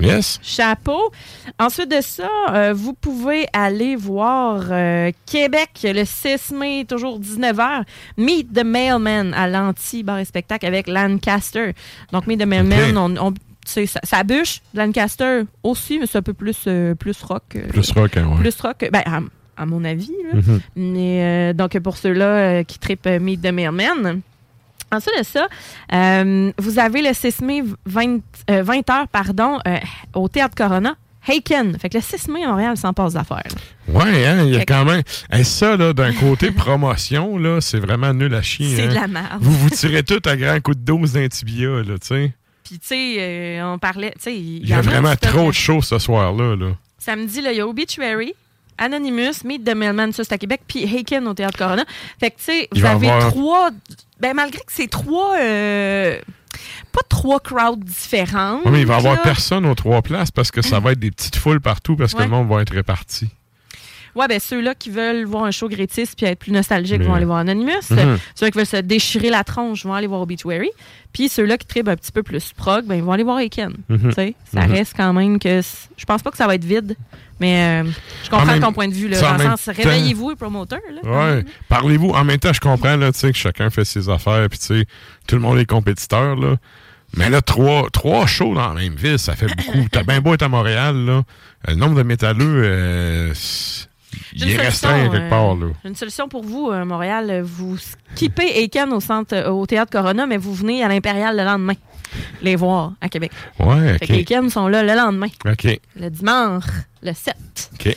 Yes. 0.00 0.40
Chapeau. 0.42 1.12
Ensuite 1.60 1.90
de 1.90 2.00
ça, 2.00 2.28
euh, 2.50 2.72
vous 2.74 2.92
pouvez 2.92 3.46
aller 3.52 3.94
voir 3.94 4.64
euh, 4.70 5.12
Québec 5.26 5.70
le 5.84 6.04
6 6.04 6.50
mai, 6.52 6.84
toujours 6.88 7.20
19h. 7.20 7.84
Meet 8.16 8.52
the 8.52 8.64
Mailman 8.64 9.32
à 9.34 9.46
l'anti-bar 9.46 10.18
et 10.18 10.24
spectacle 10.24 10.66
avec 10.66 10.88
Lancaster. 10.88 11.72
Donc, 12.12 12.26
Meet 12.26 12.40
the 12.40 12.46
Mailman, 12.46 12.96
on, 12.96 13.16
on- 13.28 13.34
ça, 13.64 13.80
ça 14.02 14.24
bûche. 14.24 14.60
Lancaster 14.74 15.42
aussi, 15.62 16.00
mais 16.00 16.06
c'est 16.06 16.18
un 16.18 16.22
peu 16.22 16.34
plus, 16.34 16.58
euh, 16.66 16.96
plus 16.96 17.22
rock. 17.22 17.56
Plus 17.68 17.92
rock, 17.92 18.16
hein, 18.16 18.26
ouais. 18.32 18.38
Plus 18.40 18.60
rock, 18.60 18.88
ben, 18.90 19.02
à, 19.06 19.20
à 19.56 19.66
mon 19.66 19.84
avis. 19.84 20.10
là. 20.32 20.40
Mhm. 20.40 20.60
Mais, 20.74 21.22
euh, 21.22 21.52
donc, 21.52 21.78
pour 21.78 21.96
ceux-là 21.96 22.64
qui 22.64 22.80
tripent 22.80 23.06
Meet 23.06 23.40
the 23.42 23.52
Mailman. 23.52 24.20
Ensuite 24.92 25.18
de 25.18 25.24
ça, 25.24 25.48
euh, 25.94 26.52
vous 26.58 26.78
avez 26.78 27.00
le 27.00 27.14
6 27.14 27.40
mai 27.40 27.62
20, 27.86 28.20
euh, 28.50 28.62
20 28.62 28.90
heures 28.90 29.08
pardon, 29.08 29.58
euh, 29.66 29.78
au 30.14 30.28
Théâtre 30.28 30.54
Corona. 30.54 30.96
Haken. 31.26 31.78
Fait 31.78 31.88
que 31.88 31.98
le 31.98 32.02
6 32.02 32.28
mai 32.28 32.44
à 32.44 32.48
Montréal, 32.48 32.76
s'en 32.76 32.92
passe 32.92 33.14
d'affaires. 33.14 33.42
Ouais, 33.88 34.26
hein, 34.26 34.42
il 34.44 34.54
y 34.54 34.56
a 34.56 34.64
quand 34.64 34.84
même. 34.84 35.02
Et 35.32 35.44
ça, 35.44 35.76
là, 35.76 35.92
d'un 35.92 36.12
côté 36.12 36.50
promotion, 36.50 37.38
là, 37.38 37.60
c'est 37.60 37.78
vraiment 37.78 38.12
nul 38.12 38.34
à 38.34 38.42
chier. 38.42 38.76
C'est 38.76 38.82
hein. 38.82 38.88
de 38.88 38.94
la 38.94 39.06
merde. 39.06 39.38
Vous 39.40 39.52
vous 39.52 39.70
tirez 39.70 40.02
tout 40.02 40.20
à 40.24 40.36
grand 40.36 40.60
coup 40.60 40.74
de 40.74 40.80
dose 40.80 41.12
d'un 41.12 41.28
tibia, 41.28 41.68
là, 41.68 41.98
tu 42.00 42.08
sais. 42.08 42.32
Puis, 42.64 42.78
tu 42.78 42.86
sais, 42.88 43.16
euh, 43.18 43.72
on 43.72 43.78
parlait. 43.78 44.12
tu 44.16 44.22
sais, 44.22 44.36
Il 44.36 44.68
y 44.68 44.72
a 44.72 44.78
en 44.78 44.82
vraiment 44.82 45.14
trop 45.16 45.48
de 45.48 45.54
choses 45.54 45.86
ce 45.86 45.98
soir-là, 45.98 46.56
là. 46.56 46.72
Samedi, 46.98 47.40
là, 47.40 47.52
il 47.52 47.58
y 47.58 47.60
a 47.60 47.66
Obituary, 47.66 48.34
Anonymous, 48.78 49.44
Meet 49.44 49.64
the 49.64 49.74
Mailman, 49.74 50.12
ça 50.12 50.24
c'est 50.24 50.32
à 50.34 50.38
Québec, 50.38 50.62
puis 50.66 50.84
Haken 50.84 51.26
au 51.28 51.34
Théâtre 51.34 51.58
Corona. 51.58 51.84
Fait 52.18 52.30
que, 52.30 52.38
tu 52.38 52.44
sais, 52.44 52.68
vous 52.74 52.84
avez 52.84 53.08
avoir- 53.10 53.30
trois. 53.30 53.70
Ben, 54.20 54.34
malgré 54.34 54.58
que 54.60 54.72
c'est 54.72 54.88
trois. 54.90 55.36
euh, 55.40 56.18
pas 56.92 57.00
trois 57.08 57.40
crowds 57.40 57.82
différentes. 57.82 58.64
Ouais, 58.64 58.70
mais 58.70 58.80
il 58.80 58.86
va 58.86 58.94
y 58.94 58.98
avoir 58.98 59.14
là. 59.16 59.20
personne 59.22 59.64
aux 59.66 59.74
trois 59.74 60.02
places 60.02 60.30
parce 60.30 60.50
que 60.50 60.60
ça 60.62 60.80
va 60.80 60.92
être 60.92 60.98
des 60.98 61.10
petites 61.10 61.36
foules 61.36 61.60
partout 61.60 61.96
parce 61.96 62.12
que 62.12 62.18
Ouais. 62.18 62.24
le 62.24 62.30
monde 62.30 62.48
va 62.48 62.60
être 62.60 62.74
réparti. 62.74 63.28
Ouais, 64.14 64.28
ben 64.28 64.38
ceux-là 64.38 64.74
qui 64.74 64.90
veulent 64.90 65.24
voir 65.24 65.44
un 65.44 65.50
show 65.50 65.68
grétiste 65.68 66.16
puis 66.16 66.26
être 66.26 66.38
plus 66.38 66.52
nostalgiques 66.52 66.98
Mais- 66.98 67.06
vont 67.06 67.14
aller 67.14 67.24
voir 67.24 67.38
Anonymous. 67.38 67.70
Mhm. 67.90 68.18
Ceux 68.34 68.50
qui 68.50 68.58
veulent 68.58 68.66
se 68.66 68.76
déchirer 68.76 69.30
la 69.30 69.42
tronche 69.44 69.84
vont 69.86 69.94
aller 69.94 70.06
voir 70.06 70.20
Obituary. 70.20 70.70
Puis 71.12 71.28
ceux-là 71.28 71.56
qui 71.56 71.66
tribent 71.66 71.88
un 71.88 71.96
petit 71.96 72.12
peu 72.12 72.22
plus 72.22 72.52
prog, 72.52 72.84
ben 72.86 72.94
ils 72.96 73.02
vont 73.02 73.12
aller 73.12 73.22
voir 73.24 73.38
Aiken. 73.38 73.72
Mhm. 73.88 74.12
Ça 74.12 74.22
Mhm. 74.66 74.70
reste 74.72 74.94
quand 74.96 75.12
même 75.12 75.38
que... 75.38 75.60
Je 75.96 76.04
pense 76.04 76.22
pas 76.22 76.30
que 76.30 76.36
ça 76.36 76.46
va 76.46 76.54
être 76.54 76.64
vide, 76.64 76.96
mais 77.40 77.82
euh, 77.84 77.90
je 78.24 78.28
En 78.28 78.38
comprends 78.38 78.52
même- 78.52 78.60
ton 78.60 78.72
point 78.72 78.88
de 78.88 78.94
vue. 78.94 79.08
Là, 79.08 79.20
dans 79.20 79.32
le 79.34 79.42
sens, 79.50 79.64
temps- 79.64 79.72
réveillez-vous, 79.76 80.30
les 80.30 80.36
promoteurs. 80.36 80.80
Là, 81.02 81.10
Ouais. 81.36 81.44
Parlez-vous. 81.68 82.10
En 82.10 82.24
même 82.24 82.38
temps, 82.38 82.52
je 82.52 82.60
comprends, 82.60 82.96
là, 82.96 83.10
que 83.12 83.32
chacun 83.32 83.70
fait 83.70 83.84
ses 83.84 84.08
affaires, 84.10 84.46
puis 84.50 84.58
tu 84.58 84.66
sais, 84.66 84.86
tout 85.26 85.36
le 85.36 85.40
monde 85.42 85.58
est 85.58 85.64
compétiteur, 85.66 86.36
là. 86.36 86.56
Mais 87.16 87.28
là, 87.28 87.42
trois, 87.42 87.88
trois 87.90 88.26
shows 88.26 88.54
dans 88.54 88.72
la 88.72 88.80
même 88.80 88.94
ville, 88.94 89.18
ça 89.18 89.36
fait 89.36 89.46
beaucoup. 89.46 89.86
T'as 89.92 90.02
bien 90.02 90.20
beau 90.22 90.32
être 90.34 90.42
à 90.42 90.48
Montréal, 90.48 90.96
là. 91.04 91.22
Le 91.68 91.74
nombre 91.74 91.94
de 91.96 92.02
métalleux, 92.02 92.62
euh, 92.64 93.30
c'est- 93.34 93.86
il 94.34 94.48
est 94.48 94.52
une 94.54 94.60
restreint 94.60 94.90
solution, 94.90 95.10
quelque 95.12 95.24
euh, 95.24 95.28
part, 95.28 95.54
là. 95.54 95.66
J'ai 95.82 95.88
une 95.88 95.96
solution 95.96 96.28
pour 96.28 96.42
vous, 96.44 96.70
euh, 96.70 96.84
Montréal. 96.84 97.42
Vous 97.42 97.76
skippez 98.14 98.62
Aiken 98.62 98.92
au, 98.92 99.00
centre, 99.00 99.34
euh, 99.34 99.50
au 99.50 99.66
Théâtre 99.66 99.90
Corona, 99.90 100.26
mais 100.26 100.36
vous 100.36 100.54
venez 100.54 100.82
à 100.82 100.88
l'Impérial 100.88 101.36
le 101.36 101.44
lendemain 101.44 101.74
les 102.42 102.56
voir 102.56 102.92
à 103.00 103.08
Québec. 103.08 103.32
Ouais, 103.58 103.98
Fait 103.98 104.06
que 104.06 104.12
OK. 104.12 104.18
Aiken 104.18 104.50
sont 104.50 104.68
là 104.68 104.82
le 104.82 104.94
lendemain. 104.94 105.28
OK. 105.46 105.80
le 105.96 106.10
dimanche, 106.10 106.64
le 107.02 107.12
7. 107.12 107.34
OK. 107.74 107.96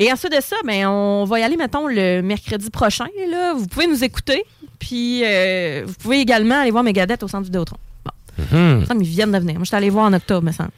Et 0.00 0.12
ensuite 0.12 0.32
de 0.32 0.40
ça, 0.40 0.56
ben, 0.64 0.86
on 0.86 1.24
va 1.24 1.40
y 1.40 1.42
aller, 1.42 1.56
mettons, 1.56 1.88
le 1.88 2.22
mercredi 2.22 2.70
prochain. 2.70 3.06
Là. 3.30 3.54
Vous 3.54 3.66
pouvez 3.66 3.88
nous 3.88 4.04
écouter. 4.04 4.44
Puis, 4.78 5.22
euh, 5.24 5.82
vous 5.84 5.94
pouvez 5.94 6.20
également 6.20 6.60
aller 6.60 6.70
voir 6.70 6.84
Megadeth 6.84 7.22
au 7.24 7.28
centre 7.28 7.44
Vidéotron. 7.44 7.78
Bon. 8.04 8.56
Mhm. 8.56 8.86
Ça, 8.86 8.94
ils 8.94 9.06
viennent 9.06 9.32
de 9.32 9.38
venir. 9.38 9.56
Moi, 9.56 9.64
j'étais 9.64 9.76
allé 9.76 9.90
voir 9.90 10.06
en 10.06 10.12
octobre, 10.12 10.46
me 10.46 10.52
semble. 10.52 10.70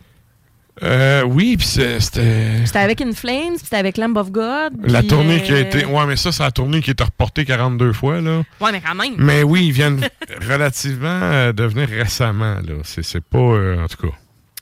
Euh, 0.82 1.22
oui, 1.24 1.56
puis 1.56 1.66
c'était. 1.66 2.64
C'était 2.64 2.78
avec 2.78 3.00
In 3.00 3.12
Flames, 3.12 3.54
puis 3.56 3.64
c'était 3.64 3.76
avec 3.76 3.98
Lamb 3.98 4.16
of 4.16 4.30
God. 4.30 4.72
La 4.84 5.02
tournée 5.02 5.42
qui 5.42 5.52
a 5.52 5.56
euh, 5.56 5.60
été. 5.60 5.84
Ouais, 5.84 6.06
mais 6.06 6.16
ça, 6.16 6.32
c'est 6.32 6.42
la 6.42 6.50
tournée 6.50 6.80
qui 6.80 6.90
est 6.90 7.00
reportée 7.00 7.44
42 7.44 7.92
fois, 7.92 8.20
là. 8.20 8.42
Ouais, 8.60 8.72
mais 8.72 8.80
quand 8.80 8.94
même. 8.94 9.14
Mais 9.18 9.42
oui, 9.42 9.66
ils 9.66 9.72
viennent 9.72 10.00
relativement 10.48 11.08
euh, 11.08 11.52
de 11.52 11.64
venir 11.64 11.88
récemment, 11.88 12.54
là. 12.54 12.74
C'est 12.84 13.24
pas. 13.24 13.38
Euh, 13.38 13.84
en 13.84 13.88
tout 13.88 14.08
cas. 14.08 14.14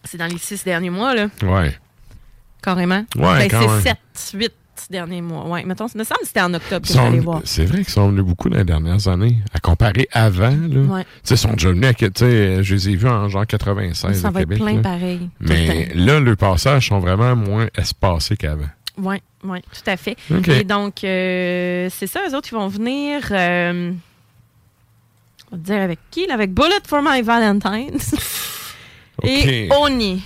C'est 0.04 0.18
dans 0.18 0.26
les 0.26 0.38
six 0.38 0.64
derniers 0.64 0.90
mois, 0.90 1.14
là. 1.14 1.28
Ouais. 1.42 1.76
Carrément. 2.62 3.04
Ouais, 3.16 3.48
ben, 3.48 3.68
c'est 3.82 4.34
7, 4.34 4.40
8 4.40 4.52
quatre 4.78 4.90
derniers 4.90 5.22
mois. 5.22 5.44
Oui, 5.46 5.64
mettons, 5.64 5.86
me 5.94 6.04
semble 6.04 6.20
que 6.20 6.26
c'était 6.26 6.40
en 6.40 6.54
octobre 6.54 6.86
que 6.86 6.92
je 6.92 7.20
voir. 7.20 7.40
C'est 7.44 7.64
vrai 7.64 7.78
qu'ils 7.78 7.88
sont 7.92 8.08
venus 8.08 8.24
beaucoup 8.24 8.48
dans 8.48 8.58
les 8.58 8.64
dernières 8.64 9.08
années, 9.08 9.36
à 9.52 9.60
comparer 9.60 10.08
avant. 10.12 10.50
Là. 10.50 10.80
Ouais. 10.80 11.06
Ils 11.28 11.36
sont 11.36 11.52
déjà 11.52 11.70
venus, 11.70 11.94
je 12.20 12.74
les 12.74 12.88
ai 12.90 12.96
vus 12.96 13.08
en 13.08 13.28
genre 13.28 13.46
96 13.46 14.20
Ça 14.20 14.30
va 14.30 14.42
être 14.42 14.48
plein 14.48 14.80
pareil. 14.80 15.28
Mais 15.40 15.90
là, 15.94 16.20
le 16.20 16.36
passage 16.36 16.88
sont 16.88 17.00
vraiment 17.00 17.36
moins 17.36 17.68
espacés 17.76 18.36
qu'avant. 18.36 18.68
Oui, 19.00 19.16
oui, 19.44 19.60
tout 19.60 19.90
à 19.90 19.96
fait. 19.96 20.16
Okay. 20.32 20.60
Et 20.60 20.64
donc, 20.64 21.04
euh, 21.04 21.88
c'est 21.90 22.08
ça, 22.08 22.20
eux 22.28 22.34
autres, 22.34 22.48
ils 22.50 22.56
vont 22.56 22.68
venir... 22.68 23.28
Euh, 23.30 23.92
on 25.52 25.56
va 25.56 25.62
dire 25.62 25.82
avec 25.82 26.00
qui? 26.10 26.28
Avec 26.30 26.52
Bullet 26.52 26.80
for 26.86 27.00
My 27.02 27.22
Valentine. 27.22 27.96
okay. 29.22 29.66
Et 29.66 29.68
Oni. 29.80 30.22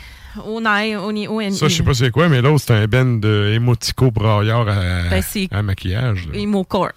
Onai, 0.46 0.96
Oni, 0.96 1.28
O-N-I. 1.28 1.56
Ça, 1.56 1.68
je 1.68 1.76
sais 1.76 1.82
pas 1.82 1.94
c'est 1.94 2.10
quoi, 2.10 2.28
mais 2.28 2.40
l'autre, 2.40 2.64
c'est 2.66 2.74
un 2.74 2.86
ben 2.86 3.20
de 3.20 3.52
émotico 3.54 4.10
braillard 4.10 4.68
à, 4.68 5.20
Ben, 5.50 5.62
maquillage. 5.62 6.28
là. 6.32 6.38
Emo 6.38 6.64
Core. 6.64 6.92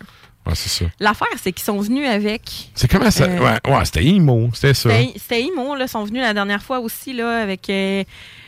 Ouais, 0.46 0.54
c'est 0.54 0.70
ça. 0.70 0.86
L'affaire, 1.00 1.28
c'est 1.42 1.52
qu'ils 1.52 1.64
sont 1.66 1.80
venus 1.80 2.08
avec. 2.08 2.42
C'est 2.76 2.88
comment 2.90 3.10
ça? 3.10 3.24
Euh, 3.24 3.40
ouais, 3.40 3.72
ouais, 3.74 3.86
c'était 3.86 4.06
emo, 4.06 4.50
c'était 4.54 4.76
ça. 4.76 4.92
C'était 5.18 5.42
Emo, 5.42 5.76
là. 5.76 5.86
Ils 5.86 5.90
sont 5.90 6.04
venus 6.04 6.22
la 6.22 6.36
dernière 6.36 6.62
fois 6.62 6.80
aussi, 6.80 7.14
là, 7.14 7.42
avec. 7.42 7.68
euh, 7.70 8.04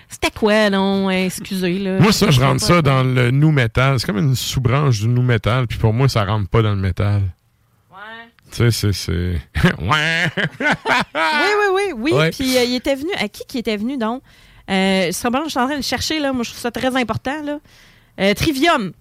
C'était 0.07 0.29
quoi, 0.29 0.69
non? 0.69 1.09
Euh, 1.09 1.25
Excusez, 1.25 1.79
là. 1.79 1.99
Moi, 1.99 2.11
ça, 2.11 2.29
je 2.29 2.39
rentre 2.39 2.61
ça 2.61 2.83
dans 2.83 3.01
le 3.03 3.31
new 3.31 3.49
metal. 3.51 3.99
C'est 3.99 4.05
comme 4.05 4.19
une 4.19 4.35
sous-branche 4.35 4.99
du 4.99 5.07
new 5.07 5.23
metal, 5.23 5.65
puis 5.65 5.79
pour 5.79 5.91
moi, 5.91 6.07
ça 6.07 6.23
rentre 6.23 6.47
pas 6.49 6.61
dans 6.61 6.75
le 6.75 6.81
métal. 6.81 7.23
Ouais. 7.89 7.97
Tu 8.51 8.57
sais, 8.57 8.71
c'est. 8.71 8.93
c'est- 8.93 9.41
ouais! 9.81 10.27
Oui, 10.59 11.71
oui, 11.73 11.93
oui, 11.95 12.11
oui. 12.13 12.29
Puis 12.31 12.57
euh, 12.57 12.63
il 12.63 12.75
était 12.75 12.95
venu. 12.95 13.09
À 13.17 13.27
qui 13.27 13.43
qui 13.47 13.57
était 13.57 13.75
venu 13.75 13.97
donc? 13.97 14.21
Euh, 14.70 15.11
bon, 15.32 15.43
je 15.45 15.49
suis 15.49 15.59
en 15.59 15.65
train 15.65 15.72
de 15.72 15.76
le 15.78 15.82
chercher, 15.82 16.20
là? 16.20 16.34
Moi, 16.34 16.43
je 16.43 16.49
trouve 16.49 16.61
ça 16.61 16.72
très 16.72 16.95
important, 16.95 17.41
là. 17.43 17.59
Euh, 18.20 18.34
Trivium. 18.34 18.91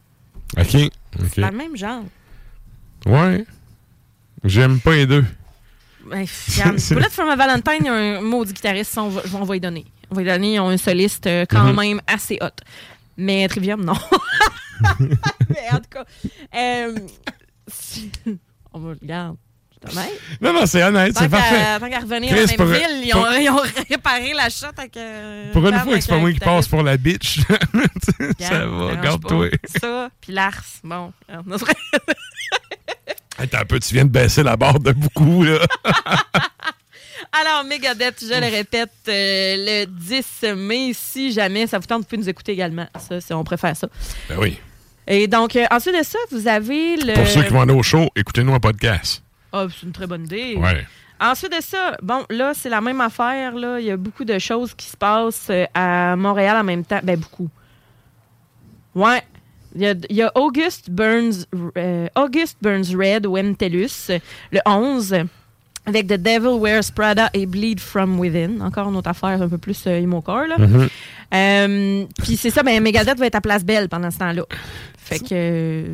OK. 0.57 0.67
C'est 0.67 1.41
dans 1.41 1.51
le 1.51 1.57
même 1.57 1.77
genre. 1.77 2.05
Ouais. 3.07 3.45
J'aime 4.45 4.81
pas 4.81 4.95
les 4.95 5.07
deux. 5.07 5.25
Ben, 6.09 6.25
Bullet 6.91 7.11
from 7.11 7.29
a 7.29 7.37
Valentine, 7.37 7.79
il 7.81 7.87
y 7.87 7.89
a 7.89 7.95
un 7.95 8.21
maudit 8.21 8.53
guitariste, 8.53 8.97
on 8.99 9.09
va, 9.09 9.23
on 9.35 9.43
va 9.45 9.57
y 9.57 9.61
donner. 9.61 9.85
On 10.11 10.15
va 10.15 10.23
y 10.23 10.25
donner, 10.25 10.55
ils 10.55 10.61
ont 10.61 10.69
un 10.69 10.77
soliste 10.77 11.27
euh, 11.27 11.45
quand 11.49 11.65
Mhm. 11.65 11.77
même 11.77 12.01
assez 12.07 12.39
hot. 12.41 12.47
Mais 13.17 13.49
Trivium, 13.49 13.85
non. 13.85 13.95
Mais 15.01 15.67
en 15.73 15.77
tout 15.79 15.89
cas, 15.91 16.05
euh, 16.55 16.95
si- 17.67 18.13
on 18.73 18.79
va 18.81 18.91
regarde. 19.01 19.37
Non, 20.41 20.53
non, 20.53 20.67
c'est 20.67 20.83
honnête, 20.83 21.13
c'est 21.19 21.29
parfait. 21.29 21.79
Tant 21.81 21.89
qu'à 21.89 21.99
revenir 22.01 22.35
Chris, 22.35 22.57
pour- 22.57 22.67
même 22.67 22.79
ville, 22.81 23.03
ils 23.05 23.15
ont, 23.15 23.23
pour- 23.23 23.33
ils 23.41 23.51
ont 23.51 23.63
réparé 23.91 24.33
la 24.35 24.49
shot 24.51 24.67
avec. 24.77 24.97
euh, 24.97 25.53
Pour 25.53 25.67
une 25.67 25.79
fois 25.79 25.95
que 25.95 26.01
c'est 26.01 26.09
pas 26.09 26.15
un 26.17 26.19
moi 26.21 26.33
qui 26.33 26.39
passe 26.41 26.69
pour 26.69 26.83
la 26.83 26.97
bitch. 26.97 27.39
ça 28.39 28.67
va, 28.67 28.97
pas. 29.19 29.45
Ça, 29.81 30.09
puis 30.21 30.33
l'Ars. 30.33 30.63
Bon, 30.85 31.13
Attends 33.39 33.59
un 33.59 33.65
peu, 33.67 33.79
tu 33.81 33.93
viens 33.95 34.05
de 34.07 34.11
baisser 34.11 34.43
la 34.43 34.57
barre 34.57 34.79
de 34.81 34.93
beaucoup, 34.93 35.43
là. 35.45 35.59
Alors, 37.33 37.65
Megadeth, 37.65 38.17
je 38.23 38.41
le 38.41 38.47
répète, 38.51 38.91
euh, 39.09 39.57
le 39.59 39.85
10 39.87 40.55
mai, 40.57 40.93
si 40.95 41.33
jamais 41.33 41.67
ça 41.67 41.79
vous 41.79 41.87
tente, 41.87 42.01
vous 42.03 42.05
pouvez 42.09 42.23
nous 42.23 42.29
écouter 42.31 42.53
également. 42.53 42.87
Ça, 42.99 43.21
c'est- 43.21 43.35
on 43.35 43.45
préfère 43.45 43.77
ça. 43.77 43.89
Ben 44.31 44.37
oui. 44.39 44.59
Et 45.07 45.27
donc, 45.29 45.55
euh, 45.55 45.67
ensuite 45.71 45.97
de 45.99 46.03
ça, 46.03 46.19
vous 46.31 46.49
avez 46.49 46.97
le. 46.97 47.13
Pour 47.15 47.27
ceux 47.27 47.43
qui 47.43 47.53
vont 47.53 47.61
aller 47.61 47.75
au 47.75 47.83
show, 47.83 48.09
écoutez-nous 48.17 48.53
en 48.55 48.61
podcast. 48.61 49.23
Ah, 49.57 49.67
c'est 49.71 49.87
une 49.87 49.93
très 49.93 50.07
bonne 50.07 50.25
idée. 50.25 50.57
Ouais. 50.57 50.85
Ensuite 51.21 51.53
de 51.53 51.63
ça, 51.63 51.97
bon, 52.03 52.25
là, 52.29 52.53
c'est 52.55 52.69
la 52.69 52.81
même 52.81 53.01
affaire. 53.01 53.55
Là. 53.55 53.81
Il 53.81 53.87
y 53.87 53.91
a 53.91 53.97
beaucoup 53.97 54.25
de 54.25 54.39
choses 54.39 54.75
qui 54.75 54.87
se 54.87 54.97
passent 54.97 55.49
euh, 55.51 55.65
à 55.75 56.15
Montréal 56.17 56.57
en 56.59 56.65
même 56.65 56.85
temps. 56.85 57.01
Ben, 57.03 57.19
beaucoup. 57.19 57.49
Ouais. 58.95 59.23
Il 59.75 59.83
y 59.83 59.87
a, 59.87 59.95
il 60.09 60.17
y 60.17 60.23
a 60.23 60.33
August 60.35 60.91
Burns, 60.91 61.47
euh, 61.77 62.09
August 62.17 62.57
Burns 62.63 62.95
Red 62.97 63.27
MTELUS, 63.27 64.11
euh, 64.11 64.19
le 64.53 64.61
11, 64.65 65.17
avec 65.87 66.07
The 66.07 66.15
Devil 66.15 66.59
Wears 66.61 66.91
Prada 66.95 67.31
et 67.33 67.47
Bleed 67.47 67.81
From 67.81 68.19
Within. 68.19 68.61
Encore 68.61 68.89
une 68.89 68.97
autre 68.97 69.11
affaire 69.11 69.41
un 69.41 69.49
peu 69.49 69.59
plus 69.59 69.87
euh, 69.87 70.01
emo-core, 70.01 70.47
là. 70.49 70.59
Mhm. 70.59 70.89
Euh, 71.35 72.05
Puis 72.23 72.37
c'est 72.37 72.51
ça, 72.51 72.63
ben, 72.63 72.83
Megadeth 72.83 73.19
va 73.19 73.27
être 73.27 73.35
à 73.37 73.41
Place 73.41 73.65
Belle 73.65 73.89
pendant 73.89 74.11
ce 74.11 74.19
temps-là. 74.19 74.43
Fait 74.99 75.19
que, 75.19 75.27
euh, 75.33 75.85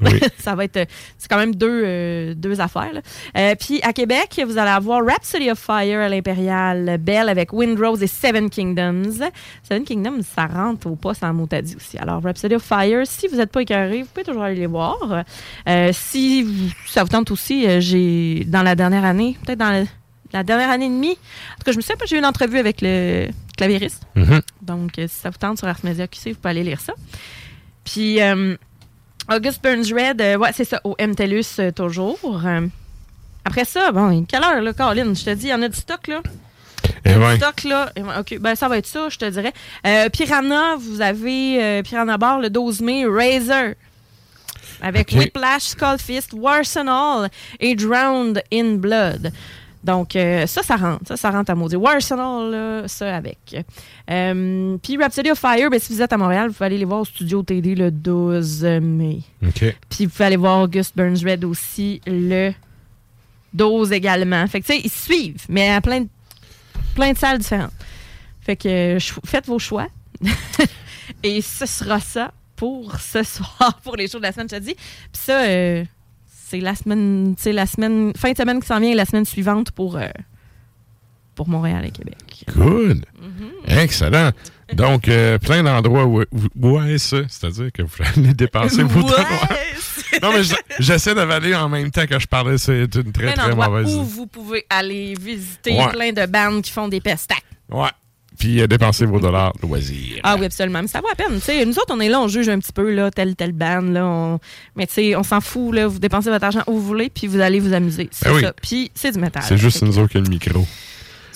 ça 0.38 0.54
va 0.54 0.64
être. 0.64 0.76
euh, 0.78 0.84
C'est 1.18 1.28
quand 1.28 1.38
même 1.38 1.54
deux, 1.54 1.82
euh, 1.84 2.34
deux 2.34 2.60
affaires. 2.60 3.00
Euh, 3.36 3.54
Puis 3.58 3.80
à 3.82 3.92
Québec, 3.92 4.40
vous 4.46 4.58
allez 4.58 4.70
avoir 4.70 5.04
Rhapsody 5.04 5.50
of 5.50 5.58
Fire 5.58 6.00
à 6.00 6.08
l'Impérial 6.08 6.98
Belle 6.98 7.28
avec 7.28 7.52
Windrose 7.52 8.02
et 8.02 8.06
Seven 8.06 8.50
Kingdoms. 8.50 9.20
Seven 9.62 9.84
Kingdoms, 9.84 10.22
ça 10.22 10.46
rentre 10.46 10.86
au 10.88 10.96
poste 10.96 11.22
en 11.22 11.32
motadie 11.32 11.76
aussi. 11.76 11.96
Alors, 11.98 12.22
Rhapsody 12.22 12.54
of 12.56 12.62
Fire, 12.62 13.06
si 13.06 13.28
vous 13.28 13.36
n'êtes 13.36 13.52
pas 13.52 13.62
écœuré, 13.62 14.02
vous 14.02 14.08
pouvez 14.12 14.24
toujours 14.24 14.42
aller 14.42 14.56
les 14.56 14.66
voir. 14.66 15.24
Euh, 15.68 15.90
si 15.92 16.42
vous- 16.42 16.70
ça 16.86 17.02
vous 17.02 17.08
tente 17.10 17.30
aussi, 17.30 17.66
j'ai, 17.80 18.44
dans 18.46 18.62
la 18.62 18.74
dernière 18.74 19.04
année, 19.04 19.36
peut-être 19.44 19.58
dans 19.58 19.70
la, 19.70 19.84
la 20.32 20.42
dernière 20.42 20.70
année 20.70 20.86
et 20.86 20.90
demie, 20.90 21.12
en 21.12 21.58
tout 21.58 21.64
cas, 21.66 21.72
je 21.72 21.76
me 21.76 21.82
souviens 21.82 21.96
pas, 21.96 22.06
j'ai 22.06 22.16
eu 22.16 22.18
une 22.18 22.26
entrevue 22.26 22.58
avec 22.58 22.80
le 22.82 23.28
clavieriste. 23.56 24.02
Mhm. 24.16 24.40
Donc, 24.62 24.90
si 24.96 25.08
ça 25.08 25.30
vous 25.30 25.38
tente 25.38 25.58
sur 25.58 25.68
Ars 25.68 25.78
Media 25.84 26.08
QC, 26.08 26.30
vous 26.32 26.36
pouvez 26.38 26.50
aller 26.50 26.64
lire 26.64 26.80
ça. 26.80 26.92
Puis, 27.84 28.18
August 29.30 29.62
Burns 29.62 29.92
Red, 29.92 30.20
euh, 30.20 30.36
ouais, 30.36 30.50
c'est 30.52 30.64
ça, 30.64 30.80
au 30.84 30.94
MTELUS 30.98 31.58
euh, 31.58 31.70
toujours. 31.70 32.18
Euh, 32.44 32.66
après 33.44 33.64
ça, 33.64 33.90
bon, 33.92 34.24
quelle 34.24 34.42
heure, 34.42 34.60
là, 34.60 34.72
Caroline? 34.72 35.14
Je 35.16 35.24
te 35.24 35.30
dis, 35.30 35.46
il 35.46 35.50
y 35.50 35.54
en 35.54 35.62
a 35.62 35.68
du 35.68 35.76
stock, 35.76 36.06
là. 36.08 36.20
Et 37.04 37.12
Du 37.12 37.18
ouais. 37.18 37.36
stock, 37.36 37.64
là. 37.64 37.90
Ouais, 37.96 38.02
OK, 38.20 38.38
ben, 38.38 38.54
ça 38.54 38.68
va 38.68 38.78
être 38.78 38.86
ça, 38.86 39.08
je 39.08 39.18
te 39.18 39.24
dirais. 39.24 39.52
Piranha, 40.10 40.76
vous 40.76 41.00
avez 41.00 41.82
Piranha 41.82 42.16
Bar 42.18 42.40
le 42.40 42.50
12 42.50 42.80
mai, 42.80 43.04
Razor. 43.06 43.74
Avec 44.80 45.12
OK. 45.12 45.18
Whiplash, 45.18 45.62
Skullfist, 45.62 46.32
Warsenal 46.34 47.30
et 47.60 47.74
Drowned 47.74 48.42
in 48.52 48.76
Blood. 48.76 49.32
Donc, 49.84 50.16
euh, 50.16 50.46
ça, 50.46 50.62
ça 50.62 50.76
rentre. 50.76 51.06
Ça, 51.06 51.16
ça 51.16 51.30
rentre 51.30 51.50
à 51.50 51.54
maudit. 51.54 51.76
Warsenal, 51.76 52.50
là, 52.50 52.88
ça 52.88 53.14
avec. 53.14 53.64
Euh, 54.10 54.78
Puis 54.82 54.96
Rhapsody 54.96 55.30
of 55.30 55.38
Fire, 55.38 55.68
ben, 55.70 55.78
si 55.78 55.92
vous 55.92 56.00
êtes 56.00 56.12
à 56.12 56.16
Montréal, 56.16 56.48
vous 56.48 56.54
pouvez 56.54 56.66
aller 56.66 56.78
les 56.78 56.86
voir 56.86 57.00
au 57.00 57.04
studio 57.04 57.42
TD 57.42 57.74
le 57.74 57.90
12 57.90 58.64
mai. 58.80 59.20
OK. 59.46 59.76
Puis 59.90 60.06
vous 60.06 60.10
pouvez 60.10 60.24
aller 60.24 60.36
voir 60.36 60.62
August 60.62 60.96
Burns 60.96 61.22
Red 61.22 61.44
aussi 61.44 62.00
le 62.06 62.52
12 63.52 63.92
également. 63.92 64.46
Fait 64.46 64.62
que, 64.62 64.66
tu 64.66 64.72
sais, 64.72 64.80
ils 64.82 64.90
suivent, 64.90 65.44
mais 65.50 65.70
à 65.70 65.80
plein 65.82 66.00
de, 66.00 66.08
plein 66.94 67.12
de 67.12 67.18
salles 67.18 67.38
différentes. 67.38 67.72
Fait 68.40 68.56
que 68.56 68.96
euh, 68.96 68.98
faites 69.24 69.46
vos 69.46 69.58
choix. 69.58 69.88
Et 71.22 71.42
ce 71.42 71.66
sera 71.66 72.00
ça 72.00 72.32
pour 72.56 72.98
ce 72.98 73.22
soir, 73.22 73.80
pour 73.82 73.96
les 73.96 74.08
shows 74.08 74.18
de 74.18 74.24
la 74.24 74.32
semaine, 74.32 74.48
je 74.50 74.56
te 74.56 74.60
dis. 74.60 74.74
Puis 74.74 75.22
ça, 75.22 75.42
euh, 75.42 75.84
c'est 76.46 76.60
la 76.60 76.74
semaine, 76.74 77.34
c'est 77.38 77.52
la 77.52 77.66
semaine, 77.66 78.12
fin 78.16 78.32
de 78.32 78.36
semaine 78.36 78.60
qui 78.60 78.66
s'en 78.66 78.80
vient 78.80 78.90
et 78.90 78.94
la 78.94 79.04
semaine 79.04 79.24
suivante 79.24 79.70
pour, 79.70 79.96
euh, 79.96 80.06
pour 81.34 81.48
Montréal 81.48 81.84
et 81.86 81.90
Québec. 81.90 82.16
Good. 82.54 83.04
Mhm. 83.20 83.78
Excellent. 83.78 84.30
Donc, 84.72 85.08
euh, 85.08 85.38
plein 85.38 85.62
d'endroits 85.62 86.04
où, 86.06 86.22
où- 86.22 86.98
ça, 86.98 87.18
c'est-à-dire 87.28 87.70
que 87.72 87.82
vous 87.82 87.96
allez 88.16 88.34
dépenser 88.34 88.82
vos 88.84 89.02
temps. 89.02 89.14
Non, 90.22 90.32
mais 90.32 90.44
je- 90.44 90.54
j'essaie 90.78 91.14
d'avaler 91.14 91.54
en 91.56 91.68
même 91.68 91.90
temps 91.90 92.06
que 92.06 92.18
je 92.18 92.26
parlais. 92.26 92.56
C'est 92.56 92.82
une 92.94 93.12
très, 93.12 93.32
plein 93.32 93.48
très 93.48 93.54
mauvaise 93.54 93.94
où 93.94 94.04
vous 94.04 94.26
pouvez 94.26 94.64
aller 94.70 95.14
visiter 95.20 95.76
Ouais. 95.76 95.88
plein 95.88 96.12
de 96.12 96.24
bandes 96.26 96.62
qui 96.62 96.70
font 96.70 96.86
des 96.88 97.00
pestacs. 97.00 97.42
Ouais. 97.68 97.88
Puis 98.38 98.60
euh, 98.60 98.66
dépenser 98.66 99.06
vos 99.06 99.20
dollars 99.20 99.52
loisirs. 99.62 100.20
Ah 100.22 100.36
oui, 100.38 100.46
absolument. 100.46 100.82
Mais 100.82 100.88
ça 100.88 101.00
vaut 101.00 101.08
la 101.08 101.14
peine. 101.14 101.66
Nous 101.66 101.78
autres, 101.78 101.90
on 101.90 102.00
est 102.00 102.08
là, 102.08 102.20
on 102.20 102.28
juge 102.28 102.48
un 102.48 102.58
petit 102.58 102.72
peu, 102.72 102.90
là, 102.92 103.10
telle, 103.10 103.36
telle 103.36 103.52
bande. 103.52 103.92
Là, 103.92 104.04
on... 104.06 104.38
Mais 104.76 104.86
tu 104.86 104.94
sais, 104.94 105.16
on 105.16 105.22
s'en 105.22 105.40
fout. 105.40 105.74
Là, 105.74 105.86
vous 105.86 105.98
dépensez 105.98 106.30
votre 106.30 106.44
argent 106.44 106.62
où 106.66 106.72
vous 106.74 106.82
voulez, 106.86 107.10
puis 107.10 107.26
vous 107.26 107.40
allez 107.40 107.60
vous 107.60 107.72
amuser. 107.72 108.08
C'est 108.10 108.28
Ben 108.28 108.34
oui. 108.34 108.42
ça. 108.42 108.52
Puis 108.60 108.90
c'est 108.94 109.12
du 109.12 109.18
métal. 109.20 109.42
C'est 109.46 109.56
juste 109.56 109.82
nous 109.82 109.98
autres 109.98 110.10
qui 110.12 110.18
a 110.18 110.20
le 110.20 110.28
micro. 110.28 110.66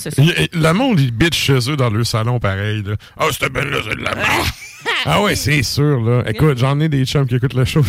Le 0.06 0.72
monde, 0.72 1.00
il 1.00 1.10
bitch 1.12 1.36
chez 1.36 1.70
eux 1.70 1.76
dans 1.76 1.90
leur 1.90 2.06
salon 2.06 2.38
pareil. 2.38 2.82
Là. 2.84 2.94
Ah, 3.16 3.26
cette 3.32 3.52
belle-là, 3.52 3.78
c'est 3.88 3.96
de 3.96 4.02
la 4.02 4.14
merde. 4.14 4.28
ah 5.06 5.22
ouais, 5.22 5.34
c'est 5.34 5.62
sûr. 5.62 6.00
là. 6.00 6.22
Écoute, 6.28 6.58
j'en 6.58 6.78
ai 6.80 6.88
des 6.88 7.04
chums 7.04 7.26
qui 7.26 7.34
écoutent 7.36 7.54
le 7.54 7.64
show. 7.64 7.82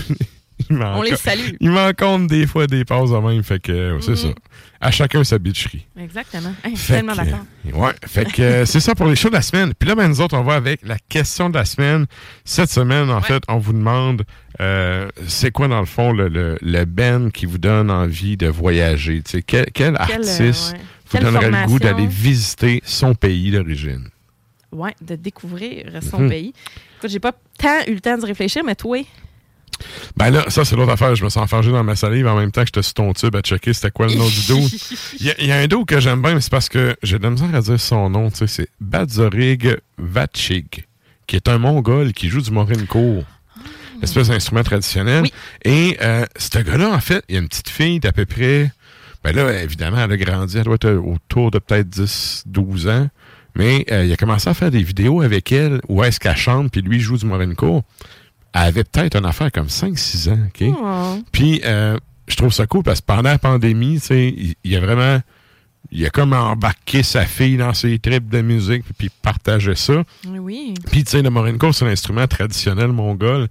On 0.70 1.02
les 1.02 1.16
salue. 1.16 1.56
Ils 1.60 1.70
m'en 1.72 1.92
comptent 1.94 2.28
des 2.28 2.46
fois 2.46 2.68
des 2.68 2.86
passes 2.86 3.10
de 3.12 3.18
même. 3.18 3.44
Fait 3.44 3.60
que 3.62 3.98
c'est 4.02 4.12
Mhm. 4.12 4.16
ça. 4.18 4.28
À 4.82 4.92
chacun 4.92 5.24
sa 5.26 5.38
bitcherie. 5.40 5.86
Exactement. 6.00 6.54
Hey, 6.64 6.72
je 6.74 6.80
suis 6.80 6.88
Fait 6.88 6.94
tellement 6.98 7.16
d'accord. 7.16 7.40
Ouais, 7.74 7.92
fait 8.08 8.32
que 8.32 8.42
euh, 8.42 8.66
c'est 8.66 8.80
ça 8.80 8.96
pour 8.96 9.08
les 9.08 9.16
shows 9.18 9.28
de 9.30 9.34
la 9.34 9.42
semaine. 9.42 9.74
Puis 9.78 9.90
là, 9.90 9.96
ben, 9.96 10.08
nous 10.08 10.22
autres, 10.22 10.38
on 10.38 10.44
va 10.44 10.56
avec 10.56 10.82
la 10.84 10.98
question 11.10 11.50
de 11.50 11.56
la 11.56 11.66
semaine. 11.66 12.06
Cette 12.46 12.70
semaine, 12.70 13.10
en 13.10 13.20
fait, 13.22 13.44
on 13.50 13.58
vous 13.58 13.74
demande 13.74 14.24
euh, 14.62 15.10
c'est 15.28 15.52
quoi, 15.52 15.68
dans 15.68 15.80
le 15.82 15.86
fond, 15.86 16.14
le, 16.14 16.30
le, 16.30 16.58
le 16.62 16.86
band 16.86 17.30
qui 17.30 17.46
vous 17.46 17.58
donne 17.58 17.92
envie 17.92 18.38
de 18.38 18.48
voyager? 18.48 19.22
Tu 19.22 19.32
sais, 19.32 19.42
quel, 19.42 19.66
quel 19.74 19.96
artiste 19.98 20.40
euh, 20.42 20.78
ouais. 20.78 20.80
vous 21.06 21.12
Quelle 21.12 21.24
donnerait 21.24 21.52
le 21.52 21.66
goût 21.68 21.80
d'aller 21.80 22.08
visiter 22.08 22.82
son 22.86 23.14
pays 23.16 23.52
d'origine? 23.52 24.08
Ouais, 24.72 24.94
de 25.02 25.16
découvrir 25.16 25.88
son 26.10 26.20
Mhm. 26.22 26.30
pays. 26.30 26.54
Écoute, 27.00 27.10
j'ai 27.10 27.20
pas 27.20 27.34
tant 27.58 27.80
eu 27.88 27.96
le 27.96 28.00
temps 28.02 28.18
de 28.18 28.26
réfléchir, 28.26 28.64
mais 28.64 28.76
toi, 28.76 28.98
Ben 30.18 30.30
là, 30.30 30.46
ça, 30.50 30.66
c'est 30.66 30.76
l'autre 30.76 30.92
affaire. 30.92 31.16
Je 31.16 31.24
me 31.24 31.30
sens 31.30 31.44
enfargé 31.44 31.72
dans 31.72 31.84
ma 31.84 31.96
salive 31.96 32.28
en 32.28 32.36
même 32.36 32.52
temps 32.52 32.62
que 32.62 32.68
j'étais 32.68 32.82
sur 32.82 32.94
ton 32.96 33.14
tube 33.14 33.36
à 33.36 33.42
checker 33.42 33.74
c'était 33.74 33.92
quoi 33.92 34.08
le 34.08 34.16
nom 34.16 34.28
du 34.28 34.48
dos. 34.48 34.68
Il 35.20 35.26
y, 35.26 35.30
a- 35.32 35.36
il 35.40 35.48
y 35.48 35.52
a 35.52 35.58
un 35.58 35.68
dos 35.68 35.86
que 35.86 36.00
j'aime 36.00 36.22
bien, 36.22 36.34
mais 36.36 36.42
c'est 36.42 36.52
parce 36.52 36.70
que 36.70 36.96
j'ai 37.04 37.18
de 37.18 37.24
la 37.24 37.30
misère 37.30 37.54
à 37.54 37.62
dire 37.62 37.80
son 37.80 38.10
nom. 38.10 38.30
Tu 38.30 38.38
sais, 38.38 38.48
c'est 38.48 38.68
Badzorig 38.82 39.78
Vatchig, 39.98 40.86
qui 41.28 41.36
est 41.36 41.48
un 41.48 41.58
Mongol 41.58 42.14
qui 42.14 42.30
joue 42.30 42.42
du 42.42 42.52
morinko. 42.52 43.24
Espèce 44.02 44.30
d'instrument 44.30 44.64
traditionnel. 44.64 45.26
Et 45.66 45.98
euh, 46.02 46.26
ce 46.38 46.60
gars-là, 46.60 46.90
en 46.90 47.00
fait, 47.02 47.24
il 47.28 47.36
y 47.36 47.38
a 47.38 47.42
une 47.42 47.50
petite 47.50 47.70
fille 47.70 48.00
d'à 48.00 48.12
peu 48.14 48.26
près. 48.26 48.72
Ben 49.24 49.36
là, 49.36 49.62
évidemment, 49.62 49.98
elle 50.02 50.12
a 50.14 50.18
grandi, 50.18 50.58
elle 50.58 50.64
doit 50.64 50.76
être 50.76 50.92
autour 50.94 51.52
de 51.52 51.60
peut-être 51.60 51.90
10, 51.90 52.44
12 52.46 52.88
ans. 52.88 53.10
Mais 53.56 53.86
euh, 53.92 54.06
il 54.06 54.14
a 54.14 54.16
commencé 54.16 54.48
à 54.50 54.54
faire 54.54 54.72
des 54.72 54.84
vidéos 54.84 55.22
avec 55.22 55.52
elle 55.52 55.82
où 55.90 56.02
est-ce 56.04 56.20
qu'elle 56.20 56.38
chante, 56.38 56.72
puis 56.72 56.82
lui 56.82 57.02
joue 57.02 57.18
du 57.18 57.26
morinko. 57.26 57.84
Elle 58.54 58.62
avait 58.62 58.84
peut-être 58.84 59.16
une 59.16 59.26
affaire 59.26 59.52
comme 59.52 59.68
5-6 59.68 60.30
ans, 60.30 60.40
OK? 60.48 60.76
Oh. 60.82 61.20
Puis, 61.32 61.62
euh, 61.66 61.98
je 62.28 62.36
trouve 62.36 62.54
ça 62.54 62.66
cool 62.68 62.84
parce 62.84 63.02
que 63.02 63.06
pendant 63.06 63.30
la 63.30 63.40
pandémie, 63.40 64.00
tu 64.00 64.08
sais, 64.08 64.36
il 64.64 64.72
y 64.72 64.76
a 64.76 64.80
vraiment 64.80 65.20
il 65.92 66.06
a 66.06 66.10
comme 66.10 66.34
embarqué 66.34 67.04
sa 67.04 67.26
fille 67.26 67.58
dans 67.58 67.74
ses 67.74 67.98
tripes 68.00 68.30
de 68.30 68.42
musique, 68.42 68.84
puis 68.98 69.10
partageait 69.10 69.76
ça. 69.76 70.04
Oui. 70.28 70.74
Puis, 70.92 71.04
tu 71.04 71.12
sais, 71.12 71.22
le 71.22 71.30
morinko, 71.30 71.72
c'est 71.72 71.86
un 71.86 71.90
instrument 71.90 72.28
traditionnel 72.28 72.90
mongol, 72.90 73.48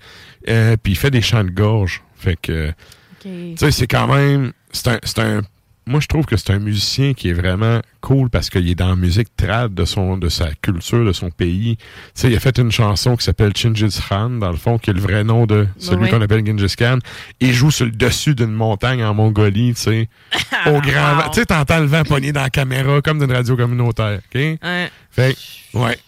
euh, 0.48 0.76
puis 0.80 0.92
il 0.92 0.96
fait 0.96 1.10
des 1.10 1.22
chants 1.22 1.44
de 1.44 1.50
gorge. 1.50 2.02
Fait 2.16 2.36
que, 2.40 2.72
tu 3.20 3.56
sais, 3.56 3.70
c'est 3.70 3.86
quand 3.86 4.06
même, 4.06 4.52
c'est 4.72 4.88
un, 4.88 4.98
c'est 5.02 5.18
un, 5.18 5.42
moi, 5.88 6.00
je 6.00 6.06
trouve 6.06 6.24
que 6.26 6.36
c'est 6.36 6.50
un 6.52 6.58
musicien 6.58 7.14
qui 7.14 7.30
est 7.30 7.32
vraiment 7.32 7.80
cool 8.00 8.30
parce 8.30 8.50
qu'il 8.50 8.68
est 8.68 8.74
dans 8.74 8.88
la 8.90 8.96
musique 8.96 9.28
trad 9.36 9.74
de 9.74 9.84
son, 9.84 10.16
de 10.18 10.28
sa 10.28 10.50
culture, 10.54 11.04
de 11.04 11.12
son 11.12 11.30
pays. 11.30 11.76
Tu 11.78 11.84
sais, 12.14 12.30
il 12.30 12.36
a 12.36 12.40
fait 12.40 12.58
une 12.58 12.70
chanson 12.70 13.16
qui 13.16 13.24
s'appelle 13.24 13.52
Chingis 13.56 13.98
Khan, 14.08 14.30
dans 14.30 14.50
le 14.50 14.56
fond, 14.56 14.78
qui 14.78 14.90
est 14.90 14.92
le 14.92 15.00
vrai 15.00 15.24
nom 15.24 15.46
de 15.46 15.66
celui 15.78 16.04
Oui. 16.04 16.10
qu'on 16.10 16.20
appelle 16.20 16.46
Genghis 16.46 16.74
Khan. 16.76 16.98
Il 17.40 17.52
joue 17.52 17.70
sur 17.70 17.86
le 17.86 17.92
dessus 17.92 18.34
d'une 18.34 18.52
montagne 18.52 19.02
en 19.02 19.14
Mongolie, 19.14 19.74
tu 19.74 19.80
sais, 19.80 20.08
au 20.66 20.80
grand 20.80 21.16
vent. 21.16 21.28
Tu 21.30 21.40
sais, 21.40 21.46
t'entends 21.46 21.80
le 21.80 21.86
vent 21.86 22.02
pogné 22.04 22.32
dans 22.32 22.42
la 22.42 22.50
caméra 22.50 23.00
comme 23.02 23.18
d'une 23.18 23.32
radio 23.32 23.56
communautaire, 23.56 24.18
OK? 24.18 24.40
Ouais. 24.62 24.90
Fait 25.10 25.36
ouais. 25.74 25.98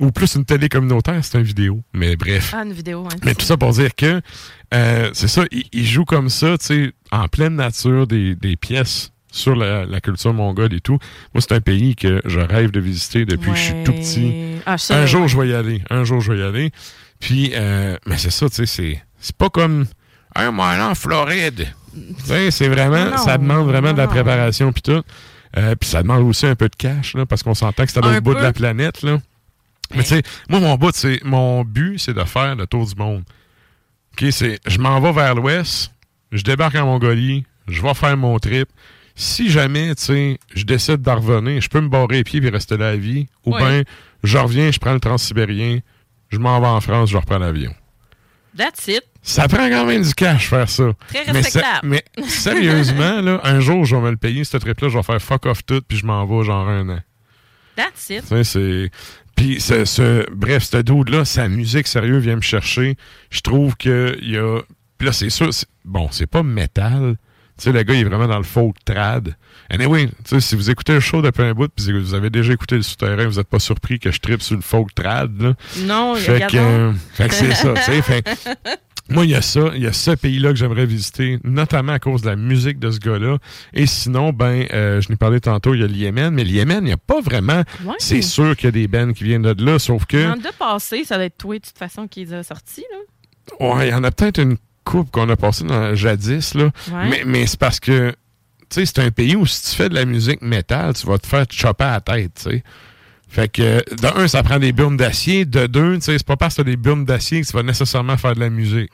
Ou 0.00 0.12
plus 0.12 0.34
une 0.36 0.44
télé 0.44 0.68
communautaire, 0.68 1.24
c'est 1.24 1.38
une 1.38 1.44
vidéo. 1.44 1.80
Mais 1.92 2.14
bref. 2.14 2.54
Ah, 2.56 2.62
une 2.64 2.72
vidéo, 2.72 3.02
ouais. 3.02 3.16
Mais 3.24 3.34
tout 3.34 3.44
ça 3.44 3.56
pour 3.56 3.72
dire 3.72 3.94
que 3.96 4.20
euh, 4.74 5.10
c'est 5.12 5.26
ça, 5.28 5.44
il, 5.50 5.64
il 5.72 5.86
joue 5.86 6.04
comme 6.04 6.28
ça, 6.28 6.56
tu 6.58 6.66
sais, 6.66 6.92
en 7.10 7.26
pleine 7.26 7.56
nature, 7.56 8.06
des, 8.06 8.34
des 8.36 8.54
pièces 8.56 9.10
sur 9.30 9.54
la, 9.54 9.84
la 9.84 10.00
culture 10.00 10.32
mongole 10.32 10.74
et 10.74 10.80
tout. 10.80 10.98
Moi, 11.34 11.40
c'est 11.40 11.52
un 11.52 11.60
pays 11.60 11.96
que 11.96 12.20
je 12.24 12.40
rêve 12.40 12.70
de 12.70 12.80
visiter 12.80 13.24
depuis 13.24 13.50
que 13.50 13.56
je 13.56 13.62
suis 13.62 13.84
tout 13.84 13.92
petit. 13.92 14.58
Ah, 14.66 14.76
un 14.90 15.06
jour, 15.06 15.28
je 15.28 15.38
vais 15.38 15.48
y 15.48 15.54
aller. 15.54 15.82
Un 15.90 16.04
jour, 16.04 16.20
je 16.20 16.32
vais 16.32 16.38
y 16.38 16.42
aller. 16.42 16.72
Puis, 17.20 17.52
euh, 17.54 17.96
mais 18.06 18.16
c'est 18.16 18.30
ça, 18.30 18.48
tu 18.48 18.54
sais, 18.56 18.66
c'est, 18.66 19.02
c'est 19.20 19.36
pas 19.36 19.50
comme 19.50 19.86
un 20.34 20.50
mois 20.50 20.76
en 20.80 20.94
Floride. 20.94 21.68
Tu 21.94 22.24
sais, 22.24 22.50
c'est 22.50 22.68
vraiment, 22.68 23.10
Non, 23.10 23.16
ça 23.16 23.38
demande 23.38 23.66
vraiment 23.66 23.92
de 23.92 23.98
la 23.98 24.06
préparation 24.06 24.72
puis 24.72 24.82
tout. 24.82 25.02
Euh, 25.56 25.74
puis 25.74 25.88
ça 25.88 26.02
demande 26.02 26.22
aussi 26.24 26.46
un 26.46 26.54
peu 26.54 26.68
de 26.68 26.76
cash, 26.76 27.14
là, 27.14 27.26
parce 27.26 27.42
qu'on 27.42 27.54
s'entend 27.54 27.84
que 27.84 27.90
c'est 27.90 27.98
à 27.98 28.02
l'autre 28.02 28.20
bout 28.20 28.34
de 28.34 28.40
la 28.40 28.52
planète, 28.52 29.02
là. 29.02 29.18
Mais 29.94 30.02
tu 30.02 30.10
sais, 30.10 30.22
moi, 30.50 30.60
mon 30.60 30.76
but, 30.76 30.94
c'est, 30.94 31.20
mon 31.24 31.64
but, 31.64 31.98
c'est 31.98 32.12
de 32.12 32.22
faire 32.24 32.54
le 32.54 32.66
tour 32.66 32.86
du 32.86 32.94
monde. 32.94 33.24
OK, 34.12 34.26
c'est, 34.30 34.60
je 34.66 34.78
m'en 34.78 35.00
vais 35.00 35.12
vers 35.12 35.34
l'ouest, 35.34 35.92
je 36.30 36.42
débarque 36.42 36.74
en 36.74 36.84
Mongolie, 36.84 37.44
je 37.66 37.80
vais 37.80 37.94
faire 37.94 38.16
mon 38.16 38.38
trip. 38.38 38.68
Si 39.20 39.50
jamais, 39.50 39.96
tu 39.96 40.02
sais, 40.04 40.38
je 40.54 40.62
décide 40.64 41.02
d'en 41.02 41.16
revenir, 41.16 41.60
je 41.60 41.68
peux 41.68 41.80
me 41.80 41.88
barrer 41.88 42.18
les 42.18 42.24
pieds 42.24 42.40
et 42.40 42.48
rester 42.50 42.76
là 42.76 42.90
à 42.90 42.96
vie. 42.96 43.26
Ou 43.44 43.52
bien, 43.56 43.82
je 44.22 44.38
reviens, 44.38 44.70
je 44.70 44.78
prends 44.78 44.92
le 44.94 45.00
transsibérien, 45.00 45.80
je 46.28 46.38
m'en 46.38 46.60
vais 46.60 46.68
en 46.68 46.80
France, 46.80 47.10
je 47.10 47.16
reprends 47.16 47.38
l'avion. 47.38 47.74
That's 48.56 48.86
it. 48.86 49.02
Ça 49.20 49.48
prend 49.48 49.68
quand 49.68 49.86
même 49.86 50.02
du 50.02 50.14
cash 50.14 50.48
faire 50.48 50.68
ça. 50.70 50.92
Très 51.08 51.24
Mais 51.26 51.32
respectable. 51.32 51.80
Mais, 51.88 52.04
sérieusement, 52.28 53.20
là, 53.20 53.40
un 53.42 53.58
jour, 53.58 53.84
je 53.84 53.96
vais 53.96 54.02
me 54.02 54.10
le 54.10 54.16
payer, 54.16 54.44
ce 54.44 54.56
trip-là, 54.56 54.88
je 54.88 54.96
vais 54.96 55.02
faire 55.02 55.20
fuck 55.20 55.46
off 55.46 55.66
tout, 55.66 55.82
puis 55.86 55.98
je 55.98 56.06
m'en 56.06 56.24
vais 56.24 56.44
genre 56.44 56.68
un 56.68 56.88
an. 56.88 57.00
That's 57.74 58.10
it. 58.10 58.22
Tu 58.22 58.28
sais, 58.28 58.44
c'est. 58.44 58.90
Puis, 59.34 59.60
ce, 59.60 59.84
ce- 59.84 60.30
bref, 60.30 60.62
ce 60.62 60.76
dude-là, 60.76 61.24
sa 61.24 61.48
musique, 61.48 61.88
sérieux, 61.88 62.18
vient 62.18 62.36
me 62.36 62.40
chercher. 62.40 62.96
Je 63.30 63.40
trouve 63.40 63.76
que 63.76 64.16
il 64.22 64.30
y 64.30 64.38
a. 64.38 64.60
Puis 64.96 65.06
là, 65.06 65.12
c'est 65.12 65.30
sûr, 65.30 65.50
bon, 65.84 66.08
c'est 66.12 66.26
pas 66.28 66.44
métal. 66.44 67.16
Tu 67.58 67.64
sais, 67.64 67.72
le 67.72 67.82
gars, 67.82 67.94
il 67.94 68.00
est 68.00 68.04
vraiment 68.04 68.28
dans 68.28 68.38
le 68.38 68.44
folk 68.44 68.76
trad. 68.84 69.34
Anyway, 69.68 70.06
tu 70.06 70.12
sais, 70.26 70.40
si 70.40 70.54
vous 70.54 70.70
écoutez 70.70 70.94
le 70.94 71.00
show 71.00 71.20
depuis 71.22 71.42
un 71.42 71.54
bout, 71.54 71.68
puis 71.74 71.92
vous 71.92 72.14
avez 72.14 72.30
déjà 72.30 72.52
écouté 72.52 72.76
le 72.76 72.82
souterrain, 72.82 73.26
vous 73.26 73.40
êtes 73.40 73.48
pas 73.48 73.58
surpris 73.58 73.98
que 73.98 74.12
je 74.12 74.20
tripe 74.20 74.42
sur 74.42 74.54
le 74.54 74.62
folk 74.62 74.94
trad, 74.94 75.42
là. 75.42 75.54
Non, 75.80 76.14
Fait 76.14 76.46
que, 76.48 76.56
euh, 76.56 76.92
fait 77.14 77.28
que 77.28 77.34
c'est 77.34 77.54
ça, 77.54 77.74
tu 77.74 77.82
sais. 77.82 78.00
Fait 78.02 78.24
moi, 79.10 79.24
il 79.24 79.30
y 79.30 79.34
a 79.34 79.42
ça, 79.42 79.72
il 79.74 79.82
y 79.82 79.86
a 79.86 79.92
ce 79.92 80.12
pays-là 80.12 80.50
que 80.50 80.56
j'aimerais 80.56 80.86
visiter, 80.86 81.38
notamment 81.42 81.92
à 81.92 81.98
cause 81.98 82.22
de 82.22 82.28
la 82.28 82.36
musique 82.36 82.78
de 82.78 82.90
ce 82.90 82.98
gars-là. 82.98 83.38
Et 83.72 83.86
sinon, 83.86 84.32
ben, 84.32 84.66
euh, 84.72 85.00
je 85.00 85.08
n'ai 85.08 85.16
parlé 85.16 85.40
tantôt, 85.40 85.74
il 85.74 85.80
y 85.80 85.84
a 85.84 85.86
le 85.86 85.94
Yémen, 85.94 86.32
mais 86.32 86.44
le 86.44 86.50
Yémen, 86.50 86.78
il 86.82 86.86
n'y 86.86 86.92
a 86.92 86.96
pas 86.96 87.20
vraiment. 87.20 87.64
Ouais. 87.84 87.94
C'est 87.98 88.22
sûr 88.22 88.56
qu'il 88.56 88.66
y 88.66 88.68
a 88.68 88.72
des 88.72 88.86
bands 88.86 89.12
qui 89.12 89.24
viennent 89.24 89.42
de 89.42 89.64
là, 89.64 89.78
sauf 89.78 90.06
que. 90.06 90.32
En 90.32 90.36
deux 90.36 90.50
passés, 90.56 91.04
ça 91.04 91.16
doit 91.16 91.24
être 91.24 91.38
toi, 91.38 91.58
de 91.58 91.64
toute 91.64 91.78
façon, 91.78 92.06
qui 92.06 92.24
les 92.24 92.34
a 92.34 92.42
sortis, 92.42 92.84
là. 92.90 92.98
Ouais, 93.60 93.88
il 93.88 93.90
y 93.90 93.94
en 93.94 94.04
a 94.04 94.10
peut-être 94.10 94.40
une 94.40 94.56
coupe 94.90 95.10
qu'on 95.10 95.28
a 95.28 95.36
passée 95.36 95.64
dans 95.64 95.94
jadis, 95.94 96.54
là. 96.54 96.64
Ouais. 96.64 97.08
Mais, 97.10 97.22
mais 97.26 97.46
c'est 97.46 97.58
parce 97.58 97.78
que, 97.80 98.10
tu 98.10 98.16
sais, 98.80 98.86
c'est 98.86 98.98
un 99.00 99.10
pays 99.10 99.36
où 99.36 99.46
si 99.46 99.70
tu 99.70 99.76
fais 99.76 99.88
de 99.88 99.94
la 99.94 100.04
musique 100.04 100.42
métal, 100.42 100.94
tu 100.94 101.06
vas 101.06 101.18
te 101.18 101.26
faire 101.26 101.44
chopper 101.50 101.84
à 101.84 101.90
la 101.92 102.00
tête, 102.00 102.32
tu 102.34 102.50
sais. 102.50 102.62
Fait 103.28 103.48
que, 103.48 103.82
de 103.94 104.18
un, 104.18 104.26
ça 104.26 104.42
prend 104.42 104.58
des 104.58 104.72
burnes 104.72 104.96
d'acier. 104.96 105.44
De 105.44 105.66
deux, 105.66 105.96
tu 105.96 106.00
sais, 106.00 106.16
c'est 106.18 106.26
pas 106.26 106.36
parce 106.38 106.54
que 106.56 106.62
t'as 106.62 106.70
des 106.70 106.76
burnes 106.76 107.04
d'acier 107.04 107.42
que 107.42 107.46
tu 107.46 107.52
vas 107.52 107.62
nécessairement 107.62 108.16
faire 108.16 108.34
de 108.34 108.40
la 108.40 108.48
musique. 108.48 108.90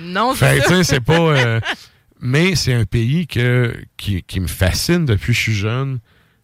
Non, 0.00 0.34
Fait 0.34 0.56
c'est 0.56 0.58
que, 0.60 0.68
tu 0.68 0.74
sais, 0.74 0.84
ça. 0.84 0.94
c'est 0.94 1.00
pas. 1.00 1.18
euh, 1.18 1.60
mais 2.20 2.54
c'est 2.54 2.74
un 2.74 2.84
pays 2.84 3.26
que, 3.26 3.74
qui, 3.96 4.22
qui 4.24 4.40
me 4.40 4.46
fascine 4.46 5.06
depuis 5.06 5.28
que 5.28 5.32
je 5.38 5.40
suis 5.40 5.54
jeune. 5.54 6.00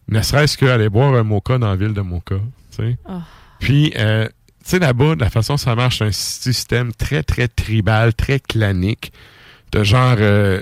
Ne 0.07 0.21
serait-ce 0.21 0.57
qu'aller 0.57 0.89
boire 0.89 1.13
un 1.13 1.23
mocha 1.23 1.57
dans 1.59 1.69
la 1.69 1.75
ville 1.75 1.93
de 1.93 2.01
Mocha. 2.01 2.35
tu 2.71 2.77
sais. 2.77 2.97
Oh. 3.07 3.19
Puis, 3.59 3.93
euh, 3.97 4.27
tu 4.65 4.71
sais, 4.71 4.79
là-bas, 4.79 5.15
de 5.15 5.21
la 5.21 5.29
façon 5.29 5.53
dont 5.53 5.57
ça 5.57 5.75
marche, 5.75 5.99
c'est 5.99 6.05
un 6.05 6.11
système 6.11 6.91
très, 6.91 7.21
très 7.21 7.47
tribal, 7.47 8.13
très 8.13 8.39
clanique. 8.39 9.13
De 9.71 9.83
genre. 9.83 10.15
euh, 10.19 10.61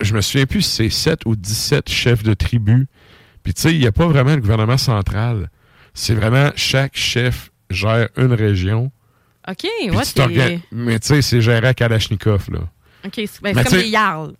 je 0.00 0.14
me 0.14 0.20
souviens 0.20 0.46
plus 0.46 0.62
si 0.62 0.70
c'est 0.76 0.90
7 0.90 1.20
ou 1.26 1.34
17 1.34 1.88
chefs 1.88 2.22
de 2.22 2.34
tribu. 2.34 2.86
Puis, 3.42 3.52
tu 3.54 3.62
sais, 3.62 3.72
il 3.72 3.80
n'y 3.80 3.86
a 3.86 3.92
pas 3.92 4.06
vraiment 4.06 4.34
le 4.34 4.40
gouvernement 4.40 4.78
central. 4.78 5.50
C'est 5.94 6.14
vraiment 6.14 6.50
chaque 6.56 6.96
chef 6.96 7.50
gère 7.70 8.08
une 8.16 8.32
région. 8.32 8.92
OK, 9.48 9.64
ouais, 9.64 9.90
tu 10.04 10.12
c'est... 10.14 10.60
Mais 10.72 10.98
tu 10.98 11.08
sais, 11.08 11.22
c'est 11.22 11.40
géré 11.40 11.66
à 11.66 11.74
Kalachnikov, 11.74 12.46
là. 12.50 12.60
OK, 13.04 13.12
c'est 13.14 13.42
ben, 13.42 13.54
c'est 13.56 13.64
comme 13.64 13.78
des 13.78 13.88
Yarls. 13.88 14.34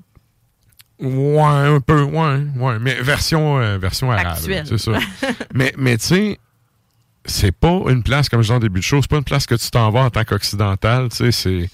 Ouais, 0.98 1.42
un 1.42 1.80
peu, 1.80 2.02
ouais, 2.02 2.38
ouais. 2.56 2.78
Mais 2.80 2.94
version, 2.94 3.58
euh, 3.58 3.78
version 3.78 4.10
arabe. 4.10 4.28
Actuelle. 4.38 4.64
C'est 4.66 4.78
ça. 4.78 4.92
mais 5.54 5.72
mais 5.76 5.98
tu 5.98 6.06
sais, 6.06 6.38
c'est 7.26 7.52
pas 7.52 7.82
une 7.88 8.02
place, 8.02 8.28
comme 8.28 8.40
je 8.40 8.46
disais 8.46 8.54
en 8.54 8.60
début 8.60 8.80
de 8.80 8.84
show, 8.84 9.00
c'est 9.02 9.10
pas 9.10 9.18
une 9.18 9.24
place 9.24 9.46
que 9.46 9.54
tu 9.54 9.70
t'en 9.70 9.90
vas 9.90 10.00
en 10.00 10.10
tant 10.10 10.24
qu'occidental, 10.24 11.08
tu 11.10 11.16
sais, 11.16 11.32
c'est... 11.32 11.70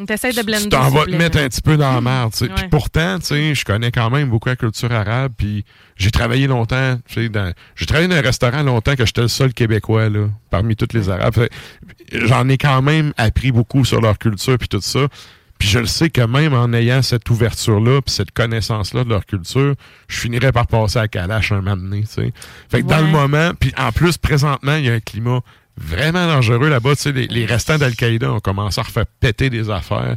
On 0.00 0.06
t'essaie 0.06 0.30
de 0.30 0.42
blender. 0.42 0.62
Tu 0.62 0.68
t'en 0.68 0.90
vas 0.90 1.06
te 1.06 1.10
mettre 1.10 1.38
un 1.38 1.48
petit 1.48 1.60
peu 1.60 1.76
dans 1.76 1.92
la 1.92 2.00
merde, 2.00 2.30
tu 2.32 2.46
sais. 2.46 2.48
Puis 2.48 2.68
pourtant, 2.68 3.18
tu 3.18 3.26
sais, 3.26 3.54
je 3.56 3.64
connais 3.64 3.90
quand 3.90 4.10
même 4.10 4.30
beaucoup 4.30 4.48
la 4.48 4.54
culture 4.54 4.92
arabe, 4.92 5.32
puis 5.36 5.64
j'ai 5.96 6.12
travaillé 6.12 6.46
longtemps, 6.46 6.96
tu 7.08 7.14
sais, 7.14 7.28
dans... 7.28 7.52
J'ai 7.74 7.86
travaillé 7.86 8.06
dans 8.06 8.14
un 8.14 8.20
restaurant 8.20 8.62
longtemps 8.62 8.94
que 8.94 9.04
j'étais 9.04 9.22
le 9.22 9.28
seul 9.28 9.52
Québécois, 9.52 10.08
là, 10.08 10.28
parmi 10.50 10.76
tous 10.76 10.94
les 10.94 11.08
Arabes. 11.08 11.48
J'en 12.12 12.48
ai 12.48 12.58
quand 12.58 12.80
même 12.80 13.12
appris 13.16 13.50
beaucoup 13.50 13.84
sur 13.84 14.00
leur 14.00 14.18
culture, 14.18 14.56
puis 14.56 14.68
tout 14.68 14.80
ça. 14.80 15.08
Puis 15.58 15.68
je 15.68 15.78
le 15.80 15.86
sais 15.86 16.08
que 16.10 16.20
même 16.20 16.54
en 16.54 16.72
ayant 16.72 17.02
cette 17.02 17.28
ouverture-là, 17.30 18.00
puis 18.02 18.14
cette 18.14 18.30
connaissance-là 18.30 19.02
de 19.04 19.08
leur 19.08 19.26
culture, 19.26 19.74
je 20.08 20.18
finirais 20.20 20.52
par 20.52 20.66
passer 20.68 20.98
à 21.00 21.08
Kalash 21.08 21.50
un 21.52 21.56
moment 21.60 21.76
donné, 21.76 22.02
tu 22.02 22.06
sais. 22.06 22.32
Fait 22.70 22.82
que 22.82 22.86
dans 22.86 23.00
le 23.00 23.08
moment, 23.08 23.50
puis 23.58 23.72
en 23.76 23.90
plus, 23.90 24.18
présentement, 24.18 24.76
il 24.76 24.84
y 24.84 24.90
a 24.90 24.94
un 24.94 25.00
climat 25.00 25.40
vraiment 25.76 26.26
dangereux 26.26 26.68
là-bas. 26.68 26.94
Tu 26.96 27.02
sais, 27.02 27.12
les, 27.12 27.26
les 27.26 27.44
restants 27.46 27.78
d'Al-Qaïda 27.78 28.32
ont 28.32 28.40
commencé 28.40 28.80
à 28.80 28.84
refaire 28.84 29.06
péter 29.20 29.48
des 29.50 29.68
affaires. 29.70 30.16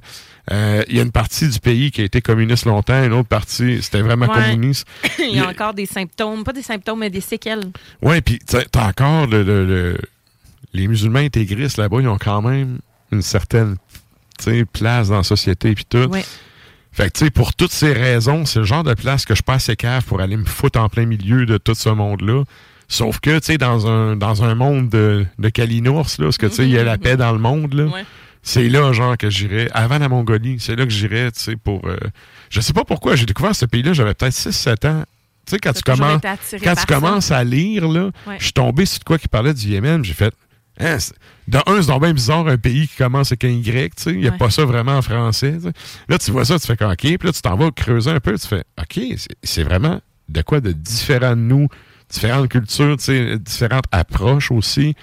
Euh, 0.51 0.83
Il 0.89 0.95
y 0.95 0.99
a 0.99 1.03
une 1.03 1.11
partie 1.11 1.47
du 1.47 1.59
pays 1.59 1.91
qui 1.91 2.01
a 2.01 2.03
été 2.03 2.19
communiste 2.21 2.65
longtemps, 2.65 3.03
une 3.03 3.13
autre 3.13 3.29
partie, 3.29 3.81
c'était 3.81 4.01
vraiment 4.01 4.25
Ouais. 4.27 4.41
communiste. 4.43 4.87
Il 5.19 5.35
y 5.35 5.39
a 5.39 5.47
encore 5.47 5.73
des 5.75 5.85
symptômes, 5.85 6.43
pas 6.43 6.53
des 6.53 6.63
symptômes, 6.63 6.99
mais 6.99 7.09
des 7.11 7.21
séquelles. 7.21 7.71
Ouais, 8.01 8.21
puis 8.21 8.39
t'as 8.45 8.87
encore 8.87 9.27
le, 9.27 9.43
le- 9.43 9.65
le- 9.65 9.97
les 10.73 10.87
musulmans 10.87 11.19
intégristes 11.19 11.77
là-bas, 11.77 11.97
ils 12.01 12.07
ont 12.07 12.17
quand 12.17 12.41
même 12.41 12.79
une 13.11 13.21
certaine 13.21 13.75
place 14.71 15.09
dans 15.09 15.17
la 15.17 15.23
société 15.23 15.73
puis 15.75 15.85
tout. 15.89 16.09
Ouais. 16.09 16.23
Fait 16.91 17.07
que 17.11 17.17
tu 17.17 17.25
sais, 17.25 17.31
pour 17.31 17.53
toutes 17.53 17.71
ces 17.71 17.93
raisons, 17.93 18.45
c'est 18.45 18.59
le 18.59 18.65
genre 18.65 18.83
de 18.83 18.93
place 18.93 19.25
que 19.25 19.33
je 19.35 19.41
passe 19.41 19.63
assez 19.63 19.75
cave 19.77 20.03
pour 20.03 20.19
aller 20.19 20.35
me 20.35 20.43
foutre 20.45 20.79
en 20.79 20.89
plein 20.89 21.05
milieu 21.05 21.45
de 21.45 21.57
tout 21.57 21.73
ce 21.73 21.89
monde-là. 21.89 22.43
Sauf 22.89 23.19
que, 23.21 23.39
tu 23.39 23.45
sais, 23.45 23.57
dans 23.57 23.87
un, 23.87 24.17
dans 24.17 24.43
un 24.43 24.53
monde 24.55 24.89
de, 24.89 25.25
de 25.39 25.49
Kalinours, 25.49 26.07
là, 26.19 26.25
parce 26.25 26.37
que, 26.37 26.47
tu 26.47 26.55
sais, 26.55 26.63
il 26.63 26.71
y 26.71 26.77
a 26.77 26.83
la 26.83 26.97
paix 26.97 27.15
dans 27.15 27.31
le 27.31 27.39
monde, 27.39 27.73
là. 27.73 27.85
Ouais. 27.85 28.03
C'est 28.43 28.67
là, 28.67 28.91
genre, 28.91 29.15
que 29.17 29.29
j'irais, 29.29 29.69
avant 29.73 29.99
la 29.99 30.09
Mongolie, 30.09 30.57
c'est 30.59 30.75
là 30.75 30.83
que 30.83 30.91
j'irais, 30.91 31.31
tu 31.31 31.39
sais, 31.39 31.55
pour... 31.55 31.87
euh, 31.87 31.95
je 32.49 32.59
sais 32.59 32.73
pas 32.73 32.83
pourquoi, 32.83 33.15
j'ai 33.15 33.25
découvert 33.25 33.55
ce 33.55 33.65
pays-là, 33.65 33.93
j'avais 33.93 34.13
peut-être 34.13 34.33
6-7 34.33 34.87
ans. 34.87 35.03
Tu 35.45 35.51
sais, 35.51 35.59
quand, 35.59 35.71
tu 35.73 35.83
commences, 35.83 36.21
quand 36.61 36.75
tu 36.75 36.85
commences 36.85 37.31
à 37.31 37.43
lire, 37.45 37.87
là, 37.87 38.09
Ouais. 38.27 38.35
je 38.39 38.43
suis 38.45 38.53
tombé 38.53 38.85
sur 38.85 38.99
de 38.99 39.03
quoi 39.05 39.17
qui 39.17 39.29
parlait 39.29 39.53
du 39.53 39.67
Yémen, 39.69 40.03
j'ai 40.03 40.13
fait... 40.13 40.33
Hein, 40.81 40.97
de 41.47 41.57
un, 41.67 41.81
c'est 41.81 41.87
donc 41.87 42.01
bien 42.01 42.13
bizarre, 42.13 42.47
un 42.47 42.57
pays 42.57 42.87
qui 42.87 42.95
commence 42.97 43.31
avec 43.31 43.43
un 43.45 43.49
Y, 43.49 43.95
tu 43.95 44.03
sais, 44.03 44.11
il 44.11 44.19
n'y 44.19 44.27
a 44.27 44.31
Ouais. 44.31 44.37
pas 44.37 44.49
ça 44.49 44.65
vraiment 44.65 44.97
en 44.97 45.01
français. 45.01 45.57
Là, 46.09 46.17
tu 46.17 46.31
vois 46.31 46.45
ça, 46.45 46.57
tu 46.59 46.65
fais 46.67 46.83
OK, 46.83 46.97
puis 46.97 47.17
là, 47.23 47.31
tu 47.31 47.41
t'en 47.41 47.55
vas 47.55 47.71
creuser 47.71 48.09
un 48.11 48.19
peu, 48.19 48.37
tu 48.37 48.47
fais, 48.47 48.63
OK, 48.79 48.99
c'est- 49.17 49.35
c'est 49.43 49.63
vraiment 49.63 50.01
de 50.29 50.41
quoi 50.41 50.59
de 50.61 50.71
différent 50.71 51.31
de 51.31 51.41
nous, 51.41 51.67
différentes 52.09 52.49
cultures, 52.49 52.97
tu 52.97 53.03
sais, 53.05 53.37
différentes 53.39 53.85
approches 53.91 54.51
aussi. 54.51 54.95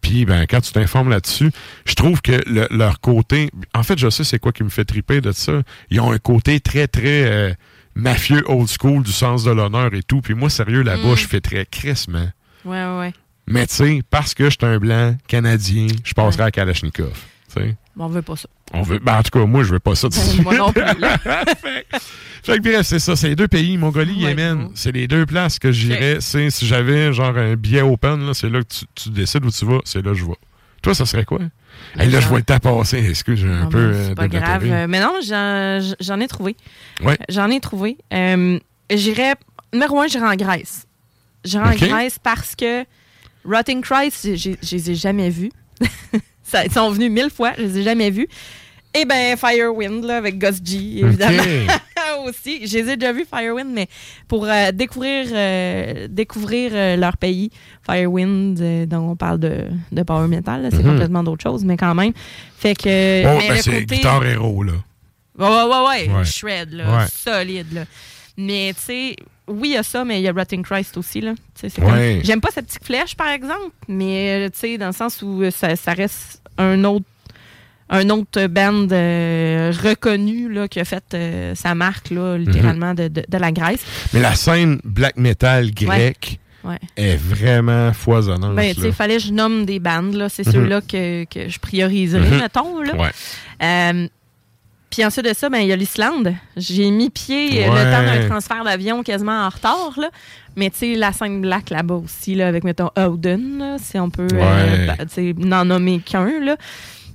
Puis, 0.00 0.24
ben, 0.24 0.46
quand 0.50 0.60
tu 0.60 0.72
t'informes 0.72 1.10
là-dessus, 1.10 1.52
je 1.84 1.94
trouve 1.94 2.20
que 2.22 2.32
le- 2.46 2.66
leur 2.70 3.00
côté. 3.00 3.50
En 3.72 3.84
fait, 3.84 3.96
je 3.98 4.10
sais 4.10 4.24
c'est 4.24 4.40
quoi 4.40 4.50
qui 4.50 4.64
me 4.64 4.68
fait 4.68 4.84
triper 4.84 5.20
de 5.20 5.30
ça. 5.30 5.62
Ils 5.90 6.00
ont 6.00 6.10
un 6.10 6.18
côté 6.18 6.58
très, 6.58 6.88
très 6.88 7.24
euh, 7.30 7.54
mafieux, 7.94 8.42
old 8.48 8.68
school, 8.68 9.02
du 9.04 9.12
sens 9.12 9.44
de 9.44 9.52
l'honneur 9.52 9.94
et 9.94 10.02
tout. 10.02 10.20
Puis 10.20 10.34
moi, 10.34 10.50
sérieux, 10.50 10.82
là-bas, 10.82 11.12
Mm. 11.12 11.16
je 11.16 11.26
fais 11.28 11.40
très 11.40 11.64
crissement. 11.66 12.28
Ouais, 12.64 12.84
ouais, 12.84 12.98
ouais. 12.98 13.12
Mais 13.46 13.66
tu 13.66 13.74
sais, 13.74 14.02
parce 14.08 14.34
que 14.34 14.44
je 14.44 14.50
suis 14.50 14.58
un 14.66 14.78
blanc 14.78 15.16
canadien, 15.26 15.86
je 16.04 16.12
passerai 16.14 16.44
à 16.44 16.50
Kalachnikov. 16.50 17.12
tu 17.54 17.60
sais. 17.60 17.74
Bon, 17.96 18.04
on 18.06 18.08
veut 18.08 18.22
pas 18.22 18.36
ça. 18.36 18.48
On 18.72 18.82
veut, 18.82 18.98
ben, 19.00 19.18
en 19.18 19.22
tout 19.22 19.38
cas, 19.38 19.44
moi, 19.44 19.64
je 19.64 19.72
veux 19.72 19.80
pas 19.80 19.94
ça 19.94 20.08
suite. 20.10 20.42
Moi 20.42 20.56
non 20.56 20.72
plus. 20.72 20.82
Fait 22.42 22.56
que 22.58 22.62
bref, 22.62 22.86
c'est 22.86 22.98
ça. 22.98 23.14
C'est 23.16 23.28
les 23.28 23.36
deux 23.36 23.48
pays, 23.48 23.76
Mongolie, 23.76 24.14
Ouais, 24.24 24.30
Yémen. 24.30 24.70
C'est 24.74 24.92
les 24.92 25.06
deux 25.06 25.26
places 25.26 25.58
que 25.58 25.70
j'irais. 25.72 26.18
Si 26.20 26.50
j'avais 26.66 27.12
genre 27.12 27.36
un 27.36 27.54
billet 27.54 27.82
open, 27.82 28.26
là, 28.26 28.34
c'est 28.34 28.48
là 28.48 28.60
que 28.62 28.68
tu, 28.68 28.84
tu 28.94 29.10
décides 29.10 29.44
où 29.44 29.50
tu 29.50 29.64
vas, 29.66 29.78
c'est 29.84 30.02
là 30.04 30.12
que 30.12 30.18
je 30.18 30.24
vais. 30.24 30.36
Toi, 30.80 30.94
ça 30.94 31.06
serait 31.06 31.24
quoi? 31.24 31.38
Hey, 31.96 32.10
là, 32.10 32.20
je 32.20 32.26
vois 32.28 32.38
le 32.38 32.44
temps 32.44 32.58
passer. 32.58 32.98
Excuse, 33.08 33.38
j'ai 33.40 33.48
un 33.48 33.64
Ah, 33.64 33.68
peu. 33.70 33.90
ben, 33.90 33.94
euh, 33.94 34.08
c'est 34.08 34.14
pas 34.14 34.28
grave. 34.28 34.64
Euh, 34.66 34.86
Mais 34.88 35.00
non, 35.00 35.20
j'en 35.24 35.78
j'en 36.00 36.18
ai 36.20 36.26
trouvé. 36.28 36.56
Ouais. 37.04 37.18
J'en 37.28 37.48
ai 37.50 37.60
trouvé. 37.60 37.96
Euh, 38.12 38.58
j'irais. 38.90 39.34
Numéro 39.72 40.00
un, 40.00 40.06
j'irais 40.08 40.26
en 40.28 40.34
Grèce. 40.36 40.86
J'irais 41.44 41.74
Ok. 41.76 41.82
en 41.82 41.86
Grèce 41.86 42.18
parce 42.18 42.56
que 42.56 42.84
Rotting 43.44 43.80
Christ, 43.82 44.36
je 44.36 44.50
les 44.72 44.90
ai 44.90 44.94
jamais 44.94 45.30
vus. 45.30 45.50
Ils 46.64 46.72
sont 46.72 46.90
venus 46.90 47.10
mille 47.10 47.30
fois, 47.30 47.52
je 47.56 47.62
les 47.62 47.78
ai 47.78 47.82
jamais 47.82 48.10
vus. 48.10 48.28
Et 48.94 49.06
ben 49.06 49.36
Firewind, 49.38 50.04
là, 50.04 50.18
avec 50.18 50.38
Gus 50.38 50.60
G, 50.62 50.98
évidemment. 50.98 51.42
aussi. 52.28 52.66
Je 52.66 52.78
les 52.78 52.90
ai 52.90 52.96
déjà 52.96 53.10
vus, 53.12 53.24
Firewind, 53.28 53.70
mais 53.72 53.88
pour 54.28 54.44
euh, 54.46 54.70
découvrir, 54.70 55.26
euh, 55.32 56.06
découvrir 56.10 56.70
euh, 56.74 56.96
leur 56.96 57.16
pays, 57.16 57.50
Firewind, 57.90 58.60
euh, 58.60 58.84
dont 58.86 59.10
on 59.12 59.16
parle 59.16 59.38
de, 59.40 59.64
de 59.90 60.02
power 60.02 60.28
metal, 60.28 60.68
c'est 60.70 60.82
Mhm. 60.82 60.90
complètement 60.90 61.22
d'autre 61.24 61.42
chose, 61.42 61.64
mais 61.64 61.76
quand 61.78 61.94
même. 61.94 62.12
Fait 62.58 62.74
que. 62.76 63.24
Oh, 63.26 63.38
ben, 63.48 63.56
c'est 63.62 63.80
côté- 63.80 63.96
Guitar 63.96 64.24
Hero, 64.24 64.62
là. 64.62 64.72
Ouais, 65.38 65.48
ouais, 65.48 65.64
ouais, 65.64 66.08
ouais. 66.10 66.14
Ouais. 66.18 66.24
Shred, 66.26 66.72
là. 66.72 66.98
Ouais. 66.98 67.06
Solide, 67.10 67.72
là. 67.72 67.84
Mais, 68.36 68.72
tu 68.76 68.82
sais, 68.82 69.16
oui, 69.48 69.68
il 69.70 69.72
y 69.72 69.76
a 69.76 69.82
ça, 69.82 70.04
mais 70.04 70.20
il 70.20 70.22
y 70.22 70.28
a 70.28 70.32
Rotting 70.32 70.62
Christ 70.62 70.96
aussi, 70.96 71.20
là. 71.20 71.34
C'est 71.54 71.76
Ouais. 71.80 72.20
J'aime 72.24 72.40
pas 72.40 72.50
cette 72.52 72.66
petite 72.66 72.84
flèche, 72.84 73.14
par 73.16 73.28
exemple, 73.28 73.70
mais, 73.88 74.48
euh, 74.64 74.76
dans 74.78 74.86
le 74.86 74.92
sens 74.92 75.20
où 75.22 75.42
euh, 75.42 75.50
ça, 75.50 75.76
ça 75.76 75.92
reste 75.92 76.42
un 76.58 76.84
autre 76.84 77.06
un 77.94 78.08
autre 78.08 78.46
band 78.46 78.88
euh, 78.90 79.70
reconnu 79.84 80.50
là, 80.50 80.66
qui 80.66 80.80
a 80.80 80.84
fait 80.86 81.04
euh, 81.12 81.54
sa 81.54 81.74
marque 81.74 82.08
là, 82.10 82.38
littéralement 82.38 82.94
de, 82.94 83.08
de- 83.08 83.24
de 83.28 83.36
la 83.38 83.52
Grèce. 83.52 83.84
Mais 84.14 84.20
la 84.20 84.34
scène 84.34 84.80
black 84.82 85.18
metal 85.18 85.70
grecque 85.74 86.38
Ouais. 86.64 86.78
est 86.96 87.16
vraiment 87.16 87.92
foisonnante. 87.92 88.54
Ben, 88.54 88.72
là. 88.78 88.92
fallait 88.92 89.16
que 89.16 89.22
je 89.24 89.32
nomme 89.32 89.66
des 89.66 89.78
bandes, 89.80 90.14
là. 90.14 90.28
C'est 90.30 90.46
Mhm. 90.46 90.52
ceux-là 90.52 90.80
que, 90.80 91.24
que 91.24 91.48
je 91.50 91.58
prioriserais, 91.58 92.30
Mhm. 92.30 92.38
mettons, 92.40 92.80
là. 92.80 92.92
Euh, 93.62 94.08
puis 94.92 95.04
ensuite 95.04 95.24
de 95.26 95.34
ça, 95.34 95.48
ben, 95.48 95.58
il 95.58 95.66
y 95.68 95.72
a 95.72 95.76
l'Islande. 95.76 96.34
J'ai 96.56 96.90
mis 96.90 97.10
pied 97.10 97.64
euh, 97.66 97.70
Ouais. 97.72 97.84
le 97.84 97.90
temps 97.90 98.02
d'un 98.04 98.28
transfert 98.28 98.62
d'avion 98.62 99.02
quasiment 99.02 99.46
en 99.46 99.48
retard, 99.48 99.94
là. 99.98 100.10
Mais 100.54 100.68
tu 100.70 100.76
sais, 100.78 100.94
la 100.94 101.12
scène 101.12 101.40
black 101.40 101.70
là-bas 101.70 101.94
aussi, 101.94 102.34
là, 102.34 102.46
avec, 102.46 102.62
mettons, 102.62 102.90
là, 103.58 103.78
si 103.78 103.98
on 103.98 104.10
peut 104.10 104.28
euh, 104.32 104.36
Ouais. 104.36 104.86
bah, 104.86 104.96
tu 105.06 105.14
sais, 105.14 105.34
n'en 105.38 105.64
nommer 105.64 105.98
qu'un, 106.00 106.40
là. 106.40 106.56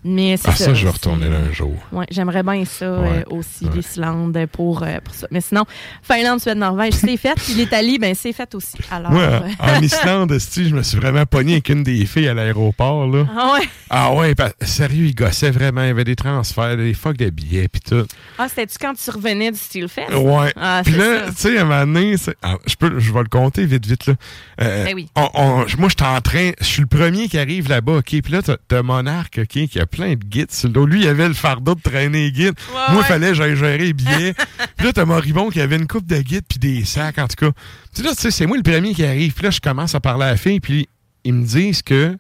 Mais 0.04 0.38
c'est 0.38 0.50
Ah, 0.50 0.56
ça, 0.56 0.74
je 0.74 0.84
vais 0.86 0.92
retourner 0.92 1.30
là 1.30 1.38
un 1.50 1.54
jour. 1.54 1.74
Ouais, 1.92 2.06
j'aimerais 2.12 2.44
bien 2.44 2.64
ça 2.66 2.92
Ouais. 3.00 3.26
euh, 3.32 3.36
aussi, 3.38 3.68
l'Islande, 3.74 4.38
pour, 4.52 4.84
euh, 4.84 4.98
pour 5.04 5.14
ça. 5.14 5.28
Mais 5.32 5.42
sinon, 5.42 5.66
Finlande, 6.02 6.40
Suède, 6.40 6.58
Norvège, 6.58 6.94
c'est 6.94 7.18
fait. 7.18 7.34
Puis 7.36 7.54
l'Italie, 7.54 8.00
ben, 8.00 8.14
c'est 8.16 8.34
fait 8.34 8.54
aussi. 8.56 8.78
Alors, 8.92 9.12
Moi, 9.12 9.22
euh, 9.22 9.40
en 9.60 9.82
Islande, 9.82 10.34
je 10.38 10.76
me 10.76 10.84
suis 10.84 10.98
vraiment 10.98 11.26
pogné 11.26 11.54
avec 11.54 11.70
une 11.70 11.84
des 11.84 12.06
filles 12.06 12.28
à 12.28 12.34
l'aéroport. 12.34 13.08
là. 13.08 13.26
Ah 13.36 13.54
ouais? 13.54 13.68
Ah 13.90 14.14
ouais, 14.14 14.36
pa- 14.36 14.52
sérieux, 14.62 15.06
il 15.06 15.16
gossait 15.16 15.52
vraiment. 15.52 15.82
Il 15.84 15.88
y 15.88 15.92
avait 15.92 16.04
des 16.04 16.16
transferts, 16.16 16.78
des 16.78 16.94
fucks 16.94 17.18
de 17.18 17.30
billets, 17.30 17.68
puis 17.68 17.82
tout. 17.82 18.06
Ah, 18.38 18.48
c'était-tu 18.50 18.78
quand 18.80 18.94
tu 18.94 19.10
revenais 19.10 19.52
du 19.52 19.58
Steelfest? 19.58 20.14
Ouais. 20.14 20.52
Ah, 20.56 20.82
Puis 20.86 20.94
là, 20.96 21.28
tu 21.30 21.34
sais, 21.36 21.58
à 21.58 21.62
un 21.62 21.66
moment 21.66 21.80
donné, 21.94 22.16
ah, 22.42 22.56
je, 22.66 22.76
peux, 22.76 23.00
je 23.00 23.12
vais 23.14 23.22
le 23.22 23.30
compter 23.30 23.66
vite, 23.66 23.86
vite. 23.86 24.06
Là. 24.08 24.14
Euh, 24.62 24.86
Ben 24.86 24.94
oui. 24.96 25.08
on- 25.16 25.30
on- 25.34 25.56
moi, 25.80 25.90
je 25.90 25.96
suis 25.98 26.06
en 26.06 26.22
train, 26.22 26.52
je 26.60 26.66
suis 26.66 26.82
le 26.82 26.88
premier 26.88 27.28
qui 27.28 27.38
arrive 27.40 27.70
là-bas, 27.70 27.98
OK? 27.98 28.06
Puis 28.22 28.32
là, 28.32 28.42
t'as- 28.42 28.58
t'as 28.68 28.84
Monarque, 28.84 29.40
OK, 29.44 29.68
qui 29.68 29.80
a 29.80 29.86
plein 29.88 30.12
de 30.12 30.24
guides 30.24 30.52
sur 30.52 30.68
le 30.68 30.74
dos. 30.74 30.86
Lui, 30.86 31.02
il 31.02 31.08
avait 31.08 31.28
le 31.28 31.34
fardeau 31.34 31.76
de 31.76 31.82
traîner 31.82 32.26
les 32.26 32.32
guides. 32.32 32.56
Ouais, 32.70 32.76
moi, 32.76 32.88
il 32.90 32.98
ouais. 32.98 33.04
fallait 33.04 33.30
que 33.30 33.56
gérer 33.56 33.78
les 33.78 33.94
billets. 33.94 34.34
puis 34.78 34.86
là, 34.86 34.94
t'as 34.94 35.06
Moribon 35.06 35.50
qui 35.50 35.62
avait 35.62 35.78
une 35.78 35.88
coupe 35.88 36.06
de 36.06 36.20
guides 36.22 36.46
puis 36.48 36.60
des 36.60 36.86
sacs, 36.86 37.18
en 37.18 37.28
tout 37.28 37.36
cas. 37.48 37.52
Puis 37.94 38.04
là, 38.04 38.12
tu 38.12 38.22
sais, 38.22 38.32
c'est 38.32 38.46
moi 38.46 38.58
le 38.58 38.64
premier 38.64 38.94
qui 38.94 39.06
arrive. 39.06 39.34
Puis 39.34 39.44
là, 39.44 39.50
je 39.50 39.60
commence 39.60 39.96
à 39.96 40.00
parler 40.00 40.26
à 40.26 40.32
la 40.32 40.38
fille, 40.38 40.60
puis 40.60 40.88
ils 41.24 41.34
me 41.34 41.46
disent 41.46 41.82
que 41.82 42.18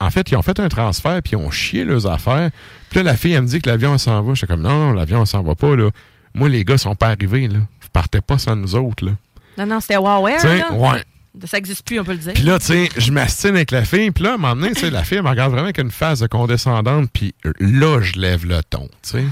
en 0.00 0.10
fait, 0.10 0.30
ils 0.30 0.36
ont 0.36 0.42
fait 0.42 0.58
un 0.60 0.68
transfert 0.68 1.22
puis 1.22 1.32
ils 1.32 1.36
ont 1.36 1.50
chié 1.50 1.84
leurs 1.84 2.06
affaires. 2.06 2.50
Puis 2.90 2.98
là, 2.98 3.04
la 3.04 3.16
fille, 3.16 3.32
elle 3.32 3.42
me 3.42 3.46
dit 3.46 3.60
que 3.60 3.70
l'avion 3.70 3.96
s'en 3.96 4.22
va. 4.22 4.34
J'étais 4.34 4.48
comme, 4.48 4.62
non, 4.62 4.78
non, 4.78 4.92
l'avion 4.92 5.24
s'en 5.24 5.42
va 5.42 5.54
pas, 5.54 5.76
là. 5.76 5.90
Moi, 6.34 6.48
les 6.48 6.64
gars 6.64 6.78
sont 6.78 6.94
pas 6.94 7.08
arrivés, 7.08 7.48
là. 7.48 7.58
Vous 7.58 7.88
partez 7.92 8.20
pas 8.20 8.38
sans 8.38 8.56
nous 8.56 8.74
autres, 8.74 9.04
là. 9.04 9.12
Non, 9.56 9.66
non, 9.66 9.80
c'était 9.80 9.96
Huawei. 9.96 10.36
Là. 10.42 10.72
ouais. 10.72 11.04
Ça 11.46 11.56
n'existe 11.56 11.84
plus, 11.84 11.98
on 11.98 12.04
peut 12.04 12.12
le 12.12 12.18
dire. 12.18 12.32
Puis 12.32 12.44
là, 12.44 12.58
tu 12.60 12.66
sais, 12.66 12.88
je 12.96 13.10
m'astine 13.10 13.56
avec 13.56 13.72
la 13.72 13.84
fille. 13.84 14.10
Puis 14.12 14.22
là, 14.22 14.30
à 14.30 14.34
un 14.34 14.36
moment 14.36 14.54
donné, 14.54 14.72
tu 14.72 14.80
sais, 14.82 14.90
la 14.90 15.02
fille, 15.02 15.18
elle 15.18 15.24
me 15.24 15.28
regarde 15.28 15.50
vraiment 15.50 15.64
avec 15.64 15.78
une 15.78 15.90
phase 15.90 16.20
de 16.20 16.28
condescendante. 16.28 17.10
Puis 17.12 17.34
là, 17.58 18.00
je 18.00 18.18
lève 18.18 18.46
le 18.46 18.62
ton, 18.62 18.88
tu 19.02 19.10
sais. 19.10 19.24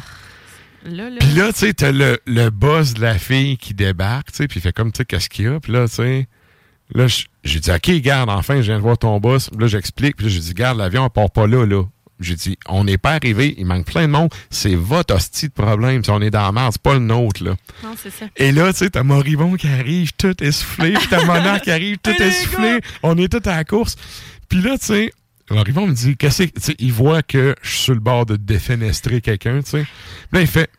Là, 0.84 1.08
là. 1.10 1.16
Puis 1.20 1.28
là, 1.34 1.52
tu 1.52 1.60
sais, 1.60 1.72
t'as 1.74 1.92
le, 1.92 2.18
le 2.26 2.50
boss 2.50 2.94
de 2.94 3.02
la 3.02 3.16
fille 3.18 3.56
qui 3.56 3.72
débarque, 3.72 4.32
tu 4.32 4.38
sais, 4.38 4.48
puis 4.48 4.58
il 4.58 4.62
fait 4.62 4.72
comme, 4.72 4.90
tu 4.90 4.98
sais, 4.98 5.04
qu'est-ce 5.04 5.28
qu'il 5.28 5.44
y 5.44 5.48
a? 5.48 5.60
Puis 5.60 5.72
là, 5.72 5.86
tu 5.86 5.94
sais, 5.94 6.26
là, 6.92 7.06
j'ai 7.44 7.60
dit, 7.60 7.70
OK, 7.70 7.90
garde, 8.00 8.30
enfin, 8.30 8.56
je 8.56 8.62
viens 8.62 8.78
de 8.78 8.82
voir 8.82 8.98
ton 8.98 9.20
boss. 9.20 9.48
Puis 9.50 9.60
là, 9.60 9.68
j'explique. 9.68 10.16
Puis 10.16 10.26
là, 10.26 10.32
j'ai 10.32 10.40
dit, 10.40 10.54
garde, 10.54 10.78
l'avion, 10.78 11.04
on 11.04 11.08
part 11.08 11.30
pas 11.30 11.46
là, 11.46 11.64
là. 11.64 11.84
J'ai 12.22 12.34
dit, 12.34 12.58
on 12.68 12.84
n'est 12.84 12.98
pas 12.98 13.12
arrivé, 13.12 13.54
il 13.58 13.66
manque 13.66 13.86
plein 13.86 14.02
de 14.02 14.12
monde. 14.12 14.30
C'est 14.50 14.74
votre 14.74 15.14
hostie 15.14 15.48
de 15.48 15.52
problème. 15.52 16.04
Si 16.04 16.10
on 16.10 16.20
est 16.20 16.30
dans 16.30 16.42
la 16.42 16.52
merde, 16.52 16.72
c'est 16.72 16.82
pas 16.82 16.94
le 16.94 17.00
nôtre, 17.00 17.44
là. 17.44 17.54
Non, 17.82 17.94
c'est 18.00 18.10
ça. 18.10 18.26
Et 18.36 18.52
là, 18.52 18.72
tu 18.72 18.80
sais, 18.80 18.90
t'as 18.90 19.02
Moribon 19.02 19.54
qui 19.54 19.68
arrive, 19.68 20.12
tout 20.16 20.42
essoufflé, 20.42 20.92
puis 20.92 21.06
t'as 21.10 21.24
Monarque 21.24 21.64
qui 21.64 21.70
arrive, 21.70 21.98
tout 21.98 22.10
essoufflé. 22.10 22.80
On 23.02 23.16
est 23.18 23.28
tous 23.28 23.48
à 23.48 23.56
la 23.56 23.64
course. 23.64 23.96
Puis 24.48 24.60
là, 24.60 24.78
tu 24.78 24.86
sais, 24.86 25.12
Moribon 25.50 25.86
me 25.86 25.94
dit, 25.94 26.16
qu'est-ce 26.16 26.44
que. 26.44 26.50
Tu 26.50 26.60
sais, 26.60 26.76
il 26.78 26.92
voit 26.92 27.22
que 27.22 27.54
je 27.62 27.68
suis 27.68 27.82
sur 27.84 27.94
le 27.94 28.00
bord 28.00 28.26
de 28.26 28.36
défenestrer 28.36 29.20
quelqu'un, 29.20 29.62
tu 29.62 29.70
sais. 29.70 29.86
Là, 30.32 30.40
il 30.40 30.46
fait, 30.46 30.70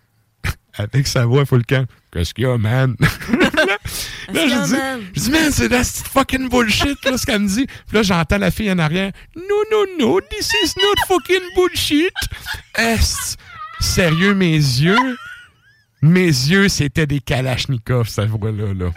avec 0.75 1.07
sa 1.07 1.25
voix 1.25 1.45
full 1.45 1.65
camp, 1.65 1.85
qu'est-ce 2.11 2.33
qu'il 2.33 2.45
y 2.45 2.47
a, 2.47 2.57
man? 2.57 2.95
Là, 3.67 4.47
je 4.47 4.65
dis, 4.65 4.71
man? 4.71 5.01
je 5.13 5.19
dis, 5.19 5.31
man, 5.31 5.51
c'est 5.51 5.67
de 5.67 5.73
la 5.73 5.83
fucking 5.83 6.49
bullshit, 6.49 7.03
là, 7.05 7.17
ce 7.17 7.25
qu'elle 7.25 7.41
me 7.41 7.47
dit. 7.47 7.65
Puis 7.65 7.95
là, 7.95 8.03
j'entends 8.03 8.37
la 8.37 8.51
fille 8.51 8.71
en 8.71 8.79
arrière, 8.79 9.11
no, 9.35 9.43
no, 9.71 9.85
no, 9.99 10.21
this 10.21 10.51
is 10.63 10.73
not 10.77 10.95
fucking 11.07 11.41
bullshit. 11.55 12.13
Est, 12.75 13.37
sérieux, 13.79 14.33
mes 14.33 14.55
yeux, 14.55 15.17
mes 16.01 16.25
yeux, 16.25 16.69
c'était 16.69 17.07
des 17.07 17.19
kalachnikovs, 17.19 18.07
cette 18.07 18.29
voix-là, 18.29 18.73
là. 18.73 18.91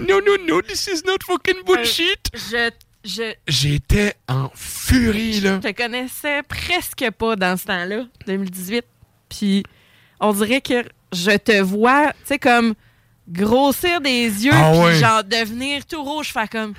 No, 0.00 0.20
no, 0.20 0.36
no, 0.46 0.62
this 0.62 0.86
is 0.86 1.02
not 1.06 1.18
fucking 1.24 1.62
bullshit. 1.66 2.30
Je, 2.34 2.70
je, 3.04 3.34
J'étais 3.46 4.14
en 4.28 4.50
furie, 4.54 5.40
là. 5.40 5.60
je 5.62 5.68
te 5.68 5.76
connaissais 5.76 6.42
presque 6.42 7.10
pas 7.18 7.36
dans 7.36 7.56
ce 7.56 7.66
temps-là, 7.66 8.04
2018. 8.26 8.84
Puis 9.28 9.62
on 10.20 10.32
dirait 10.32 10.60
que 10.60 10.84
je 11.12 11.36
te 11.36 11.60
vois, 11.60 12.12
tu 12.12 12.18
sais, 12.24 12.38
comme 12.38 12.74
grossir 13.32 14.00
des 14.00 14.26
yeux, 14.44 14.52
Ah 14.54 14.70
puis 14.72 14.80
ouais. 14.80 14.94
genre 15.00 15.24
devenir 15.24 15.84
tout 15.86 16.02
rouge, 16.02 16.28
faire 16.32 16.48
comme. 16.48 16.74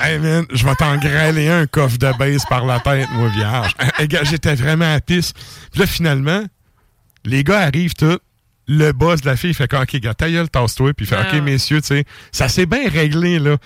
Hey 0.00 0.18
man, 0.18 0.46
je 0.50 0.64
vais 0.66 0.74
t'en 0.74 0.96
grêler 0.96 1.48
un 1.48 1.66
coffre 1.66 1.96
de 1.98 2.10
base 2.18 2.44
par 2.48 2.64
la 2.66 2.80
tête, 2.80 3.06
moi, 3.12 3.28
vierge. 3.28 3.74
Hey, 3.98 4.08
gars, 4.08 4.24
J'étais 4.24 4.54
vraiment 4.54 4.92
à 4.94 5.00
pisse. 5.00 5.32
Puis 5.70 5.80
là, 5.80 5.86
finalement, 5.86 6.44
les 7.24 7.44
gars 7.44 7.60
arrivent 7.60 7.94
tous. 7.94 8.18
Le 8.68 8.92
boss 8.92 9.20
de 9.20 9.26
la 9.26 9.36
fille 9.36 9.54
fait 9.54 9.68
comme, 9.68 9.82
OK, 9.82 9.94
gars, 9.96 10.14
ta 10.14 10.30
gueule, 10.30 10.48
tasse-toi. 10.48 10.92
Puis 10.94 11.04
il 11.06 11.08
fait, 11.08 11.16
Ah. 11.16 11.28
OK, 11.32 11.40
messieurs, 11.42 11.80
tu 11.82 11.88
sais, 11.88 12.04
ça 12.32 12.48
s'est 12.48 12.66
bien 12.66 12.88
réglé, 12.88 13.38
là. 13.38 13.56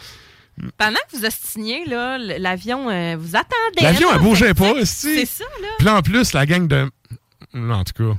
Pendant 0.78 0.98
que 1.10 1.16
vous 1.18 1.24
ostiniez, 1.24 1.84
là, 1.86 2.18
l'avion, 2.18 2.88
euh, 2.90 3.14
vous 3.18 3.36
attendez. 3.36 3.82
L'avion, 3.82 4.08
elle 4.12 4.20
bougeait 4.20 4.54
pas, 4.54 4.72
esti. 4.76 5.14
C'est 5.20 5.26
ça, 5.26 5.44
là. 5.62 5.68
Puis 5.78 5.86
là, 5.86 5.96
en 5.96 6.02
plus, 6.02 6.32
la 6.32 6.44
gang 6.46 6.66
de. 6.66 6.90
En 7.54 7.84
tout 7.84 7.92
cas, 8.04 8.18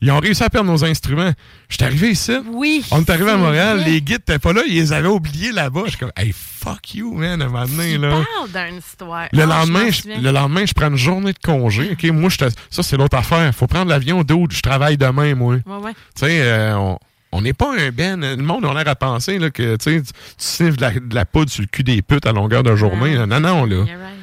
ils 0.00 0.10
ont 0.10 0.18
réussi 0.18 0.42
à 0.42 0.48
perdre 0.50 0.70
nos 0.70 0.84
instruments. 0.84 1.32
Je 1.68 1.74
suis 1.76 1.84
arrivé 1.84 2.10
ici. 2.10 2.32
Oui. 2.52 2.84
On 2.90 3.00
est 3.00 3.10
arrivé 3.10 3.30
à 3.30 3.36
Montréal, 3.36 3.78
vrai. 3.80 3.90
les 3.90 4.00
guides 4.00 4.18
n'étaient 4.20 4.38
pas 4.38 4.52
là, 4.52 4.62
ils 4.66 4.74
les 4.74 4.92
avaient 4.92 5.08
oubliés 5.08 5.52
là-bas. 5.52 5.82
Je 5.84 5.90
suis 5.90 5.98
comme, 5.98 6.12
hey, 6.16 6.32
fuck 6.34 6.94
you, 6.94 7.12
man, 7.14 7.40
à 7.42 7.44
un 7.44 7.48
moment 7.48 7.66
donné, 7.66 7.98
là. 7.98 8.10
Parle 8.10 8.68
d'une 8.68 8.78
histoire. 8.78 9.28
Le 9.32 9.42
Ah, 9.42 9.46
lendemain, 9.46 9.90
je, 9.90 10.20
le 10.20 10.30
lendemain, 10.30 10.64
je 10.66 10.72
prends 10.72 10.88
une 10.88 10.96
journée 10.96 11.32
de 11.32 11.38
congé. 11.38 11.90
OK, 11.92 12.04
moi, 12.12 12.30
j'étais- 12.30 12.48
ça, 12.70 12.82
c'est 12.82 12.96
l'autre 12.96 13.16
affaire. 13.16 13.54
Faut 13.54 13.66
prendre 13.66 13.88
l'avion, 13.90 14.22
dude. 14.22 14.52
Je 14.52 14.62
travaille 14.62 14.96
demain, 14.96 15.34
moi. 15.34 15.56
Ouais, 15.66 15.76
ouais. 15.82 15.92
Tu 16.16 16.26
sais, 16.26 16.40
euh, 16.42 16.76
on- 16.76 16.98
on 17.32 17.42
n'est 17.42 17.52
pas 17.52 17.72
un 17.78 17.90
ben. 17.90 18.20
Le 18.20 18.42
monde 18.42 18.64
a 18.64 18.74
l'air 18.74 18.88
à 18.88 18.96
penser 18.96 19.38
là, 19.38 19.50
que 19.50 19.76
tu 19.76 20.02
tu 20.02 20.70
de 20.72 20.80
la, 20.80 20.90
de 20.90 21.14
la 21.14 21.24
poudre 21.24 21.48
sur 21.50 21.62
le 21.62 21.68
cul 21.68 21.84
des 21.84 22.02
putes 22.02 22.26
à 22.26 22.32
longueur 22.32 22.62
de 22.64 22.74
journée. 22.74 23.14
Non, 23.26 23.38
non, 23.38 23.64
là. 23.66 23.76
You're 23.76 23.86
right. 23.86 24.16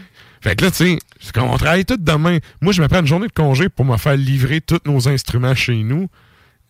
Fait 0.48 0.56
que 0.56 0.64
là, 0.64 0.72
tu 0.72 0.78
sais, 0.78 0.99
c'est 1.19 1.34
comme 1.34 1.49
on 1.49 1.57
travaille 1.57 1.84
tout 1.84 1.98
demain. 1.99 2.38
Moi, 2.61 2.72
je 2.72 2.82
me 2.82 2.88
prends 2.88 3.02
une 3.02 3.07
journée 3.07 3.28
de 3.28 3.34
congé 3.34 3.68
pour 3.68 3.84
me 3.84 3.98
faire 3.98 4.15
livrer 4.15 4.61
tous 4.61 4.80
nos 4.86 5.10
instruments 5.10 5.56
chez 5.56 5.84
nous. 5.84 6.07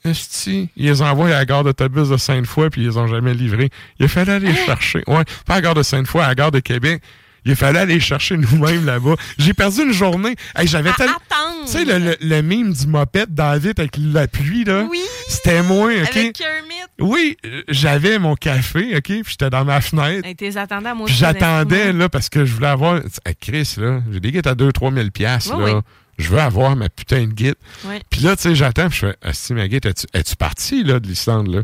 Esti, 0.03 0.69
ils 0.75 0.85
les 0.85 1.01
envoient 1.03 1.27
à 1.27 1.31
la 1.31 1.45
gare 1.45 1.63
d'autobus 1.63 2.09
de 2.09 2.17
Sainte-Foy, 2.17 2.71
puis 2.71 2.81
ils 2.81 2.87
les 2.87 2.97
ont 2.97 3.07
jamais 3.07 3.35
livrés. 3.35 3.69
Il 3.99 4.07
fallait 4.07 4.33
aller 4.33 4.47
les 4.47 4.65
chercher. 4.65 5.03
Ouais, 5.05 5.23
pas 5.45 5.53
à 5.53 5.57
la 5.57 5.61
gare 5.61 5.73
de 5.75 5.83
Sainte-Foy, 5.83 6.23
à 6.23 6.27
la 6.29 6.35
gare 6.35 6.51
de 6.51 6.59
Québec. 6.59 7.03
Il 7.47 7.55
fallait 7.55 7.79
aller 7.79 7.99
chercher 7.99 8.37
nous-mêmes 8.37 8.85
là-bas. 8.85 9.15
J'ai 9.37 9.53
perdu 9.53 9.81
une 9.81 9.93
journée. 9.93 10.35
Hey, 10.55 10.67
j'avais 10.67 10.91
tellement. 10.93 11.13
Tu 11.65 11.71
sais, 11.71 11.85
le, 11.85 11.97
le, 11.97 12.15
le 12.21 12.41
mime 12.41 12.73
du 12.73 12.87
moped 12.87 13.33
David 13.33 13.79
avec 13.79 13.95
la 13.97 14.27
pluie, 14.27 14.63
là. 14.63 14.85
Oui. 14.89 15.01
C'était 15.27 15.61
moi, 15.63 15.91
OK? 15.91 16.15
Avec 16.15 16.33
Kermit. 16.33 16.73
Oui, 16.99 17.37
euh, 17.45 17.61
j'avais 17.69 18.19
mon 18.19 18.35
café, 18.35 18.95
OK? 18.95 19.03
Puis 19.03 19.23
j'étais 19.27 19.49
dans 19.49 19.65
ma 19.65 19.81
fenêtre. 19.81 20.27
Hey, 20.27 20.35
t'es 20.35 20.55
attendais 20.57 20.89
à 20.89 20.93
moi 20.95 21.07
j'attendais, 21.09 21.93
là, 21.93 22.09
parce 22.09 22.29
que 22.29 22.45
je 22.45 22.53
voulais 22.53 22.67
avoir. 22.67 23.01
Chris, 23.39 23.75
là, 23.77 24.01
j'ai 24.11 24.19
des 24.19 24.31
guettes 24.31 24.47
à 24.47 24.53
2-3 24.55 24.93
000 24.93 25.09
piastres, 25.11 25.55
Oui, 25.57 25.65
là. 25.65 25.75
oui. 25.77 25.81
Je 26.19 26.29
veux 26.29 26.39
avoir 26.39 26.75
ma 26.75 26.89
putain 26.89 27.21
de 27.27 27.31
guide. 27.33 27.55
Puis 28.09 28.21
là, 28.21 28.35
tu 28.35 28.41
sais, 28.43 28.55
j'attends, 28.55 28.89
puis 28.89 28.99
je 29.01 29.05
fais, 29.07 29.15
Asti, 29.21 29.53
ma 29.53 29.67
guide, 29.67 29.85
es-tu 29.85 30.07
es-tu 30.13 30.35
parti, 30.35 30.83
là, 30.83 30.99
de 30.99 31.07
l'Islande, 31.07 31.47
là? 31.47 31.61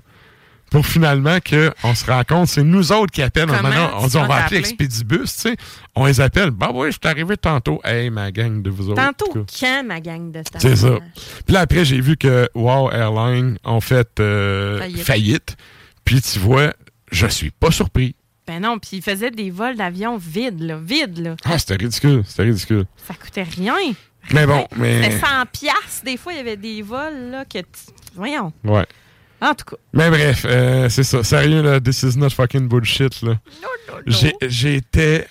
Pour 0.73 0.85
finalement 0.87 1.37
qu'on 1.39 1.93
se 1.93 2.05
rend 2.05 2.23
compte, 2.27 2.47
c'est 2.47 2.63
nous 2.63 2.91
autres 2.91 3.11
qui 3.11 3.21
appellent. 3.21 3.45
Comment 3.45 3.61
Maintenant, 3.61 3.91
on 3.99 4.03
tu 4.05 4.09
dit, 4.09 4.17
on 4.17 4.25
va 4.25 4.35
appeler? 4.43 4.57
Expedibus, 4.59 5.31
tu 5.35 5.41
sais. 5.41 5.55
On 5.93 6.05
les 6.07 6.19
appelle. 6.19 6.49
Bah 6.49 6.71
oui, 6.73 6.87
je 6.87 6.93
suis 6.93 6.99
arrivé 7.03 7.37
tantôt. 7.37 7.79
Hey, 7.83 8.09
ma 8.09 8.31
gang 8.31 8.59
de 8.61 8.71
vous 8.71 8.89
autres. 8.89 8.99
Tantôt, 8.99 9.45
quand 9.59 9.83
ma 9.85 9.99
gang 10.01 10.31
de 10.31 10.41
stars? 10.41 10.59
C'est 10.61 10.75
ça. 10.75 10.97
Puis 11.45 11.53
là, 11.53 11.59
après, 11.59 11.85
j'ai 11.85 12.01
vu 12.01 12.17
que 12.17 12.49
Wow 12.55 12.89
Airlines 12.91 13.59
ont 13.63 13.81
fait 13.81 14.19
euh, 14.19 14.79
Faillite. 14.79 15.03
faillite. 15.05 15.55
Puis 16.03 16.21
tu 16.21 16.39
vois, 16.39 16.73
je 17.11 17.27
suis 17.27 17.51
pas 17.51 17.69
surpris. 17.69 18.15
Ben 18.47 18.59
non, 18.59 18.79
puis 18.79 18.97
ils 18.97 19.01
faisaient 19.03 19.29
des 19.31 19.51
vols 19.51 19.75
d'avion 19.75 20.17
vides, 20.17 20.59
là. 20.59 20.77
Vides, 20.83 21.19
là. 21.19 21.35
Ah, 21.45 21.59
c'était 21.59 21.75
ridicule. 21.75 22.23
C'était 22.25 22.43
ridicule. 22.43 22.85
Ça 23.07 23.13
coûtait 23.13 23.43
rien. 23.43 23.75
Mais 24.31 24.47
bon, 24.47 24.67
mais. 24.75 25.03
C'était 25.03 25.19
100 25.19 25.27
piastres. 25.51 26.03
Des 26.03 26.17
fois, 26.17 26.33
il 26.33 26.37
y 26.37 26.41
avait 26.41 26.57
des 26.57 26.81
vols, 26.81 27.29
là, 27.31 27.45
que... 27.45 27.59
tu- 27.59 27.93
Voyons. 28.15 28.51
Ouais. 28.63 28.85
En 29.43 29.53
tout 29.53 29.65
cas. 29.65 29.75
Mais 29.93 30.09
bref, 30.09 30.45
euh, 30.47 30.87
c'est 30.89 31.03
ça. 31.03 31.23
Sérieux, 31.23 31.61
là, 31.61 31.79
this 31.81 32.03
is 32.03 32.17
not 32.17 32.29
fucking 32.29 32.67
bullshit, 32.67 33.21
là. 33.21 33.33
J'ai- 34.07 34.35
J'étais. 34.47 35.27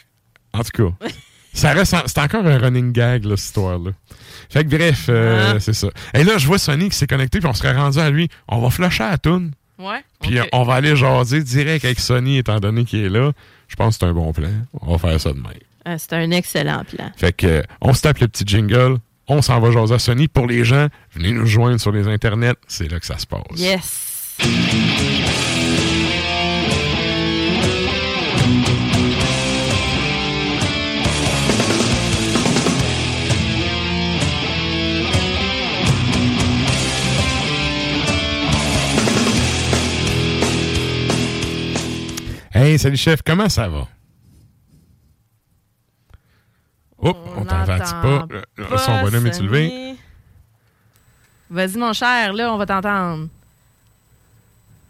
En 0.53 0.63
tout 0.63 0.91
cas. 1.01 1.07
Ça 1.55 1.73
reste. 1.73 1.95
en- 1.95 2.03
C'est 2.07 2.19
encore 2.21 2.47
un 2.47 2.59
running 2.59 2.93
gag, 2.93 3.25
là, 3.25 3.37
cette 3.37 3.47
histoire-là. 3.47 3.91
Fait 4.51 4.65
que 4.65 4.69
bref, 4.77 5.07
euh, 5.09 5.55
Ah. 5.57 5.61
c'est 5.61 5.73
ça. 5.75 5.89
Et 6.15 6.25
là, 6.25 6.37
je 6.39 6.47
vois 6.47 6.59
Sony 6.59 6.89
qui 6.91 6.97
s'est 6.97 7.07
connecté, 7.07 7.41
puis 7.41 7.49
on 7.49 7.53
serait 7.55 7.73
rendu 7.75 7.99
à 7.99 8.11
lui. 8.11 8.29
On 8.49 8.61
va 8.61 8.71
flusher 8.71 9.03
à 9.05 9.11
la 9.13 9.19
toune. 9.19 9.53
Ouais. 9.79 10.03
Puis 10.21 10.39
on 10.53 10.63
va 10.65 10.75
aller 10.75 10.95
jaser 10.97 11.43
direct 11.43 11.85
avec 11.85 11.99
Sony, 12.01 12.39
étant 12.39 12.59
donné 12.61 12.85
qu'il 12.85 13.01
est 13.05 13.09
là. 13.09 13.33
Je 13.69 13.77
pense 13.77 13.97
que 13.97 14.01
c'est 14.01 14.07
un 14.11 14.13
bon 14.15 14.33
plan. 14.33 14.51
On 14.81 14.93
va 14.97 14.99
faire 14.99 15.19
ça 15.21 15.33
demain. 15.33 15.51
Euh, 15.89 15.97
C'est 15.99 16.13
un 16.13 16.31
excellent 16.31 16.85
plan. 16.85 17.11
Fait 17.17 17.33
que, 17.33 17.47
euh, 17.47 17.63
on 17.81 17.93
se 17.95 18.03
tape 18.03 18.19
le 18.21 18.29
petit 18.29 18.45
jingle. 18.47 18.99
On 19.29 19.41
s'en 19.43 19.61
va 19.61 19.71
jaser 19.71 19.95
à 19.95 19.99
Sony. 19.99 20.29
Pour 20.29 20.47
les 20.47 20.65
gens, 20.65 20.89
venez 21.13 21.33
nous 21.33 21.47
joindre 21.47 21.81
sur 21.81 21.93
les 21.93 22.09
internets. 22.09 22.55
C'est 22.67 22.91
là 22.91 22.99
que 23.01 23.07
ça 23.07 23.19
se 23.19 23.27
passe. 23.27 23.43
Yes. 23.57 23.99
Hey, 42.55 42.79
salut 42.79 42.97
chef, 42.97 43.23
comment 43.23 43.49
ça 43.49 43.67
va? 43.67 43.89
Oh, 47.03 47.15
on 47.37 47.45
t'entend 47.45 47.77
pas. 48.03 48.27
Le- 48.57 48.79
Son 48.79 49.01
bonhomme 49.03 49.27
est 49.27 49.41
levé. 49.41 49.69
Sonny. 49.69 49.99
Vas-y, 51.51 51.77
mon 51.77 51.93
cher, 51.93 52.33
là, 52.33 52.53
on 52.53 52.57
va 52.57 52.67
t'entendre. 52.67 53.29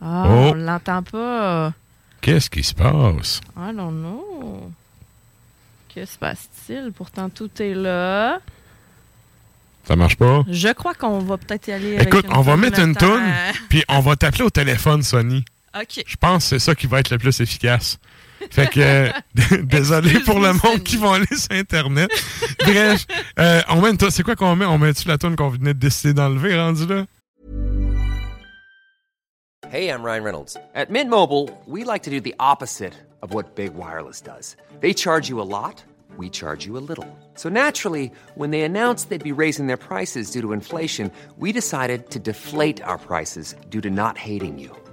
Ah, 0.00 0.24
Oh. 0.28 0.50
on 0.50 0.54
l'entend 0.54 1.02
pas. 1.02 1.72
Qu'est-ce 2.20 2.50
qui 2.50 2.62
se 2.62 2.74
passe? 2.74 3.40
I 3.56 3.74
don't 3.74 3.90
know. 4.00 4.70
Que 5.94 6.04
se 6.04 6.16
passe-t-il? 6.18 6.92
Pourtant, 6.92 7.28
tout 7.28 7.50
est 7.60 7.74
là. 7.74 8.38
Ça 9.84 9.96
marche 9.96 10.16
pas? 10.16 10.42
Je 10.48 10.68
crois 10.72 10.94
qu'on 10.94 11.18
va 11.18 11.36
peut-être 11.36 11.66
y 11.68 11.72
aller 11.72 11.96
Écoute, 12.00 12.26
on 12.30 12.40
va 12.42 12.56
mettre 12.56 12.78
une 12.78 12.94
toune, 12.94 13.22
puis 13.68 13.82
on 13.88 13.98
va 14.00 14.14
t'appeler 14.16 14.44
au 14.44 14.50
téléphone, 14.50 15.02
Sony. 15.02 15.44
OK. 15.74 16.04
Je 16.06 16.16
pense 16.16 16.44
que 16.44 16.48
c'est 16.50 16.58
ça 16.60 16.74
qui 16.74 16.86
va 16.86 17.00
être 17.00 17.10
le 17.10 17.18
plus 17.18 17.40
efficace. 17.40 17.98
Fait 18.50 18.68
que, 18.68 18.80
euh, 18.80 19.62
désolé 19.62 20.18
pour 20.20 20.40
le 20.40 20.52
monde 20.52 20.82
qui 20.82 20.96
vont 20.96 21.12
aller 21.12 21.26
sur 21.30 21.52
Internet. 21.52 22.10
Bref, 22.60 23.06
euh, 23.38 23.60
on 23.68 23.80
met 23.80 23.90
une 23.90 23.96
toune. 23.96 24.10
C'est 24.10 24.22
quoi 24.22 24.36
qu'on 24.36 24.56
met? 24.56 24.64
On 24.64 24.78
met-tu 24.78 25.08
la 25.08 25.18
toune 25.18 25.36
qu'on 25.36 25.48
venait 25.48 25.74
de 25.74 25.78
décider 25.78 26.14
d'enlever, 26.14 26.58
rendu 26.58 26.86
là? 26.86 27.04
Hey, 29.70 29.88
I'm 29.88 30.02
Ryan 30.04 30.22
Reynolds. 30.22 30.56
At 30.74 30.90
Mint 30.90 31.08
Mobile, 31.08 31.48
we 31.66 31.82
like 31.82 32.02
to 32.02 32.10
do 32.10 32.20
the 32.20 32.34
opposite 32.38 32.92
of 33.22 33.32
what 33.32 33.54
Big 33.54 33.72
Wireless 33.74 34.20
does. 34.20 34.54
They 34.80 34.92
charge 34.92 35.30
you 35.30 35.40
a 35.40 35.48
lot, 35.48 35.82
we 36.18 36.28
charge 36.28 36.66
you 36.66 36.76
a 36.76 36.84
little. 36.86 37.06
So 37.36 37.48
naturally, 37.48 38.12
when 38.34 38.50
they 38.50 38.62
announced 38.62 39.08
they'd 39.08 39.24
be 39.24 39.32
raising 39.32 39.68
their 39.68 39.78
prices 39.78 40.30
due 40.30 40.42
to 40.42 40.52
inflation, 40.52 41.10
we 41.38 41.52
decided 41.52 42.10
to 42.10 42.18
deflate 42.18 42.82
our 42.82 42.98
prices 42.98 43.54
due 43.70 43.80
to 43.80 43.88
not 43.88 44.18
hating 44.18 44.58
you. 44.58 44.76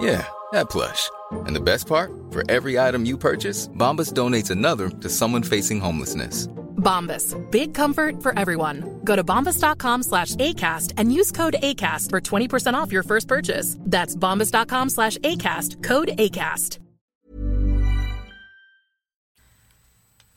Yeah, 0.00 0.26
that 0.52 0.70
plush. 0.70 1.10
And 1.46 1.54
the 1.54 1.60
best 1.60 1.86
part? 1.86 2.10
For 2.30 2.42
every 2.50 2.78
item 2.78 3.04
you 3.04 3.18
purchase, 3.18 3.68
Bombas 3.68 4.12
donates 4.12 4.50
another 4.50 4.88
to 4.88 5.08
someone 5.08 5.42
facing 5.42 5.80
homelessness. 5.80 6.46
Bombas. 6.78 7.36
Big 7.50 7.74
comfort 7.74 8.22
for 8.22 8.36
everyone. 8.38 9.00
Go 9.04 9.14
to 9.14 9.22
bombas.com 9.22 10.02
slash 10.02 10.34
ACAST 10.36 10.94
and 10.96 11.12
use 11.12 11.30
code 11.30 11.56
ACAST 11.62 12.08
for 12.08 12.20
20% 12.20 12.72
off 12.74 12.90
your 12.90 13.02
first 13.02 13.28
purchase. 13.28 13.76
That's 13.80 14.16
bombas.com 14.16 14.88
slash 14.88 15.18
ACAST. 15.18 15.82
Code 15.82 16.08
ACAST. 16.18 16.78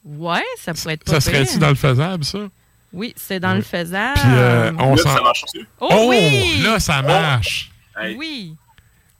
Ouais, 0.05 0.43
ça 0.57 0.73
pourrait 0.73 0.95
être 0.95 1.05
pas 1.05 1.13
Ça 1.13 1.21
serait-tu 1.21 1.59
dans 1.59 1.69
le 1.69 1.75
faisable, 1.75 2.25
ça? 2.25 2.39
Oui, 2.91 3.13
c'est 3.15 3.39
dans 3.39 3.53
le 3.53 3.61
faisable. 3.61 4.19
Puis 4.19 4.29
euh, 4.33 4.71
on 4.77 4.97
s'en. 4.97 5.15
Oh, 5.79 5.87
Oh, 5.89 6.05
oui! 6.09 6.61
là, 6.61 6.77
ça 6.79 6.99
oh! 7.01 7.07
marche! 7.07 7.71
Oui. 8.17 8.55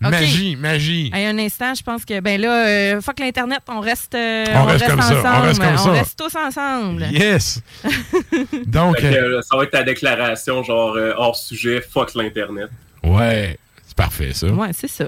Magie, 0.10 0.56
magie. 0.56 1.12
Hey, 1.14 1.26
un 1.26 1.38
instant, 1.40 1.74
je 1.76 1.84
pense 1.84 2.06
que, 2.06 2.20
ben 2.20 2.40
là, 2.40 2.68
euh, 2.68 3.02
fuck 3.02 3.20
l'Internet, 3.20 3.60
on 3.68 3.80
reste, 3.80 4.16
euh, 4.16 4.46
On 4.56 4.66
reste 4.66 4.88
comme 4.88 5.02
ça, 5.02 5.20
ensemble. 5.20 5.28
on 5.36 5.42
reste 5.42 5.62
comme 5.62 5.78
ça. 5.78 5.92
reste 5.92 6.20
tous 6.20 6.36
ensemble. 6.36 7.04
Yes! 7.12 7.62
Donc, 8.68 8.98
Fait 9.00 9.12
que, 9.12 9.16
euh, 9.18 9.42
ça 9.42 9.58
va 9.58 9.64
être 9.64 9.72
ta 9.72 9.84
déclaration, 9.84 10.64
genre 10.64 10.96
euh, 10.96 11.14
hors 11.18 11.36
sujet, 11.36 11.82
fuck 11.82 12.14
l'Internet. 12.16 12.70
ouais, 13.04 13.58
c'est 13.86 13.96
parfait, 13.98 14.34
ça. 14.34 14.48
Ouais, 14.48 14.70
c'est 14.74 14.88
ça. 14.90 15.06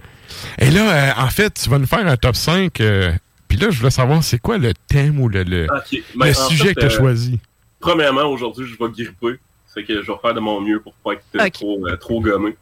Et 0.60 0.70
là, 0.72 0.92
euh, 0.92 1.12
en 1.24 1.30
fait, 1.30 1.54
tu 1.54 1.70
vas 1.70 1.78
nous 1.80 1.88
faire 1.88 2.06
un 2.06 2.18
top 2.18 2.36
5. 2.36 2.80
euh, 2.82 3.12
Puis 3.48 3.58
là, 3.58 3.70
je 3.70 3.78
voulais 3.80 3.90
savoir, 3.92 4.24
c'est 4.24 4.40
quoi 4.40 4.58
le 4.58 4.74
thème 4.88 5.20
ou 5.20 5.30
le, 5.30 5.44
le, 5.44 5.64
le 5.64 5.68
ben, 6.16 6.30
en 6.32 6.48
sujet 6.50 6.68
fait, 6.70 6.76
que 6.76 6.80
tu 6.82 6.86
as 6.86 6.90
euh, 6.90 6.98
choisi? 6.98 7.40
Premièrement, 7.80 8.24
aujourd'hui, 8.24 8.66
je 8.68 8.72
vais 8.84 8.92
gripper. 8.92 9.40
C'est 9.74 9.84
que 9.84 10.02
je 10.02 10.08
vais 10.12 10.18
faire 10.22 10.34
de 10.34 10.40
mon 10.40 10.62
mieux 10.62 10.80
pour 10.80 10.94
pas 10.94 11.14
être 11.14 11.24
euh, 11.36 11.50
trop, 11.50 11.86
euh, 11.88 11.98
trop 11.98 12.22
gommé. 12.22 12.56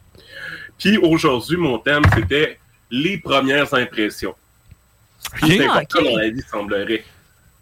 Puis 0.77 0.97
aujourd'hui, 0.97 1.57
mon 1.57 1.77
thème, 1.79 2.03
c'était 2.15 2.59
les 2.91 3.17
premières 3.17 3.73
impressions. 3.73 4.35
C'est 5.39 5.65
Ah, 5.67 5.73
important 5.75 5.99
ok. 5.99 6.05
dans 6.05 6.17
la 6.17 6.29
vie, 6.29 6.41
semblerait. 6.49 7.03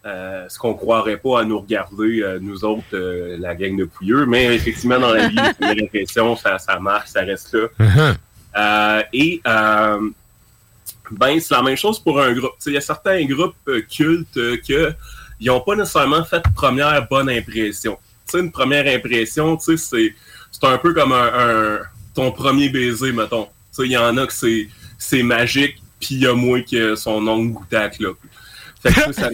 Euh, 0.04 0.48
ce 0.48 0.58
qu'on 0.58 0.74
croirait 0.74 1.16
pas 1.18 1.40
à 1.40 1.44
nous 1.44 1.60
regarder, 1.60 2.22
euh, 2.22 2.38
nous 2.40 2.64
autres, 2.64 2.82
euh, 2.94 3.36
la 3.38 3.54
gang 3.54 3.76
de 3.76 3.84
pouilleux, 3.84 4.26
mais 4.26 4.52
effectivement, 4.56 4.98
dans 4.98 5.12
la 5.14 5.28
vie, 5.28 5.36
les 5.36 5.54
premières 5.54 5.84
impressions, 5.84 6.36
ça, 6.36 6.58
ça 6.58 6.78
marche, 6.80 7.10
ça 7.10 7.20
reste 7.20 7.54
là. 7.54 7.68
Uh-huh. 7.78 8.14
Euh, 8.56 9.02
et 9.12 9.40
euh, 9.46 10.10
ben, 11.12 11.38
c'est 11.38 11.54
la 11.54 11.62
même 11.62 11.76
chose 11.76 12.00
pour 12.00 12.20
un 12.20 12.32
groupe. 12.32 12.50
Tu 12.58 12.64
sais, 12.64 12.70
Il 12.70 12.74
y 12.74 12.78
a 12.78 12.80
certains 12.80 13.24
groupes 13.26 13.54
euh, 13.68 13.80
cultes 13.82 14.36
euh, 14.38 14.56
que 14.66 14.92
ils 15.38 15.46
n'ont 15.46 15.60
pas 15.60 15.76
nécessairement 15.76 16.24
fait 16.24 16.42
première 16.54 17.06
bonne 17.08 17.30
impression. 17.30 17.96
Tu 18.26 18.32
sais, 18.32 18.40
une 18.40 18.50
première 18.52 18.92
impression, 18.92 19.56
tu 19.56 19.76
sais, 19.76 19.76
c'est, 19.76 20.14
c'est 20.50 20.64
un 20.66 20.78
peu 20.78 20.92
comme 20.94 21.12
un, 21.12 21.30
un- 21.32 21.78
ton 22.14 22.32
premier 22.32 22.68
baiser, 22.68 23.12
mettons. 23.12 23.48
Il 23.78 23.90
y 23.90 23.96
en 23.96 24.16
a 24.16 24.26
que 24.26 24.32
c'est, 24.32 25.22
magique, 25.22 25.82
puis 26.00 26.16
il 26.16 26.20
y 26.20 26.26
a 26.26 26.34
moins 26.34 26.62
que 26.62 26.94
son 26.94 27.26
ongle 27.26 27.52
goûtait 27.52 27.76
à 27.76 27.88
clope. 27.88 28.18
Fait 28.82 28.92
que, 28.92 29.12
sais, 29.12 29.12
ça, 29.12 29.30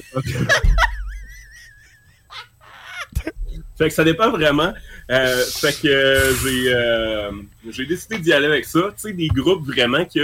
Fait 3.78 3.88
que 3.88 3.94
ça 3.94 4.04
dépend 4.04 4.30
vraiment. 4.30 4.74
Euh, 5.10 5.44
fait 5.44 5.72
que 5.80 5.88
euh, 5.88 7.30
j'ai 7.70 7.86
décidé 7.86 8.18
d'y 8.18 8.32
aller 8.32 8.46
avec 8.46 8.64
ça. 8.64 8.80
Tu 8.96 9.08
sais, 9.08 9.12
des 9.12 9.28
groupes 9.28 9.66
vraiment 9.66 10.04
qui 10.04 10.20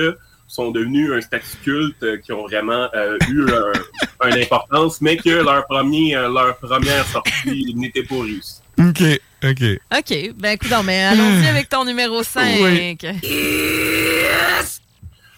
sont 0.48 0.72
devenus 0.72 1.10
un 1.12 1.20
statut 1.20 1.56
culte, 1.62 2.02
euh, 2.02 2.16
qui 2.18 2.32
ont 2.32 2.43
vraiment 2.43 2.89
eu 3.28 3.47
un, 3.48 4.28
une 4.28 4.43
importance, 4.43 5.01
mais 5.01 5.16
que 5.16 5.31
leur, 5.31 5.66
premier, 5.66 6.14
leur 6.14 6.56
première 6.59 7.06
sortie 7.06 7.74
n'était 7.76 8.02
pas 8.02 8.16
réussie. 8.16 8.60
OK, 8.78 9.20
OK. 9.44 9.62
OK, 9.98 10.32
ben 10.36 10.50
écoute, 10.52 10.70
mais 10.84 11.04
allons-y 11.04 11.46
avec 11.48 11.68
ton 11.68 11.84
numéro 11.84 12.22
5. 12.22 12.60
Oui. 12.62 12.96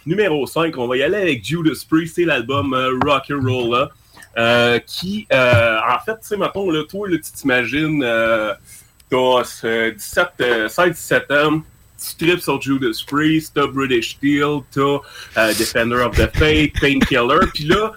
Numéro 0.07 0.47
5, 0.47 0.77
on 0.79 0.87
va 0.87 0.97
y 0.97 1.03
aller 1.03 1.17
avec 1.17 1.45
Judas 1.45 1.85
Priest, 1.91 2.15
c'est 2.15 2.25
l'album 2.25 2.73
euh, 2.75 2.91
Rock 3.05 3.25
and 3.33 3.41
Roll 3.45 3.73
là, 3.75 3.91
euh, 4.39 4.79
qui, 4.87 5.27
euh, 5.33 5.79
en 5.81 5.99
fait, 6.05 6.13
tu 6.21 6.29
sais, 6.29 6.37
mettons, 6.37 6.71
là, 6.71 6.85
toi, 6.89 7.09
là, 7.09 7.17
tu 7.17 7.33
t'imagines 7.33 8.03
euh, 8.05 8.55
t'as 9.11 9.43
euh, 9.65 9.91
17, 9.93 10.27
euh, 10.43 10.69
16-17 10.69 11.33
ans, 11.47 11.61
tu 12.19 12.25
tripes 12.27 12.41
sur 12.41 12.61
Judas 12.63 13.03
Priest, 13.09 13.53
t'as 13.57 13.67
British 13.67 14.11
Steel, 14.17 14.61
t'as 14.73 14.81
euh, 15.39 15.55
Defender 15.55 15.97
of 15.97 16.15
the 16.17 16.31
Faith, 16.37 16.75
Painkiller, 16.81 17.47
puis 17.53 17.65
là, 17.65 17.91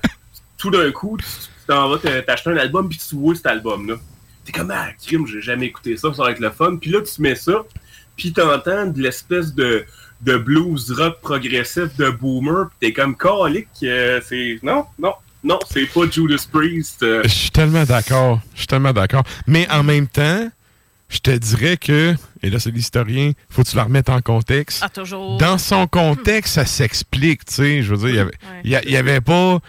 tout 0.57 0.71
d'un 0.71 0.91
coup, 0.91 1.15
tu 1.17 1.25
t'en 1.67 1.89
vas 1.89 1.99
te- 1.99 2.21
t'acheter 2.21 2.49
un 2.49 2.57
album, 2.57 2.89
puis 2.89 2.97
tu 3.07 3.15
vois 3.17 3.35
cet 3.35 3.45
album-là. 3.45 3.95
T'es 4.51 4.59
comme, 4.59 4.71
ah, 4.71 4.87
crime, 5.05 5.27
j'ai 5.27 5.41
jamais 5.41 5.67
écouté 5.67 5.95
ça, 5.97 6.11
ça 6.13 6.23
va 6.23 6.31
être 6.31 6.39
le 6.39 6.49
fun. 6.49 6.77
Puis 6.77 6.89
là, 6.89 7.01
tu 7.01 7.21
mets 7.21 7.35
ça, 7.35 7.63
puis 8.15 8.33
t'entends 8.33 8.87
de 8.87 8.99
l'espèce 9.01 9.53
de, 9.53 9.85
de 10.21 10.37
blues 10.37 10.91
rock 10.91 11.19
progressif 11.21 11.95
de 11.97 12.09
boomer, 12.09 12.67
puis 12.79 12.89
t'es 12.89 12.93
comme, 12.93 13.15
calique, 13.15 13.67
euh, 13.83 14.19
c'est... 14.27 14.59
Non, 14.63 14.85
non, 14.97 15.13
non, 15.43 15.59
c'est 15.71 15.85
pas 15.85 16.01
Judas 16.09 16.47
Priest. 16.51 17.03
euh. 17.03 17.21
Je 17.23 17.29
suis 17.29 17.51
tellement 17.51 17.83
d'accord. 17.83 18.41
Je 18.53 18.59
suis 18.59 18.67
tellement 18.67 18.91
d'accord. 18.93 19.23
Mais 19.47 19.69
en 19.69 19.83
même 19.83 20.07
temps, 20.07 20.49
je 21.09 21.19
te 21.19 21.31
dirais 21.31 21.77
que, 21.77 22.13
et 22.43 22.49
là 22.49 22.59
c'est 22.59 22.71
l'historien, 22.71 23.31
faut 23.49 23.63
que 23.63 23.69
tu 23.69 23.75
la 23.77 23.83
remettes 23.83 24.09
en 24.09 24.21
contexte. 24.21 24.81
Ah, 24.83 24.89
toujours. 24.89 25.37
Dans 25.37 25.57
son 25.57 25.87
contexte, 25.87 26.55
ça 26.55 26.65
s'explique, 26.65 27.45
tu 27.45 27.53
sais. 27.53 27.81
Je 27.83 27.93
veux 27.93 27.97
dire, 27.97 28.09
il 28.09 28.15
y 28.15 28.19
avait, 28.19 28.31
il 28.63 28.71
y 28.71 28.75
a- 28.75 28.83
il 28.83 28.91
y 28.91 28.97
avait 28.97 29.21
pas. 29.21 29.59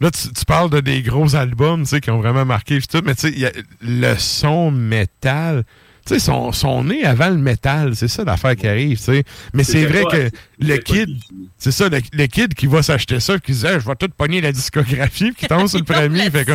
Là, 0.00 0.10
tu, 0.10 0.32
tu 0.32 0.44
parles 0.46 0.70
de 0.70 0.80
des 0.80 1.02
gros 1.02 1.34
albums, 1.36 1.82
tu 1.82 1.88
sais, 1.90 2.00
qui 2.00 2.10
ont 2.10 2.20
vraiment 2.20 2.44
marqué 2.46 2.80
tout, 2.80 3.02
mais 3.04 3.14
tu 3.14 3.22
sais, 3.22 3.30
il 3.30 3.38
y 3.40 3.46
a 3.46 3.52
le 3.82 4.14
son 4.16 4.70
métal. 4.70 5.64
Tu 6.06 6.18
sais, 6.18 6.32
sont 6.52 6.82
nés 6.82 7.04
avant 7.04 7.28
le 7.28 7.36
métal, 7.36 7.94
c'est 7.94 8.08
ça 8.08 8.24
l'affaire 8.24 8.56
qui 8.56 8.66
arrive, 8.66 8.96
tu 8.96 9.04
sais. 9.04 9.24
Mais 9.52 9.62
c'est 9.62 9.84
vrai 9.84 10.02
pas- 10.02 10.10
que 10.10 10.30
le 10.58 10.76
kid, 10.78 11.10
c'est 11.58 11.70
ça, 11.72 11.90
le, 11.90 12.00
le 12.14 12.26
kid 12.26 12.54
qui 12.54 12.66
va 12.66 12.82
s'acheter 12.82 13.20
ça, 13.20 13.38
qui 13.38 13.52
disait, 13.52 13.78
je 13.78 13.86
vais 13.86 13.94
tout 13.96 14.08
pogner 14.16 14.40
la 14.40 14.50
discographie, 14.50 15.32
puis 15.32 15.42
qui 15.42 15.46
tombe 15.46 15.66
sur 15.68 15.78
le 15.78 15.84
premier, 16.08 16.24
il 16.24 16.30
fait 16.30 16.48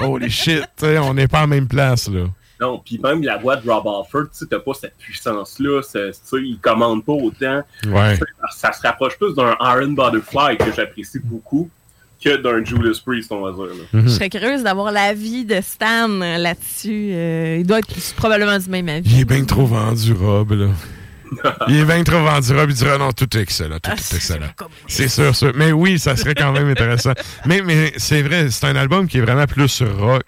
holy 0.00 0.28
shit, 0.28 0.62
tu 0.76 0.84
sais, 0.86 0.98
on 0.98 1.14
n'est 1.14 1.28
pas 1.28 1.44
en 1.44 1.46
même 1.46 1.68
place, 1.68 2.08
là. 2.08 2.24
Non, 2.60 2.82
puis 2.84 2.98
même 2.98 3.22
la 3.22 3.36
voix 3.38 3.54
de 3.54 3.70
Rob 3.70 3.86
Alford, 3.86 4.24
tu 4.32 4.38
sais, 4.40 4.46
t'as 4.50 4.58
pas 4.58 4.72
cette 4.74 4.96
puissance-là, 4.98 5.80
c'est- 5.82 6.10
tu 6.10 6.18
sais, 6.24 6.36
il 6.42 6.58
commande 6.60 7.04
pas 7.04 7.12
autant. 7.12 7.62
Ouais. 7.86 8.16
Ça, 8.16 8.24
ça 8.50 8.72
se 8.72 8.82
rapproche 8.82 9.16
plus 9.16 9.32
d'un 9.36 9.54
Iron 9.60 9.92
Butterfly 9.92 10.56
que 10.58 10.72
j'apprécie 10.76 11.20
beaucoup 11.22 11.70
que 12.22 12.36
d'un 12.36 12.64
Judas 12.64 13.00
Priest, 13.04 13.30
on 13.32 13.40
va 13.40 13.52
dire. 13.52 13.74
là. 13.76 13.84
Mhm. 13.92 14.02
Je 14.04 14.08
serais 14.08 14.28
curieuse 14.28 14.62
d'avoir 14.62 14.90
l'avis 14.92 15.44
de 15.44 15.60
Stan 15.62 16.08
euh, 16.10 16.38
là-dessus. 16.38 17.10
Euh, 17.12 17.56
il 17.60 17.66
doit 17.66 17.78
être 17.78 18.14
probablement 18.16 18.58
du 18.58 18.68
même 18.68 18.88
avis. 18.88 19.10
Il 19.10 19.20
est 19.20 19.24
bien 19.24 19.44
trop 19.44 19.66
vendu, 19.66 20.12
Rob, 20.12 20.52
là. 20.52 20.68
Il 21.68 21.76
est 21.76 21.84
bien 21.84 22.02
trop 22.04 22.20
vendu, 22.22 22.52
Rob. 22.56 22.70
Il 22.70 22.74
dira 22.74 22.96
non, 22.96 23.12
tout 23.12 23.36
est 23.36 23.40
excellent, 23.42 23.76
tout 23.78 23.90
Ah, 23.92 23.94
est 23.94 24.14
excellent. 24.14 24.46
C'est 24.86 25.08
sûr, 25.08 25.36
sûr. 25.36 25.52
Mais 25.54 25.72
oui, 25.72 25.98
ça 25.98 26.16
serait 26.16 26.34
quand 26.34 26.52
même 26.52 26.68
intéressant. 26.68 27.12
Mais, 27.44 27.60
mais 27.60 27.92
c'est 27.98 28.22
vrai, 28.22 28.50
c'est 28.50 28.66
un 28.66 28.76
album 28.76 29.06
qui 29.06 29.18
est 29.18 29.20
vraiment 29.20 29.44
plus 29.46 29.82
rock. 29.82 30.24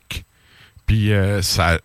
Puis 0.87 1.13
euh, 1.13 1.41
ça. 1.43 1.79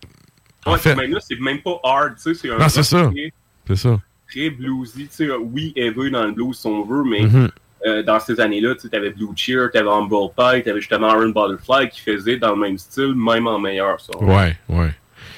En 0.66 0.74
Ouais, 0.74 0.80
fait, 0.80 0.96
même 0.96 1.12
là, 1.14 1.20
c'est 1.26 1.40
même 1.40 1.62
pas 1.62 1.80
hard, 1.84 2.16
tu 2.16 2.34
sais, 2.34 2.34
c'est 2.42 2.52
un 2.52 2.58
Non, 2.58 2.68
c'est 2.68 2.80
rock 2.82 2.86
ça. 2.90 3.10
Très, 3.12 3.34
c'est 3.68 3.76
ça. 3.78 4.00
très 4.30 4.50
bluesy, 4.50 5.08
tu 5.08 5.28
sais, 5.28 5.30
oui, 5.32 5.72
heavy 5.76 6.12
dans 6.12 6.26
le 6.26 6.32
blues 6.32 6.58
si 6.58 6.68
on 6.68 6.84
veut, 6.84 7.04
mais 7.04 7.22
Mhm. 7.22 7.50
Euh, 7.86 8.04
dans 8.04 8.20
ces 8.20 8.40
années-là, 8.40 8.76
tu 8.76 8.82
sais, 8.82 8.90
t'avais 8.90 9.12
Blue 9.12 9.30
Cheer, 9.36 9.70
t'avais 9.72 9.90
Humble 9.90 10.30
Pie, 10.36 10.64
t'avais 10.64 10.80
justement 10.80 11.10
Iron 11.10 11.30
Butterfly 11.30 11.90
qui 11.90 12.02
faisait 12.02 12.38
dans 12.38 12.52
le 12.52 12.58
même 12.58 12.78
style, 12.78 13.14
même 13.16 13.48
en 13.48 13.60
meilleur, 13.60 14.00
ça. 14.00 14.18
Ouais, 14.18 14.56
ouais. 14.70 14.92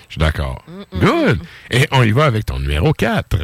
Je 0.07 0.13
suis 0.13 0.19
d'accord. 0.19 0.63
Good. 0.93 1.39
Et 1.69 1.85
on 1.91 2.03
y 2.03 2.11
va 2.11 2.25
avec 2.25 2.45
ton 2.45 2.59
numéro 2.59 2.93
4. 2.93 3.37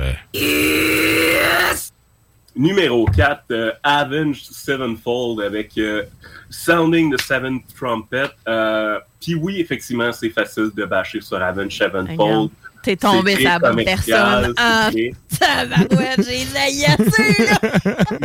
Numéro 2.56 3.06
4, 3.06 3.46
euh, 3.52 3.72
Avenged 3.82 4.44
Sevenfold 4.44 5.42
avec 5.42 5.76
euh, 5.78 6.04
Sounding 6.52 7.16
the 7.16 7.20
Seventh 7.20 7.64
Trumpet. 7.76 8.30
Euh, 8.48 9.00
Puis 9.20 9.34
oui, 9.34 9.60
effectivement, 9.60 10.12
c'est 10.12 10.30
facile 10.30 10.70
de 10.76 10.86
bâcher 10.86 11.20
sur 11.20 11.42
Avenged 11.42 11.72
Sevenfold. 11.72 12.52
T'es 12.84 12.96
tombé 12.98 13.36
C'est 13.36 13.42
sur 13.42 13.50
la 13.50 13.60
très 13.60 13.74
bonne 13.74 13.86
personne. 13.86 14.54
Ah, 14.58 14.90
j'ai! 14.94 15.16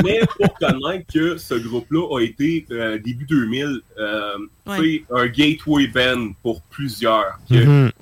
Mais 0.04 0.20
faut 0.20 0.44
reconnaître 0.60 1.06
que 1.12 1.36
ce 1.38 1.54
groupe-là 1.54 2.18
a 2.18 2.22
été, 2.22 2.66
euh, 2.70 2.98
début 2.98 3.24
2000, 3.24 3.80
euh, 3.98 4.32
Ouais. 4.66 5.02
un 5.14 5.26
gateway 5.28 5.86
band 5.86 6.32
pour 6.42 6.60
plusieurs. 6.62 7.38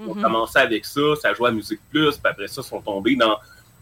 Ont 0.08 0.14
commencé 0.14 0.58
avec 0.58 0.84
ça, 0.84 1.00
ça 1.20 1.34
jouait 1.34 1.50
à 1.50 1.52
Musique 1.52 1.80
Plus, 1.90 2.12
puis 2.12 2.20
après 2.30 2.48
ça, 2.48 2.62
sont 2.62 2.80
tombés 2.80 3.16
dans, 3.16 3.36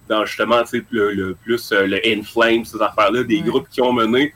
dans 0.09 0.26
justement 0.26 0.62
le, 0.90 1.12
le 1.12 1.34
plus 1.34 1.72
euh, 1.72 1.86
le 1.86 2.01
In 2.06 2.22
Flames, 2.22 2.64
ces 2.64 2.80
affaires-là, 2.82 3.22
des 3.24 3.40
groupes 3.40 3.68
qui 3.70 3.80
ont 3.80 3.92
mené. 3.92 4.34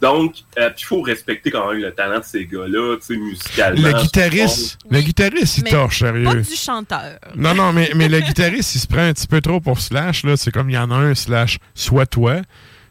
Donc, 0.00 0.34
euh, 0.58 0.68
puis 0.70 0.80
il 0.82 0.84
faut 0.84 1.00
respecter 1.00 1.50
quand 1.50 1.70
même 1.72 1.80
le 1.80 1.90
talent 1.92 2.18
de 2.18 2.24
ces 2.24 2.44
gars-là, 2.44 2.96
tu 2.98 3.06
sais, 3.14 3.16
musicalement. 3.16 3.88
Le 3.88 3.94
guitariste, 4.02 4.78
le 4.90 5.00
guitariste, 5.00 5.58
il 5.58 5.64
Mais 5.64 5.70
torche, 5.70 6.00
sérieux. 6.00 6.24
Pas 6.24 6.34
du 6.34 6.54
chanteur. 6.54 7.18
Non, 7.34 7.54
non, 7.54 7.72
mais, 7.72 7.90
mais 7.94 8.08
le 8.08 8.20
guitariste, 8.20 8.74
il 8.74 8.78
se 8.80 8.86
prend 8.86 9.00
un 9.00 9.12
petit 9.14 9.26
peu 9.26 9.40
trop 9.40 9.58
pour 9.60 9.80
Slash. 9.80 10.24
là. 10.24 10.36
C'est 10.36 10.50
comme 10.50 10.68
il 10.68 10.74
y 10.74 10.78
en 10.78 10.90
a 10.90 10.96
un 10.96 11.14
Slash, 11.14 11.58
soit 11.74 12.04
toi. 12.06 12.42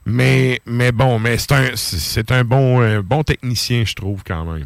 Mais, 0.07 0.59
mais 0.65 0.91
bon, 0.91 1.19
mais 1.19 1.37
c'est 1.37 1.51
un, 1.51 1.75
c'est- 1.75 1.97
c'est 1.97 2.31
un 2.31 2.43
bon, 2.43 2.81
euh, 2.81 3.01
bon 3.01 3.23
technicien, 3.23 3.83
je 3.85 3.93
trouve, 3.93 4.21
quand 4.25 4.43
même. 4.45 4.65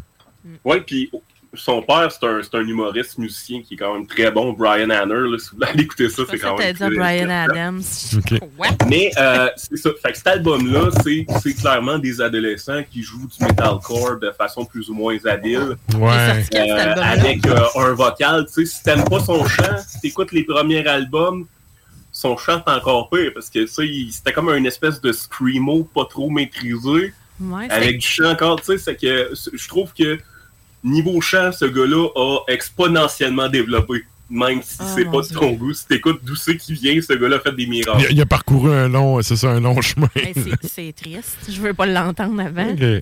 Oui, 0.64 0.78
puis 0.86 1.10
son 1.54 1.82
père, 1.82 2.10
c'est 2.12 2.24
un, 2.26 2.40
c'est 2.42 2.54
un 2.56 2.60
humoriste 2.66 3.18
musicien 3.18 3.60
qui 3.62 3.74
est 3.74 3.76
quand 3.76 3.92
même 3.94 4.06
très 4.06 4.30
bon, 4.30 4.52
Brian 4.52 4.88
Hanner. 4.90 5.14
Là, 5.28 5.36
si 5.38 5.50
vous 5.50 5.56
voulez 5.56 5.68
aller 5.68 5.82
écouter 5.82 6.08
ça, 6.08 6.22
c'est 6.30 6.38
quand 6.38 6.56
même. 6.56 6.74
très- 6.74 6.88
Brian 6.90 7.24
très- 7.26 7.32
Adams. 7.32 7.82
Mais 8.88 9.10
euh, 9.18 9.48
c'est 9.56 9.76
ça. 9.76 9.90
Fait 10.02 10.12
que 10.12 10.18
cet 10.18 10.26
album-là, 10.28 10.90
c'est 11.02 11.26
c'est 11.42 11.54
clairement 11.54 11.98
des 11.98 12.20
adolescents 12.20 12.82
qui 12.90 13.02
jouent 13.02 13.26
du 13.26 13.44
metalcore 13.44 14.18
de 14.20 14.30
façon 14.30 14.64
plus 14.64 14.88
ou 14.90 14.94
moins 14.94 15.16
habile. 15.24 15.76
Ouais. 15.96 16.44
Euh, 16.54 16.94
avec 17.02 17.46
euh, 17.46 17.64
un 17.76 17.92
vocal. 17.94 18.46
Tu 18.46 18.52
sais, 18.52 18.76
si 18.76 18.82
t'aimes 18.82 19.04
pas 19.04 19.20
son 19.20 19.44
chant, 19.46 19.76
si 19.86 20.00
t'écoutes 20.00 20.32
les 20.32 20.44
premiers 20.44 20.86
albums, 20.86 21.46
son 22.12 22.36
chant 22.36 22.62
est 22.66 22.70
encore 22.70 23.08
pire 23.10 23.32
parce 23.34 23.50
que 23.50 23.66
ça, 23.66 23.82
il- 23.84 24.12
c'était 24.12 24.32
comme 24.32 24.50
une 24.50 24.66
espèce 24.66 25.00
de 25.00 25.12
screamo 25.12 25.84
pas 25.94 26.04
trop 26.08 26.30
maîtrisé. 26.30 27.12
Ouais, 27.40 27.70
avec 27.70 27.98
du 27.98 28.06
chant 28.06 28.30
encore, 28.30 28.60
tu 28.60 28.66
sais, 28.66 28.78
c'est 28.78 28.96
que 28.96 29.30
je 29.52 29.68
trouve 29.68 29.92
que 29.94 30.18
niveau 30.84 31.20
chant, 31.20 31.50
ce 31.52 31.64
gars-là 31.66 32.08
a 32.16 32.38
exponentiellement 32.48 33.48
développé. 33.48 34.04
Même 34.32 34.60
si 34.62 34.76
Oh, 34.80 34.84
c'est 34.94 35.04
pas 35.06 35.22
de 35.22 35.34
ton 35.34 35.50
goût, 35.54 35.72
si 35.74 35.88
t'écoutes 35.88 36.20
d'où 36.22 36.36
c'est 36.36 36.56
qui 36.56 36.72
vient, 36.74 37.00
ce 37.02 37.14
gars-là 37.14 37.36
a 37.36 37.40
fait 37.40 37.50
des 37.50 37.66
miracles. 37.66 37.98
Il 38.02 38.06
a, 38.06 38.10
il 38.12 38.20
a 38.20 38.26
parcouru 38.26 38.72
un 38.72 38.86
long, 38.88 39.20
c'est 39.22 39.34
ça, 39.34 39.48
un 39.50 39.58
long 39.60 39.80
chemin. 39.80 40.06
Hey, 40.14 40.32
c'est- 40.62 40.92
triste. 40.92 41.36
Je 41.48 41.60
veux 41.60 41.74
pas 41.74 41.86
l'entendre 41.86 42.40
avant. 42.40 42.72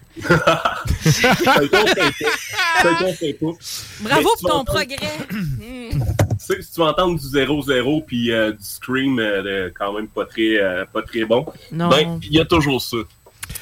Bravo 4.01 4.29
pour 4.41 4.51
ton 4.51 4.65
progrès. 4.65 4.97
Tu 5.91 6.55
sais, 6.55 6.63
si 6.63 6.73
tu 6.73 6.81
vas 6.81 6.87
entendre 6.91 7.19
du 7.19 7.27
0-0 7.27 8.05
puis 8.07 8.31
euh, 8.31 8.53
du 8.53 8.59
scream 8.63 9.19
euh, 9.19 9.71
quand 9.77 9.93
même 9.93 10.07
pas 10.07 10.25
très, 10.25 10.57
euh, 10.57 10.85
pas 10.91 11.03
très 11.03 11.25
bon, 11.25 11.45
Non. 11.73 11.89
ben, 11.89 12.21
il 12.23 12.33
y 12.33 12.41
a 12.41 12.45
toujours 12.45 12.81
ça. 12.81 12.97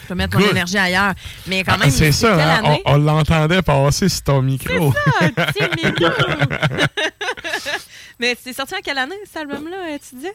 Je 0.04 0.08
vais 0.10 0.14
mettre 0.14 0.38
mon 0.38 0.48
énergie 0.50 0.78
ailleurs. 0.78 1.12
Mais 1.46 1.64
quand 1.64 1.72
même, 1.78 1.88
Ah, 1.88 1.90
c'est 1.90 2.12
ça, 2.12 2.34
hein, 2.34 2.64
année? 2.64 2.82
on, 2.84 2.94
on 2.94 2.98
l'entendait 2.98 3.62
passer 3.62 4.08
sur 4.08 4.22
ton 4.22 4.42
micro. 4.42 4.92
Ah, 5.20 5.28
petit 5.52 5.84
micro. 5.84 6.10
Mais 8.18 8.36
c'est 8.40 8.52
sorti 8.52 8.74
en 8.74 8.80
quelle 8.82 8.98
année, 8.98 9.16
cet 9.24 9.36
album-là, 9.42 9.76
euh, 9.90 9.98
tu 10.08 10.14
disais? 10.16 10.34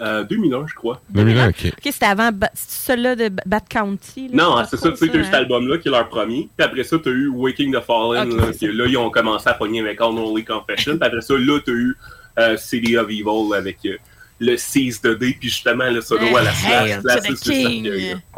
Euh, 0.00 0.24
2001, 0.24 0.66
je 0.66 0.74
crois. 0.74 1.00
2001, 1.10 1.48
ok. 1.50 1.66
OK, 1.66 1.72
c'était 1.84 2.06
avant... 2.06 2.30
C'est 2.54 2.92
celui-là 2.92 3.14
de 3.16 3.28
Ba- 3.28 3.42
Bat 3.46 3.60
County? 3.70 4.28
là, 4.28 4.34
Non, 4.44 4.54
pas 4.56 4.64
c'est 4.66 4.76
ça, 4.76 4.90
tu 4.90 4.96
sais, 4.96 5.08
t'as 5.08 5.18
eu 5.18 5.24
cet 5.24 5.34
hein? 5.34 5.38
album-là 5.38 5.78
qui 5.78 5.88
est 5.88 5.90
leur 5.92 6.08
premier. 6.08 6.48
Puis 6.56 6.66
après 6.66 6.82
ça, 6.84 6.96
t'as 7.02 7.10
eu 7.10 7.28
Waking 7.28 7.72
the 7.72 7.80
Fallen. 7.80 8.36
Là, 8.36 8.46
c'est 8.52 8.58
qui- 8.58 8.72
là, 8.72 8.86
ils 8.86 8.96
ont 8.96 9.10
commencé 9.10 9.48
à 9.48 9.54
pogner 9.54 9.80
avec 9.80 10.00
Unholy 10.00 10.44
Confession. 10.44 10.98
Puis 10.98 11.06
après 11.06 11.20
ça, 11.20 11.34
là, 11.38 11.58
t'as 11.64 11.72
eu 11.72 11.96
euh, 12.38 12.56
City 12.56 12.96
of 12.96 13.08
Evil 13.08 13.54
avec 13.56 13.78
euh, 13.86 13.96
le 14.42 14.56
Seize 14.56 15.00
de 15.00 15.14
D. 15.14 15.36
Puis 15.38 15.48
justement, 15.48 15.88
le 15.88 16.00
solo 16.00 16.36
à 16.36 16.42
la 16.42 16.52
slash. 16.52 16.98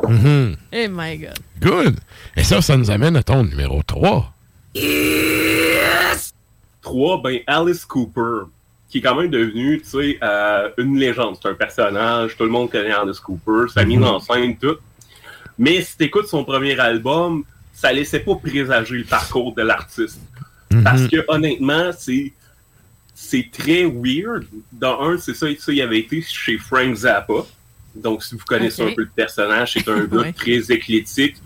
Mhm. 0.09 0.57
Oh 0.73 0.87
my 0.91 1.19
God. 1.19 1.39
Good. 1.61 1.97
Et 2.37 2.45
ça, 2.45 2.61
ça 2.61 2.77
nous 2.77 2.91
amène 2.91 3.17
à 3.17 3.23
ton 3.23 3.43
numéro 3.43 3.83
3. 3.83 4.33
3, 6.83 7.23
ben 7.23 7.39
Alice 7.47 7.85
Cooper, 7.87 8.47
qui 8.91 8.99
est 8.99 9.01
quand 9.01 9.15
même 9.15 9.31
devenu, 9.31 9.81
tu 9.81 9.89
sais, 9.89 10.19
euh, 10.23 10.69
une 10.77 10.99
légende. 10.99 11.37
C'est 11.41 11.49
un 11.49 11.55
personnage, 11.55 12.37
tout 12.37 12.45
le 12.45 12.51
monde 12.51 12.71
connaît 12.71 12.93
Alice 12.93 13.21
Cooper, 13.21 13.73
sa 13.73 13.85
mise 13.85 14.03
en 14.03 14.21
scène, 14.21 14.57
tout. 14.57 14.77
Mais 15.59 15.81
si 15.81 15.97
t'écoutes 15.97 16.27
son 16.27 16.45
premier 16.45 16.79
album, 16.79 17.45
ça 17.73 17.93
laissait 17.93 18.21
pas 18.21 18.35
présager 18.35 18.97
le 18.97 19.05
parcours 19.05 19.55
de 19.55 19.63
l'artiste. 19.63 20.21
Parce 20.83 21.07
que 21.07 21.25
honnêtement, 21.29 21.91
c'est 21.97 22.33
c'est 23.15 23.49
très 23.53 23.85
weird. 23.85 24.47
Dans 24.73 25.01
un, 25.03 25.19
c'est 25.19 25.35
ça, 25.35 25.47
ça, 25.59 25.73
il 25.73 25.81
avait 25.81 26.01
été 26.01 26.21
chez 26.23 26.59
Frank 26.59 26.95
Zappa. 26.95 27.47
Donc, 27.95 28.23
si 28.25 28.35
vous 28.35 28.45
connaissez 28.45 28.83
un 28.83 28.93
peu 28.93 29.03
le 29.03 29.11
personnage, 29.15 29.73
c'est 29.75 29.89
un 29.89 30.05
gars 30.07 30.19
Ouais. 30.19 30.33
très 30.33 30.73
éclectique, 30.73 31.37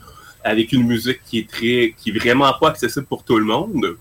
avec 0.42 0.72
une 0.72 0.86
musique 0.86 1.20
qui 1.26 1.40
est 1.40 1.48
très, 1.50 1.94
qui 1.98 2.10
est 2.10 2.18
vraiment 2.18 2.52
pas 2.58 2.70
accessible 2.70 3.06
pour 3.06 3.22
tout 3.24 3.36
le 3.38 3.44
monde. 3.44 3.96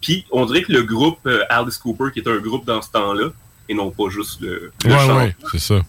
Puis, 0.00 0.26
on 0.30 0.44
dirait 0.46 0.62
que 0.62 0.72
le 0.72 0.82
groupe 0.82 1.18
euh, 1.26 1.44
Alice 1.48 1.78
Cooper, 1.78 2.06
qui 2.12 2.20
est 2.20 2.28
un 2.28 2.38
groupe 2.38 2.64
dans 2.64 2.82
ce 2.82 2.90
temps-là, 2.90 3.28
et 3.68 3.74
non 3.74 3.90
pas 3.90 4.08
juste 4.10 4.40
le, 4.40 4.72
le 4.84 4.90
Ouais, 4.90 4.98
chanteur, 4.98 5.16
ouais, 5.18 5.36
c'est 5.52 5.58
ça. 5.60 5.80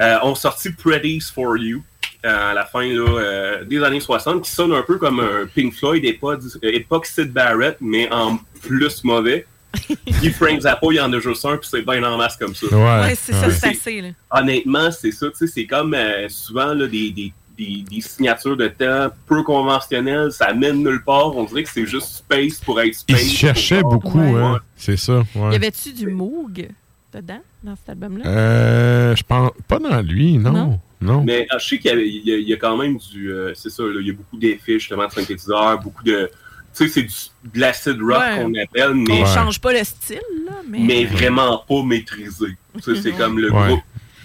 euh, 0.00 0.18
ont 0.22 0.34
sorti 0.34 0.70
Pretty's 0.72 1.30
for 1.30 1.56
You 1.56 1.82
euh, 2.24 2.50
à 2.50 2.54
la 2.54 2.64
fin 2.64 2.82
là, 2.86 3.06
euh, 3.08 3.64
des 3.64 3.82
années 3.82 4.00
60, 4.00 4.42
qui 4.44 4.50
sonne 4.50 4.72
un 4.72 4.82
peu 4.82 4.98
comme 4.98 5.20
un 5.20 5.46
Pink 5.52 5.74
Floyd 5.74 6.04
époque, 6.04 6.40
époque 6.62 7.06
Sid 7.06 7.32
Barrett, 7.32 7.76
mais 7.80 8.10
en 8.12 8.38
plus 8.62 9.02
mauvais. 9.04 9.46
Puis 10.20 10.30
Frank 10.30 10.60
Zappa, 10.60 10.86
il 10.90 10.96
y 10.96 11.00
en 11.00 11.12
a 11.12 11.18
juste 11.20 11.44
un, 11.44 11.56
puis 11.56 11.68
c'est 11.70 11.82
bien 11.82 12.02
en 12.04 12.16
masse 12.16 12.36
comme 12.36 12.54
ça. 12.54 12.66
Ouais, 12.66 12.74
Ouais, 13.08 13.14
c'est 13.14 13.32
ça, 13.32 13.50
c'est 13.50 13.68
assez. 13.68 14.00
Là. 14.00 14.08
Honnêtement, 14.30 14.90
c'est 14.90 15.10
ça, 15.12 15.26
tu 15.30 15.36
sais, 15.36 15.46
c'est 15.46 15.66
comme 15.66 15.94
euh, 15.94 16.28
souvent 16.28 16.72
là, 16.74 16.86
des, 16.86 17.10
des, 17.10 17.32
des, 17.58 17.84
des 17.90 18.00
signatures 18.00 18.56
de 18.56 18.68
temps 18.68 19.08
peu 19.26 19.42
conventionnelles, 19.42 20.32
ça 20.32 20.52
mène 20.54 20.82
nulle 20.82 21.02
part, 21.04 21.36
on 21.36 21.44
dirait 21.44 21.62
que 21.64 21.70
c'est 21.70 21.86
juste 21.86 22.08
space 22.08 22.58
pour 22.64 22.80
être 22.80 22.88
Il 22.88 22.94
space. 23.16 23.22
se 23.28 23.36
cherchait 23.36 23.82
beaucoup, 23.82 24.18
Ouais. 24.20 24.40
hein. 24.40 24.60
C'est 24.76 24.96
ça, 24.96 25.22
ouais. 25.34 25.52
Y 25.52 25.56
avait-tu 25.56 25.92
du 25.92 26.06
Moog 26.08 26.68
dedans, 27.12 27.40
dans 27.62 27.76
cet 27.76 27.88
album-là? 27.90 28.26
Euh, 28.28 29.14
je 29.16 29.22
pense 29.22 29.50
pas 29.68 29.78
dans 29.78 30.00
lui, 30.02 30.38
non. 30.38 30.78
Non? 31.00 31.22
Mais 31.22 31.46
euh, 31.52 31.58
je 31.58 31.68
sais 31.68 31.78
qu'il 31.78 31.98
il 32.00 32.22
il 32.26 32.48
y 32.48 32.54
a 32.54 32.56
quand 32.56 32.78
même 32.78 32.96
du. 32.96 33.30
euh, 33.30 33.52
c'est 33.54 33.68
ça, 33.68 33.82
là, 33.82 34.00
il 34.00 34.06
y 34.06 34.10
a 34.10 34.14
beaucoup 34.14 34.38
d'effets, 34.38 34.78
justement, 34.78 35.06
de 35.06 35.12
synthétiseurs, 35.12 35.78
beaucoup 35.78 36.02
de. 36.02 36.30
Tu 36.76 36.88
sais, 36.88 36.88
c'est 36.88 37.02
du, 37.02 37.14
de 37.54 37.60
l'acid 37.60 38.00
rock 38.00 38.18
Ouais. 38.18 38.42
qu'on 38.42 38.54
appelle, 38.54 38.94
mais, 38.94 39.22
On 39.22 39.26
change 39.26 39.60
pas 39.60 39.72
le 39.72 39.84
style, 39.84 40.18
là, 40.46 40.52
mais... 40.68 40.80
mais 40.80 41.04
vraiment 41.04 41.62
pas 41.68 41.82
maîtrisé. 41.84 42.56
Tu 42.76 42.82
sais, 42.82 43.00
c'est 43.02 43.12
comme 43.12 43.38
le 43.38 43.52
Ouais. 43.52 43.66
groupe 43.68 43.80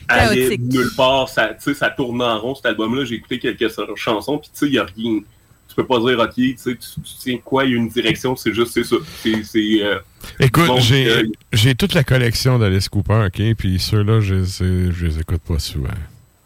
allait 0.08 0.58
nulle 0.58 0.90
part, 0.98 1.30
ça, 1.30 1.50
tu 1.50 1.56
sais, 1.66 1.74
ça 1.76 1.90
tourne 1.92 2.22
en 2.24 2.40
rond, 2.40 2.56
cet 2.56 2.66
album-là. 2.66 3.06
J'ai 3.06 3.16
écouté 3.16 3.38
quelques 3.38 3.72
chansons, 3.96 4.40
puis 4.40 4.50
tu 4.52 4.58
sais, 4.60 4.66
il 4.66 4.72
n'y 4.72 4.78
a 4.80 4.86
rien. 4.86 5.20
Tu 5.68 5.76
peux 5.76 5.86
pas 5.86 6.00
dire, 6.00 6.18
OK, 6.20 6.34
tu 6.34 6.58
sais, 6.58 6.76
tu, 7.24 7.40
quoi, 7.46 7.66
il 7.66 7.72
y 7.72 7.74
a 7.76 7.78
une 7.78 7.90
direction, 7.90 8.36
c'est 8.36 8.52
juste, 8.54 8.72
c'est 8.74 8.84
ça. 8.84 8.96
C'est. 9.44 9.84
euh, 9.84 10.00
Écoute, 10.40 10.66
bon, 10.66 10.80
j'ai 10.80 11.08
euh, 11.08 11.24
j'ai 11.54 11.76
toute 11.76 11.94
la 11.94 12.04
collection 12.04 12.58
d'Alice 12.58 12.90
Cooper, 12.90 13.28
OK? 13.28 13.54
Puis 13.56 13.78
ceux-là, 13.80 14.20
je, 14.22 14.44
je 14.44 15.06
les 15.06 15.20
écoute 15.20 15.42
pas 15.48 15.60
souvent. 15.60 15.90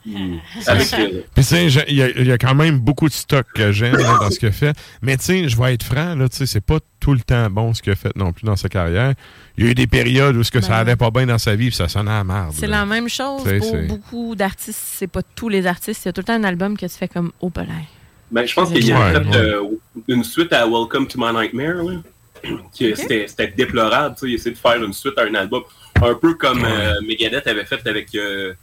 Euh, 0.08 0.36
Puis, 0.66 1.24
tu 1.36 1.44
sais, 1.44 1.70
j'ai- 1.70 1.86
il 1.88 1.96
y, 1.96 2.04
a- 2.04 2.10
il 2.10 2.28
y 2.28 2.32
a 2.32 2.38
quand 2.38 2.56
même 2.56 2.80
beaucoup 2.80 3.08
de 3.08 3.14
stock 3.14 3.46
que 3.54 3.72
j'aime 3.72 3.96
dans 3.96 4.30
ce 4.30 4.40
qu'il 4.40 4.50
a 4.50 4.52
fait. 4.52 4.76
Mais, 5.02 5.18
tu 5.18 5.24
sais, 5.26 5.48
je 5.50 5.58
vais 5.58 5.74
être 5.74 5.84
franc, 5.84 6.16
là, 6.16 6.28
tu 6.30 6.38
sais, 6.38 6.46
c'est 6.46 6.62
pas 6.66 6.80
tout 7.00 7.14
le 7.14 7.20
temps 7.22 7.50
bon 7.50 7.74
ce 7.74 7.82
qu'il 7.82 7.94
a 7.94 7.96
fait 7.96 8.16
non 8.16 8.32
plus 8.34 8.46
dans 8.46 8.56
sa 8.56 8.70
carrière. 8.70 9.14
Il 9.58 9.64
y 9.66 9.68
a 9.68 9.72
eu 9.72 9.76
des 9.76 9.88
périodes 9.88 10.36
où 10.36 10.44
ce 10.44 10.52
que 10.52 10.62
ça 10.62 10.70
Ben 10.70 10.76
allait 10.76 10.96
pas 10.96 11.12
bien 11.12 11.26
dans 11.26 11.38
sa 11.38 11.56
vie, 11.56 11.68
puis 11.68 11.76
ça 11.76 11.88
sonnait 11.88 12.12
à 12.12 12.24
marde. 12.24 12.54
C'est 12.54 12.68
la 12.68 12.86
même 12.86 13.08
chose 13.10 13.44
pour 13.60 13.78
beaucoup 13.88 14.36
d'artistes. 14.36 14.80
C'est 14.84 15.08
pas 15.08 15.22
tous 15.36 15.50
les 15.50 15.66
artistes. 15.68 16.04
Il 16.06 16.08
y 16.08 16.10
a 16.10 16.14
tout 16.14 16.22
le 16.22 16.26
temps 16.26 16.34
un 16.34 16.44
album 16.44 16.76
que 16.78 16.86
tu 16.86 16.94
fais 16.98 17.08
comme 17.08 17.32
«Oh, 17.42 17.50
palais 17.50 17.70
Ben, 18.32 18.46
je 18.46 18.54
pense 18.54 18.72
qu'il 18.72 18.86
y 18.86 18.92
a 18.92 19.00
Ouais, 19.00 19.12
fait 19.14 19.20
ouais. 19.20 19.36
euh, 19.36 19.64
une 20.08 20.24
suite 20.24 20.52
à 20.54 20.66
Welcome 20.68 21.08
to 21.08 21.20
My 21.20 21.32
Nightmare. 21.34 21.84
Là, 21.84 21.94
c'était, 22.74 23.26
c'était 23.28 23.54
déplorable. 23.56 24.16
tu 24.16 24.22
sais, 24.22 24.32
Il 24.32 24.34
essayait 24.36 24.56
de 24.56 24.60
faire 24.60 24.84
une 24.84 24.92
suite 24.94 25.18
à 25.18 25.24
un 25.24 25.36
album. 25.36 25.64
Un 26.02 26.16
peu 26.16 26.34
comme 26.34 26.66
euh, 26.66 26.96
Megadeth 27.08 27.48
avait 27.48 27.64
fait 27.66 27.86
avec 27.88 28.14
euh, 28.16 28.54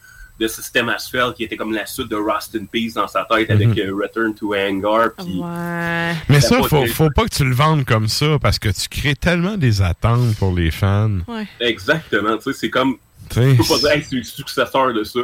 The 0.40 0.48
System 0.48 0.88
Asphalt, 0.88 1.34
qui 1.36 1.44
était 1.44 1.56
comme 1.56 1.72
la 1.72 1.84
suite 1.86 2.08
de 2.08 2.16
Rust 2.16 2.56
in 2.60 2.64
Peace 2.64 2.94
dans 2.94 3.06
sa 3.08 3.26
tête 3.30 3.50
avec 3.50 3.68
Mhm. 3.68 3.78
euh, 3.78 3.94
Return 4.02 4.34
to 4.34 4.54
Anger. 4.54 5.08
puis- 5.18 5.38
Ouais. 5.40 6.14
Mais 6.28 6.40
Ça 6.40 6.56
faut, 6.62 6.86
faut 6.86 7.10
pas 7.10 7.24
que 7.24 7.34
tu 7.34 7.44
le 7.44 7.54
vendes 7.54 7.84
comme 7.84 8.08
ça 8.08 8.38
parce 8.40 8.58
que 8.58 8.68
tu 8.70 8.88
crées 8.88 9.14
tellement 9.16 9.56
des 9.56 9.82
attentes 9.82 10.34
pour 10.36 10.54
les 10.54 10.70
fans. 10.70 11.18
Ouais. 11.28 11.46
Exactement. 11.60 12.36
tu 12.38 12.44
sais, 12.52 12.58
C'est 12.58 12.70
comme. 12.70 12.96
Tu 13.28 13.38
peux 13.38 13.62
pas 13.64 13.78
dire, 13.78 13.90
hey, 13.92 14.02
c'est 14.08 14.16
le 14.16 14.24
successeur 14.24 14.92
de 14.92 15.04
ça. 15.04 15.20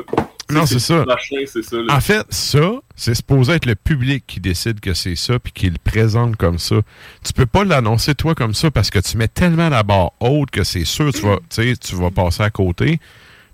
Non, 0.48 0.64
c'est 0.64 0.78
ça. 0.78 1.02
prochain. 1.04 1.36
En 1.90 2.00
fait, 2.00 2.24
ça, 2.30 2.74
c'est 2.94 3.14
supposé 3.14 3.54
être 3.54 3.66
le 3.66 3.74
public 3.74 4.22
qui 4.28 4.38
décide 4.38 4.78
que 4.78 4.94
c'est 4.94 5.16
ça 5.16 5.40
puis 5.40 5.52
qui 5.52 5.68
le 5.68 5.78
présente 5.82 6.36
comme 6.36 6.60
ça. 6.60 6.76
Tu 7.24 7.32
peux 7.32 7.46
pas 7.46 7.64
l'annoncer 7.64 8.14
toi 8.14 8.36
comme 8.36 8.54
ça 8.54 8.70
parce 8.70 8.90
que 8.90 9.00
tu 9.00 9.16
mets 9.16 9.26
tellement 9.26 9.68
la 9.70 9.82
barre 9.82 10.12
haute 10.20 10.52
que 10.52 10.62
c'est 10.62 10.84
sûr 10.84 11.12
tu 11.12 11.22
vas, 11.22 11.38
tu 11.50 11.96
vas 11.96 12.10
passer 12.12 12.44
à 12.44 12.50
côté. 12.50 13.00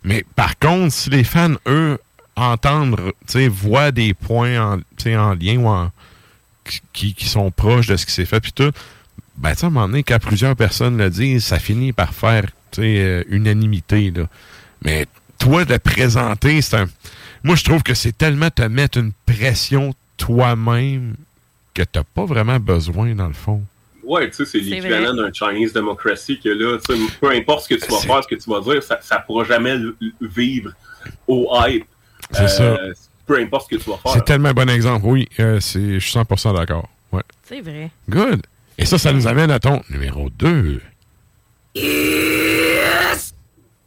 Mais 0.04 0.24
par 0.36 0.58
contre, 0.58 0.92
si 0.92 1.10
les 1.10 1.24
fans, 1.24 1.54
eux, 1.66 1.98
sais, 3.26 3.48
voient 3.48 3.92
des 3.92 4.14
points 4.14 4.60
en, 4.60 4.80
en 5.06 5.34
lien 5.34 5.56
ou 5.58 5.68
en, 5.68 5.90
qui, 6.92 7.14
qui 7.14 7.26
sont 7.28 7.50
proches 7.50 7.86
de 7.86 7.96
ce 7.96 8.06
qui 8.06 8.12
s'est 8.12 8.24
fait 8.24 8.40
puis 8.40 8.52
tout, 8.52 8.72
ben, 9.36 9.50
à 9.50 9.66
un 9.66 9.70
moment 9.70 9.88
donné, 9.88 10.02
quand 10.02 10.18
plusieurs 10.18 10.56
personnes 10.56 10.98
le 10.98 11.10
disent, 11.10 11.44
ça 11.44 11.58
finit 11.58 11.92
par 11.92 12.14
faire, 12.14 12.46
euh, 12.78 13.22
unanimité, 13.28 14.10
là. 14.10 14.26
Mais 14.84 15.06
toi, 15.38 15.64
de 15.64 15.76
présenter, 15.76 16.60
c'est 16.62 16.76
un... 16.76 16.86
Moi, 17.42 17.56
je 17.56 17.64
trouve 17.64 17.82
que 17.82 17.94
c'est 17.94 18.16
tellement 18.16 18.50
te 18.50 18.62
mettre 18.62 18.98
une 18.98 19.12
pression 19.26 19.94
toi-même 20.16 21.14
que 21.74 21.82
t'as 21.82 22.04
pas 22.04 22.24
vraiment 22.24 22.58
besoin, 22.58 23.14
dans 23.14 23.26
le 23.26 23.32
fond. 23.32 23.62
Ouais, 24.02 24.28
tu 24.30 24.36
sais, 24.36 24.44
c'est 24.44 24.58
l'équivalent 24.58 25.14
d'un 25.14 25.32
Chinese 25.32 25.72
democracy 25.72 26.38
que 26.40 26.48
là, 26.48 26.78
tu 26.88 26.94
sais, 26.96 27.00
peu 27.20 27.30
importe 27.30 27.64
ce 27.64 27.68
que 27.74 27.74
tu 27.84 27.90
vas 27.90 27.98
faire, 27.98 28.22
ce 28.22 28.28
que 28.28 28.34
tu 28.34 28.50
vas 28.50 28.60
dire, 28.60 28.82
ça, 28.82 28.98
ça 29.00 29.18
pourra 29.20 29.44
jamais 29.44 29.76
vivre 30.20 30.72
au 31.28 31.48
hype. 31.66 31.86
C'est 32.32 32.48
ça. 32.48 32.76
Peu 33.26 33.38
importe 33.38 33.70
ce 33.70 33.76
que 33.76 33.82
tu 33.82 33.88
vas 33.90 33.96
faire. 33.98 34.12
C'est 34.12 34.24
tellement 34.24 34.48
un 34.48 34.54
bon 34.54 34.68
exemple. 34.68 35.06
Oui, 35.06 35.28
euh, 35.38 35.60
c'est- 35.60 35.94
je 35.94 35.98
suis 36.00 36.12
100% 36.12 36.52
d'accord. 36.54 36.88
Ouais. 37.12 37.22
C'est 37.44 37.60
vrai. 37.60 37.90
Good. 38.08 38.42
Et 38.78 38.86
ça, 38.86 38.98
ça 38.98 39.12
nous 39.12 39.26
amène 39.28 39.50
à 39.50 39.60
ton 39.60 39.80
numéro 39.90 40.28
2. 40.30 40.80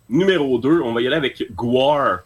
Numéro 0.10 0.60
2, 0.60 0.82
on 0.82 0.94
va 0.94 1.02
y 1.02 1.08
aller 1.08 1.16
avec 1.16 1.44
Guar. 1.56 2.20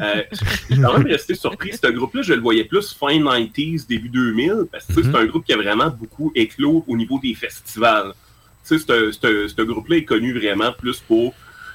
Euh, 0.00 0.22
je 0.32 0.74
suis 0.74 0.80
quand 0.82 0.98
même 0.98 1.06
resté 1.06 1.34
surpris. 1.34 1.72
Ce 1.76 1.86
groupe-là, 1.88 2.22
je 2.22 2.32
le 2.34 2.40
voyais 2.40 2.64
plus 2.64 2.92
fin 2.94 3.18
90s, 3.18 3.86
début 3.86 4.08
2000, 4.08 4.64
parce 4.72 4.86
que 4.86 5.02
c'est 5.02 5.14
un 5.14 5.24
groupe 5.26 5.44
qui 5.44 5.52
a 5.52 5.56
vraiment 5.56 5.88
beaucoup 5.90 6.32
éclos 6.34 6.84
au 6.88 6.96
niveau 6.96 7.18
des 7.22 7.34
festivals. 7.34 8.14
Tu 8.66 8.78
sais, 8.78 8.84
ce- 8.86 9.10
groupe-là 9.62 9.96
est 9.96 10.04
connu 10.04 10.32
vraiment 10.38 10.72
plus 10.72 10.98
pour 11.00 11.34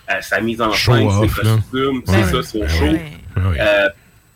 euh, 0.10 0.22
sa 0.22 0.40
mise 0.42 0.62
en 0.62 0.72
scène, 0.72 1.10
ses 1.22 1.28
costumes, 1.28 1.98
Ouais. 1.98 2.04
c'est 2.06 2.32
ça, 2.32 2.44
son 2.44 2.60
Ouais. 2.60 2.68
show. 2.70 2.86
Ouais. 2.86 3.60
Euh, 3.60 3.90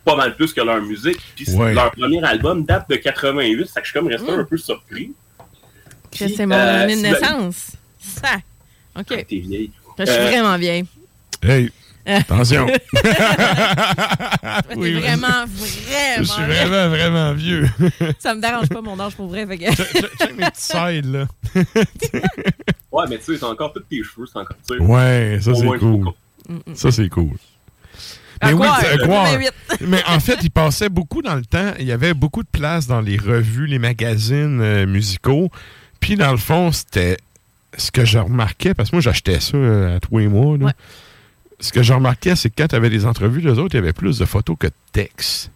pas 0.04 0.16
mal 0.16 0.34
plus 0.34 0.52
que 0.52 0.60
leur 0.60 0.80
musique. 0.82 1.18
Puis 1.36 1.46
leur 1.74 1.90
premier 1.92 2.22
album 2.24 2.64
date 2.64 2.88
de 2.90 2.96
88, 2.96 3.66
ça 3.68 3.80
que 3.80 3.86
je 3.86 3.90
suis 3.92 3.98
comme 4.00 4.08
resté 4.08 4.30
Mm. 4.32 4.40
un 4.40 4.44
peu 4.44 4.56
surpris. 4.56 5.12
C'est 6.12 6.44
mon 6.46 6.54
année 6.56 6.96
de 6.96 7.00
c'est- 7.00 7.10
naissance. 7.12 7.72
Ça. 8.00 8.36
OK. 8.98 9.06
T'es 9.08 9.36
vieille. 9.36 9.70
Je 9.98 10.04
suis 10.06 10.14
Euh, 10.18 10.26
vraiment 10.28 10.56
vieille. 10.58 10.84
Hey, 11.42 11.70
attention. 12.06 12.66
Oui, 14.76 14.92
vraiment, 14.94 15.26
Je 16.18 16.22
suis 16.22 16.42
vraiment. 16.42 16.68
vraiment, 16.68 16.88
vraiment 16.88 17.32
vieux. 17.34 17.68
Ça 18.18 18.34
me 18.34 18.40
dérange 18.40 18.68
pas 18.68 18.80
mon 18.80 18.98
âge 19.00 19.14
pour 19.14 19.28
vrai. 19.28 19.46
Fait 19.46 19.58
que... 19.58 19.64
check, 19.74 20.36
mes 20.36 20.46
petits 20.50 20.62
sides, 20.62 21.06
là. 21.06 21.26
Ouais, 22.92 23.04
mais 23.08 23.18
tu 23.18 23.24
sais, 23.34 23.38
t'as 23.38 23.46
encore 23.46 23.72
tous 23.72 23.80
tes 23.88 24.02
cheveux, 24.02 24.26
c'est 24.26 24.38
encore, 24.38 24.56
tu 24.68 24.76
sais. 24.76 24.82
Ouais, 24.82 25.38
ça, 25.40 25.52
Au 25.52 25.54
c'est 25.54 25.62
moins, 25.64 25.78
cool. 25.78 26.06
Mm, 26.48 26.74
Ça, 26.74 26.90
c'est 26.90 27.08
cool. 27.08 27.30
À 28.40 28.48
Mais 28.48 28.54
oui, 28.54 28.66
à 28.66 28.96
quoi? 29.06 29.24
88. 29.26 29.52
Mais 29.82 30.02
en 30.08 30.18
fait, 30.18 30.38
il 30.42 30.50
passait 30.50 30.88
beaucoup 30.88 31.22
dans 31.22 31.36
le 31.36 31.44
temps. 31.44 31.72
Il 31.78 31.86
y 31.86 31.92
avait 31.92 32.14
beaucoup 32.14 32.42
de 32.42 32.48
place 32.50 32.88
dans 32.88 33.00
les 33.00 33.16
revues, 33.16 33.66
les 33.66 33.78
magazines 33.78 34.60
euh, 34.60 34.86
musicaux. 34.86 35.50
Puis, 36.00 36.16
dans 36.16 36.32
le 36.32 36.36
fond, 36.38 36.72
c'était 36.72 37.16
ce 37.76 37.92
que 37.92 38.04
je 38.04 38.18
remarquais, 38.18 38.74
parce 38.74 38.90
que 38.90 38.96
moi, 38.96 39.02
j'achetais 39.02 39.38
ça 39.38 39.56
euh, 39.56 39.96
à 39.96 40.00
tous 40.00 40.18
les 40.18 40.26
mois. 40.26 40.56
là. 40.58 40.64
Ouais. 40.66 40.72
Ce 41.60 41.72
que 41.72 41.82
je 41.82 41.92
remarquais, 41.92 42.36
c'est 42.36 42.48
que 42.50 42.54
quand 42.56 42.68
tu 42.68 42.74
avais 42.74 42.90
des 42.90 43.04
entrevues, 43.06 43.40
les 43.40 43.58
autres, 43.58 43.74
il 43.74 43.78
y 43.78 43.78
avait 43.78 43.92
plus 43.92 44.18
de 44.18 44.24
photos 44.24 44.56
que 44.58 44.66
de 44.68 44.72
textes. 44.92 45.50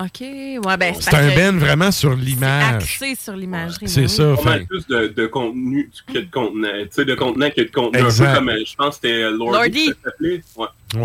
OK. 0.00 0.20
Ouais, 0.20 0.76
ben, 0.78 0.94
C'est 1.00 1.12
un 1.14 1.26
ben 1.34 1.58
vraiment 1.58 1.90
sur 1.90 2.12
C'est 2.14 2.20
l'image. 2.24 2.74
axé 2.84 3.14
sur 3.16 3.34
l'imagerie. 3.34 3.88
C'est 3.88 4.02
mais 4.02 4.08
ça. 4.08 4.30
oui. 4.30 4.36
Pas 4.36 4.42
fait- 4.42 4.48
mal 4.50 4.66
plus 4.66 4.86
de, 4.86 5.06
de 5.08 5.26
contenu 5.26 5.90
que 6.06 6.18
de 6.20 6.30
contenant. 6.30 6.68
Tu 6.82 6.88
sais, 6.92 7.04
de 7.04 7.14
contenant 7.16 7.50
que 7.50 7.60
de 7.62 7.70
contenu. 7.70 7.98
Exact. 8.04 8.26
Un 8.26 8.30
peu 8.32 8.38
comme, 8.38 8.48
euh, 8.50 8.62
je 8.64 8.74
pense 8.76 8.88
que 8.90 8.94
c'était 9.08 9.22
euh, 9.24 9.36
Lordy. 9.36 9.52
Lordy. 9.56 9.86
ça 9.88 9.94
s'appelait. 10.04 10.42
Ouais. 10.56 10.66
Ouais. 10.94 11.02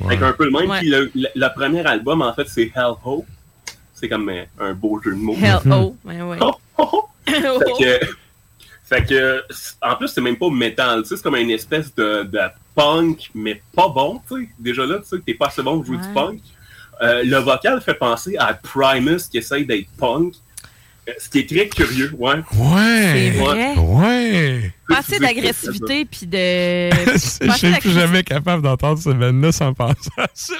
ouais. 0.00 0.06
Avec 0.06 0.22
un 0.22 0.32
peu 0.32 0.44
le 0.46 0.50
même. 0.52 0.70
Ouais. 0.70 0.78
Puis 0.80 0.88
le, 0.88 1.10
le- 1.14 1.28
le 1.34 1.54
premier 1.54 1.84
album, 1.86 2.22
en 2.22 2.32
fait, 2.32 2.48
c'est 2.48 2.72
Hell 2.74 2.94
Hope. 3.04 3.26
C'est 3.92 4.08
comme 4.08 4.30
euh, 4.30 4.44
un 4.58 4.72
beau 4.72 4.98
jeu 5.04 5.10
de 5.10 5.16
mots. 5.16 5.36
Hell 5.38 5.58
oh. 5.70 5.94
Ben 6.04 6.22
ouais. 6.22 6.38
Oh, 6.40 6.54
oh, 6.78 6.88
oh. 6.92 7.08
Fait 7.26 7.72
que, 8.00 8.06
fait 8.84 9.04
que, 9.06 9.42
en 9.82 9.96
plus, 9.96 10.08
c'est 10.08 10.22
même 10.22 10.36
pas 10.38 10.48
métal. 10.48 11.02
Tu 11.02 11.08
sais, 11.10 11.16
c'est 11.16 11.22
comme 11.22 11.36
une 11.36 11.50
espèce 11.50 11.94
de, 11.94 12.22
de 12.22 12.38
punk, 12.80 13.30
mais 13.34 13.60
pas 13.74 13.88
bon, 13.88 14.20
tu 14.28 14.42
sais. 14.42 14.48
Déjà 14.58 14.86
là, 14.86 14.98
tu 14.98 15.04
sais, 15.08 15.16
que 15.18 15.22
t'es 15.22 15.34
pas 15.34 15.46
assez 15.48 15.62
bon 15.62 15.76
pour 15.76 15.84
jouer 15.86 15.96
Ouais. 15.96 16.06
du 16.06 16.12
punk. 16.14 16.40
Euh, 17.02 17.22
le 17.24 17.36
vocal 17.38 17.80
fait 17.80 17.94
penser 17.94 18.36
à 18.38 18.52
Primus 18.54 19.20
qui 19.30 19.38
essaye 19.38 19.64
d'être 19.66 19.88
punk. 19.98 20.34
Euh, 21.08 21.12
Ce 21.18 21.28
qui 21.30 21.38
est 21.40 21.48
très 21.48 21.66
curieux, 21.68 22.12
ouais. 22.18 22.34
Ouais. 22.56 23.12
C'est 23.14 23.30
vrai. 23.30 23.74
Ouais. 23.78 24.72
Pas 24.88 24.98
assez 24.98 25.18
d'agressivité 25.18 26.04
puis 26.04 26.26
de. 26.26 26.90
Je 27.50 27.52
suis 27.56 27.72
plus 27.80 27.92
jamais 27.92 28.22
capable 28.22 28.62
d'entendre 28.62 28.98
ce 28.98 29.08
band-là 29.10 29.50
sans 29.50 29.72
penser 29.72 30.10
à 30.18 30.26
ça. 30.34 30.54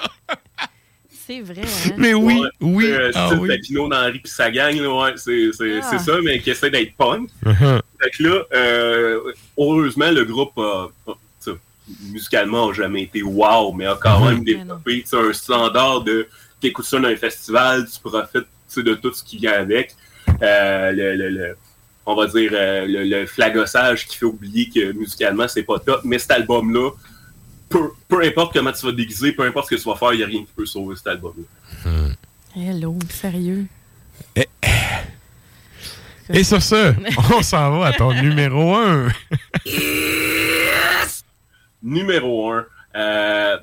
C'est 1.26 1.42
vrai, 1.42 1.62
hein? 1.62 1.90
Mais 1.98 2.14
oui, 2.14 2.40
Ouais. 2.40 2.48
oui. 2.60 2.86
Euh, 2.90 3.10
ah 3.14 3.26
style 3.28 3.38
oui. 3.40 3.48
Papineau 3.48 3.88
d'Henri 3.88 4.18
pis 4.18 4.30
sa 4.30 4.50
gang, 4.50 4.74
là, 4.76 4.88
ouais, 4.92 5.12
c'est 5.16 5.50
c'est- 5.52 5.80
Ah. 5.82 5.86
c'est 5.90 5.98
ça, 6.00 6.12
mais 6.24 6.40
qui 6.40 6.50
essaie 6.50 6.70
d'être 6.70 6.96
punk. 6.96 7.28
Uh-huh. 7.44 7.80
Fait 8.02 8.10
que 8.10 8.22
là, 8.24 8.42
euh, 8.54 9.20
heureusement, 9.58 10.10
le 10.10 10.24
groupe 10.24 10.58
a, 10.58 10.88
musicalement 12.12 12.68
n'a 12.68 12.72
jamais 12.74 13.02
été 13.04 13.22
wow, 13.22 13.72
mais 13.72 13.86
a 13.86 13.98
quand 14.00 14.24
même 14.24 14.44
développé 14.44 15.02
tu 15.02 15.08
sais, 15.08 15.16
un 15.16 15.32
standard 15.32 16.02
de 16.02 16.26
t'écoutes 16.60 16.84
ça 16.86 16.98
dans 16.98 17.08
un 17.08 17.16
festival, 17.16 17.86
tu 17.90 17.98
profites 18.00 18.46
de 18.76 18.94
tout 18.94 19.12
ce 19.12 19.22
qui 19.24 19.38
vient 19.38 19.52
avec. 19.54 19.94
Euh, 20.42 20.92
le, 20.92 21.16
le- 21.16 21.28
le- 21.30 21.56
on 22.06 22.14
va 22.14 22.26
dire 22.26 22.50
euh, 22.54 22.86
le, 22.86 23.04
le 23.04 23.26
flagossage 23.26 24.06
qui 24.06 24.16
fait 24.16 24.24
oublier 24.26 24.68
que 24.68 24.92
musicalement 24.92 25.46
c'est 25.48 25.62
pas 25.62 25.78
top, 25.78 26.00
mais 26.04 26.18
cet 26.18 26.30
album-là, 26.32 26.90
peu, 27.68 27.90
peu 28.08 28.22
importe 28.24 28.52
comment 28.52 28.72
tu 28.72 28.84
vas 28.84 28.92
te 28.92 28.96
déguiser, 28.96 29.32
peu 29.32 29.44
importe 29.44 29.70
ce 29.70 29.76
que 29.76 29.80
tu 29.80 29.88
vas 29.88 29.96
faire, 29.96 30.12
il 30.14 30.18
n'y 30.18 30.22
a 30.22 30.26
rien 30.26 30.40
qui 30.40 30.52
peut 30.56 30.66
sauver 30.66 30.96
cet 30.96 31.06
album-là. 31.08 31.90
Hello, 32.56 32.98
sérieux? 33.10 33.66
Eh, 34.36 34.48
Et 36.32 36.42
sur 36.44 36.60
ce, 36.62 36.92
on 37.34 37.42
s'en 37.42 37.78
va 37.78 37.86
à 37.88 37.92
ton 37.92 38.12
numéro 38.12 38.74
1. 38.74 39.08
Numéro 41.82 42.52
1. 42.52 42.64
Euh, 42.96 43.58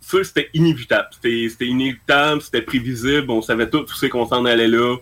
ça, 0.00 0.24
c'était 0.24 0.50
inévitable. 0.54 1.08
C'était 1.12 1.46
c'était 1.48 1.66
inévitable, 1.66 2.42
c'était 2.42 2.62
prévisible, 2.62 3.30
on 3.30 3.42
savait 3.42 3.68
tout, 3.70 3.80
tout 3.80 3.94
ce 3.94 4.06
qu'on 4.06 4.26
s'en 4.26 4.44
allait 4.44 4.68
là. 4.68 4.96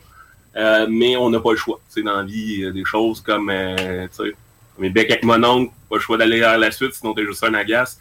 Euh, 0.55 0.86
mais 0.89 1.16
on 1.16 1.30
n'a 1.30 1.40
pas 1.40 1.52
le 1.52 1.56
choix. 1.56 1.80
C'est 1.89 2.02
dans 2.02 2.18
la 2.18 2.22
vie, 2.24 2.55
il 2.55 2.60
y 2.60 2.66
a 2.66 2.70
des 2.70 2.84
choses 2.84 3.20
comme, 3.20 3.51
euh, 3.51 4.06
tu 4.09 4.24
sais, 4.24 4.34
mes 4.78 4.90
becs 4.90 5.10
avec 5.10 5.24
mon 5.24 5.43
oncle, 5.43 5.72
pas 5.89 5.97
le 5.97 6.02
choix 6.02 6.18
d'aller 6.18 6.40
vers 6.40 6.59
la 6.59 6.70
suite, 6.70 6.93
sinon 6.93 7.14
t'es 7.14 7.24
juste 7.24 7.43
un 7.44 7.55
agace. 7.55 7.98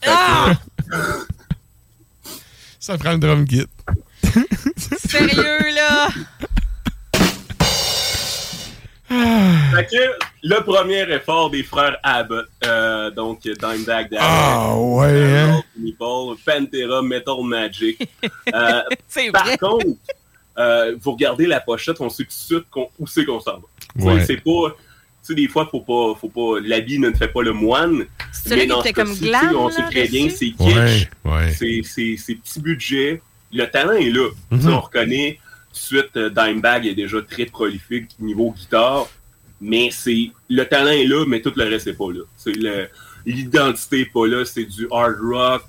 Que, 0.00 0.08
Ça 2.80 2.98
prend 2.98 3.12
le 3.12 3.18
drum 3.18 3.46
kit. 3.46 3.66
Sérieux, 4.76 5.74
là? 5.74 6.08
Fait 9.74 9.86
que 9.86 10.24
le 10.42 10.60
premier 10.64 11.02
effort 11.12 11.50
des 11.50 11.62
frères 11.62 11.96
Abbott, 12.02 12.46
euh, 12.64 13.10
donc 13.10 13.42
Dimebag 13.42 14.10
Darrell, 14.10 14.18
Ah, 14.20 14.74
ouais, 14.76 15.38
hein? 15.38 15.62
Meatball, 15.78 16.36
Pantera, 16.44 17.02
Metal 17.02 17.34
Magic. 17.44 18.08
Euh, 18.54 18.82
par 19.32 19.56
contre, 19.58 19.86
euh, 20.58 20.94
vous 21.00 21.12
regardez 21.12 21.46
la 21.46 21.60
pochette, 21.60 22.00
on 22.00 22.08
sait 22.10 22.24
tout 22.24 22.28
de 22.28 22.32
suite 22.32 22.64
qu'on- 22.70 22.88
où 22.98 23.06
c'est 23.06 23.24
qu'on 23.24 23.40
s'en 23.40 23.52
va. 23.52 23.60
Tu 23.96 24.02
sais, 24.02 24.08
Ouais. 24.08 24.24
C'est 24.24 24.36
pas. 24.36 24.70
Tu 25.24 25.28
sais, 25.28 25.34
des 25.34 25.48
fois, 25.48 25.68
faut 25.70 25.80
pas, 25.80 26.18
faut 26.20 26.28
pas, 26.28 26.60
l'habit 26.62 26.98
ne 26.98 27.12
fait 27.12 27.28
pas 27.28 27.42
le 27.42 27.52
moine. 27.52 28.04
Celui 28.32 28.56
Mais 28.56 28.62
qui 28.62 28.68
dans 28.68 28.80
était 28.80 28.88
ce 28.90 28.94
comme 28.94 29.08
cas-ci, 29.08 29.20
glam, 29.24 29.56
On 29.56 29.70
sait 29.70 29.82
là, 29.82 29.88
très 29.90 30.08
bien, 30.08 30.24
dessus? 30.26 30.36
c'est 30.58 30.64
kitsch. 30.64 31.08
Ouais, 31.24 31.32
ouais. 31.32 31.52
C'est, 31.52 31.80
c'est, 31.84 32.16
c'est 32.18 32.34
petit 32.34 32.60
budget. 32.60 33.22
Le 33.52 33.64
talent 33.66 33.92
est 33.92 34.10
là. 34.10 34.28
Mhm. 34.50 34.58
Tu 34.58 34.66
sais, 34.66 34.72
On 34.72 34.80
reconnaît 34.80 35.38
de 35.72 35.76
suite, 35.76 36.16
euh, 36.16 36.30
Dimebag 36.30 36.86
est 36.86 36.94
déjà 36.94 37.20
très 37.22 37.46
prolifique 37.46 38.10
niveau 38.18 38.52
guitare. 38.52 39.08
Mais 39.60 39.90
c'est 39.92 40.30
le 40.48 40.64
talent 40.64 40.90
est 40.90 41.06
là, 41.06 41.24
mais 41.26 41.40
tout 41.40 41.52
le 41.54 41.64
reste 41.64 41.86
n'est 41.86 41.92
pas 41.92 42.10
là. 42.12 42.22
C'est 42.36 42.52
l'identité 43.24 43.98
n'est 43.98 44.04
pas 44.06 44.26
là. 44.26 44.44
C'est 44.44 44.64
du 44.64 44.88
hard 44.90 45.16
rock, 45.22 45.62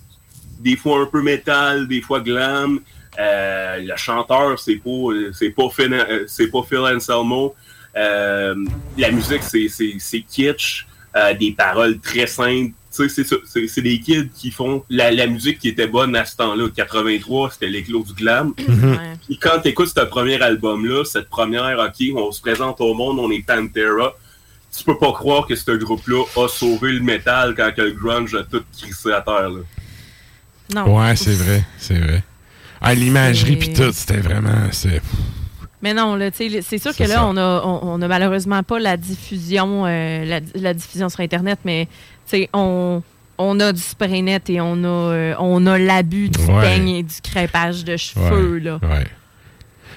des 0.60 0.76
fois 0.76 1.02
un 1.02 1.06
peu 1.06 1.22
métal, 1.22 1.88
des 1.88 2.02
fois 2.02 2.20
glam. 2.20 2.80
Euh, 3.20 3.78
le 3.78 3.96
chanteur, 3.96 4.58
c'est 4.58 4.78
pas, 4.78 5.10
c'est 5.34 5.52
pas 5.52 5.70
Phil, 5.70 5.94
euh, 5.94 6.24
c'est 6.28 6.48
pas 6.48 6.64
Phil 6.64 6.80
Anselmo. 6.80 7.54
La 7.96 9.12
musique, 9.12 9.44
c'est, 9.44 10.22
kitsch, 10.28 10.88
des 11.40 11.52
paroles 11.52 12.00
très 12.00 12.26
simples. 12.26 12.74
Tu 12.96 13.10
sais, 13.10 13.10
c'est 13.10 13.24
ça. 13.24 13.38
C'est, 13.46 13.68
c'est 13.68 13.82
des 13.82 14.00
kids 14.00 14.30
qui 14.36 14.52
font 14.52 14.84
la, 14.90 15.10
la 15.12 15.26
musique 15.28 15.58
qui 15.60 15.70
était 15.70 15.88
bonne 15.88 16.16
à 16.16 16.26
ce 16.26 16.36
temps-là. 16.36 16.68
83, 16.76 17.52
c'était 17.52 17.68
l'éclos 17.70 18.04
du 18.04 18.14
glam. 18.14 18.54
Puis 19.28 19.38
quand 19.42 19.60
tu 19.64 19.70
écoutes 19.70 19.88
ce 19.98 20.06
premier 20.06 20.40
album-là, 20.42 21.04
cette 21.04 21.28
première, 21.30 21.80
OK, 21.80 22.06
on 22.16 22.32
se 22.32 22.40
présente 22.42 22.80
au 22.82 22.94
monde, 22.94 23.18
on 23.20 23.32
est 23.32 23.44
Pantera. 23.46 24.14
Tu 24.76 24.84
peux 24.84 24.98
pas 24.98 25.12
croire 25.12 25.48
que 25.48 25.56
ce 25.56 25.72
groupe-là 25.72 26.24
a 26.36 26.48
sauvé 26.48 26.92
le 26.94 27.00
métal 27.02 27.54
quand 27.56 27.72
que 27.76 27.82
le 27.82 27.92
grunge 27.92 28.34
a 28.36 28.44
tout 28.44 28.64
crissé 28.80 29.12
à 29.12 29.22
terre. 29.22 29.50
Là. 29.50 29.60
Non. 30.74 30.98
Ouais, 31.00 31.16
c'est 31.16 31.34
vrai, 31.36 31.64
c'est 31.78 31.98
vrai. 32.00 32.24
Ah, 32.82 32.94
l'imagerie 32.96 33.56
pis 33.58 33.74
tout, 33.74 33.92
c'était 33.94 34.18
vraiment... 34.20 34.70
c'est- 34.72 35.02
Mais 35.82 35.94
non, 35.94 36.16
là, 36.16 36.32
tu 36.32 36.50
sais, 36.50 36.62
c'est 36.62 36.78
sûr 36.80 36.96
que 36.96 37.04
là, 37.04 37.16
ça. 37.16 37.26
on 37.26 37.38
a, 37.38 37.62
on, 37.66 37.80
on 37.84 38.02
a 38.02 38.08
malheureusement 38.08 38.64
pas 38.64 38.80
la 38.80 38.98
diffusion, 38.98 39.86
euh, 39.86 40.26
la, 40.26 40.40
la 40.56 40.74
diffusion 40.74 41.08
sur 41.10 41.20
Internet, 41.20 41.60
mais 41.66 41.88
sais, 42.26 42.50
on, 42.54 43.02
on 43.38 43.60
a 43.60 43.72
du 43.74 43.82
spray 43.82 44.22
net 44.22 44.50
et 44.50 44.62
on 44.62 44.84
a, 44.84 44.88
euh, 44.88 45.36
on 45.40 45.66
a 45.66 45.78
l'abus 45.78 46.30
du 46.30 46.40
Ouais. 46.46 46.62
peigne 46.62 46.90
et 46.90 47.04
du 47.04 47.16
crêpage 47.22 47.84
de 47.84 47.98
cheveux, 47.98 48.54
Ouais, 48.56 48.60
là. 48.60 48.80
ouais. 48.84 49.08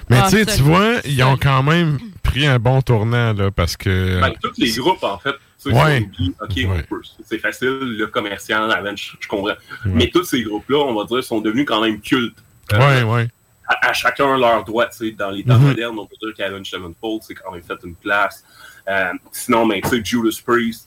Mais 0.09 0.19
Ah, 0.23 0.27
tu 0.29 0.37
sais, 0.37 0.45
tu 0.45 0.61
vois, 0.61 0.95
ils 1.05 1.21
ont 1.23 1.37
quand 1.37 1.63
même 1.63 1.97
pris 2.23 2.45
un 2.47 2.59
bon 2.59 2.81
tournant, 2.81 3.33
là, 3.33 3.51
parce 3.51 3.75
que... 3.75 4.21
Ben, 4.21 4.31
tous 4.41 4.53
les 4.57 4.71
groupes, 4.71 5.03
en 5.03 5.17
fait, 5.17 5.35
Ouais. 5.65 6.07
OK, 6.41 6.51
Ouais. 6.55 6.85
c'est 7.25 7.39
facile, 7.39 7.97
le 7.97 8.07
commercial, 8.07 8.71
Avenge, 8.71 9.17
je 9.19 9.27
comprends. 9.27 9.53
Mais 9.85 10.07
tous 10.09 10.23
ces 10.23 10.43
groupes-là, 10.43 10.77
on 10.77 10.93
va 10.95 11.03
dire, 11.05 11.21
sont 11.23 11.41
devenus 11.41 11.65
quand 11.65 11.81
même 11.81 11.99
cultes. 11.99 12.37
Euh, 12.73 12.77
Ouais, 12.79 13.03
ouais. 13.03 13.27
à, 13.67 13.89
à 13.89 13.93
chacun 13.93 14.37
leur 14.37 14.63
droit, 14.63 14.85
tu 14.87 14.97
sais, 14.97 15.11
dans 15.11 15.29
les 15.31 15.43
temps 15.43 15.57
Mhm. 15.59 15.67
modernes, 15.67 15.99
on 15.99 16.05
peut 16.05 16.15
dire 16.21 16.33
qu'Avenge 16.37 16.69
Sevenfold, 16.69 17.21
c'est 17.23 17.33
quand 17.35 17.51
même 17.51 17.63
fait 17.63 17.77
une 17.83 17.95
place. 17.95 18.45
Euh, 18.87 19.11
sinon, 19.33 19.67
ben, 19.67 19.81
tu 19.81 19.89
sais, 19.89 20.01
Judas 20.05 20.39
Priest, 20.45 20.86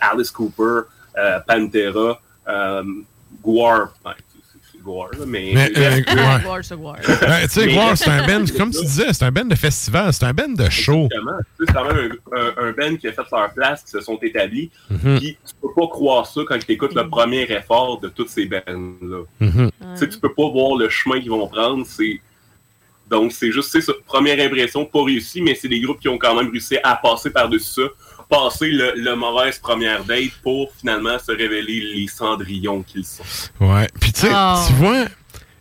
Alice 0.00 0.30
Cooper, 0.30 0.82
euh, 1.18 1.40
Pantera, 1.46 2.20
euh, 2.48 2.82
Guar, 3.42 3.92
ouais, 4.04 4.12
Guar, 4.82 5.10
là, 5.12 5.26
mais... 5.26 5.52
Mais, 5.54 5.70
euh, 5.76 6.00
c'est 6.62 6.76
Guar. 6.76 6.96
Ben, 7.20 7.42
tu 7.42 7.48
sais, 7.48 7.72
Guar, 7.72 7.96
c'est 7.96 8.08
un 8.08 8.26
band, 8.26 8.44
comme 8.56 8.70
tu 8.70 8.80
disais, 8.80 9.12
c'est 9.12 9.24
un 9.24 9.30
band 9.30 9.44
de 9.44 9.54
festival, 9.54 10.12
c'est 10.12 10.24
un 10.24 10.32
band 10.32 10.48
de 10.48 10.68
show. 10.70 11.04
Exactement. 11.04 11.38
Tu 11.58 11.66
C'est 11.66 11.72
quand 11.72 11.84
même 11.84 12.16
un, 12.32 12.38
un, 12.38 12.68
un 12.68 12.72
band 12.72 12.96
qui 12.96 13.08
a 13.08 13.12
fait 13.12 13.22
leur 13.30 13.52
place, 13.52 13.82
qui 13.82 13.90
se 13.90 14.00
sont 14.00 14.18
établis. 14.22 14.70
Mhm. 14.88 15.18
Puis 15.18 15.38
tu 15.46 15.54
peux 15.60 15.74
pas 15.76 15.88
croire 15.88 16.26
ça 16.26 16.40
quand 16.46 16.58
tu 16.58 16.72
écoutes 16.72 16.94
le 16.94 17.08
premier 17.08 17.42
effort 17.42 18.00
de 18.00 18.08
toutes 18.08 18.30
ces 18.30 18.46
bands-là. 18.46 19.24
Mhm. 19.40 19.70
Tu 19.70 19.86
sais, 19.96 20.08
tu 20.08 20.18
peux 20.18 20.32
pas 20.32 20.48
voir 20.48 20.78
le 20.78 20.88
chemin 20.88 21.20
qu'ils 21.20 21.30
vont 21.30 21.46
prendre. 21.48 21.84
C'est 21.86 22.20
donc 23.10 23.32
c'est 23.32 23.50
juste 23.50 23.70
c'est 23.70 23.80
ça. 23.80 23.92
Première 24.06 24.38
impression 24.38 24.86
pas 24.86 25.02
réussi, 25.04 25.42
mais 25.42 25.56
c'est 25.56 25.68
des 25.68 25.80
groupes 25.80 25.98
qui 25.98 26.08
ont 26.08 26.16
quand 26.16 26.34
même 26.34 26.48
réussi 26.48 26.78
à 26.82 26.94
passer 26.94 27.30
par-dessus 27.30 27.82
ça, 27.82 27.82
passer 28.30 28.68
le, 28.68 28.92
le 28.96 29.16
mauvaise 29.16 29.58
première 29.58 30.04
date 30.04 30.30
pour 30.42 30.70
finalement 30.78 31.18
se 31.18 31.32
révéler 31.32 31.80
les 31.94 32.06
cendrillons 32.06 32.82
qu'ils 32.82 33.04
sont. 33.04 33.24
Ouais. 33.60 33.88
Puis 34.00 34.12
tu 34.12 34.20
sais, 34.20 34.28
Oh. 34.32 34.54
tu 34.68 34.72
vois, 34.74 35.04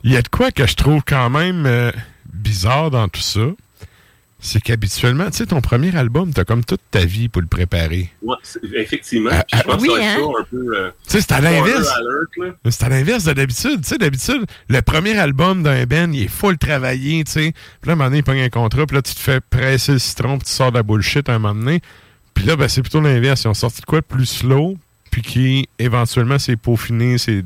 il 0.04 0.14
y 0.14 0.18
a 0.18 0.22
de 0.22 0.28
quoi 0.30 0.52
que 0.52 0.66
je 0.68 0.76
trouve 0.76 1.02
quand 1.06 1.30
même 1.30 1.66
euh, 1.66 1.92
bizarre 2.32 2.92
dans 2.92 3.08
tout 3.10 3.22
ça. 3.22 3.42
C'est 4.42 4.62
qu'habituellement, 4.62 5.26
tu 5.30 5.38
sais, 5.38 5.48
ton 5.48 5.60
premier 5.60 5.94
album, 5.98 6.32
t'as 6.34 6.46
comme 6.46 6.64
toute 6.64 6.80
ta 6.92 7.04
vie 7.04 7.28
pour 7.28 7.42
le 7.42 7.48
préparer. 7.50 8.10
Ouais, 8.22 8.38
effectivement. 8.74 9.32
Puis 9.32 9.60
je 9.60 9.64
pense 9.66 9.82
oui, 9.82 9.90
que 9.90 10.00
hein? 10.00 10.16
ça 10.16 10.40
un 10.40 10.44
peu. 10.50 10.78
euh, 10.78 10.92
Tu 11.06 11.10
sais, 11.12 11.22
c'est 11.22 11.32
à 11.34 11.42
l'inverse. 11.42 11.90
C'est 12.70 12.84
à 12.86 12.88
l'inverse 12.90 13.26
de 13.26 13.34
d'habitude. 13.34 13.82
Tu 13.82 13.88
sais, 13.90 13.98
d'habitude, 13.98 14.46
le 14.70 14.82
premier 14.82 15.18
album 15.20 15.62
d'un 15.62 15.84
band, 15.86 16.10
il 16.14 16.24
est 16.24 16.28
full 16.30 16.58
travaillé, 16.58 17.22
tu 17.26 17.32
sais. 17.34 17.52
Puis 17.82 17.88
là, 17.88 17.90
à 17.90 17.92
un 17.92 17.96
moment 17.98 18.06
donné, 18.06 18.20
il 18.20 18.24
pogne 18.24 18.40
un 18.42 18.50
contrat, 18.50 18.86
puis 18.86 18.96
là, 18.96 19.02
tu 19.02 19.14
te 19.14 19.20
fais 19.20 19.42
presser 19.42 19.92
le 19.92 20.00
citron, 20.00 20.38
puis 20.38 20.48
tu 20.48 20.54
sors 20.54 20.72
de 20.72 20.78
la 20.78 20.84
bullshit 20.84 21.28
à 21.28 21.34
un 21.34 21.40
moment 21.40 21.60
donné. 21.60 21.82
Puis 22.34 22.46
là, 22.46 22.56
ben, 22.56 22.68
c'est 22.68 22.82
plutôt 22.82 23.02
l'inverse. 23.02 23.44
Ils 23.44 23.48
ont 23.48 23.54
sorti 23.54 23.82
de 23.82 23.86
quoi 23.86 24.02
plus 24.02 24.26
slow, 24.26 24.78
puis 25.12 25.22
qui, 25.22 25.70
éventuellement, 25.78 26.40
s'est 26.40 26.56
peaufiné, 26.56 27.18
sais, 27.18 27.44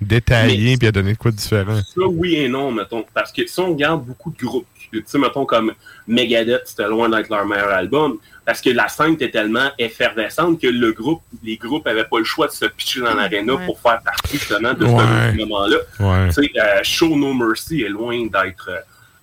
détaillé, 0.00 0.76
puis 0.76 0.88
a 0.88 0.92
donné 0.92 1.12
de 1.12 1.18
quoi 1.18 1.30
de 1.30 1.36
différent. 1.36 1.76
Ça, 1.82 2.00
oui 2.06 2.36
et 2.36 2.48
non, 2.48 2.70
mettons. 2.72 3.04
Parce 3.14 3.32
que 3.32 3.46
si 3.46 3.60
on 3.60 3.70
regarde 3.72 4.04
beaucoup 4.04 4.30
de 4.30 4.44
groupes, 4.44 4.66
tu 4.92 5.02
sais, 5.06 5.18
mettons 5.18 5.44
comme 5.44 5.72
Megadeth, 6.06 6.62
c'était 6.66 6.86
loin 6.88 7.08
d'être 7.08 7.28
leur 7.28 7.44
meilleur 7.46 7.70
album, 7.70 8.18
parce 8.44 8.60
que 8.60 8.70
la 8.70 8.88
scène 8.88 9.14
était 9.14 9.30
tellement 9.30 9.70
effervescente 9.78 10.60
que 10.60 10.66
le 10.68 10.92
groupe, 10.92 11.22
les 11.42 11.56
groupes 11.56 11.84
n'avaient 11.86 12.04
pas 12.04 12.18
le 12.18 12.24
choix 12.24 12.46
de 12.46 12.52
se 12.52 12.66
pitcher 12.66 13.00
dans 13.00 13.14
l'aréna 13.14 13.54
Ouais. 13.54 13.66
pour 13.66 13.80
faire 13.80 14.00
partie 14.02 14.38
justement 14.38 14.72
de 14.74 14.84
Ouais. 14.84 15.32
ce 15.32 15.36
moment-là. 15.38 15.76
Ouais. 16.00 16.28
Tu 16.28 16.34
sais, 16.44 16.50
euh, 16.60 16.80
Show 16.84 17.16
No 17.16 17.32
Mercy 17.34 17.82
est 17.82 17.88
loin 17.88 18.26
d'être 18.26 18.70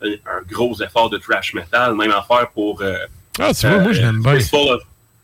euh, 0.03 0.15
un 0.25 0.41
gros 0.51 0.75
effort 0.81 1.09
de 1.09 1.17
thrash 1.19 1.53
metal, 1.53 1.95
même 1.95 2.11
affaire 2.11 2.49
pour. 2.53 2.81
euh, 2.81 2.97
Ah, 3.39 3.53
tu 3.53 3.67
vois, 3.67 3.79
moi, 3.79 3.93
je 3.93 4.01
l'aime 4.01 4.21
bien. 4.21 4.35
Fistful 4.37 4.69
of- 4.71 4.81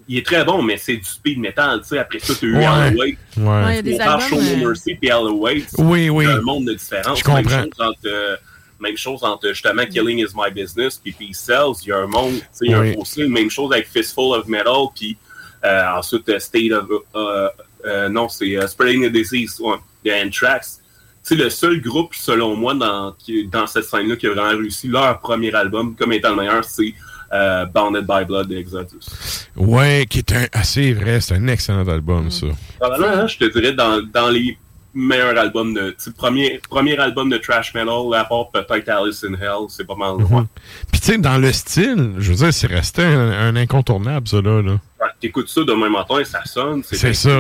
Il 0.10 0.18
est 0.20 0.26
très 0.26 0.46
bon, 0.46 0.62
mais 0.62 0.78
c'est 0.78 0.96
du 0.96 1.04
speed 1.04 1.38
metal. 1.40 1.82
Tu 1.82 1.90
sais, 1.90 1.98
après 1.98 2.20
ça, 2.20 2.34
tu 2.34 2.46
as 2.46 2.48
eu 2.50 2.56
Ouais. 2.58 2.66
Halloween. 2.66 3.18
Ouais. 3.36 3.44
Ouais, 3.46 3.72
il 3.72 3.76
y 3.76 3.78
a 3.80 3.82
des 3.82 3.98
On 4.02 4.20
Show 4.20 4.36
No 4.36 4.42
euh, 4.42 4.68
Mercy 4.68 4.98
et 5.02 5.12
Halloween. 5.12 5.64
Oui, 5.80 6.10
oui. 6.10 6.26
C'est 6.26 6.32
un 6.32 6.42
monde 6.42 6.66
de 6.66 6.74
différence. 6.76 7.20
Je 7.20 7.24
comprends. 7.26 7.42
Même 7.44 7.50
chose 7.50 7.72
entre, 7.80 8.00
euh, 8.06 8.36
même 8.80 8.98
chose 8.98 9.24
entre 9.24 9.50
justement 9.50 9.86
Killing 9.86 10.20
is 10.20 10.32
my 10.34 10.50
business 10.50 10.98
puis 10.98 11.12
Peace 11.12 11.38
Cells. 11.40 11.74
Il 11.84 11.90
y 11.90 11.92
a 11.92 11.98
un 11.98 12.08
monde, 12.08 12.36
tu 12.36 12.40
sais, 12.54 12.66
il 12.66 12.72
y 12.72 12.74
a 12.74 12.80
Oui. 12.80 12.92
un 12.92 12.94
fossé. 12.94 13.28
Même 13.28 13.50
chose 13.50 13.74
avec 13.74 13.88
Fistful 13.90 14.38
of 14.38 14.48
Metal. 14.48 14.74
Puis 14.96 15.18
euh, 15.66 15.84
ensuite 15.98 16.30
euh, 16.30 16.40
State 16.40 16.72
of. 16.72 16.86
euh, 17.16 17.50
euh, 17.86 18.08
non, 18.08 18.30
c'est 18.30 18.56
euh, 18.56 18.66
Spreading 18.66 19.10
the 19.10 19.12
Disease 19.12 19.60
ouais, 19.60 19.76
de 20.06 20.26
Anthrax. 20.26 20.80
C'est 21.22 21.36
le 21.36 21.50
seul 21.50 21.82
groupe, 21.82 22.16
selon 22.16 22.56
moi, 22.56 22.74
dans, 22.74 23.12
qui, 23.20 23.46
dans 23.48 23.68
cette 23.68 23.84
scène-là 23.84 24.16
qui 24.16 24.28
a 24.28 24.30
vraiment 24.34 24.58
réussi 24.58 24.88
leur 24.88 25.20
premier 25.20 25.54
album 25.54 25.94
comme 25.98 26.14
étant 26.14 26.30
le 26.30 26.38
meilleur, 26.38 26.64
c'est 26.64 26.94
euh, 27.34 27.66
Bounded 27.66 28.06
by 28.06 28.26
Blood 28.26 28.48
de 28.48 28.58
Exodus. 28.58 29.48
Ouais, 29.56 30.06
qui 30.10 30.20
est 30.20 30.32
un. 30.32 30.46
Ah, 30.54 30.64
c'est 30.64 30.94
vrai, 30.94 31.20
c'est 31.22 31.36
un 31.36 31.48
excellent 31.48 31.88
album, 31.88 32.32
ça. 32.32 32.48
Probablement, 32.80 33.24
hein, 33.24 33.28
je 33.28 33.38
te 33.38 33.46
dirais, 33.46 33.74
dans, 33.74 34.02
dans 34.14 34.30
les 34.30 34.58
meilleurs 34.94 35.38
albums 35.38 35.74
de. 35.74 35.96
Premier, 36.18 36.60
premier 36.70 36.98
album 36.98 37.30
de 37.30 37.38
Trash 37.38 37.74
Metal, 37.74 38.14
à 38.16 38.26
part 38.26 38.50
peut-être 38.52 38.90
Alice 38.90 39.24
in 39.24 39.34
Hell, 39.34 39.68
c'est 39.70 39.86
pas 39.86 39.96
mal 39.96 40.18
loin. 40.18 40.48
Puis, 40.92 41.02
tu 41.02 41.08
sais, 41.08 41.18
dans 41.18 41.38
le 41.38 41.52
style, 41.52 42.14
je 42.18 42.32
veux 42.32 42.38
dire, 42.38 42.54
c'est 42.54 42.68
resté 42.68 43.04
un, 43.04 43.32
un 43.32 43.56
incontournable, 43.56 44.28
ça, 44.28 44.42
là. 44.42 44.62
là. 44.62 44.80
T'écoutes 45.20 45.50
ça 45.50 45.62
demain 45.64 45.90
matin, 45.90 46.24
ça 46.24 46.44
sonne, 46.46 46.82
c'est 46.84 47.14
ça. 47.14 47.40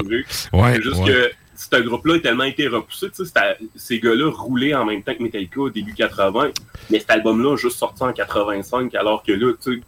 Ouais, 0.53 0.73
C'est 0.75 0.81
juste 0.81 0.97
ouais. 0.97 1.11
que 1.11 1.31
ce 1.57 1.81
groupe-là 1.81 2.15
a 2.15 2.19
tellement 2.19 2.43
été 2.43 2.67
repoussé, 2.67 3.07
ces 3.75 3.99
gars-là 3.99 4.31
roulaient 4.31 4.75
en 4.75 4.85
même 4.85 5.01
temps 5.01 5.13
que 5.15 5.23
Metallica 5.23 5.59
au 5.59 5.69
début 5.69 5.93
80, 5.93 6.51
mais 6.89 6.99
cet 6.99 7.09
album-là 7.09 7.53
a 7.53 7.55
juste 7.57 7.77
sorti 7.77 8.03
en 8.03 8.13
85, 8.13 8.93
alors 8.95 9.23
que 9.23 9.31
là, 9.31 9.53
tu 9.61 9.73
sais, 9.75 9.81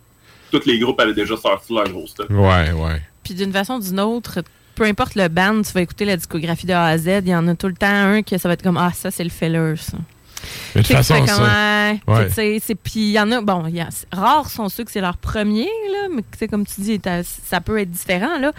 tous 0.52 0.66
les 0.66 0.80
groupes 0.80 1.00
avaient 1.00 1.14
déjà 1.14 1.38
sorti 1.38 1.74
leur 1.74 1.88
gros 1.90 2.08
stuff. 2.08 2.28
Ouais, 2.30 2.72
ouais. 2.72 3.02
Puis 3.24 3.36
d'une 3.36 3.54
façon 3.54 3.76
ou 3.76 3.80
d'une 3.82 4.00
autre, 4.00 4.40
peu 4.74 4.84
importe 4.86 5.14
le 5.16 5.28
band, 5.28 5.62
tu 5.62 5.72
vas 5.74 5.82
écouter 5.82 6.06
la 6.06 6.18
discographie 6.18 6.66
de 6.66 6.74
A 6.74 6.86
à 6.86 6.98
Z, 6.98 7.08
il 7.24 7.28
y 7.30 7.36
en 7.36 7.48
a 7.48 7.56
tout 7.56 7.68
le 7.68 7.76
temps 7.76 7.88
un 7.88 8.24
que 8.24 8.38
ça 8.38 8.48
va 8.48 8.56
être 8.56 8.64
comme 8.64 8.78
Ah, 8.78 8.92
ça, 8.94 9.12
c'est 9.12 9.24
le 9.24 9.30
filler, 9.30 9.76
ça. 9.76 9.98
Mais 10.74 10.82
de 10.82 10.88
toute 10.88 10.96
façon, 10.96 11.26
ça- 11.28 12.74
Puis 12.84 12.94
il 12.96 13.12
y 13.12 13.20
en 13.20 13.32
a, 13.32 13.42
bon, 13.42 13.66
il 13.68 13.76
y 13.76 13.82
a, 13.82 13.90
rares 14.12 14.50
sont 14.50 14.70
ceux 14.70 14.86
que 14.86 14.92
c'est 14.92 15.02
leur 15.02 15.18
premier, 15.18 15.68
là, 15.92 16.08
mais 16.16 16.48
comme 16.48 16.66
tu 16.66 16.82
dis, 16.82 17.00
ça 17.46 17.62
peut 17.62 17.78
être 17.78 17.92
différent, 17.92 18.40
là. 18.40 18.54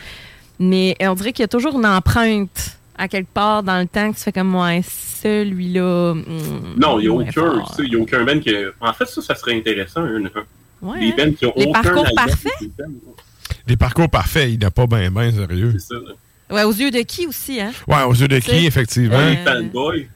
Mais 0.59 0.95
on 1.01 1.15
dirait 1.15 1.33
qu'il 1.33 1.43
y 1.43 1.45
a 1.45 1.49
toujours 1.49 1.79
une 1.79 1.87
empreinte 1.87 2.77
à 3.01 3.09
quelque 3.09 3.33
part 3.33 3.63
dans 3.63 3.81
le 3.81 3.87
temps 3.87 4.11
que 4.13 4.17
tu 4.17 4.23
fais 4.23 4.33
comme, 4.33 4.55
ouais, 4.55 4.83
celui-là. 5.23 6.15
hmm, 6.15 6.75
Non, 6.79 6.99
il 7.01 7.03
n'y 7.03 7.09
a 7.09 7.13
aucun, 7.13 7.33
fort. 7.33 7.71
tu 7.71 7.77
sais, 7.77 7.89
il 7.89 7.93
y 7.95 7.97
a 7.97 7.99
aucun 8.01 8.25
band 8.25 8.39
qui. 8.41 8.51
En 8.81 8.93
fait, 8.93 9.07
ça, 9.07 9.23
ça 9.23 9.35
serait 9.35 9.57
intéressant. 9.57 10.03
Un- 10.03 10.23
Ouais, 10.83 10.99
des 11.01 11.09
hein? 11.23 11.27
bands 11.27 11.33
qui 11.35 11.47
ont 11.47 11.53
Les 11.57 11.65
aucun 11.67 11.83
parcours 11.83 12.07
album. 12.07 12.15
parfaits? 12.17 12.53
Des 13.67 13.77
parcours 13.77 14.09
parfaits, 14.09 14.51
il 14.51 14.59
n'a 14.59 14.71
pas 14.71 14.87
bien, 14.87 15.11
bien 15.11 15.31
sérieux. 15.33 15.73
C'est 15.79 15.89
ça. 15.89 15.95
là. 15.97 16.13
Ouais, 16.55 16.63
aux 16.65 16.73
yeux 16.73 16.91
de 16.91 17.01
qui 17.03 17.27
aussi, 17.27 17.61
hein? 17.61 17.71
Ouais, 17.87 18.03
aux 18.03 18.15
yeux 18.15 18.29
de 18.29 18.39
qui, 18.39 18.67
effectivement. 18.67 19.17
Euh, 19.19 19.31
Les 19.31 19.37
fanboys. 19.45 20.09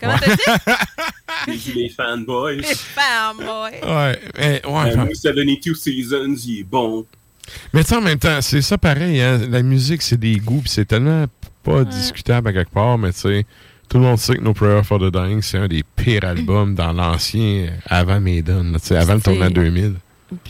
Comment 0.00 0.16
t'as 0.18 1.52
dit? 1.54 1.72
Les 1.74 1.88
fanboys. 1.90 2.56
Les 2.56 2.64
fanboys. 2.74 3.70
Ouais, 3.84 4.20
mais, 4.36 4.46
ouais, 4.48 4.60
Euh, 4.64 4.68
enfin- 4.68 4.96
moi, 4.96 5.08
72 5.14 5.74
Seasons, 5.80 6.34
il 6.46 6.60
est 6.60 6.64
bon. 6.64 7.06
mais 7.72 7.82
tu 7.84 7.90
sais, 7.90 7.96
en 7.96 8.00
même 8.00 8.18
temps, 8.18 8.40
c'est 8.40 8.62
ça 8.62 8.78
pareil. 8.78 9.20
hein, 9.20 9.40
La 9.48 9.62
musique, 9.62 10.02
c'est 10.02 10.18
des 10.18 10.36
goûts, 10.36 10.60
puis 10.60 10.70
c'est 10.70 10.86
tellement 10.86 11.26
pas 11.62 11.84
discutable 11.84 12.48
à 12.48 12.52
quelque 12.52 12.72
part, 12.72 12.98
mais 12.98 13.12
tu 13.12 13.20
sais, 13.20 13.46
tout 13.88 13.98
le 13.98 14.04
monde 14.04 14.18
sait 14.18 14.36
que 14.36 14.40
No 14.40 14.54
Prayer 14.54 14.82
for 14.82 14.98
the 14.98 15.12
Dying, 15.12 15.42
c'est 15.42 15.58
un 15.58 15.68
des 15.68 15.82
pires 15.96 16.24
albums 16.24 16.74
dans 16.74 16.92
l'ancien, 16.92 17.70
avant 17.86 18.20
Maiden, 18.20 18.72
là, 18.72 18.78
tu 18.78 18.86
sais, 18.86 18.96
avant 18.96 19.14
le 19.14 19.20
tournant 19.20 19.50
2000. 19.50 19.94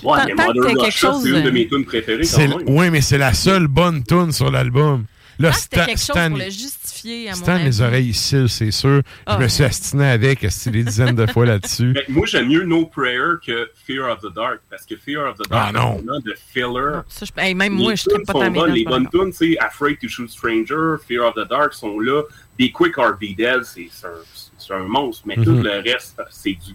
Ouais, 0.05 0.19
mais 0.37 0.75
quelque 0.75 0.91
chose, 0.91 1.23
c'est 1.23 1.31
une 1.31 1.43
de 1.43 1.49
euh, 1.49 1.53
mes 1.53 1.67
tunes 1.67 1.85
préférées 1.85 2.25
ouais, 2.67 2.91
mais 2.91 3.01
c'est 3.01 3.17
la 3.17 3.33
seule 3.33 3.67
bonne 3.67 4.05
tune 4.05 4.31
sur 4.31 4.51
l'album. 4.51 5.05
Là, 5.41 5.51
Ah, 5.53 5.57
c'était 5.57 5.77
Stan, 5.77 5.87
quelque 5.87 5.99
chose 5.99 6.05
Stan- 6.11 6.29
pour 6.29 6.39
le 6.39 6.45
justifier, 6.45 7.29
à 7.29 7.31
mon 7.33 7.37
Stan, 7.43 7.53
avis. 7.55 7.65
les 7.65 7.81
oreilles 7.81 8.09
ici, 8.11 8.37
c'est 8.49 8.71
sûr. 8.71 9.03
Ah, 9.27 9.37
je 9.39 9.45
me 9.45 9.49
suis 9.49 9.65
astiné 9.65 10.07
avec 10.07 10.47
des 10.67 10.83
dizaines 10.85 11.15
de 11.17 11.27
fois 11.27 11.47
là-dessus? 11.47 11.93
Mais 11.95 12.05
moi, 12.09 12.27
j'aime 12.27 12.49
mieux 12.49 12.65
No 12.65 12.85
Prayer 12.87 13.37
que 13.45 13.71
Fear 13.87 14.11
of 14.13 14.21
the 14.21 14.35
Dark. 14.35 14.61
Parce 14.69 14.85
que 14.85 14.97
Fear 14.97 15.31
of 15.31 15.39
the 15.39 15.43
Ah, 15.51 15.71
Dark, 15.73 15.75
non. 16.05 16.21
c'est 16.23 16.31
de 16.31 16.35
filler. 16.53 17.01
Ça, 17.09 17.25
je- 17.27 17.43
hey, 17.43 17.55
même 17.55 17.73
moi, 17.73 17.93
les 17.93 17.97
je 17.97 18.03
tunes 18.05 18.19
ne 18.21 18.25
pas 18.25 18.33
ta 18.35 18.51
bonnes. 18.51 18.73
Les 18.73 18.85
bonnes 18.85 19.09
tunes, 19.09 19.31
tu 19.33 19.53
sais, 19.55 19.59
Afraid 19.59 19.99
to 19.99 20.09
Shoot 20.09 20.29
Stranger, 20.31 20.97
Fear 21.09 21.25
of 21.27 21.35
the 21.35 21.49
Dark 21.49 21.73
sont 21.73 21.99
là. 21.99 22.23
Des 22.59 22.71
Quick 22.71 22.97
Be 22.97 23.35
Dead, 23.35 23.65
c'est 23.65 23.89
c'est 23.91 24.07
un, 24.07 24.11
c'est 24.59 24.75
un 24.75 24.81
monstre. 24.81 25.23
Mais 25.27 25.37
tout 25.37 25.53
Mhm. 25.53 25.63
le 25.65 25.71
reste, 25.91 26.21
c'est 26.31 26.51
du. 26.51 26.75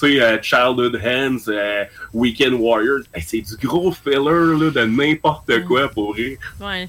Tu 0.00 0.12
sais, 0.12 0.20
euh, 0.22 0.38
Childhood 0.40 1.00
Hands, 1.04 1.48
euh, 1.48 1.84
Weekend 2.14 2.54
Warriors, 2.54 3.00
hey, 3.12 3.22
c'est 3.26 3.40
du 3.40 3.66
gros 3.66 3.90
filler 3.92 4.16
là, 4.16 4.70
de 4.70 4.84
n'importe 4.84 5.64
quoi 5.66 5.88
pour 5.88 6.14
rire. 6.14 6.38
Ouais. 6.60 6.88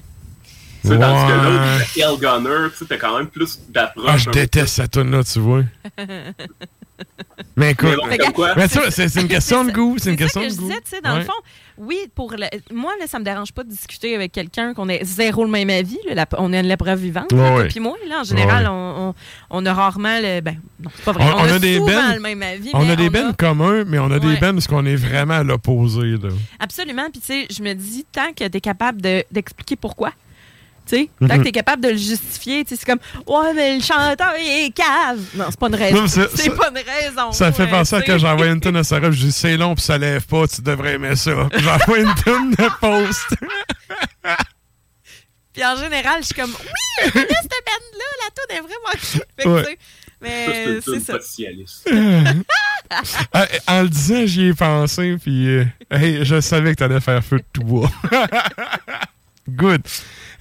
Tu 0.82 0.88
sais, 0.88 0.98
Tandis 0.98 1.26
que 1.26 1.38
Ouais. 1.38 1.44
l'autre, 1.44 1.96
Hell 1.96 2.20
Gunner, 2.20 2.70
tu 2.72 2.76
sais, 2.78 2.84
t'as 2.88 2.96
quand 2.96 3.16
même 3.18 3.26
plus 3.28 3.58
d'approche. 3.68 4.04
Ah, 4.08 4.16
je 4.16 4.30
déteste 4.30 4.74
cette 4.76 4.90
tune-là, 4.92 5.22
tu 5.24 5.38
vois. 5.40 5.62
Mais 7.56 7.72
écoute, 7.72 7.96
Mais 8.56 8.68
c'est 8.68 9.20
une 9.20 9.28
question 9.28 9.64
de 9.64 9.72
goût. 9.72 9.96
C'est 9.98 10.10
une 10.10 10.16
C'est 10.18 10.24
question 10.24 10.40
ça 10.42 10.46
que 10.46 10.50
de 10.52 10.56
je 10.56 10.60
goût. 10.60 10.68
disais, 10.68 10.80
tu 10.82 10.90
sais, 10.90 11.00
dans 11.00 11.12
Ouais. 11.14 11.18
le 11.20 11.24
fond, 11.24 11.32
oui, 11.78 11.96
pour 12.14 12.32
le- 12.32 12.46
moi, 12.74 12.92
là, 13.00 13.06
ça 13.06 13.18
me 13.18 13.24
dérange 13.24 13.52
pas 13.52 13.64
de 13.64 13.70
discuter 13.70 14.14
avec 14.14 14.32
quelqu'un 14.32 14.74
qu'on 14.74 14.88
ait 14.88 15.00
zéro 15.04 15.44
le 15.44 15.50
même 15.50 15.68
avis. 15.70 15.98
là, 16.06 16.14
la- 16.14 16.26
on 16.38 16.52
est 16.52 16.60
une 16.60 16.66
l'épreuve 16.66 16.98
vivante. 17.00 17.32
Ouais, 17.32 17.54
ouais. 17.56 17.68
Puis 17.68 17.80
moi, 17.80 17.96
là, 18.08 18.20
en 18.20 18.24
général, 18.24 18.64
Ouais. 18.64 18.70
on, 18.70 19.08
on- 19.08 19.14
on 19.50 19.66
a 19.66 19.72
rarement 19.74 20.18
le. 20.20 20.40
Ben, 20.40 20.56
non, 20.82 20.90
c'est 20.94 21.04
pas 21.04 21.12
vrai. 21.12 21.24
On, 21.24 21.40
on 21.40 21.44
a, 21.54 21.58
des 21.58 21.76
souvent 21.76 21.86
bennes. 21.86 22.14
le 22.14 22.20
même 22.20 22.42
avis. 22.42 22.70
on 22.74 22.88
a 22.88 22.96
des 22.96 23.10
bennes 23.10 23.34
communs, 23.34 23.84
mais 23.86 23.98
on 23.98 24.10
a 24.10 24.18
des 24.18 24.26
Ouais. 24.28 24.36
bennes 24.38 24.54
parce 24.56 24.66
qu'on 24.66 24.84
est 24.86 24.96
vraiment 24.96 25.34
à 25.34 25.42
l'opposé. 25.42 26.14
Absolument. 26.58 27.08
Puis, 27.10 27.20
tu 27.20 27.26
sais, 27.26 27.46
je 27.50 27.62
me 27.62 27.72
dis, 27.74 28.04
tant 28.12 28.32
que 28.36 28.46
tu 28.46 28.56
es 28.56 28.60
capable 28.60 29.00
de- 29.02 29.24
d'expliquer 29.30 29.76
pourquoi, 30.90 30.96
tu 30.96 30.96
sais, 30.96 31.08
tant 31.20 31.26
Mhm. 31.26 31.38
que 31.38 31.42
tu 31.42 31.48
es 31.48 31.52
capable 31.52 31.82
de 31.82 31.88
le 31.90 31.96
justifier, 31.96 32.64
tu 32.64 32.70
sais, 32.70 32.76
c'est 32.80 32.86
comme, 32.86 32.98
ouais, 33.26 33.54
mais 33.54 33.76
le 33.76 33.82
chanteur, 33.82 34.32
il 34.38 34.66
est 34.66 34.70
cave. 34.74 35.20
Non, 35.34 35.46
c'est 35.50 35.58
pas 35.58 35.68
une 35.68 35.74
raison. 35.74 36.06
C'est 36.06 36.50
pas 36.56 36.68
une 36.70 36.76
raison. 36.76 37.32
Ça 37.32 37.52
fait 37.52 37.64
ouais, 37.64 37.70
penser 37.70 37.96
à 37.96 38.02
quand 38.02 38.18
j'envoie 38.18 38.46
une 38.46 38.60
tonne 38.60 38.76
à 38.76 38.84
Sarah, 38.84 39.10
je 39.10 39.20
dis 39.20 39.32
c'est 39.32 39.56
long 39.56 39.74
puis 39.74 39.84
ça 39.84 39.98
lève 39.98 40.26
pas, 40.26 40.46
tu 40.48 40.62
devrais 40.62 40.94
aimer 40.94 41.16
ça. 41.16 41.32
J'envoie 41.56 41.98
une 41.98 42.14
tonne 42.24 42.50
de 42.52 42.68
post. 42.80 43.26
Puis 45.52 45.64
en 45.64 45.74
général, 45.76 46.18
je 46.20 46.26
suis 46.26 46.34
comme, 46.36 46.50
oui, 46.52 47.10
cette 47.12 47.24
band-là, 47.24 48.04
la 48.22 48.30
toune 48.30 48.56
est 48.56 48.60
vraiment 48.60 48.94
cool. 49.42 49.52
Ouais. 49.52 49.78
Mais 50.22 50.80
c'est 50.80 51.00
ça. 51.00 51.18
Ah, 53.32 53.46
en 53.68 53.82
le 53.82 53.88
disant, 53.88 54.26
j'y 54.26 54.46
ai 54.48 54.52
pensé, 54.54 55.16
puis 55.22 55.46
euh, 55.48 55.64
hey, 55.92 56.24
je 56.24 56.40
savais 56.40 56.72
que 56.72 56.78
t'allais 56.80 57.00
faire 57.00 57.22
feu 57.24 57.36
de 57.38 57.44
tout 57.52 57.62
bois. 57.62 57.88
Good. 59.48 59.82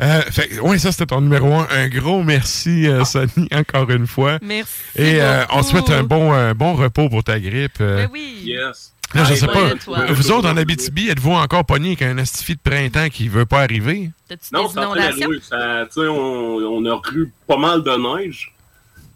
Euh, 0.01 0.21
fait, 0.31 0.59
ouais, 0.61 0.77
ça 0.79 0.91
c'était 0.91 1.07
ton 1.07 1.21
numéro 1.21 1.53
un. 1.53 1.67
Un 1.71 1.87
gros 1.89 2.23
merci, 2.23 2.87
euh, 2.87 3.03
Sonny, 3.03 3.47
encore 3.53 3.89
une 3.89 4.07
fois. 4.07 4.37
Merci 4.41 4.71
Et 4.95 5.21
euh, 5.21 5.43
on 5.51 5.61
souhaite 5.63 5.89
un 5.89 6.03
bon, 6.03 6.31
un 6.31 6.53
bon 6.53 6.73
repos 6.73 7.09
pour 7.09 7.23
ta 7.23 7.39
grippe. 7.39 7.77
euh. 7.81 8.03
Ben 8.05 8.09
oui. 8.13 8.39
Yes. 8.43 8.93
Là, 9.13 9.23
je 9.23 9.33
Ah, 9.33 9.35
sais 9.35 9.47
pas. 9.47 9.71
toi. 9.83 10.05
Vous 10.09 10.31
autres, 10.31 10.47
en 10.47 10.55
Abitibi, 10.55 11.09
êtes-vous 11.09 11.31
encore 11.31 11.65
pogné 11.65 11.89
avec 11.89 12.03
un 12.03 12.17
astifi 12.19 12.53
de 12.55 12.59
printemps 12.63 13.09
qui 13.09 13.27
veut 13.27 13.45
pas 13.47 13.61
arriver? 13.61 14.11
Non. 14.53 14.67
Ça, 14.69 14.81
tu 14.85 16.01
sais, 16.01 16.07
on, 16.07 16.55
on 16.57 16.85
a 16.85 17.01
eu 17.13 17.33
pas 17.47 17.57
mal 17.57 17.81
de 17.83 18.17
neige. 18.19 18.53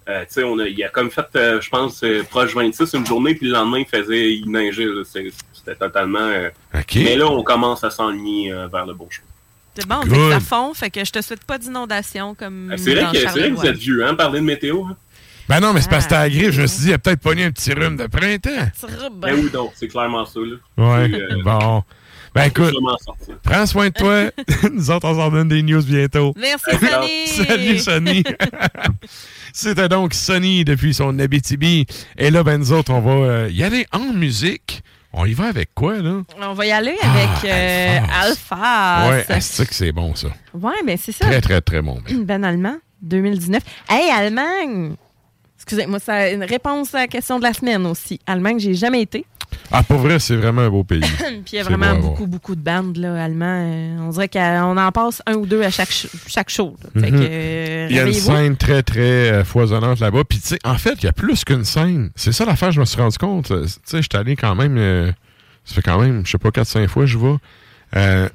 Euh, 0.10 0.22
tu 0.26 0.34
sais, 0.34 0.44
on 0.44 0.60
a, 0.60 0.68
il 0.68 0.84
a 0.84 0.90
comme 0.90 1.10
fait, 1.12 1.28
euh, 1.38 1.62
je 1.62 1.70
pense, 1.70 2.04
euh, 2.04 2.24
proche 2.30 2.54
26 2.56 2.92
une 2.94 3.06
journée, 3.06 3.36
puis 3.36 3.48
le 3.48 3.54
lendemain, 3.54 3.80
il 3.80 3.86
faisait, 3.86 4.34
il 4.34 4.50
neigeait. 4.52 4.88
C'était 5.06 5.76
totalement. 5.80 6.20
euh, 6.20 6.50
OK. 6.74 6.96
Mais 6.96 7.16
là, 7.16 7.28
on 7.28 7.42
commence 7.44 7.84
à 7.86 7.90
s'enligner 7.90 8.52
euh, 8.52 8.68
vers 8.68 8.86
le 8.86 8.94
bon 8.96 9.08
chemin. 9.10 9.28
C'est 9.76 9.88
bon, 9.88 10.02
fait 10.02 10.10
Good. 10.10 10.18
que 10.18 10.32
ça 10.34 10.40
fond, 10.40 10.74
fait 10.74 10.90
que 10.92 11.04
je 11.04 11.12
te 11.12 11.22
souhaite 11.22 11.44
pas 11.46 11.58
d'inondation 11.58 12.36
comme. 12.36 12.72
Euh, 12.72 12.78
C'est 12.78 12.94
vrai, 12.94 13.04
dans 13.04 13.12
que, 13.12 13.18
c'est 13.20 13.26
vrai 13.28 13.50
que 13.50 13.56
vous 13.56 13.66
êtes 13.66 13.78
vieux, 13.78 14.06
hein, 14.06 14.14
parler 14.16 14.40
de 14.40 14.46
météo. 14.46 14.84
Hein? 14.86 14.96
Ben 15.50 15.60
non, 15.60 15.74
mais 15.74 15.82
c'est 15.82 15.90
parce 15.90 16.06
que 16.06 16.12
t'as 16.12 16.20
Ah. 16.22 16.24
la 16.24 16.30
grippe. 16.30 16.52
Je 16.52 16.62
me 16.62 16.68
suis 16.68 16.82
dit, 16.84 16.88
il 16.90 16.94
a 16.94 17.00
peut-être 17.00 17.20
pogné 17.20 17.44
un 17.46 17.52
petit 17.52 17.74
rhume 17.74 17.98
de 17.98 18.08
printemps. 18.08 18.50
Ben 19.14 19.36
oui, 19.36 19.50
donc, 19.52 19.72
c'est 19.76 19.88
clairement 19.88 20.26
ça. 20.26 20.40
Là. 20.40 20.56
Ouais. 20.78 21.12
Euh, 21.14 21.42
Bon. 21.44 21.84
Ben 22.36 22.46
écoute, 22.46 22.74
prends 23.44 23.66
soin 23.68 23.90
de 23.90 23.94
toi. 23.94 24.32
Nous 24.74 24.90
autres, 24.90 25.08
on 25.08 25.16
s'en 25.16 25.30
donne 25.30 25.50
des 25.50 25.62
news 25.62 25.84
bientôt. 25.84 26.34
Merci. 26.36 26.72
Sonny! 26.80 27.28
Salut, 27.48 27.78
Sonny. 27.80 28.24
C'était 29.54 29.88
donc 29.88 30.14
Sonny 30.16 30.66
depuis 30.66 30.96
son 30.96 31.20
Abitibi. 31.20 31.86
Et 32.18 32.32
là, 32.32 32.42
ben 32.44 32.58
nous 32.58 32.72
autres, 32.72 32.92
on 32.92 33.02
va 33.02 33.12
euh, 33.12 33.50
y 33.52 33.64
aller 33.64 33.86
en 33.92 34.14
musique. 34.14 34.82
On 35.14 35.26
y 35.26 35.34
va 35.34 35.46
avec 35.46 35.74
quoi, 35.76 36.00
là? 36.00 36.22
On 36.42 36.54
va 36.54 36.66
y 36.66 36.72
aller 36.72 36.96
avec 37.02 37.30
Ah, 37.44 37.46
euh, 37.46 38.00
Alpha. 38.24 39.10
ouais, 39.30 39.42
c'est 39.42 39.68
que 39.68 39.76
c'est 39.76 39.92
bon, 39.92 40.16
ça. 40.16 40.30
Ouais, 40.54 40.74
mais 40.84 40.98
c'est 40.98 41.12
ça. 41.12 41.26
Très, 41.26 41.40
très, 41.42 41.62
très 41.62 41.82
bon. 41.82 42.00
Ben 42.24 42.44
allemand, 42.44 42.78
2019. 43.02 43.62
Hey, 43.90 44.10
Allemagne! 44.10 44.96
Excusez-moi, 45.58 46.00
c'est 46.00 46.34
une 46.34 46.44
réponse 46.44 46.94
à 46.96 47.00
la 47.00 47.08
question 47.08 47.38
de 47.38 47.44
la 47.44 47.54
semaine 47.54 47.86
aussi. 47.86 48.20
Allemagne, 48.26 48.60
j'ai 48.60 48.74
jamais 48.74 49.02
été. 49.02 49.26
Ah, 49.72 49.84
pour 49.84 49.98
vrai, 50.00 50.20
c'est 50.20 50.36
vraiment 50.36 50.62
un 50.62 50.70
beau 50.70 50.84
pays. 50.84 51.00
Puis 51.18 51.44
il 51.54 51.56
y 51.56 51.60
a 51.60 51.64
vraiment 51.64 51.96
beaucoup, 51.96 52.28
beaucoup 52.28 52.56
de 52.56 52.62
bandes 52.62 52.98
là, 52.98 53.24
allemands. 53.24 53.46
Euh, 53.70 53.98
On 54.02 54.10
dirait 54.10 54.30
qu'on 54.30 54.78
en 54.78 54.92
passe 54.92 55.22
un 55.26 55.34
ou 55.36 55.46
deux 55.46 55.62
à 55.64 55.70
chaque, 55.70 55.92
ch- 55.92 56.12
chaque 56.28 56.50
show. 56.50 56.76
Mhm. 56.96 57.02
que, 57.04 57.08
euh, 57.22 57.88
Il 57.90 57.96
y 57.96 58.00
a 58.00 58.06
une 58.08 58.14
scène 58.14 58.58
très, 58.58 58.84
très 58.84 59.32
euh, 59.32 59.44
foisonnante 59.44 60.00
là-bas. 60.00 60.24
Puis, 60.28 60.40
tu 60.40 60.48
sais, 60.50 60.60
en 60.64 60.76
fait, 60.78 60.96
il 61.02 61.06
y 61.06 61.08
a 61.10 61.14
plus 61.14 61.44
qu'une 61.44 61.66
scène. 61.66 62.12
C'est 62.16 62.32
ça 62.32 62.46
l'affaire, 62.46 62.72
je 62.72 62.80
me 62.80 62.86
suis 62.86 63.00
rendu 63.02 63.18
compte. 63.18 63.46
Tu 63.48 63.54
sais, 63.86 63.98
je 63.98 64.08
suis 64.10 64.10
allé 64.20 64.36
quand 64.36 64.56
même. 64.56 64.78
euh, 64.78 65.12
ça 65.66 65.76
fait 65.76 65.82
quand 65.82 66.00
même, 66.00 66.26
je 66.26 66.32
sais 66.32 66.38
pas, 66.38 66.50
4-5 66.50 66.88
fois, 66.88 67.06
je 67.06 67.18
vais. 67.18 67.36
Euh, 67.96 68.28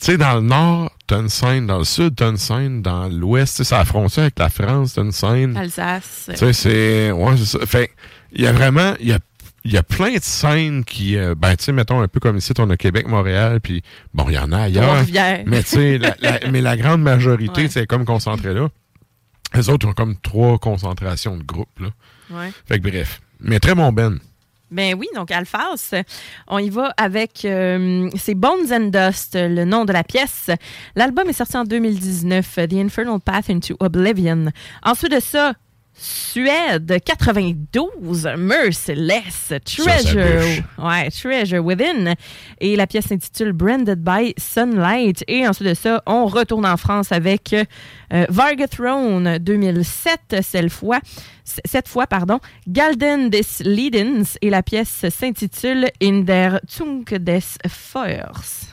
tu 0.00 0.06
sais, 0.06 0.16
dans 0.18 0.34
le 0.34 0.40
nord, 0.40 0.90
t'as 1.06 1.20
une 1.20 1.28
scène. 1.28 1.66
Dans 1.68 1.78
le 1.78 1.84
sud, 1.84 2.16
t'as 2.16 2.30
une 2.30 2.36
scène. 2.36 2.82
Dans 2.82 3.08
l'ouest, 3.08 3.56
tu 3.58 3.64
sais, 3.64 3.74
la 3.76 3.84
frontière 3.84 4.24
avec 4.24 4.38
la 4.38 4.48
France, 4.48 4.94
t'as 4.94 5.02
une 5.02 5.12
scène. 5.12 5.56
Alsace. 5.56 6.24
Tu 6.30 6.36
sais, 6.36 6.52
c'est. 6.52 7.12
Ouais, 7.12 7.34
c'est 7.36 7.44
ça. 7.58 7.64
Fait 7.66 7.90
il 8.32 8.40
y 8.42 8.46
a 8.48 8.52
vraiment. 8.52 8.94
Y 9.00 9.12
a, 9.12 9.18
il 9.64 9.72
y 9.72 9.76
a 9.76 9.82
plein 9.82 10.14
de 10.14 10.22
scènes 10.22 10.84
qui. 10.84 11.16
euh, 11.16 11.34
ben, 11.36 11.54
tu 11.56 11.64
sais, 11.64 11.72
mettons 11.72 12.00
un 12.00 12.08
peu 12.08 12.20
comme 12.20 12.36
ici, 12.36 12.52
on 12.58 12.68
a 12.70 12.76
Québec, 12.76 13.06
Montréal, 13.08 13.60
puis 13.60 13.82
bon, 14.14 14.24
il 14.28 14.34
y 14.34 14.38
en 14.38 14.50
a 14.52 14.62
ailleurs. 14.62 15.04
Mais 15.46 15.62
tu 15.62 15.68
sais, 15.70 15.98
la, 15.98 16.16
la- 16.20 16.40
mais 16.50 16.60
la 16.60 16.76
grande 16.76 17.02
majorité, 17.02 17.62
Ouais. 17.62 17.68
c'est 17.68 17.86
comme 17.86 18.04
concentré 18.04 18.54
là. 18.54 18.68
Les 19.54 19.68
autres 19.68 19.86
ont 19.86 19.92
comme 19.92 20.16
trois 20.16 20.58
concentrations 20.58 21.36
de 21.36 21.42
groupes, 21.42 21.78
là. 21.80 21.88
Ouais. 22.30 22.50
Fait 22.66 22.78
que 22.80 22.88
bref. 22.88 23.20
Mais 23.40 23.60
très 23.60 23.74
bon 23.74 23.92
Ben. 23.92 24.18
Ben 24.70 24.94
oui, 24.98 25.06
donc 25.14 25.30
Alphas, 25.30 25.92
on 26.48 26.56
y 26.58 26.70
va 26.70 26.94
avec 26.96 27.44
euh, 27.44 28.08
c'est 28.16 28.34
Bones 28.34 28.72
and 28.72 28.86
Dust, 28.88 29.34
le 29.38 29.64
nom 29.66 29.84
de 29.84 29.92
la 29.92 30.02
pièce. 30.02 30.48
L'album 30.96 31.28
est 31.28 31.34
sorti 31.34 31.58
en 31.58 31.64
2019, 31.64 32.54
The 32.70 32.72
Infernal 32.76 33.20
Path 33.20 33.50
into 33.50 33.76
Oblivion. 33.80 34.46
Ensuite 34.82 35.12
de 35.12 35.20
ça, 35.20 35.52
Suède 35.94 36.98
92, 37.04 38.28
Merciless, 38.38 39.52
Treasure, 39.64 40.64
ouais, 40.78 41.10
Treasure 41.10 41.64
Within, 41.64 42.14
et 42.60 42.76
la 42.76 42.86
pièce 42.86 43.06
s'intitule 43.06 43.52
Branded 43.52 44.02
by 44.02 44.34
Sunlight. 44.38 45.22
Et 45.28 45.46
ensuite 45.46 45.68
de 45.68 45.74
ça, 45.74 46.02
on 46.06 46.26
retourne 46.26 46.66
en 46.66 46.76
France 46.76 47.12
avec 47.12 47.52
euh, 47.54 48.26
Vargathrone 48.28 49.38
2007, 49.38 50.36
cette 50.42 50.70
fois, 50.70 51.00
cette 51.44 51.88
fois, 51.88 52.06
pardon, 52.06 52.40
Galden 52.66 53.28
des 53.28 53.44
Liedens, 53.60 54.38
et 54.40 54.50
la 54.50 54.62
pièce 54.62 55.06
s'intitule 55.10 55.88
In 56.02 56.20
der 56.20 56.60
Zunge 56.68 57.18
des 57.20 57.40
Feuers. 57.68 58.71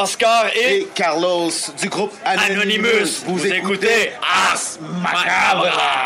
Oscar 0.00 0.46
et... 0.56 0.88
Carlos 0.94 1.50
du 1.78 1.88
groupe 1.90 2.12
Anonymous. 2.24 3.24
Vous, 3.26 3.46
écoutez 3.46 4.12
Ars 4.22 4.78
Macabra. 5.02 5.99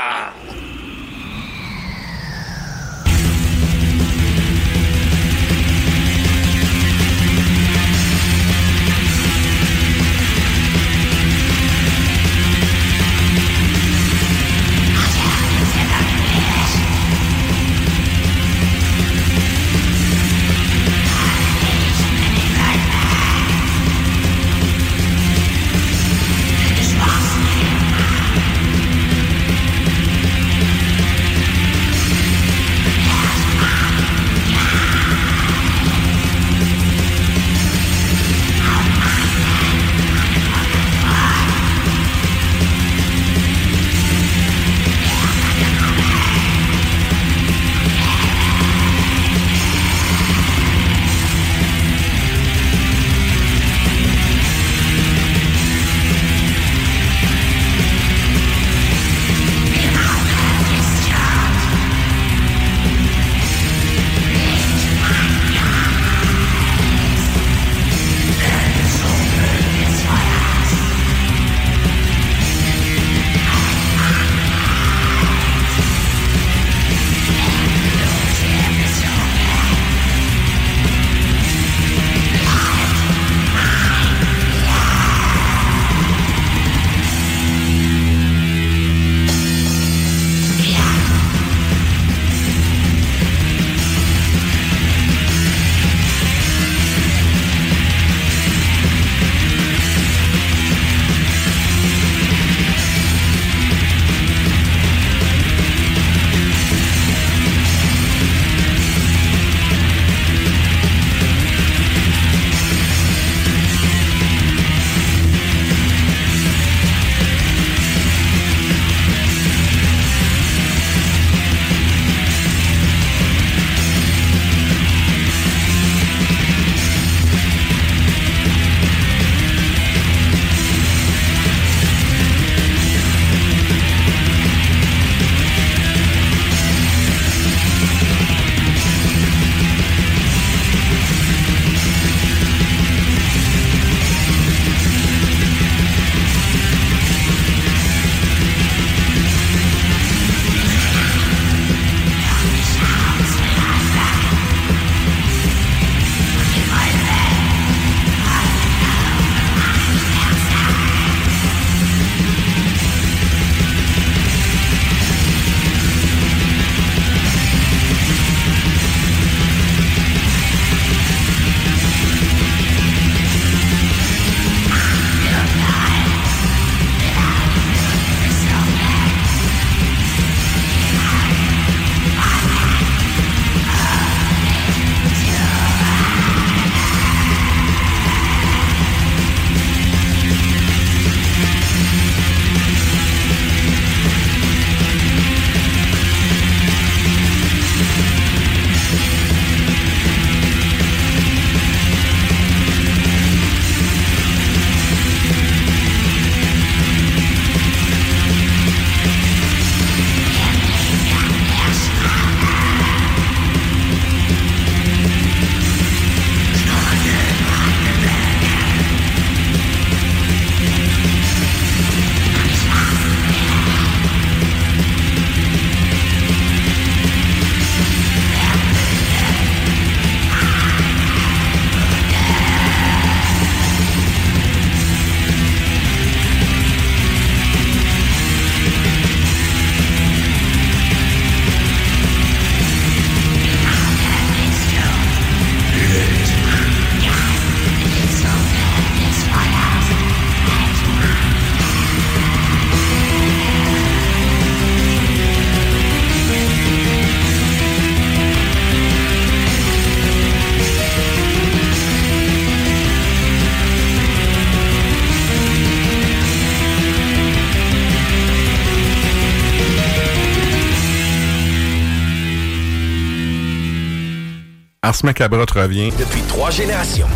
Ars 274.94 275.02
Macabra 275.02 275.44
te 275.44 275.58
revient. 275.58 275.90
Depuis 275.98 276.22
trois 276.28 276.52
générations. 276.52 277.08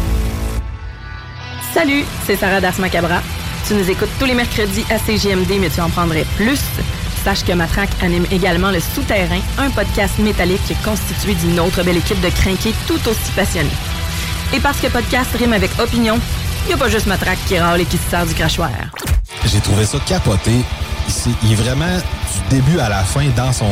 Salut, 1.72 2.04
c'est 2.26 2.34
Sarah 2.34 2.60
d'Ars 2.60 2.80
Macabra. 2.80 3.22
Tu 3.68 3.74
nous 3.74 3.88
écoutes 3.88 4.08
tous 4.18 4.24
les 4.24 4.34
mercredis 4.34 4.84
à 4.90 4.98
CGMD, 4.98 5.60
mais 5.60 5.70
tu 5.70 5.80
en 5.80 5.88
prendrais 5.88 6.24
plus. 6.36 6.58
Sache 7.22 7.44
que 7.44 7.52
Matraque 7.52 7.90
anime 8.02 8.26
également 8.32 8.72
Le 8.72 8.80
Souterrain, 8.80 9.38
un 9.58 9.70
podcast 9.70 10.18
métallique 10.18 10.74
constitué 10.84 11.34
d'une 11.34 11.60
autre 11.60 11.84
belle 11.84 11.98
équipe 11.98 12.20
de 12.20 12.30
crinqués 12.30 12.74
tout 12.88 12.98
aussi 13.08 13.30
passionnés. 13.36 13.70
Et 14.52 14.58
parce 14.58 14.80
que 14.80 14.88
podcast 14.88 15.30
rime 15.38 15.52
avec 15.52 15.70
opinion, 15.78 16.18
il 16.64 16.68
n'y 16.68 16.74
a 16.74 16.78
pas 16.78 16.88
juste 16.88 17.06
Matraque 17.06 17.38
qui 17.46 17.60
râle 17.60 17.82
et 17.82 17.84
qui 17.84 17.96
se 17.96 18.10
sert 18.10 18.26
du 18.26 18.34
crachoir. 18.34 18.72
J'ai 19.44 19.60
trouvé 19.60 19.84
ça 19.84 19.98
capoté. 20.04 20.50
Il 21.44 21.52
est 21.52 21.54
vraiment 21.54 21.98
début 22.50 22.78
à 22.80 22.88
la 22.88 23.02
fin 23.04 23.26
dans 23.36 23.52
son, 23.52 23.66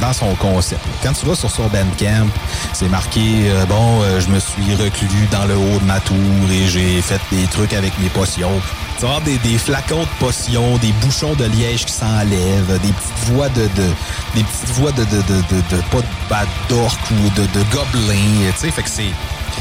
dans 0.00 0.12
son 0.12 0.34
concept. 0.36 0.80
Quand 1.02 1.12
tu 1.12 1.26
vas 1.26 1.34
sur 1.34 1.50
son 1.50 1.64
Bandcamp, 1.68 2.28
c'est 2.72 2.88
marqué 2.88 3.20
euh, 3.50 3.64
bon, 3.66 4.02
euh, 4.02 4.20
je 4.20 4.28
me 4.28 4.38
suis 4.38 4.74
reclus 4.76 5.26
dans 5.30 5.44
le 5.46 5.54
haut 5.56 5.78
de 5.78 5.84
ma 5.84 6.00
tour 6.00 6.16
et 6.50 6.66
j'ai 6.66 7.00
fait 7.02 7.20
des 7.32 7.46
trucs 7.46 7.72
avec 7.72 7.98
mes 7.98 8.08
potions. 8.08 8.60
Tu 8.98 9.04
vas 9.06 9.20
des, 9.20 9.58
flacons 9.58 10.00
de 10.02 10.18
potions, 10.18 10.76
des 10.78 10.92
bouchons 11.00 11.34
de 11.34 11.44
liège 11.44 11.84
qui 11.84 11.92
s'enlèvent, 11.92 12.80
des 12.82 12.92
petites 12.92 13.32
voix 13.32 13.48
de, 13.50 13.62
de 13.62 13.88
des 14.34 14.42
petites 14.42 14.70
voix 14.70 14.90
de, 14.92 15.04
de, 15.04 15.16
de, 15.22 15.36
de, 15.36 15.76
de- 15.76 15.82
pas 15.90 16.00
de 16.00 16.06
bad 16.28 16.48
d'orque 16.68 17.10
ou 17.12 17.30
de, 17.40 17.42
de 17.46 17.64
gobelins. 17.72 18.50
Tu 18.60 18.70
sais, 18.70 18.82
c'est 18.86 19.04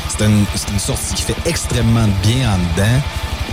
c'est 0.09 0.25
une, 0.25 0.45
une 0.73 0.79
sortie 0.79 1.13
qui 1.13 1.21
fait 1.21 1.35
extrêmement 1.45 2.07
bien 2.23 2.49
en 2.53 2.57
dedans. 2.57 2.99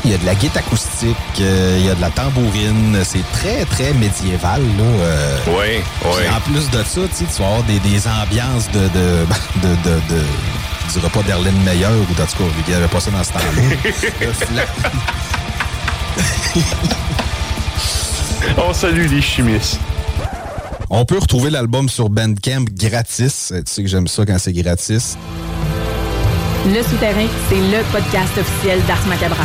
Il 0.04 0.10
y 0.10 0.14
a 0.14 0.18
de 0.18 0.26
la 0.26 0.34
guitare 0.34 0.62
acoustique, 0.66 1.16
euh, 1.40 1.76
il 1.80 1.86
y 1.86 1.88
a 1.90 1.94
de 1.94 2.00
la 2.00 2.10
tambourine. 2.10 2.98
C'est 3.04 3.24
très, 3.32 3.64
très 3.64 3.94
médiéval. 3.94 4.60
Là, 4.60 4.84
oui, 5.46 5.80
oui. 6.04 6.28
En 6.34 6.40
plus 6.40 6.68
de 6.70 6.82
ça, 6.84 7.00
tu 7.16 7.24
vas 7.40 7.46
avoir 7.46 7.62
des, 7.62 7.78
des 7.80 8.02
ambiances 8.06 8.70
de, 8.70 8.80
de, 8.80 9.26
de, 9.62 9.68
de, 9.88 9.94
de- 10.14 10.24
je 10.88 10.92
dirais 10.98 11.08
pas 11.10 11.22
d'Erlène 11.22 11.56
Meyer 11.64 11.86
ou 11.86 12.02
en 12.02 12.06
tout 12.06 12.14
cas, 12.16 12.44
il 12.66 12.70
n'y 12.70 12.76
avait 12.76 12.88
pas 12.88 13.00
ça 13.00 13.10
dans 13.10 13.24
ce 13.24 13.32
temps-là. 13.32 14.62
On 18.58 18.72
salue 18.72 19.06
les 19.08 19.22
chimistes. 19.22 19.78
On 20.90 21.04
peut 21.06 21.18
retrouver 21.18 21.50
l'album 21.50 21.88
sur 21.88 22.10
Bandcamp 22.10 22.66
gratis. 22.70 23.52
Tu 23.56 23.62
sais 23.72 23.82
que 23.82 23.88
j'aime 23.88 24.06
ça 24.06 24.24
quand 24.26 24.36
c'est 24.38 24.52
gratis. 24.52 25.16
Le 26.66 26.82
Souterrain, 26.82 27.26
c'est 27.48 27.56
le 27.56 27.82
podcast 27.90 28.32
officiel 28.38 28.80
d'Ars 28.86 29.06
Macabra. 29.06 29.44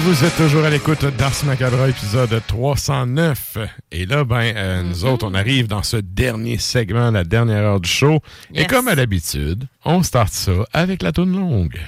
Vous 0.00 0.24
êtes 0.24 0.36
toujours 0.36 0.64
à 0.64 0.70
l'écoute 0.70 1.04
d'Ars 1.16 1.44
Macabre, 1.44 1.86
épisode 1.86 2.40
309. 2.46 3.58
Et 3.92 4.06
là, 4.06 4.24
ben, 4.24 4.52
euh, 4.56 4.82
nous 4.82 5.04
autres, 5.04 5.26
on 5.26 5.34
arrive 5.34 5.66
dans 5.66 5.82
ce 5.82 5.98
dernier 5.98 6.58
segment, 6.58 7.10
la 7.10 7.24
dernière 7.24 7.64
heure 7.64 7.80
du 7.80 7.88
show. 7.88 8.20
Et 8.54 8.66
comme 8.66 8.88
à 8.88 8.94
l'habitude, 8.94 9.66
on 9.84 10.02
start 10.02 10.32
ça 10.32 10.52
avec 10.72 11.02
la 11.02 11.12
toune 11.12 11.38
longue. 11.38 11.78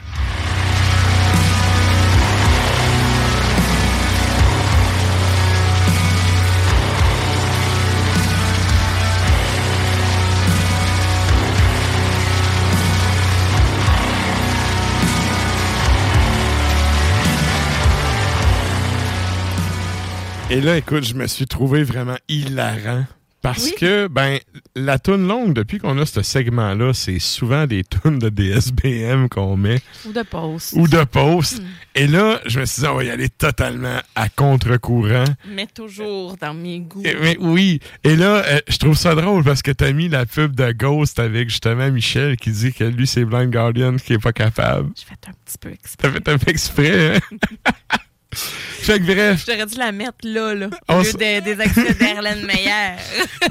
Et 20.52 20.60
là, 20.60 20.76
écoute, 20.76 21.04
je 21.04 21.14
me 21.14 21.26
suis 21.26 21.46
trouvé 21.46 21.82
vraiment 21.82 22.18
hilarant. 22.28 23.04
Parce 23.40 23.64
Oui. 23.64 23.74
que, 23.80 24.06
ben, 24.06 24.38
la 24.76 25.00
toune 25.00 25.26
longue, 25.26 25.52
depuis 25.52 25.78
qu'on 25.78 25.98
a 25.98 26.06
ce 26.06 26.22
segment-là, 26.22 26.92
c'est 26.94 27.18
souvent 27.18 27.66
des 27.66 27.82
tunes 27.82 28.20
de 28.20 28.28
DSBM 28.28 29.28
qu'on 29.28 29.56
met 29.56 29.80
Ou 30.06 30.12
de 30.12 30.22
post. 30.22 30.74
ou 30.76 30.86
de 30.86 31.02
post. 31.02 31.60
Et 31.96 32.06
là, 32.06 32.38
je 32.46 32.60
me 32.60 32.66
suis 32.66 32.82
dit, 32.82 32.86
on 32.88 32.94
va 32.94 33.02
y 33.04 33.10
aller 33.10 33.28
totalement 33.30 33.98
à 34.14 34.28
contre-courant. 34.28 35.24
Mais 35.48 35.66
toujours 35.66 36.36
dans 36.36 36.54
mes 36.54 36.80
goûts. 36.80 37.02
Et- 37.04 37.16
mais 37.20 37.36
oui. 37.40 37.80
Et 38.04 38.14
là, 38.14 38.44
euh, 38.46 38.60
je 38.68 38.76
trouve 38.76 38.96
ça 38.96 39.16
drôle 39.16 39.42
parce 39.42 39.62
que 39.62 39.72
t'as 39.72 39.92
mis 39.92 40.08
la 40.08 40.24
pub 40.24 40.54
de 40.54 40.70
Ghost 40.70 41.18
avec 41.18 41.48
justement 41.48 41.90
Michel 41.90 42.36
qui 42.36 42.52
dit 42.52 42.72
que 42.72 42.84
lui, 42.84 43.08
c'est 43.08 43.24
Blind 43.24 43.50
Guardian 43.50 43.96
qui 43.96 44.12
est 44.12 44.22
pas 44.22 44.32
capable. 44.34 44.90
J'ai 44.96 45.06
fait 45.06 45.28
un 45.28 45.32
petit 45.44 45.58
peu 45.58 45.70
exprès. 45.72 45.96
T'as 45.98 46.12
fait 46.12 46.28
un 46.28 46.38
peu 46.38 46.50
exprès, 46.50 47.16
hein? 47.16 47.20
fait 48.34 48.98
que 48.98 49.04
bref. 49.04 49.44
J'aurais 49.46 49.66
dû 49.66 49.76
la 49.78 49.92
mettre 49.92 50.18
là, 50.24 50.54
là. 50.54 50.68
Au 50.88 50.94
lieu 51.00 51.00
s- 51.08 51.16
des, 51.16 51.60
extraits 51.60 51.98
d'Erlen 51.98 52.46
Meyer. 52.46 52.96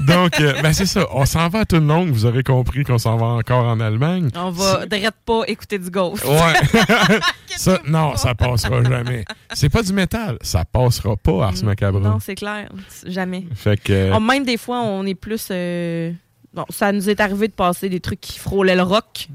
Donc, 0.00 0.40
euh, 0.40 0.60
ben 0.60 0.72
c'est 0.72 0.86
ça. 0.86 1.06
On 1.12 1.24
s'en 1.24 1.48
va 1.48 1.60
à 1.60 1.64
toute 1.64 1.82
longue. 1.82 2.10
Vous 2.10 2.26
aurez 2.26 2.42
compris 2.42 2.84
qu'on 2.84 2.98
s'en 2.98 3.16
va 3.16 3.26
encore 3.26 3.64
en 3.66 3.80
Allemagne. 3.80 4.28
On 4.34 4.50
va 4.50 4.84
direct 4.86 5.16
pas 5.24 5.42
écouter 5.46 5.78
du 5.78 5.90
Ghost. 5.90 6.24
Ouais. 6.24 6.80
ça, 7.56 7.78
non, 7.86 8.16
ça 8.16 8.34
passera 8.34 8.82
jamais. 8.82 9.24
C'est 9.52 9.68
pas 9.68 9.82
du 9.82 9.92
métal. 9.92 10.36
Ça 10.42 10.64
passera 10.64 11.16
pas, 11.16 11.46
Ars 11.46 11.62
Macabre. 11.64 12.00
Non, 12.00 12.18
c'est 12.20 12.34
clair. 12.34 12.68
Jamais. 13.06 13.46
Fait 13.54 13.80
que. 13.80 13.92
euh, 13.92 14.20
même 14.20 14.44
des 14.44 14.56
fois, 14.56 14.80
on 14.80 15.06
est 15.06 15.14
plus. 15.14 15.48
euh, 15.50 16.12
Bon, 16.52 16.66
ça 16.68 16.92
nous 16.92 17.08
est 17.08 17.18
arrivé 17.18 17.48
de 17.48 17.54
passer 17.54 17.88
des 17.88 18.00
trucs 18.00 18.20
qui 18.20 18.38
frôlaient 18.38 18.76
le 18.76 18.82
rock. 18.82 19.28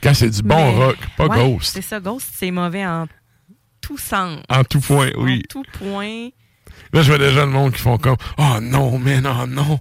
quand 0.00 0.14
c'est 0.14 0.30
du 0.30 0.42
bon 0.42 0.54
Mais- 0.54 0.84
rock, 0.84 0.96
pas 1.16 1.26
Ouais, 1.26 1.50
Ghost. 1.54 1.72
C'est 1.74 1.82
ça, 1.82 1.98
Ghost, 1.98 2.28
c'est 2.34 2.52
mauvais 2.52 2.86
en 2.86 3.06
tout 3.86 3.98
sens. 3.98 4.40
En 4.48 4.64
tout 4.64 4.80
point, 4.80 5.10
oui. 5.16 5.42
En 5.46 5.48
tout 5.48 5.64
point. 5.78 6.28
Là, 6.92 7.02
je 7.02 7.08
vois 7.08 7.18
déjà 7.18 7.44
le 7.44 7.50
monde 7.50 7.72
qui 7.72 7.80
font 7.80 7.98
comme 7.98 8.16
Oh 8.38 8.58
non, 8.60 8.98
mais 8.98 9.20
non, 9.20 9.46
non. 9.46 9.78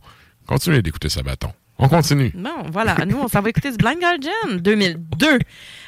Continuez 0.48 0.82
d'écouter 0.82 1.10
Sabaton. 1.10 1.52
On 1.78 1.90
continue. 1.90 2.32
Bon, 2.36 2.50
voilà. 2.72 2.96
Nous, 3.06 3.18
on 3.18 3.28
s'en 3.28 3.42
va 3.42 3.50
écouter 3.50 3.70
du 3.72 3.78
Blind 3.78 4.00
Guardian 4.00 4.58
2002. 4.60 5.40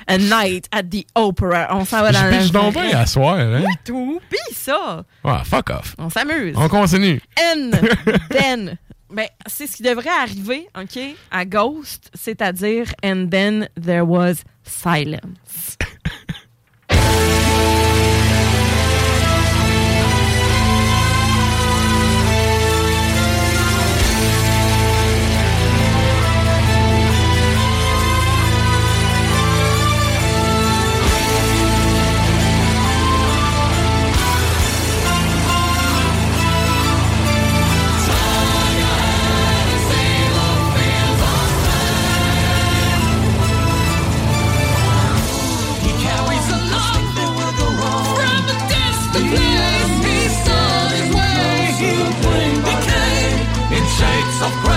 A 0.07 0.17
Night 0.17 0.67
at 0.71 0.83
the 0.83 1.05
Opera. 1.15 1.67
On 1.71 1.85
s'en 1.85 2.01
va 2.01 2.11
dans 2.11 2.19
Je 2.19 2.25
la. 2.25 2.37
pitch 2.39 2.51
donc 2.51 2.75
à 2.75 3.05
soir, 3.05 3.35
hein? 3.39 3.61
Oui, 3.65 3.73
tout. 3.85 4.19
Pis 4.29 4.53
ça. 4.53 5.05
Ouais, 5.23 5.37
fuck 5.45 5.69
off. 5.69 5.95
On 5.97 6.09
s'amuse. 6.09 6.55
On 6.57 6.67
continue. 6.67 7.21
And 7.39 7.71
then. 8.29 8.77
Ben, 9.09 9.27
c'est 9.45 9.67
ce 9.67 9.77
qui 9.77 9.83
devrait 9.83 10.09
arriver, 10.09 10.67
OK, 10.77 10.99
à 11.31 11.45
Ghost, 11.45 12.11
c'est-à-dire 12.13 12.87
And 13.05 13.27
then 13.31 13.69
there 13.81 14.01
was 14.01 14.43
silence. 14.63 15.77
of 54.41 54.51
grey, 54.63 54.76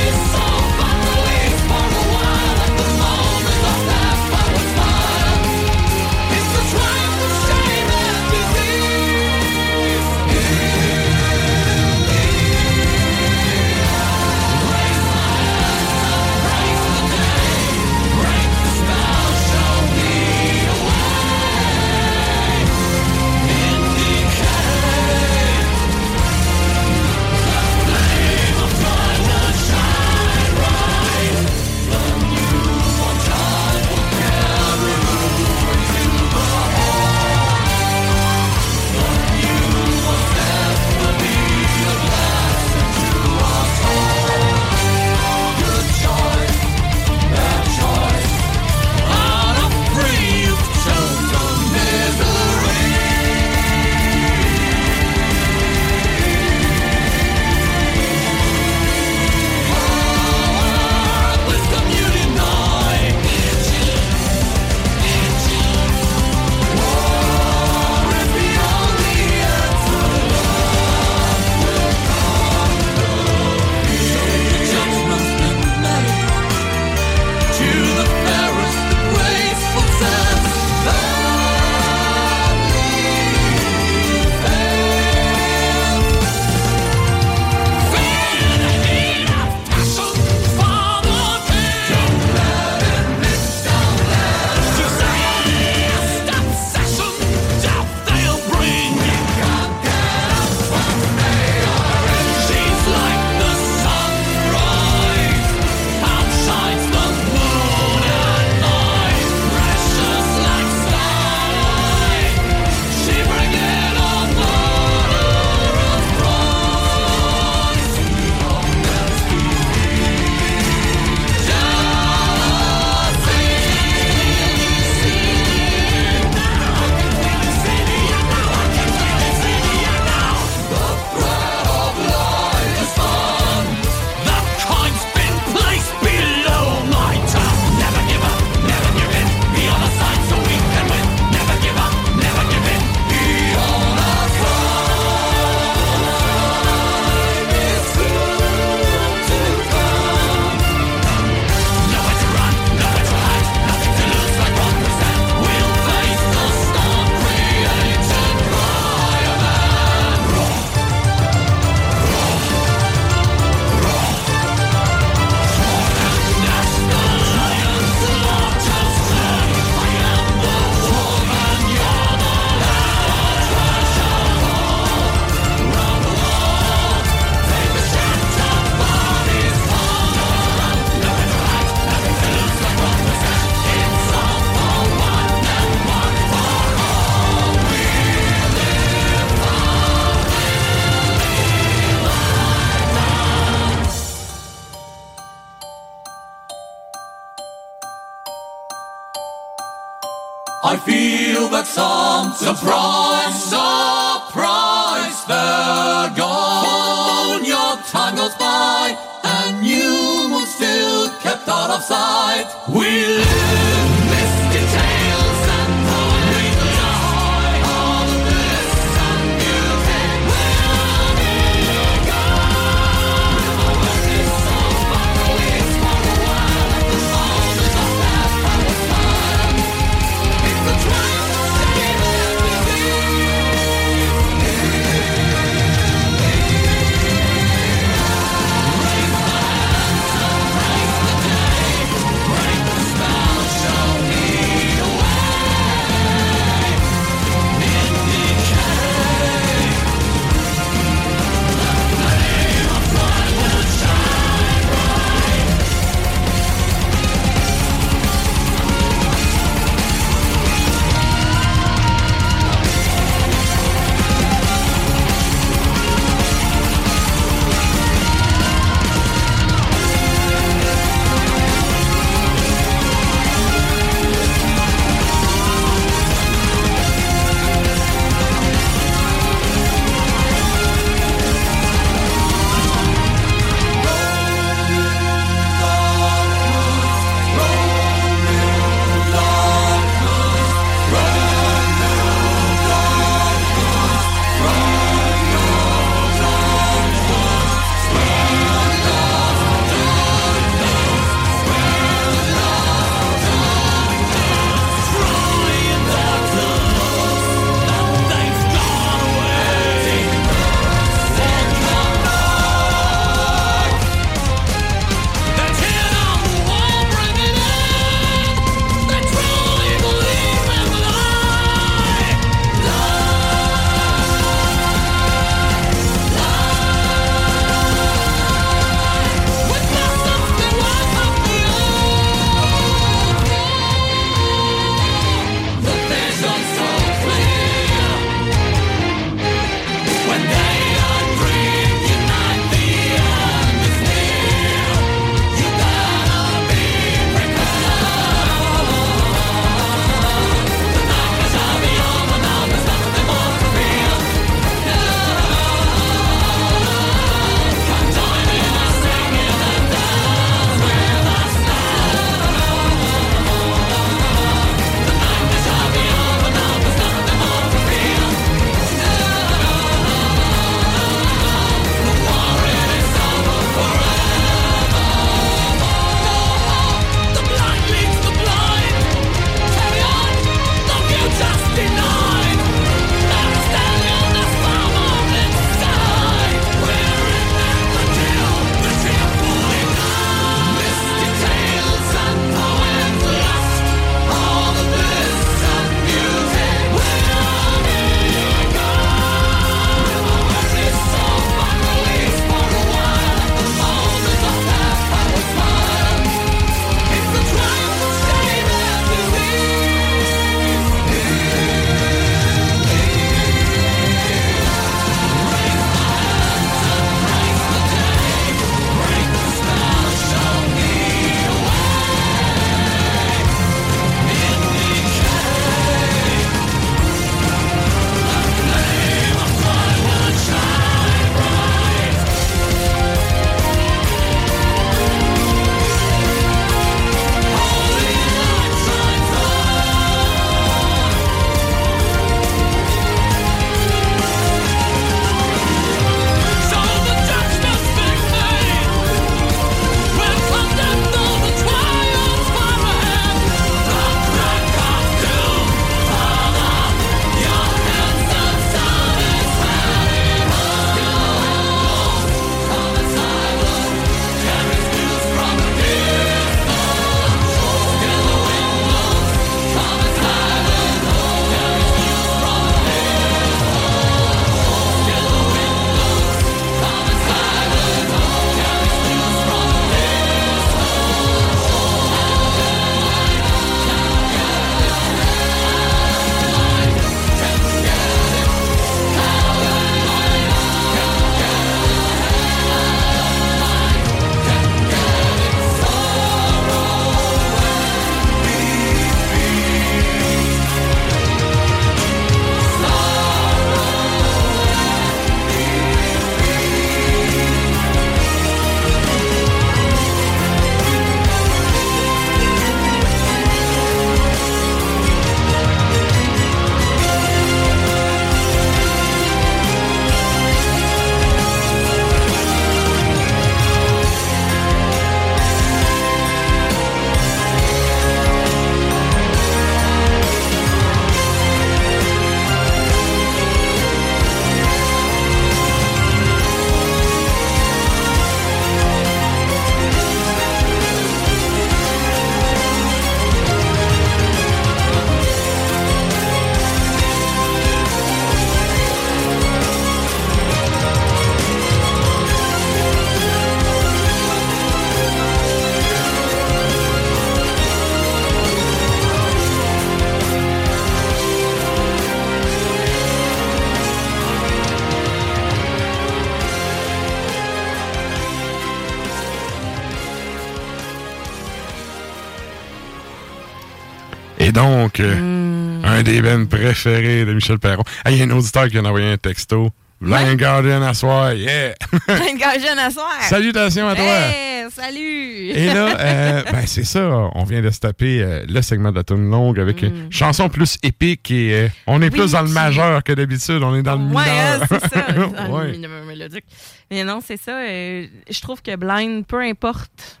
Un 574.80 575.82
des 575.82 576.00
bands 576.02 576.26
préférés 576.26 577.04
de 577.04 577.12
Michel 577.12 577.38
Perron. 577.38 577.62
Il 577.88 577.96
y 577.96 578.00
a 578.00 578.04
un 578.04 578.10
auditeur 578.10 578.44
qui 578.44 578.50
vient 578.50 578.62
d'envoyer 578.62 578.92
un 578.92 578.96
texto. 578.96 579.50
Blind 579.80 580.16
Guardian 580.18 580.60
à 580.62 580.74
soir, 580.74 581.14
yeah! 581.14 581.54
Gars 582.18 582.38
jeune 582.40 582.58
à 582.58 582.68
soir. 582.68 582.90
Salutations 583.02 583.68
à 583.68 583.76
toi. 583.76 583.84
Hey, 583.84 584.50
salut. 584.50 585.28
Et 585.30 585.46
là, 585.46 585.78
euh, 585.78 586.22
ben 586.32 586.46
c'est 586.46 586.64
ça, 586.64 587.08
on 587.14 587.22
vient 587.22 587.40
de 587.42 587.50
se 587.50 587.60
taper 587.60 588.02
euh, 588.02 588.24
le 588.28 588.42
segment 588.42 588.72
de 588.72 588.76
la 588.76 588.82
tune 588.82 589.08
longue 589.08 589.38
avec 589.38 589.62
une 589.62 589.86
chanson 589.92 590.28
plus 590.28 590.58
épique 590.64 591.12
et 591.12 591.32
euh, 591.44 591.48
on 591.68 591.80
est. 591.80 591.92
Oui, 591.92 592.00
plus 592.00 592.10
dans 592.10 592.22
le 592.22 592.28
majeur 592.28 592.82
que 592.82 592.92
d'habitude, 592.92 593.40
on 593.44 593.54
est 593.54 593.62
dans 593.62 593.76
le 593.76 593.94
Ouais, 593.94 594.02
hein, 594.08 594.34
mineur. 594.34 594.48
c'est 594.50 594.68
ça. 594.68 594.92
dans 594.92 595.28
le 595.28 595.32
Ouais. 595.32 595.52
mineur 595.52 595.84
mélodique. 595.86 596.24
Mais 596.72 596.82
non, 596.82 596.98
c'est 597.04 597.16
ça. 597.20 597.38
je 597.46 598.20
trouve 598.20 598.42
que 598.42 598.56
Blind, 598.56 599.06
peu 599.06 599.20
importe 599.20 600.00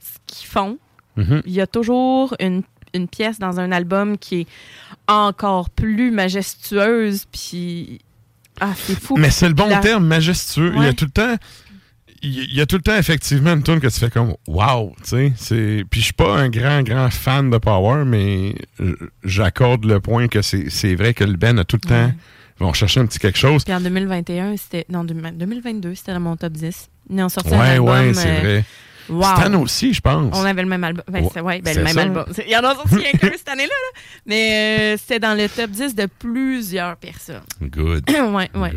ce 0.00 0.18
qu'ils 0.26 0.48
font, 0.48 0.78
Mhm. 1.16 1.42
il 1.46 1.52
y 1.52 1.60
a 1.60 1.68
toujours 1.68 2.34
une, 2.40 2.64
une 2.94 3.08
pièce 3.08 3.38
dans 3.38 3.60
un 3.60 3.72
album 3.72 4.16
qui 4.18 4.42
est 4.42 4.46
encore 5.08 5.70
plus 5.70 6.10
majestueuse. 6.10 7.24
Puis. 7.32 8.00
Ah, 8.60 8.72
c'est 8.76 8.98
fou. 8.98 9.16
Mais 9.16 9.30
c'est 9.30 9.48
le 9.48 9.54
bon 9.54 9.68
La- 9.68 9.78
terme, 9.78 10.06
majestueux. 10.06 10.72
Il 10.76 10.82
y 10.82 10.84
a 10.84 10.88
Ouais. 10.88 10.94
tout 10.94 11.06
le 11.06 11.10
temps. 11.10 11.34
Il 12.26 12.54
y- 12.54 12.60
a 12.62 12.64
tout 12.66 12.76
le 12.76 12.82
temps 12.82 12.96
effectivement 12.96 13.52
une 13.52 13.62
tune 13.62 13.80
que 13.80 13.86
tu 13.88 14.00
fais 14.00 14.08
comme 14.08 14.34
wow, 14.46 14.94
tu 15.06 15.30
sais, 15.36 15.84
puis 15.90 16.00
je 16.00 16.04
suis 16.06 16.12
pas 16.14 16.38
un 16.38 16.48
grand 16.48 16.82
grand 16.82 17.10
fan 17.10 17.50
de 17.50 17.58
Power 17.58 18.04
mais 18.06 18.54
j'accorde 19.24 19.84
le 19.84 20.00
point 20.00 20.28
que 20.28 20.40
c'est 20.40 20.94
vrai 20.94 21.12
que 21.12 21.22
le 21.24 21.36
Ben 21.36 21.58
a 21.58 21.64
tout 21.64 21.78
le 21.82 21.86
temps 21.86 22.12
ils 22.60 22.64
vont 22.64 22.72
chercher 22.72 23.00
un 23.00 23.06
petit 23.06 23.18
quelque 23.18 23.36
chose. 23.38 23.64
Puis 23.64 23.74
en 23.74 23.80
2021, 23.80 24.56
c'était. 24.56 24.86
Non, 24.88 25.04
2022, 25.04 25.94
c'était 25.96 26.12
dans 26.14 26.20
mon 26.20 26.36
top 26.36 26.52
10. 26.54 26.88
Ils 27.10 27.20
ont 27.20 27.28
sorti 27.28 27.52
un 27.52 27.58
Ouais 27.58 27.66
album. 27.70 27.88
ouais, 27.90 28.14
c'est 28.14 28.30
euh, 28.30 28.40
vrai. 28.40 28.64
Wow. 29.08 29.22
Stan 29.22 29.54
aussi, 29.60 29.92
je 29.94 30.00
pense. 30.00 30.36
On 30.36 30.44
avait 30.44 30.62
le 30.62 30.68
même 30.68 30.84
album. 30.84 31.04
Ben, 31.08 31.22
Ouais, 31.22 31.30
c'est- 31.32 31.40
ouais, 31.40 31.60
ben, 31.62 31.72
c'est 31.72 31.78
le 31.80 31.84
même 31.84 31.94
ça. 31.94 32.00
album. 32.02 32.24
Il 32.46 32.50
y 32.52 32.56
en 32.56 32.60
a 32.64 32.74
sorti 32.74 32.94
un 32.96 33.18
cette 33.36 33.48
année-là. 33.48 33.68
là. 33.68 34.00
Mais 34.26 34.94
euh, 34.94 34.96
c'était 34.98 35.18
dans 35.20 35.34
le 35.34 35.48
top 35.48 35.70
10 35.70 35.94
de 35.94 36.06
plusieurs 36.06 36.96
personnes. 36.96 37.42
Good. 37.62 38.10
ouais, 38.10 38.50
ouais. 38.54 38.72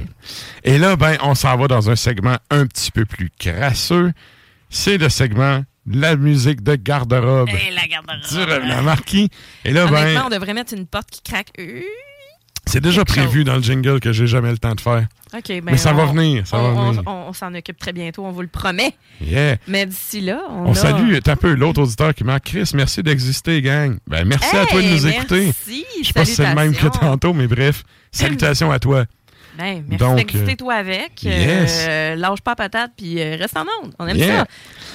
Et 0.63 0.77
là, 0.77 0.95
ben, 0.95 1.17
on 1.23 1.35
s'en 1.35 1.55
va 1.57 1.67
dans 1.67 1.89
un 1.89 1.95
segment 1.95 2.37
un 2.49 2.65
petit 2.67 2.91
peu 2.91 3.05
plus 3.05 3.29
crasseux. 3.39 4.11
C'est 4.69 4.97
le 4.97 5.09
segment 5.09 5.63
de 5.85 6.01
la 6.01 6.17
musique 6.17 6.61
de 6.61 6.75
garde-robe 6.75 7.47
Hey, 7.47 7.73
la 7.73 7.87
garde-robe. 7.87 8.19
du 8.29 8.37
Revenant 8.51 8.81
Marquis. 8.81 9.29
Et 9.63 9.71
là, 9.71 9.87
ben, 9.87 10.21
on 10.25 10.29
devrait 10.29 10.53
mettre 10.53 10.73
une 10.73 10.85
porte 10.85 11.09
qui 11.09 11.21
craque. 11.21 11.51
Euh, 11.59 11.81
c'est 12.67 12.81
déjà 12.81 13.05
prévu 13.05 13.43
dans 13.43 13.55
le 13.55 13.61
jingle 13.61 13.99
que 13.99 14.11
j'ai 14.11 14.27
jamais 14.27 14.51
le 14.51 14.57
temps 14.57 14.75
de 14.75 14.81
faire. 14.81 15.07
OK, 15.33 15.47
ben 15.47 15.61
Mais 15.65 15.77
ça 15.77 15.93
va 15.93 16.05
venir, 16.05 16.47
ça 16.47 16.57
on, 16.57 16.73
va 16.73 16.89
venir. 16.89 17.03
On, 17.05 17.25
on 17.29 17.33
s'en 17.33 17.53
occupe 17.53 17.77
très 17.77 17.91
bientôt, 17.91 18.23
on 18.25 18.31
vous 18.31 18.41
le 18.41 18.47
promet. 18.47 18.93
Yeah. 19.21 19.57
Mais 19.67 19.85
d'ici 19.85 20.21
là, 20.21 20.41
on, 20.49 20.67
On 20.67 20.71
a... 20.71 20.75
salue 20.75 21.15
un 21.25 21.35
peu 21.35 21.53
l'autre 21.53 21.81
auditeur 21.81 22.13
qui 22.13 22.23
m'a 22.23 22.39
Chris, 22.39 22.71
merci 22.73 23.03
d'exister, 23.03 23.61
gang. 23.61 23.97
Ben, 24.07 24.25
merci 24.25 24.55
à 24.55 24.65
toi 24.65 24.81
de 24.81 24.87
nous 24.87 25.07
écouter. 25.07 25.45
merci, 25.45 25.85
Je 26.01 26.07
sais 26.07 26.13
pas 26.13 26.25
si 26.25 26.35
c'est 26.35 26.47
le 26.47 26.55
même 26.55 26.73
que 26.73 26.87
tantôt, 26.87 27.33
mais 27.33 27.47
bref, 27.47 27.83
salutations 28.11 28.71
à 28.71 28.79
toi. 28.79 29.05
Ben, 29.57 29.83
merci 29.87 30.03
Donc, 30.05 30.15
d'exister 30.17 30.51
euh, 30.51 30.55
toi 30.55 30.73
avec. 30.75 31.23
yes. 31.23 31.85
Euh, 31.89 32.15
lâche 32.15 32.41
pas 32.41 32.55
patate, 32.55 32.91
puis 32.95 33.19
euh, 33.21 33.35
reste 33.37 33.57
en 33.57 33.65
onde. 33.83 33.93
On 33.97 34.07
aime 34.07 34.17
Yeah. 34.17 34.39
ça. 34.39 34.45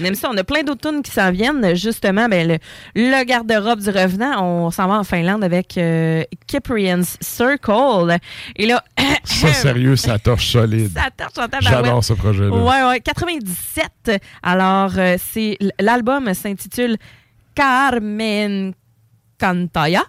On 0.00 0.04
aime 0.04 0.14
ça. 0.14 0.28
On 0.32 0.36
a 0.36 0.44
plein 0.44 0.62
d'autres 0.62 0.88
tunes 0.90 1.02
qui 1.02 1.10
s'en 1.10 1.30
viennent. 1.32 1.74
Justement, 1.74 2.28
ben, 2.28 2.46
le, 2.46 2.58
le 2.94 3.24
garde-robe 3.24 3.80
du 3.80 3.90
revenant, 3.90 4.42
on 4.44 4.70
s'en 4.70 4.86
va 4.88 4.94
en 4.98 5.04
Finlande 5.04 5.42
avec 5.44 5.76
euh, 5.78 6.22
Cyprian's 6.48 7.16
Circle. 7.20 8.18
Et 8.56 8.66
là, 8.66 8.82
Ça, 9.24 9.52
sérieux, 9.52 9.96
ça 9.96 10.18
torche 10.18 10.50
solide. 10.52 10.90
ça 10.94 11.08
torche 11.16 11.38
en. 11.38 11.60
J'adore 11.60 12.04
ce 12.04 12.12
projet-là. 12.12 12.50
Ouais, 12.56 12.88
ouais, 12.90 13.00
97. 13.00 14.20
Alors, 14.42 14.92
c'est 15.18 15.58
l'album 15.80 16.32
s'intitule 16.34 16.96
Carmen 17.54 18.72
Cantaya 19.38 20.02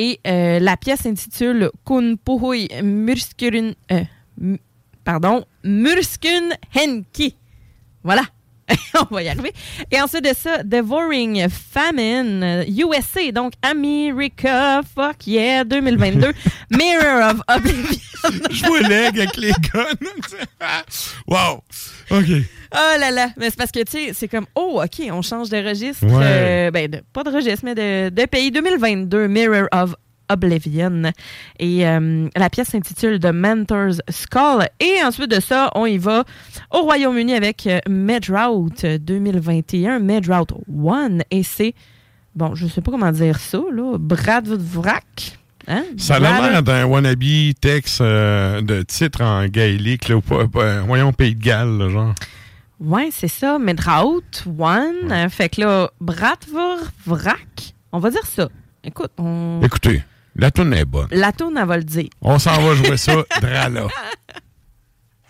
et 0.00 0.18
euh, 0.26 0.58
la 0.60 0.78
pièce 0.78 1.00
s'intitule 1.00 1.70
Kun 1.84 2.16
Puhui 2.16 2.68
euh, 2.72 4.56
pardon, 5.04 5.44
Murskun 5.62 6.48
Henki. 6.74 7.36
Voilà. 8.02 8.22
On 9.10 9.14
va 9.14 9.22
y 9.22 9.28
arriver. 9.28 9.52
Et 9.90 10.00
ensuite 10.00 10.24
de 10.24 10.34
ça, 10.34 10.62
Devouring 10.62 11.48
Famine, 11.48 12.64
USA, 12.68 13.30
donc 13.32 13.52
America, 13.62 14.80
fuck 14.94 15.26
yeah, 15.26 15.64
2022, 15.64 16.32
Mirror 16.70 17.30
of 17.30 17.40
Oblivion. 17.56 18.00
Je 18.50 18.66
vois 18.66 18.80
l'aigle 18.80 19.20
avec 19.22 19.36
les 19.36 19.52
guns. 19.72 19.84
wow. 21.26 21.62
OK. 22.10 22.26
Oh 22.72 22.98
là 23.00 23.10
là, 23.10 23.30
mais 23.36 23.46
c'est 23.50 23.56
parce 23.56 23.72
que, 23.72 23.80
tu 23.82 23.90
sais, 23.92 24.10
c'est 24.14 24.28
comme, 24.28 24.46
oh, 24.54 24.80
OK, 24.84 25.02
on 25.10 25.22
change 25.22 25.48
de 25.48 25.56
registre. 25.56 26.04
Ouais. 26.06 26.22
euh, 26.22 26.70
ben, 26.70 26.88
de- 26.88 27.02
pas 27.12 27.24
de 27.24 27.30
registre, 27.30 27.64
mais 27.64 27.74
de, 27.74 28.10
de 28.10 28.26
pays 28.26 28.50
2022, 28.50 29.26
Mirror 29.26 29.66
of 29.72 29.94
Oblivion. 30.30 31.02
Et 31.58 31.86
euh, 31.86 32.28
la 32.36 32.48
pièce 32.50 32.68
s'intitule 32.68 33.18
The 33.20 33.32
Mentor's 33.32 34.00
Skull. 34.08 34.64
Et 34.80 35.02
ensuite 35.04 35.30
de 35.30 35.40
ça, 35.40 35.70
on 35.74 35.86
y 35.86 35.98
va 35.98 36.24
au 36.72 36.82
Royaume-Uni 36.82 37.34
avec 37.34 37.66
euh, 37.66 37.80
Medrout 37.88 38.84
2021, 38.84 39.98
Medrout 39.98 40.52
1. 40.68 41.18
Et 41.30 41.42
c'est, 41.42 41.74
bon, 42.34 42.54
je 42.54 42.66
sais 42.66 42.80
pas 42.80 42.90
comment 42.90 43.12
dire 43.12 43.38
ça, 43.38 43.60
là, 43.72 43.96
Bradvrak. 43.98 45.36
Hein? 45.68 45.84
Ça 45.98 46.16
a 46.16 46.18
l'air 46.20 46.62
d'un 46.62 46.84
wannabe 46.86 47.22
texte 47.60 48.00
euh, 48.00 48.60
de 48.62 48.82
titre 48.82 49.22
en 49.22 49.46
gaélique, 49.46 50.08
là, 50.08 50.16
ou 50.16 50.20
pas, 50.20 50.46
pas- 50.48 50.80
voyons, 50.80 51.12
Pays 51.12 51.34
de 51.34 51.42
Galles, 51.42 51.76
là, 51.78 51.88
genre. 51.88 52.14
Ouais, 52.80 53.10
c'est 53.12 53.28
ça. 53.28 53.58
Medraut, 53.58 54.22
One. 54.58 55.12
Euh, 55.12 55.28
Fait 55.28 55.50
que 55.50 55.60
là, 55.60 55.90
Bratvrak. 56.00 57.74
On 57.92 57.98
va 57.98 58.10
dire 58.10 58.24
ça. 58.24 58.48
Écoute, 58.82 59.10
on... 59.18 59.60
Écoutez, 59.62 60.02
la 60.36 60.50
tourne 60.50 60.74
est 60.74 60.84
bonne. 60.84 61.08
la 61.10 61.32
tourne, 61.32 61.56
elle 61.58 61.66
va 61.66 61.76
le 61.76 61.84
dire. 61.84 62.08
On 62.22 62.38
s'en 62.38 62.60
va 62.60 62.74
jouer 62.74 62.96
ça, 62.96 63.14
drala. 63.40 63.86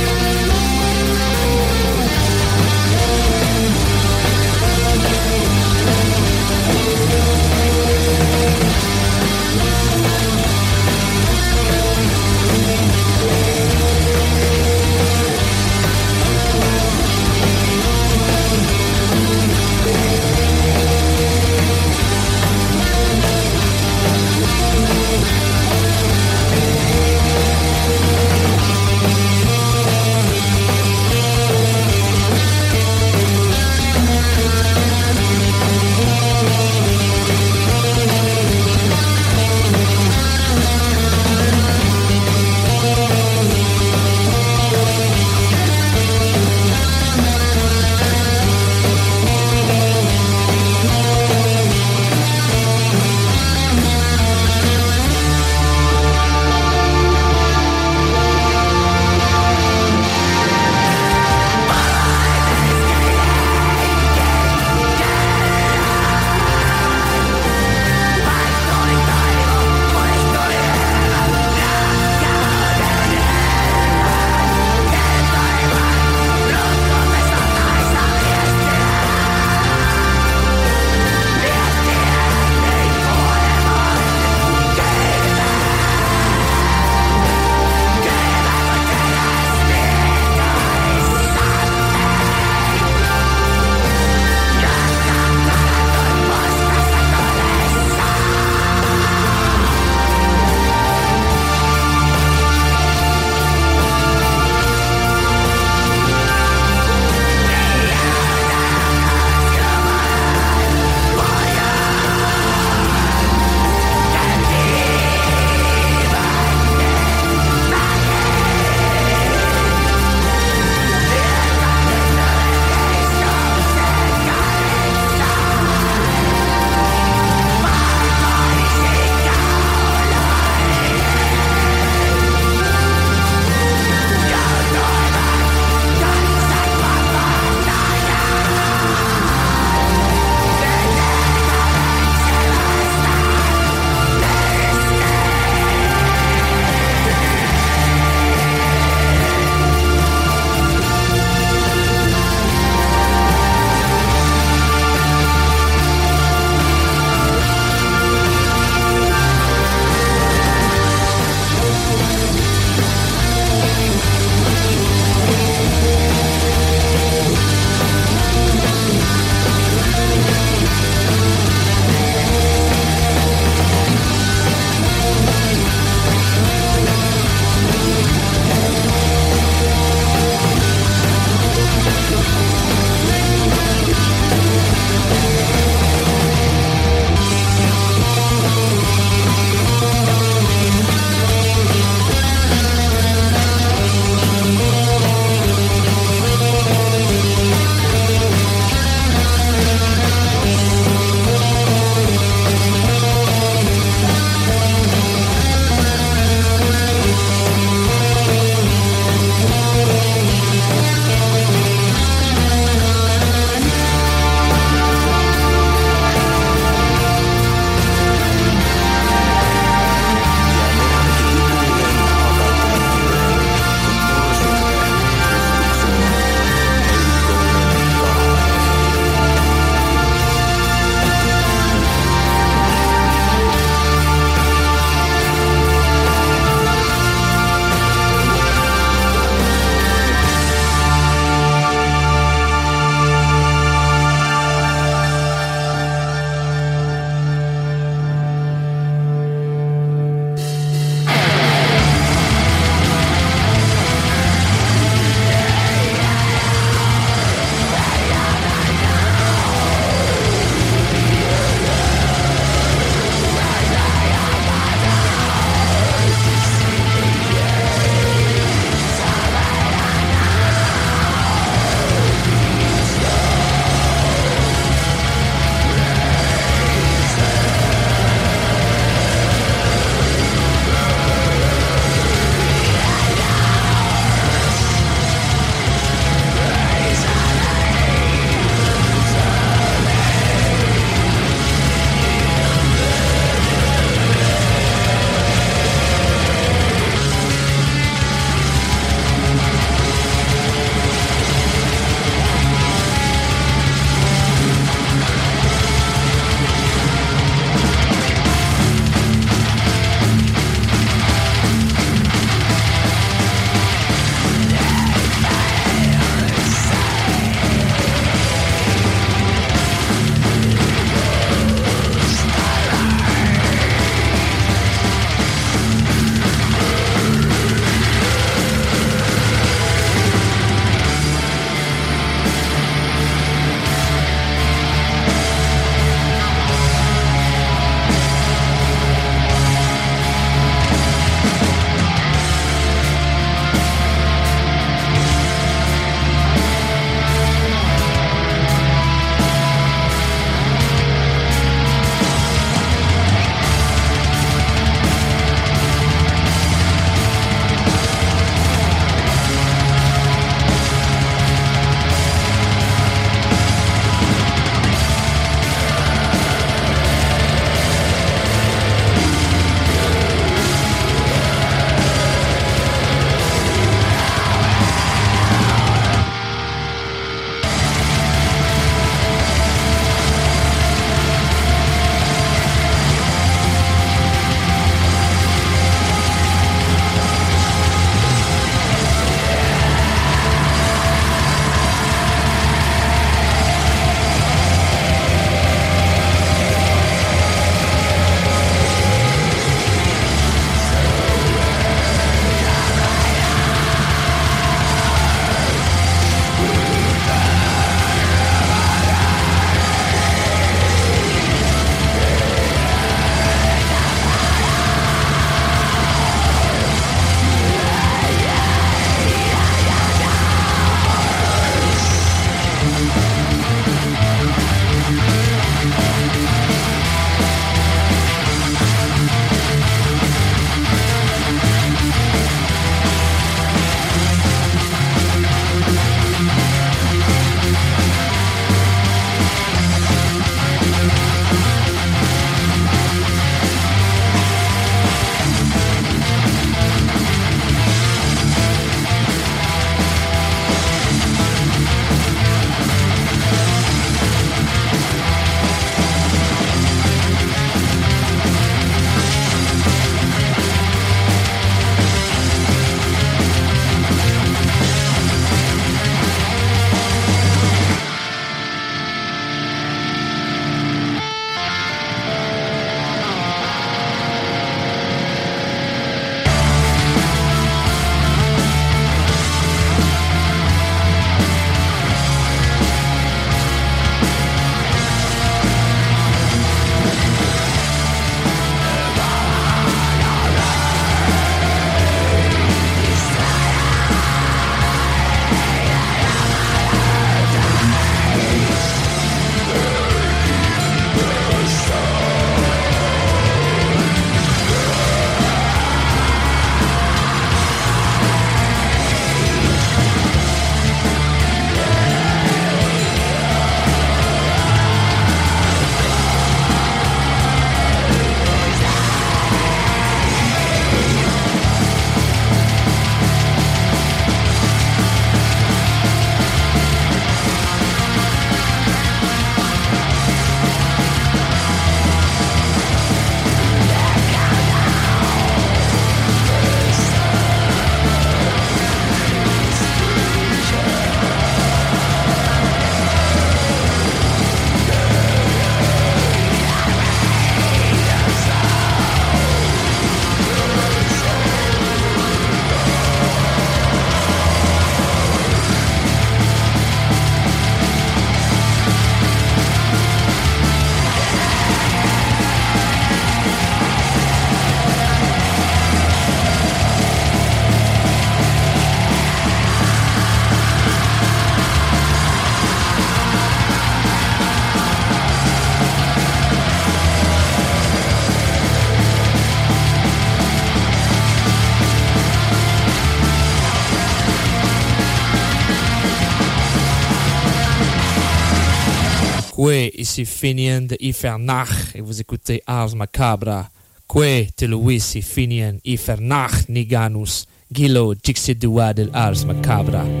Quoi, 589.51 589.69
ici 589.73 590.05
Finian 590.05 590.61
de 590.61 590.77
Ifernach 590.79 591.75
et 591.75 591.81
vous 591.81 591.99
écoutez 591.99 592.41
Ars 592.47 592.73
Macabra. 592.73 593.49
Quoi, 593.85 594.23
te 594.33 594.45
Luis 594.45 594.95
et 594.95 595.01
Finian 595.01 595.57
Ifernach 595.65 596.47
Niganus. 596.47 597.25
Gilo 597.53 597.93
Dixidua 597.93 598.73
del 598.73 598.89
Ars 598.93 599.25
Macabra. 599.25 600.00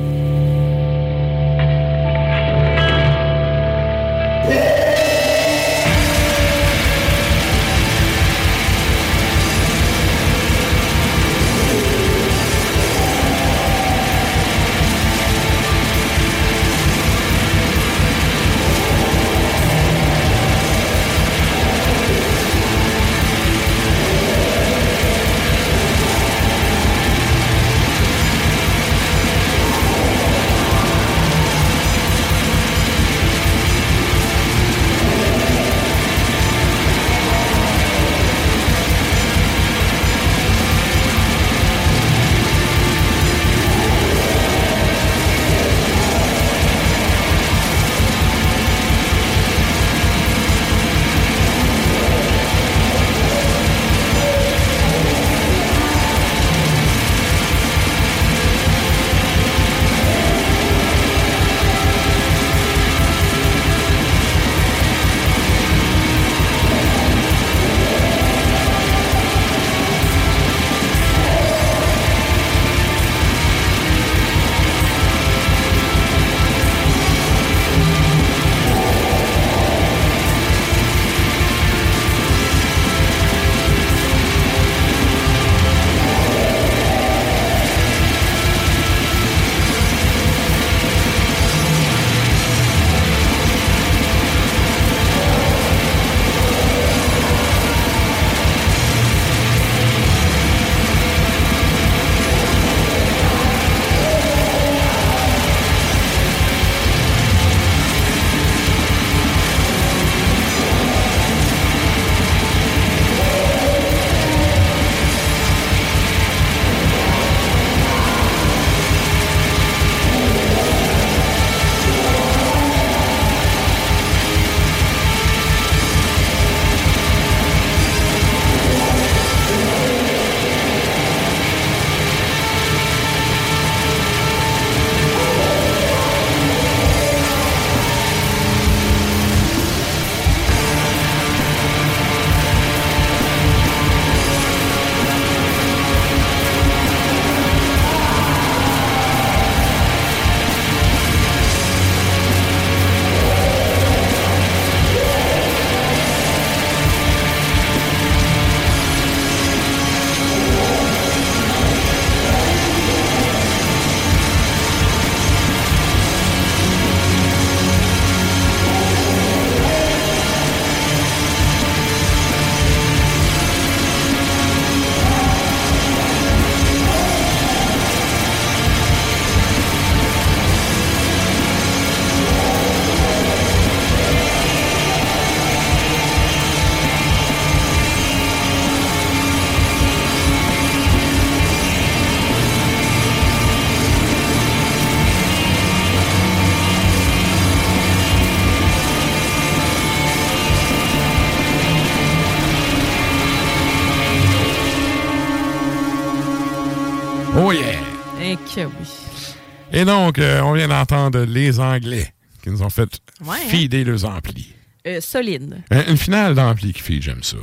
Et 209.81 209.85
donc, 209.85 210.19
euh, 210.19 210.41
on 210.41 210.53
vient 210.53 210.67
d'entendre 210.67 211.21
les 211.21 211.59
Anglais 211.59 212.13
qui 212.43 212.51
nous 212.51 212.61
ont 212.61 212.69
fait 212.69 212.89
Ouais, 213.25 213.35
hein? 213.35 213.47
fider 213.49 213.83
leurs 213.83 214.05
amplis. 214.05 214.53
Euh, 214.85 215.01
solide, 215.01 215.63
Euh, 215.73 215.83
Une 215.87 215.97
finale 215.97 216.35
d'ampli 216.35 216.71
qui 216.71 216.81
feed, 216.81 217.01
j'aime 217.01 217.23
ça. 217.23 217.37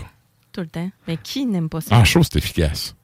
tout 0.53 0.61
le 0.61 0.69
temps. 0.69 0.89
Mais 1.09 1.17
qui 1.17 1.47
n'aime 1.47 1.69
pas 1.69 1.81
ça? 1.81 1.97
En 1.97 2.05
chaud, 2.05 2.23
c'est 2.23 2.37
efficace. 2.39 2.95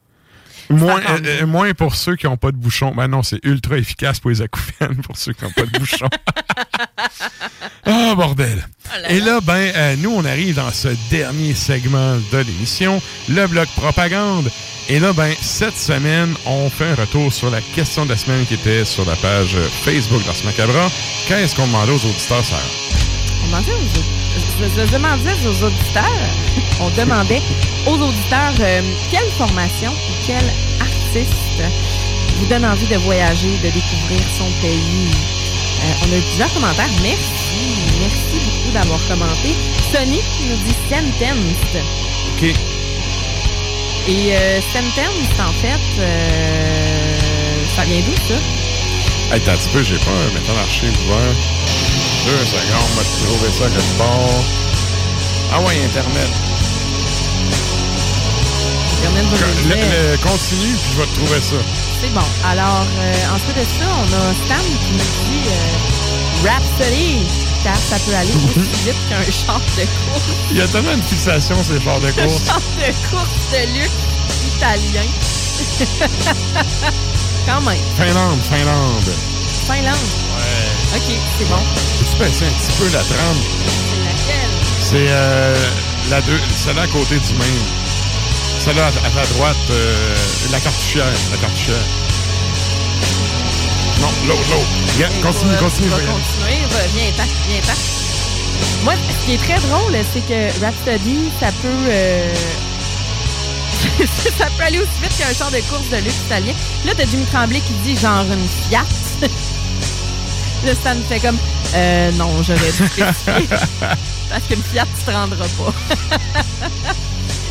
Moins, 0.70 1.00
euh, 1.24 1.46
moins 1.46 1.72
pour 1.74 1.94
ceux 1.96 2.14
qui 2.16 2.26
n'ont 2.26 2.36
pas 2.36 2.52
de 2.52 2.56
bouchon. 2.56 2.92
Ben 2.94 3.08
non, 3.08 3.22
c'est 3.24 3.44
ultra 3.44 3.76
efficace 3.76 4.18
pour 4.20 4.30
les 4.30 4.40
acouphènes, 4.40 4.96
pour 5.02 5.16
ceux 5.16 5.32
qui 5.32 5.44
n'ont 5.44 5.50
pas 5.50 5.66
de 5.66 5.78
bouchon. 5.78 6.06
Ah, 7.86 8.14
bordel. 8.16 8.66
Et 9.10 9.20
là, 9.20 9.40
ben, 9.42 10.00
nous, 10.00 10.10
on 10.10 10.24
arrive 10.24 10.56
dans 10.56 10.70
ce 10.70 10.88
dernier 11.10 11.52
segment 11.52 12.16
de 12.32 12.38
l'émission, 12.38 13.00
le 13.28 13.46
bloc 13.46 13.68
propagande. 13.76 14.50
Et 14.88 14.98
là, 14.98 15.12
ben, 15.14 15.34
cette 15.40 15.78
semaine, 15.78 16.34
on 16.44 16.68
fait 16.68 16.84
un 16.90 16.94
retour 16.94 17.32
sur 17.32 17.50
la 17.50 17.60
question 17.62 18.04
de 18.04 18.10
la 18.10 18.16
semaine 18.18 18.44
qui 18.44 18.54
était 18.54 18.84
sur 18.84 19.04
la 19.06 19.16
page 19.16 19.56
Facebook 19.82 20.22
d'Ars 20.26 20.44
Macabra. 20.44 20.90
Qu'est-ce 21.26 21.54
qu'on 21.56 21.66
demandait 21.66 21.92
aux 21.92 22.04
auditeurs, 22.04 22.44
Sarah? 22.44 22.60
On 23.42 23.46
demandait 23.46 23.72
aux, 23.72 23.98
aud- 23.98 24.04
je- 24.60 24.80
je 24.82 24.92
demandais 24.92 25.32
aux 25.46 25.64
auditeurs, 25.64 26.28
on 26.80 26.90
demandait 26.90 27.40
aux 27.86 27.94
auditeurs 27.96 28.52
euh, 28.60 28.82
quelle 29.10 29.30
formation 29.38 29.90
ou 29.90 30.12
quel 30.26 30.44
artiste 30.80 31.32
vous 32.38 32.46
donne 32.46 32.66
envie 32.66 32.86
de 32.86 32.96
voyager, 32.96 33.56
de 33.62 33.70
découvrir 33.70 34.20
son 34.36 34.50
pays? 34.60 35.08
Euh, 35.82 36.06
on 36.08 36.12
a 36.12 36.16
eu 36.18 36.20
plusieurs 36.20 36.52
commentaires. 36.52 36.90
Merci. 37.02 37.78
Merci 38.00 38.44
beaucoup 38.44 38.72
d'avoir 38.74 39.00
commenté. 39.08 39.54
Qui 39.94 40.48
nous 40.50 40.56
dit 40.56 40.74
Sentence. 40.90 41.76
OK. 42.36 42.73
Et 44.06 44.34
euh, 44.36 44.60
Sentence, 44.72 45.40
en 45.40 45.52
fait, 45.62 45.80
euh, 45.98 47.16
ça 47.74 47.84
vient 47.84 48.00
d'où 48.00 48.14
ça? 48.28 48.34
Hey, 49.34 49.40
t'as 49.42 49.52
un 49.52 49.56
petit 49.56 49.68
peu, 49.70 49.82
j'ai 49.82 49.96
pas 49.98 50.10
un 50.10 50.32
métal 50.38 50.56
archive 50.62 50.92
ouvert. 51.06 51.34
Deux 52.26 52.44
secondes, 52.44 52.90
moi, 52.94 53.02
je 53.02 53.24
trouver 53.26 53.50
ça 53.50 53.64
quelque 53.70 53.98
part. 53.98 54.44
Ah 55.52 55.60
ouais, 55.60 55.84
Internet. 55.84 56.28
Internet 58.98 59.24
Le- 59.32 59.74
dire. 59.74 59.76
le- 59.76 60.16
continue, 60.18 60.74
puis 60.76 60.90
je 60.92 61.00
vais 61.00 61.06
te 61.06 61.14
trouver 61.14 61.40
ça. 61.40 61.56
C'est 62.02 62.12
bon. 62.12 62.26
Alors, 62.46 62.86
euh, 63.00 63.34
ensuite 63.34 63.56
de 63.56 63.64
ça, 63.64 63.88
on 63.88 64.12
a 64.12 64.34
Stan 64.44 64.64
qui 64.84 64.92
nous 64.92 64.98
dit 64.98 65.48
euh, 65.48 65.52
Rhapsody. 66.44 67.26
car 67.62 67.76
ça 67.76 67.96
peut 67.98 68.14
aller 68.16 68.30
aussi 68.30 68.84
vite 68.84 68.96
qu'un 69.08 69.24
char 69.32 69.58
de 69.60 69.84
course. 69.84 70.28
Il 70.50 70.56
y 70.58 70.60
a 70.60 70.68
tellement 70.68 70.92
une 70.92 71.02
fixation, 71.02 71.56
ces 71.62 71.80
chars 71.80 72.00
de 72.00 72.08
Un 72.08 72.12
course. 72.12 72.44
char 72.46 72.60
de 72.60 72.92
course 73.10 73.40
de 73.52 73.78
luxe 73.78 74.02
italien. 74.56 75.06
Quand 77.46 77.60
même. 77.62 77.78
Finlande, 77.96 78.40
Finlande. 78.50 79.10
Finlande. 79.66 79.96
Ouais. 80.36 80.96
OK, 80.96 81.14
c'est 81.38 81.48
bon. 81.48 81.56
Peux-tu 81.98 82.16
baisser 82.18 82.44
un 82.46 82.50
petit 82.50 82.72
peu 82.78 82.84
la 82.92 83.02
trame? 83.02 83.40
C'est 83.90 84.00
laquelle? 84.04 84.50
C'est 84.80 85.06
euh, 85.08 85.56
la 86.10 86.20
deux, 86.22 86.40
celle-là 86.64 86.82
à 86.82 86.86
côté 86.88 87.18
du 87.18 87.32
même. 87.34 87.64
Celle-là 88.58 88.84
à, 88.86 88.88
à 88.88 89.10
ta 89.10 89.26
droite, 89.34 89.56
euh, 89.70 90.14
la 90.52 90.60
cartouchière. 90.60 91.06
La 91.32 91.36
cartouchière. 91.38 91.76
L'autre, 94.26 94.40
l'autre. 94.50 94.98
Yeah, 94.98 95.08
continue, 95.22 95.52
va- 95.52 95.58
continue. 95.58 95.88
va 95.88 95.96
continuer. 95.96 96.58
Va- 96.70 96.86
Viens, 96.94 97.12
viens, 97.48 97.60
t'en. 97.66 98.84
Moi, 98.84 98.94
ce 99.20 99.26
qui 99.26 99.34
est 99.34 99.38
très 99.38 99.58
drôle, 99.68 99.94
c'est 100.12 100.20
que 100.26 100.64
Rhapsody, 100.64 101.18
ça 101.40 101.48
peut... 101.62 101.68
euh, 101.88 102.34
ça 104.38 104.46
peut 104.56 104.62
aller 104.64 104.78
aussi 104.78 104.88
vite 105.02 105.16
qu'un 105.18 105.32
char 105.34 105.50
de 105.50 105.58
course 105.68 105.88
de 105.90 105.96
luxe 105.98 106.16
italien. 106.26 106.54
Là, 106.86 106.92
t'as 106.96 107.04
Jimmy 107.06 107.24
Tremblay 107.26 107.60
qui 107.60 107.72
dit 107.84 107.96
genre 108.00 108.24
une 108.30 108.48
Fiat. 108.68 108.84
Là, 110.64 110.72
Stan 110.74 110.96
fait 111.08 111.20
comme 111.20 111.38
euh, 111.74 112.10
non, 112.12 112.30
j'aurais 112.42 112.72
dû. 112.72 112.88
Parce 114.30 114.44
qu'une 114.48 114.62
Fiat, 114.72 114.86
tu 114.98 115.04
te 115.04 115.10
rendras 115.10 115.46
pas. 115.58 115.72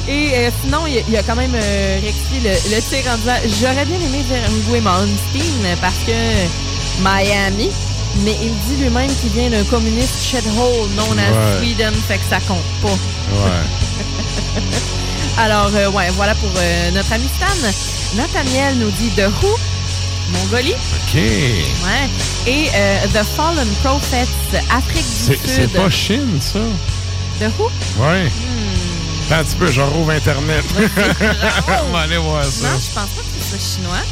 Et 0.07 0.31
euh, 0.35 0.49
sinon, 0.63 0.85
il 0.87 0.95
y 0.95 0.97
a- 0.99 1.01
il 1.07 1.15
a 1.17 1.23
quand 1.23 1.35
même 1.35 1.53
euh, 1.55 1.99
rectifié 2.03 2.39
le, 2.43 2.75
le 2.75 2.81
tir 2.81 3.09
en 3.11 3.17
disant 3.17 3.39
J'aurais 3.61 3.85
bien 3.85 3.95
aimé 3.97 4.21
dire 4.29 4.49
Ngwe 4.51 4.81
Malmsteen 4.81 5.77
parce 5.81 5.95
que 6.05 6.11
Miami, 7.01 7.69
mais 8.25 8.35
il 8.41 8.51
dit 8.67 8.83
lui-même 8.83 9.09
qu'il 9.21 9.29
vient 9.31 9.49
d'un 9.49 9.63
communiste 9.63 10.21
shithole 10.21 10.89
known 10.95 11.17
as 11.19 11.31
Ouais. 11.31 11.59
Sweden, 11.59 11.93
fait 12.07 12.17
que 12.17 12.25
ça 12.29 12.39
compte 12.47 12.59
pas. 12.81 12.89
Ouais. 12.89 13.63
Alors, 15.37 15.71
euh, 15.73 15.89
ouais, 15.91 16.09
voilà 16.15 16.35
pour 16.35 16.49
euh, 16.57 16.91
notre 16.91 17.11
ami 17.13 17.25
Stan. 17.37 18.17
Nathaniel 18.17 18.77
nous 18.77 18.91
dit 18.91 19.09
The 19.15 19.27
Who, 19.41 19.55
Mongolie. 20.33 20.73
OK. 20.73 21.15
Ouais. 21.15 22.09
Et 22.45 22.67
euh, 22.75 22.97
The 23.13 23.23
Fallen 23.35 23.67
Prophets, 23.83 24.27
Afrique 24.69 25.03
C'est 25.07 25.31
du 25.41 25.47
c'est 25.47 25.61
Sud. 25.61 25.71
pas 25.71 25.89
Chine, 25.89 26.39
ça? 26.41 26.59
The 27.39 27.49
Who? 27.57 27.71
Ouais. 27.99 28.25
Hmm. 28.25 28.92
Attends 29.25 29.39
un 29.39 29.43
petit 29.43 29.55
peu, 29.55 29.71
je 29.71 29.81
rouvre 29.81 30.11
Internet. 30.11 30.63
On 31.87 31.91
va 31.91 31.99
aller 31.99 32.17
voir 32.17 32.43
ça. 32.43 32.69
Non, 32.69 32.79
je 32.79 32.93
pense 32.93 33.09
pas 33.09 33.21
que 33.21 33.43
ce 33.43 33.49
soit 33.49 33.75
chinois. 33.75 34.03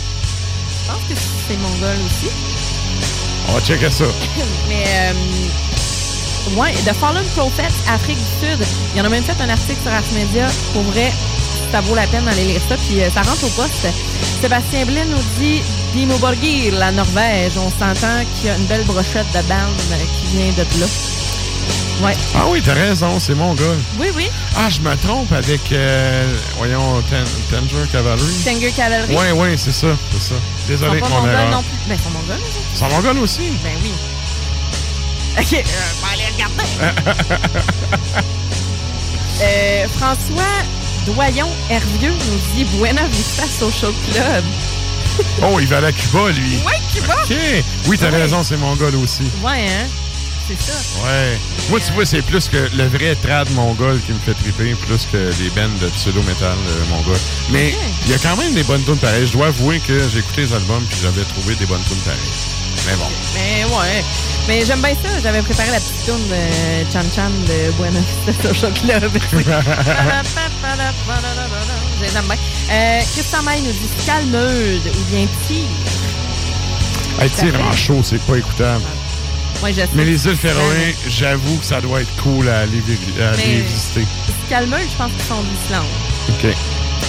Je 0.70 0.92
pense 0.92 1.02
que 1.10 1.16
c'est 1.48 1.58
mongol 1.58 1.98
aussi. 2.06 2.34
On 3.50 3.54
va 3.54 3.62
checker 3.62 3.90
ça. 3.92 4.06
Mais, 4.70 4.84
euh, 4.88 6.60
ouais, 6.60 6.74
The 6.86 6.94
Fallen 6.94 7.26
Prophets, 7.36 7.74
Afrique 7.90 8.18
du 8.18 8.48
Sud. 8.48 8.68
Il 8.94 9.00
y 9.00 9.02
en 9.02 9.06
a 9.06 9.10
même 9.10 9.24
fait 9.24 9.40
un 9.42 9.50
article 9.50 9.82
sur 9.84 9.92
Ars 9.92 10.04
Media. 10.14 10.48
Pour 10.74 10.84
vrai, 10.84 11.12
ça 11.72 11.82
vaut 11.82 11.96
la 11.96 12.08
peine 12.08 12.26
d'aller 12.26 12.46
lire 12.46 12.62
ça. 12.70 12.76
Puis 12.78 13.02
euh, 13.02 13.10
ça 13.12 13.22
rentre 13.22 13.44
au 13.44 13.50
poste. 13.50 13.88
Sébastien 14.42 14.86
Blin 14.86 15.06
nous 15.06 15.24
dit 15.40 15.62
Dimo 15.94 16.18
Borgir, 16.20 16.74
la 16.74 16.92
Norvège. 16.92 17.58
On 17.58 17.70
s'entend 17.70 18.24
qu'il 18.36 18.48
y 18.48 18.50
a 18.50 18.58
une 18.58 18.66
belle 18.66 18.86
brochette 18.86 19.28
de 19.34 19.42
bande 19.48 19.78
qui 20.20 20.38
vient 20.38 20.52
de 20.52 20.80
là. 20.80 20.88
Ouais. 22.02 22.16
Ah 22.36 22.46
oui, 22.50 22.62
t'as 22.66 22.74
raison, 22.74 23.20
c'est 23.20 23.36
mon 23.36 23.54
gars. 23.54 23.64
Oui, 24.00 24.08
oui. 24.16 24.30
Ah, 24.56 24.70
je 24.70 24.80
me 24.82 24.96
trompe 24.98 25.32
avec, 25.34 25.62
euh, 25.72 26.34
voyons, 26.58 27.02
Tanger 27.50 27.88
Cavalry. 27.92 28.34
Tanger 28.44 28.72
Cavalry. 28.72 29.16
Oui, 29.16 29.26
oui, 29.36 29.50
c'est 29.58 29.72
ça, 29.72 29.88
c'est 30.12 30.30
ça. 30.30 30.36
Désolé, 30.68 31.00
mon 31.02 31.28
erreur. 31.28 31.50
non 31.52 31.62
plus. 31.62 31.78
Ben, 31.88 31.96
ils 31.98 32.04
sont 32.04 32.10
mongols, 32.10 32.36
autres. 32.38 32.58
Ils 32.74 32.78
sont 32.78 32.90
mongols 32.90 33.18
aussi? 33.20 33.42
Ben 33.64 33.74
oui. 33.84 33.92
OK, 35.40 35.54
euh, 35.54 35.62
on 36.02 36.06
va 36.06 36.14
aller 36.14 36.28
regarder. 36.34 38.24
Euh, 39.44 39.88
François 39.98 40.44
Doyon 41.08 41.48
Hervieux 41.72 42.12
nous 42.14 42.56
dit 42.56 42.64
Buena 42.78 43.02
Vista 43.08 43.42
Social 43.48 43.92
Club. 44.12 44.44
oh, 45.42 45.60
il 45.60 45.66
va 45.66 45.78
à 45.78 45.92
Cuba, 45.92 46.30
lui. 46.30 46.58
Ouais, 46.58 46.80
Cuba. 46.94 47.16
OK. 47.24 47.36
Oui, 47.88 47.98
t'as 47.98 48.12
raison, 48.12 48.44
c'est 48.44 48.58
mongol 48.58 48.96
aussi. 48.98 49.24
Ouais, 49.44 49.66
hein? 49.68 49.88
C'est 50.60 50.72
ça. 50.72 51.04
Ouais. 51.06 51.38
Moi, 51.70 51.80
tu 51.80 51.94
vois, 51.94 52.06
c'est 52.06 52.22
plus 52.22 52.50
que 52.50 52.70
le 52.76 52.88
vrai 52.88 53.16
trad 53.16 53.50
mongol 53.52 54.00
qui 54.02 54.12
me 54.12 54.20
fait 54.20 54.34
triper, 54.34 54.76
plus 54.76 55.06
que 55.12 55.32
les 55.42 55.50
bands 55.52 55.70
de 55.80 55.88
pseudo-metal 55.90 56.58
euh, 56.68 56.86
mongol. 56.90 57.18
Mais 57.52 57.74
il 58.06 58.12
y 58.12 58.14
a 58.14 58.18
quand 58.18 58.36
même 58.38 58.54
des 58.54 58.64
bonnes 58.64 58.84
tunes 58.84 58.98
pareilles. 58.98 59.28
Je 59.28 59.34
dois 59.34 59.48
avouer 59.48 59.80
que 59.80 60.08
j'ai 60.10 60.20
écouté 60.20 60.42
les 60.42 60.54
albums 60.54 60.84
puis 60.90 60.98
j'avais 61.02 61.24
trouvé 61.24 61.56
des 61.56 61.66
bonnes 61.66 61.84
tunes 61.88 62.02
pareilles. 62.04 62.20
Mais 62.88 62.96
bon. 62.96 63.08
Mais 63.36 63.64
ouais. 63.66 64.04
Mais 64.48 64.66
j'aime 64.66 64.82
bien 64.82 64.96
ça. 64.96 65.20
J'avais 65.22 65.42
préparé 65.42 65.70
la 65.72 65.80
petite 65.80 66.04
tune 66.06 66.28
de 66.30 66.92
Chan 66.92 67.04
Chan 67.16 67.30
de 67.48 67.72
Buena 67.78 68.00
Vista 68.00 68.48
Social 68.50 68.74
Club. 68.74 69.12
J'aime 72.02 72.26
bien. 72.26 72.38
Euh, 72.72 73.02
Christian 73.14 73.44
May 73.44 73.62
nous 73.62 73.72
dit 73.72 73.90
Calmeude 74.06 74.88
ou 74.88 75.04
bien 75.12 75.28
Tire. 75.48 75.68
Hey, 77.20 77.30
tire 77.30 77.62
en 77.62 77.72
chaud, 77.72 78.02
c'est 78.04 78.22
pas 78.22 78.38
écoutable. 78.38 78.84
Ouais, 79.62 79.72
je 79.74 79.82
sais. 79.82 79.88
Mais 79.94 80.06
les 80.06 80.26
îles 80.28 80.36
Féroé, 80.38 80.96
j'avoue 81.08 81.58
que 81.58 81.66
ça 81.66 81.80
doit 81.82 82.02
être 82.02 82.16
cool 82.24 82.50
à 82.50 82.60
aller, 82.62 82.82
à 83.22 83.30
aller 83.30 83.62
visiter. 83.62 84.06
Calmeude, 84.50 84.82
je 84.92 84.98
pense 84.98 85.12
qu'ils 85.12 85.22
sont 85.24 85.42
d'Islande. 85.44 85.86
OK. 86.30 86.56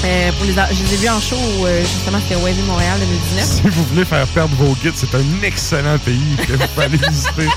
Euh, 0.04 0.32
pour 0.32 0.44
les, 0.46 0.52
je 0.52 0.82
les 0.84 0.94
ai 0.94 0.96
vus 0.98 1.08
en 1.08 1.20
show, 1.20 1.36
euh, 1.64 1.80
justement, 1.80 2.18
c'était 2.20 2.34
au 2.34 2.40
Wavy 2.44 2.60
Montréal 2.62 2.98
2019. 2.98 3.44
Si 3.44 3.62
vous 3.62 3.84
voulez 3.84 4.04
faire 4.04 4.26
perdre 4.28 4.54
vos 4.56 4.74
guides, 4.82 4.94
c'est 4.96 5.14
un 5.14 5.42
excellent 5.42 5.98
pays 5.98 6.36
que 6.46 6.52
vous 6.54 6.66
pouvez 6.74 6.86
aller 6.86 6.98
visiter. 7.08 7.48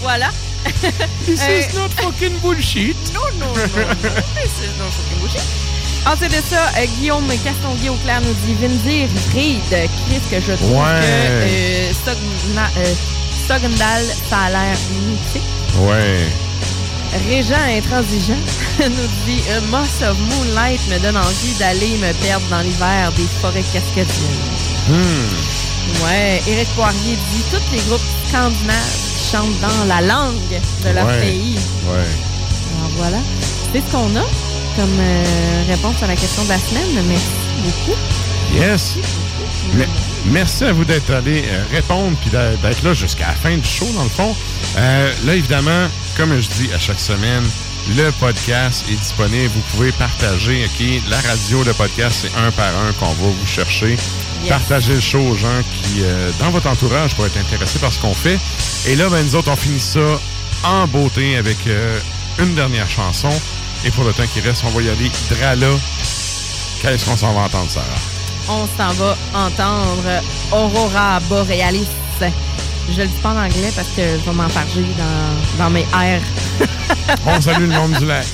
voilà. 0.00 0.30
This 1.26 1.40
Euh, 1.42 1.60
is 1.60 1.74
not 1.74 1.88
fucking 1.96 2.38
bullshit. 2.40 2.96
Non, 3.14 3.20
non, 3.38 3.46
non, 3.46 3.54
non. 3.54 4.10
This 4.36 4.52
is 4.62 4.78
not 4.78 4.90
fucking 4.90 5.18
bullshit. 5.20 5.42
Ensuite 6.06 6.30
de 6.32 6.42
ça, 6.50 6.60
euh, 6.78 6.86
Guillaume 6.98 7.26
Castonguay 7.44 7.88
Auclair 7.88 8.20
nous 8.22 8.34
dit 8.44 8.54
Vindir 8.60 9.08
Reed. 9.34 9.60
Chris, 10.06 10.20
que 10.30 10.40
je 10.40 10.52
trouve 10.54 10.72
Ouais. 10.72 11.00
que 11.00 11.46
euh, 11.46 11.92
Sogna- 11.92 12.70
euh, 12.78 12.94
ça 13.48 14.36
a 14.46 14.50
l'air 14.50 14.76
mythique. 15.06 15.42
Ouais. 15.80 16.28
Régent 17.28 17.62
intransigeant 17.76 18.40
nous 18.80 19.08
dit 19.26 19.42
A 19.50 19.60
Moss 19.70 20.02
of 20.02 20.16
Moonlight 20.18 20.80
me 20.90 20.98
donne 20.98 21.16
envie 21.16 21.54
d'aller 21.58 21.96
me 21.98 22.12
perdre 22.24 22.46
dans 22.50 22.60
l'hiver 22.62 23.12
des 23.16 23.26
forêts 23.40 23.62
cascadiennes. 23.72 24.48
Hmm. 24.88 26.04
Ouais, 26.04 26.40
Éric 26.48 26.68
Poirier 26.74 27.16
dit 27.32 27.42
tous 27.50 27.60
les 27.72 27.80
groupes 27.82 28.00
scandinaves 28.28 28.98
qui 29.18 29.30
chantent 29.30 29.60
dans 29.60 29.84
la 29.86 30.00
langue 30.00 30.34
de 30.84 30.88
leur 30.90 31.06
Ouais. 31.06 31.20
pays. 31.20 31.58
Ouais. 31.86 32.08
Alors 32.78 32.90
voilà. 32.96 33.18
C'est 33.72 33.80
ce 33.86 33.92
qu'on 33.92 34.16
a 34.16 34.24
comme 34.76 34.98
euh, 34.98 35.64
réponse 35.68 36.02
à 36.02 36.06
la 36.06 36.16
question 36.16 36.44
de 36.44 36.48
la 36.48 36.58
semaine. 36.58 37.04
Merci 37.06 37.26
beaucoup. 37.64 37.98
Yes. 38.54 38.96
Mais- 39.74 39.88
merci 40.26 40.64
à 40.64 40.72
vous 40.72 40.84
d'être 40.84 41.10
allé 41.10 41.44
euh, 41.46 41.62
répondre 41.72 42.16
puis 42.20 42.30
d'être 42.30 42.82
là 42.82 42.94
jusqu'à 42.94 43.28
la 43.28 43.34
fin 43.34 43.56
du 43.56 43.68
show, 43.68 43.86
dans 43.94 44.04
le 44.04 44.08
fond. 44.10 44.34
Euh, 44.76 45.12
là, 45.24 45.34
évidemment, 45.34 45.88
comme 46.16 46.38
je 46.40 46.48
dis 46.48 46.70
à 46.74 46.78
chaque 46.78 47.00
semaine, 47.00 47.42
le 47.96 48.10
podcast 48.12 48.84
est 48.90 48.94
disponible. 48.96 49.50
Vous 49.54 49.76
pouvez 49.76 49.92
partager, 49.92 50.64
OK? 50.66 50.86
La 51.08 51.16
radio, 51.20 51.64
le 51.64 51.72
podcast, 51.72 52.20
c'est 52.22 52.40
un 52.40 52.50
par 52.52 52.68
un 52.68 52.92
qu'on 52.92 53.06
va 53.12 53.28
vous 53.28 53.46
chercher. 53.46 53.96
Yes. 54.42 54.48
Partagez 54.48 54.94
le 54.94 55.00
show 55.00 55.20
aux 55.20 55.36
gens 55.36 55.48
qui, 55.72 56.02
euh, 56.02 56.30
dans 56.40 56.50
votre 56.50 56.68
entourage, 56.68 57.14
pourraient 57.14 57.28
être 57.28 57.38
intéressés 57.40 57.78
par 57.78 57.92
ce 57.92 57.98
qu'on 57.98 58.14
fait. 58.14 58.38
Et 58.88 58.96
là, 58.96 59.08
ben, 59.08 59.24
nous 59.24 59.34
autres, 59.36 59.50
on 59.50 59.56
finit 59.56 59.80
ça 59.80 60.00
en 60.64 60.86
beauté 60.86 61.36
avec 61.36 61.58
euh, 61.66 61.98
une 62.38 62.54
dernière 62.54 62.88
chanson. 62.88 63.30
Et 63.84 63.90
pour 63.90 64.04
le 64.04 64.12
temps 64.12 64.26
qui 64.32 64.40
reste, 64.40 64.62
on 64.64 64.70
va 64.70 64.82
y 64.82 64.88
aller 64.88 65.10
Drala. 65.30 65.66
Qu'est-ce 66.80 67.04
qu'on 67.04 67.16
s'en 67.16 67.32
va 67.32 67.42
entendre, 67.42 67.70
Sarah? 67.70 67.86
On 68.48 68.66
s'en 68.76 68.92
va 68.92 69.16
entendre 69.34 70.20
Aurora 70.52 71.20
Borealis. 71.28 71.86
Je 72.90 73.00
le 73.00 73.06
dis 73.06 73.14
pas 73.22 73.30
en 73.30 73.36
anglais 73.44 73.72
parce 73.74 73.88
que 73.88 74.02
je 74.02 74.24
vais 74.28 74.36
m'enfarger 74.36 74.84
dans, 74.98 75.64
dans 75.64 75.70
mes 75.70 75.86
airs. 76.02 76.22
On 77.26 77.40
salue 77.40 77.68
le 77.68 77.68
monde 77.68 77.92
du 77.98 78.06
lac. 78.06 78.26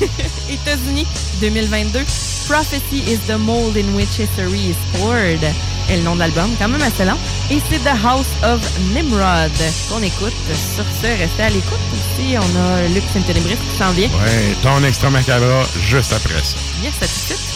États-Unis 0.50 1.06
2022. 1.40 2.00
Prophecy 2.48 2.98
is 3.10 3.20
the 3.26 3.38
mold 3.38 3.76
in 3.76 3.94
which 3.94 4.16
history 4.16 4.70
is 4.70 4.76
poured. 4.98 5.42
Et 5.90 5.96
le 5.96 6.02
nom 6.02 6.14
de 6.14 6.20
l'album, 6.20 6.50
quand 6.58 6.68
même 6.68 6.82
assez 6.82 7.04
long. 7.04 7.16
Et 7.50 7.60
c'est 7.68 7.78
The 7.78 7.96
House 8.04 8.26
of 8.42 8.60
Nimrod 8.94 9.52
qu'on 9.88 10.02
écoute. 10.02 10.32
Sur 10.74 10.84
ce, 11.02 11.06
restez 11.18 11.42
à 11.42 11.50
l'écoute 11.50 11.80
aussi. 11.92 12.36
On 12.36 12.60
a 12.60 12.88
Luc 12.88 13.04
Saint-Ténébris 13.12 13.56
qui 13.56 13.78
s'en 13.78 13.90
vient. 13.92 14.08
Ouais, 14.08 14.56
ton 14.62 14.82
extra 14.84 15.10
macabre 15.10 15.66
juste 15.80 16.12
après 16.12 16.42
ça. 16.42 16.56
Yes, 16.82 16.94
à 17.00 17.06
tout 17.06 17.32
de 17.32 17.36
suite. 17.36 17.51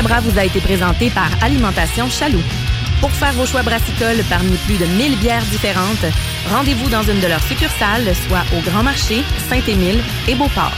Ars 0.00 0.08
Macabra 0.08 0.20
vous 0.20 0.38
a 0.38 0.44
été 0.44 0.60
présenté 0.60 1.10
par 1.10 1.28
Alimentation 1.42 2.08
Chaloux. 2.08 2.42
Pour 3.00 3.10
faire 3.10 3.32
vos 3.32 3.44
choix 3.44 3.62
brassicoles 3.62 4.22
parmi 4.30 4.56
plus 4.66 4.78
de 4.78 4.86
1000 4.86 5.18
bières 5.18 5.44
différentes, 5.50 6.06
rendez-vous 6.50 6.88
dans 6.88 7.02
une 7.02 7.20
de 7.20 7.26
leurs 7.26 7.42
succursales, 7.42 8.14
soit 8.26 8.44
au 8.56 8.62
Grand 8.62 8.82
Marché, 8.82 9.22
Saint-Émile 9.50 10.00
et 10.28 10.34
Beauport. 10.34 10.72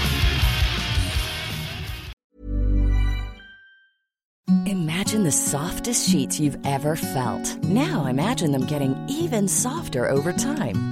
Imagine 4.67 5.25
the 5.25 5.31
softest 5.31 6.09
sheets 6.09 6.41
you've 6.41 6.59
ever 6.65 6.97
felt. 6.97 7.57
Now 7.63 8.07
imagine 8.09 8.51
them 8.51 8.67
getting 8.67 8.97
even 9.09 9.47
softer 9.47 10.11
over 10.11 10.33
time. 10.33 10.92